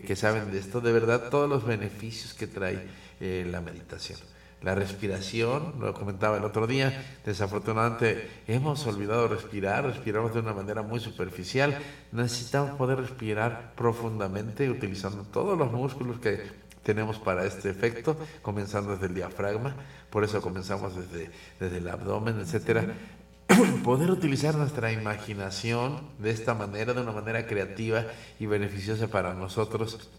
que, 0.00 0.06
que 0.06 0.16
saben 0.16 0.50
de 0.50 0.58
esto, 0.58 0.80
de 0.80 0.92
verdad 0.92 1.28
todos 1.28 1.48
los 1.48 1.64
beneficios 1.66 2.32
que 2.32 2.46
trae 2.46 2.80
eh, 3.20 3.46
la 3.50 3.60
meditación. 3.60 4.18
La 4.62 4.74
respiración, 4.76 5.74
lo 5.80 5.92
comentaba 5.92 6.36
el 6.36 6.44
otro 6.44 6.66
día, 6.68 7.04
desafortunadamente 7.26 8.30
hemos 8.46 8.86
olvidado 8.86 9.26
respirar, 9.26 9.84
respiramos 9.84 10.32
de 10.32 10.40
una 10.40 10.54
manera 10.54 10.82
muy 10.82 11.00
superficial. 11.00 11.76
Necesitamos 12.12 12.76
poder 12.76 12.98
respirar 13.00 13.72
profundamente 13.74 14.70
utilizando 14.70 15.24
todos 15.24 15.58
los 15.58 15.72
músculos 15.72 16.20
que 16.20 16.40
tenemos 16.84 17.18
para 17.18 17.44
este 17.44 17.70
efecto, 17.70 18.16
comenzando 18.40 18.92
desde 18.92 19.06
el 19.06 19.14
diafragma, 19.14 19.74
por 20.10 20.22
eso 20.22 20.40
comenzamos 20.40 20.94
desde, 20.96 21.30
desde 21.58 21.78
el 21.78 21.88
abdomen, 21.88 22.38
etcétera. 22.40 22.84
Poder 23.84 24.10
utilizar 24.10 24.54
nuestra 24.54 24.92
imaginación 24.92 26.00
de 26.18 26.30
esta 26.30 26.54
manera, 26.54 26.92
de 26.92 27.00
una 27.00 27.12
manera 27.12 27.46
creativa 27.46 28.06
y 28.38 28.46
beneficiosa 28.46 29.08
para 29.08 29.34
nosotros 29.34 30.10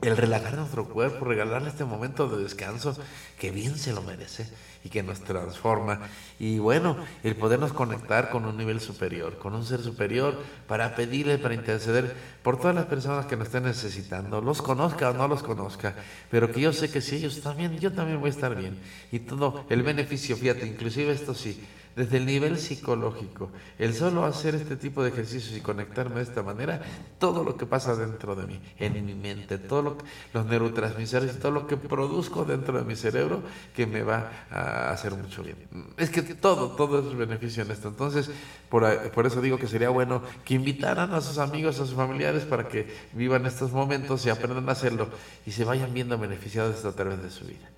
el 0.00 0.16
relajar 0.16 0.54
nuestro 0.54 0.88
cuerpo, 0.88 1.24
regalarle 1.24 1.70
este 1.70 1.84
momento 1.84 2.28
de 2.28 2.42
descanso 2.42 2.96
que 3.36 3.50
bien 3.50 3.76
se 3.76 3.92
lo 3.92 4.00
merece 4.02 4.48
y 4.84 4.90
que 4.90 5.02
nos 5.02 5.20
transforma. 5.20 5.98
Y 6.38 6.60
bueno, 6.60 6.96
el 7.24 7.34
podernos 7.34 7.72
conectar 7.72 8.30
con 8.30 8.44
un 8.44 8.56
nivel 8.56 8.80
superior, 8.80 9.38
con 9.38 9.56
un 9.56 9.64
ser 9.64 9.80
superior, 9.80 10.38
para 10.68 10.94
pedirle, 10.94 11.38
para 11.38 11.54
interceder 11.54 12.14
por 12.44 12.58
todas 12.58 12.76
las 12.76 12.86
personas 12.86 13.26
que 13.26 13.36
nos 13.36 13.48
estén 13.48 13.64
necesitando, 13.64 14.40
los 14.40 14.62
conozca 14.62 15.10
o 15.10 15.14
no 15.14 15.26
los 15.26 15.42
conozca, 15.42 15.96
pero 16.30 16.52
que 16.52 16.60
yo 16.60 16.72
sé 16.72 16.92
que 16.92 17.00
si 17.00 17.16
ellos 17.16 17.42
bien, 17.56 17.76
yo 17.80 17.92
también 17.92 18.20
voy 18.20 18.28
a 18.28 18.32
estar 18.34 18.54
bien. 18.54 18.78
Y 19.10 19.18
todo 19.18 19.64
el 19.68 19.82
beneficio, 19.82 20.36
fíjate, 20.36 20.64
inclusive 20.64 21.12
esto 21.12 21.34
sí, 21.34 21.60
desde 21.96 22.18
el 22.18 22.26
nivel 22.26 22.58
psicológico. 22.58 23.50
El 23.78 23.94
solo 23.94 24.24
hacer 24.24 24.54
este 24.54 24.76
tipo 24.76 25.02
de 25.02 25.10
ejercicios 25.10 25.56
y 25.56 25.60
conectarme 25.60 26.16
de 26.16 26.22
esta 26.22 26.42
manera, 26.42 26.80
todo 27.18 27.44
lo 27.44 27.56
que 27.56 27.66
pasa 27.66 27.96
dentro 27.96 28.34
de 28.36 28.46
mí, 28.46 28.60
en 28.78 29.04
mi 29.04 29.14
mente, 29.14 29.58
todos 29.58 29.96
los 30.32 30.46
neurotransmisores 30.46 31.38
todo 31.38 31.52
lo 31.52 31.66
que 31.66 31.76
produzco 31.76 32.44
dentro 32.44 32.78
de 32.78 32.84
mi 32.84 32.96
cerebro 32.96 33.42
que 33.74 33.86
me 33.86 34.02
va 34.02 34.30
a 34.50 34.90
hacer 34.90 35.14
mucho 35.14 35.42
bien. 35.42 35.56
Es 35.96 36.10
que 36.10 36.22
todo, 36.22 36.70
todo 36.70 36.98
es 36.98 37.16
beneficio 37.16 37.62
en 37.62 37.70
esto. 37.70 37.88
Entonces, 37.88 38.30
por, 38.68 39.10
por 39.10 39.26
eso 39.26 39.40
digo 39.40 39.58
que 39.58 39.66
sería 39.66 39.90
bueno 39.90 40.22
que 40.44 40.54
invitaran 40.54 41.12
a 41.14 41.20
sus 41.20 41.38
amigos, 41.38 41.80
a 41.80 41.86
sus 41.86 41.94
familiares 41.94 42.44
para 42.44 42.68
que 42.68 42.88
vivan 43.12 43.46
estos 43.46 43.72
momentos 43.72 44.24
y 44.26 44.30
aprendan 44.30 44.68
a 44.68 44.72
hacerlo 44.72 45.08
y 45.46 45.52
se 45.52 45.64
vayan 45.64 45.92
viendo 45.94 46.18
beneficiados 46.18 46.84
a 46.84 46.92
través 46.92 47.22
de 47.22 47.30
su 47.30 47.44
vida. 47.44 47.70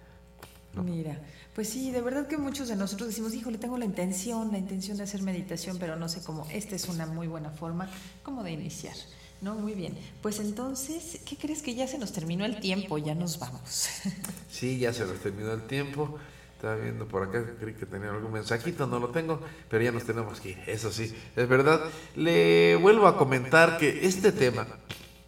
Mira. 0.74 1.18
Pues 1.54 1.68
sí, 1.68 1.90
de 1.90 2.00
verdad 2.00 2.28
que 2.28 2.38
muchos 2.38 2.68
de 2.68 2.76
nosotros 2.76 3.08
decimos, 3.08 3.34
híjole, 3.34 3.58
tengo 3.58 3.76
la 3.76 3.84
intención, 3.84 4.52
la 4.52 4.58
intención 4.58 4.96
de 4.96 5.02
hacer 5.02 5.22
meditación, 5.22 5.78
pero 5.78 5.96
no 5.96 6.08
sé 6.08 6.22
cómo. 6.22 6.46
Esta 6.52 6.76
es 6.76 6.88
una 6.88 7.06
muy 7.06 7.26
buena 7.26 7.50
forma 7.50 7.90
como 8.22 8.42
de 8.44 8.52
iniciar. 8.52 8.94
No, 9.40 9.54
muy 9.54 9.72
bien. 9.72 9.96
Pues 10.20 10.38
entonces, 10.38 11.20
¿qué 11.24 11.36
crees 11.36 11.62
que 11.62 11.74
ya 11.74 11.88
se 11.88 11.98
nos 11.98 12.12
terminó 12.12 12.44
el 12.44 12.60
tiempo? 12.60 12.98
Ya 12.98 13.14
nos 13.14 13.38
vamos. 13.38 13.88
Sí, 14.50 14.78
ya 14.78 14.92
se 14.92 15.06
nos 15.06 15.18
terminó 15.20 15.52
el 15.52 15.62
tiempo. 15.62 16.18
Estaba 16.54 16.74
viendo 16.74 17.08
por 17.08 17.22
acá, 17.22 17.42
creí 17.58 17.72
que 17.72 17.86
tenía 17.86 18.10
algún 18.10 18.32
mensajito, 18.32 18.86
no 18.86 18.98
lo 18.98 19.08
tengo, 19.08 19.40
pero 19.70 19.82
ya 19.82 19.92
nos 19.92 20.04
tenemos 20.04 20.38
que 20.40 20.50
ir. 20.50 20.58
Eso 20.66 20.92
sí, 20.92 21.14
es 21.34 21.48
verdad. 21.48 21.80
Le 22.16 22.76
vuelvo 22.76 23.06
a 23.06 23.16
comentar 23.16 23.78
que 23.78 24.06
este 24.06 24.32
tema, 24.32 24.66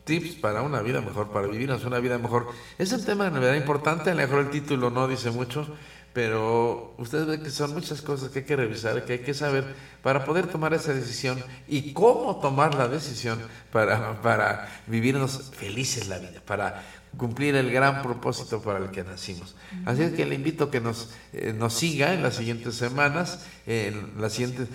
tips 0.05 0.35
para 0.35 0.61
una 0.61 0.83
vida 0.83 1.01
mejor, 1.01 1.31
para 1.31 1.47
vivirnos 1.47 1.87
una 1.87 2.01
vida 2.01 2.19
mejor, 2.19 2.49
es 2.77 2.93
un 2.93 3.03
tema 3.03 3.31
de 3.31 3.41
verdad 3.41 3.55
importante. 3.55 4.11
A 4.11 4.15
mejor 4.15 4.41
el 4.41 4.51
título 4.51 4.91
no 4.91 5.09
dice 5.09 5.31
mucho, 5.31 5.75
pero 6.13 6.95
ustedes 6.99 7.27
ven 7.27 7.43
que 7.43 7.51
son 7.51 7.73
muchas 7.73 8.03
cosas 8.03 8.31
que 8.31 8.41
hay 8.41 8.45
que 8.45 8.57
revisar, 8.57 9.05
que 9.05 9.15
hay 9.15 9.19
que 9.21 9.35
saber 9.35 9.65
para 10.03 10.25
poder 10.25 10.47
tomar 10.47 10.75
esa 10.75 10.93
decisión 10.93 11.43
y 11.69 11.93
cómo 11.93 12.37
tomar 12.41 12.75
la 12.75 12.89
decisión 12.89 13.39
para, 13.73 14.21
para 14.21 14.69
vivirnos 14.87 15.51
felices 15.53 16.09
la 16.09 16.19
vida, 16.19 16.43
para 16.45 16.83
cumplir 17.17 17.55
el 17.57 17.71
gran 17.71 18.03
propósito 18.03 18.63
para 18.63 18.79
el 18.79 18.91
que 18.91 19.05
nacimos. 19.05 19.55
Así 19.85 20.03
es 20.03 20.13
que 20.13 20.25
le 20.27 20.35
invito 20.35 20.65
a 20.65 20.71
que 20.71 20.81
nos, 20.81 21.11
eh, 21.33 21.55
nos 21.57 21.75
siga 21.75 22.15
en 22.15 22.23
las 22.23 22.37
siguientes 22.37 22.75
semanas, 22.75 23.45
en 23.67 24.13
las 24.19 24.33
siguientes... 24.33 24.69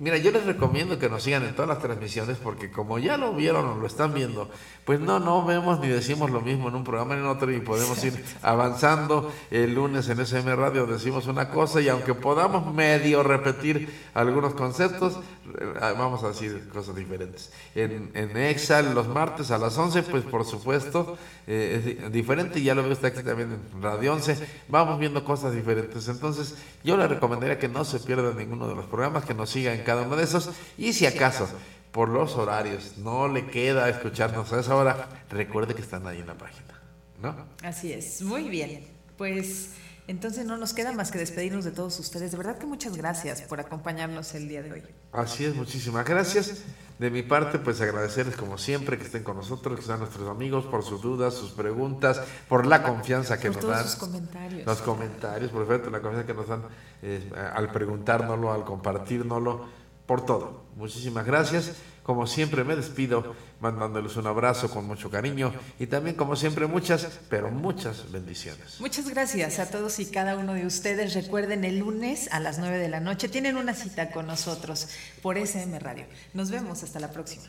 mira, 0.00 0.18
yo 0.18 0.30
les 0.30 0.44
recomiendo 0.44 0.98
que 0.98 1.08
nos 1.08 1.22
sigan 1.22 1.44
en 1.44 1.54
todas 1.54 1.68
las 1.68 1.78
transmisiones 1.78 2.36
porque 2.36 2.70
como 2.70 2.98
ya 2.98 3.16
lo 3.16 3.34
vieron 3.34 3.64
o 3.66 3.76
lo 3.76 3.86
están 3.86 4.12
viendo, 4.12 4.50
pues 4.84 5.00
no, 5.00 5.18
no 5.20 5.44
vemos 5.44 5.80
ni 5.80 5.88
decimos 5.88 6.30
lo 6.30 6.40
mismo 6.40 6.68
en 6.68 6.74
un 6.74 6.84
programa 6.84 7.14
en 7.14 7.24
otro 7.24 7.50
y 7.52 7.60
podemos 7.60 8.02
ir 8.04 8.24
avanzando. 8.42 9.32
El 9.50 9.74
lunes 9.74 10.08
en 10.08 10.20
SM 10.20 10.54
Radio 10.54 10.86
decimos 10.86 11.26
una 11.26 11.48
cosa 11.48 11.80
y 11.80 11.88
aunque 11.88 12.14
podamos 12.14 12.72
medio 12.74 13.22
repetir 13.22 13.88
algunos 14.14 14.54
conceptos, 14.54 15.18
eh, 15.58 15.74
vamos 15.96 16.22
a 16.24 16.28
decir 16.28 16.68
cosas 16.68 16.94
diferentes. 16.94 17.52
En, 17.74 18.10
en 18.14 18.36
Exal 18.36 18.94
los 18.94 19.08
martes 19.08 19.50
a 19.50 19.58
las 19.58 19.76
11, 19.76 20.02
pues 20.04 20.24
por 20.24 20.44
supuesto... 20.44 21.16
Eh, 21.48 22.00
es 22.04 22.12
diferente, 22.12 22.60
ya 22.60 22.74
lo 22.74 22.82
veo 22.82 22.92
usted 22.92 23.08
aquí 23.08 23.22
también 23.22 23.52
en 23.52 23.82
Radio 23.82 24.14
11, 24.14 24.36
vamos 24.68 24.98
viendo 24.98 25.24
cosas 25.24 25.54
diferentes. 25.54 26.08
Entonces, 26.08 26.56
yo 26.82 26.96
le 26.96 27.06
recomendaría 27.06 27.58
que 27.58 27.68
no 27.68 27.84
se 27.84 28.00
pierda 28.26 28.40
ninguno 28.40 28.68
de 28.68 28.74
los 28.74 28.86
programas, 28.86 29.24
que 29.24 29.34
nos 29.34 29.50
siga 29.50 29.74
en 29.74 29.82
cada 29.82 30.02
uno 30.02 30.16
de 30.16 30.24
esos, 30.24 30.50
y 30.78 30.92
si 30.92 31.06
acaso, 31.06 31.48
por 31.92 32.08
los 32.08 32.36
horarios, 32.36 32.98
no 32.98 33.28
le 33.28 33.46
queda 33.46 33.88
escucharnos 33.88 34.52
a 34.52 34.60
esa 34.60 34.74
hora, 34.74 35.08
recuerde 35.30 35.74
que 35.74 35.82
están 35.82 36.06
ahí 36.06 36.18
en 36.18 36.26
la 36.26 36.34
página, 36.34 36.80
¿no? 37.22 37.34
Así 37.62 37.92
es, 37.92 38.22
muy 38.22 38.48
bien. 38.48 38.86
Pues 39.16 39.70
entonces 40.08 40.46
no 40.46 40.56
nos 40.56 40.72
queda 40.72 40.92
más 40.92 41.10
que 41.10 41.18
despedirnos 41.18 41.64
de 41.64 41.72
todos 41.72 41.98
ustedes. 41.98 42.30
De 42.30 42.36
verdad 42.36 42.58
que 42.58 42.66
muchas 42.66 42.96
gracias 42.96 43.42
por 43.42 43.58
acompañarnos 43.58 44.34
el 44.34 44.48
día 44.48 44.62
de 44.62 44.72
hoy. 44.72 44.82
Así 45.12 45.44
es, 45.44 45.54
muchísimas 45.54 46.06
gracias. 46.06 46.62
De 46.98 47.10
mi 47.10 47.22
parte, 47.22 47.58
pues 47.58 47.80
agradecerles 47.80 48.36
como 48.36 48.56
siempre 48.56 48.96
que 48.96 49.04
estén 49.04 49.22
con 49.22 49.36
nosotros, 49.36 49.78
que 49.78 49.84
sean 49.84 49.98
nuestros 49.98 50.28
amigos, 50.28 50.64
por 50.64 50.82
sus 50.82 51.02
dudas, 51.02 51.34
sus 51.34 51.50
preguntas, 51.50 52.22
por 52.48 52.66
la 52.66 52.82
confianza 52.82 53.38
que 53.38 53.50
nos 53.50 53.66
dan. 53.66 53.82
Los 53.82 53.96
comentarios. 53.96 54.66
Los 54.66 54.80
comentarios, 54.80 55.50
por 55.50 55.64
ejemplo, 55.64 55.90
la 55.90 56.00
confianza 56.00 56.26
que 56.26 56.34
nos 56.34 56.48
dan 56.48 56.62
eh, 57.02 57.30
al 57.54 57.70
preguntárnoslo, 57.70 58.52
al 58.52 58.64
compartirnoslo, 58.64 59.66
por 60.06 60.24
todo. 60.24 60.66
Muchísimas 60.76 61.26
gracias. 61.26 61.72
Como 62.06 62.28
siempre 62.28 62.62
me 62.62 62.76
despido 62.76 63.34
mandándoles 63.58 64.14
un 64.14 64.28
abrazo 64.28 64.70
con 64.70 64.86
mucho 64.86 65.10
cariño 65.10 65.52
y 65.80 65.88
también 65.88 66.14
como 66.14 66.36
siempre 66.36 66.68
muchas, 66.68 67.08
pero 67.28 67.50
muchas 67.50 68.12
bendiciones. 68.12 68.78
Muchas 68.78 69.10
gracias 69.10 69.58
a 69.58 69.68
todos 69.68 69.98
y 69.98 70.06
cada 70.06 70.36
uno 70.36 70.54
de 70.54 70.64
ustedes. 70.66 71.14
Recuerden 71.14 71.64
el 71.64 71.80
lunes 71.80 72.28
a 72.30 72.38
las 72.38 72.60
9 72.60 72.78
de 72.78 72.88
la 72.88 73.00
noche 73.00 73.28
tienen 73.28 73.56
una 73.56 73.74
cita 73.74 74.12
con 74.12 74.28
nosotros 74.28 74.88
por 75.20 75.36
SM 75.36 75.76
Radio. 75.80 76.06
Nos 76.32 76.52
vemos 76.52 76.84
hasta 76.84 77.00
la 77.00 77.10
próxima. 77.10 77.46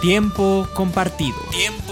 Tiempo 0.00 0.66
compartido. 0.74 1.38
Tiempo 1.52 1.91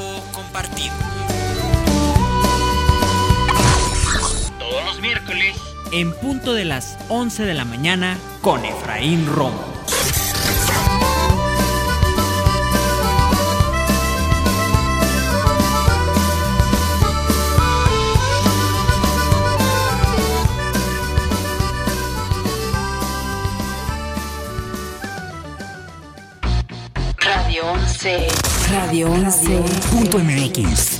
en 5.93 6.13
punto 6.13 6.55
de 6.55 6.65
las 6.65 6.97
11 7.09 7.45
de 7.45 7.55
la 7.55 7.65
mañana 7.65 8.19
con 8.41 8.65
Efraín 8.65 9.27
Romo. 9.27 9.65
Radio 27.19 27.65
11. 27.73 28.29
Radio 28.71 29.09
11.mx. 29.13 31.00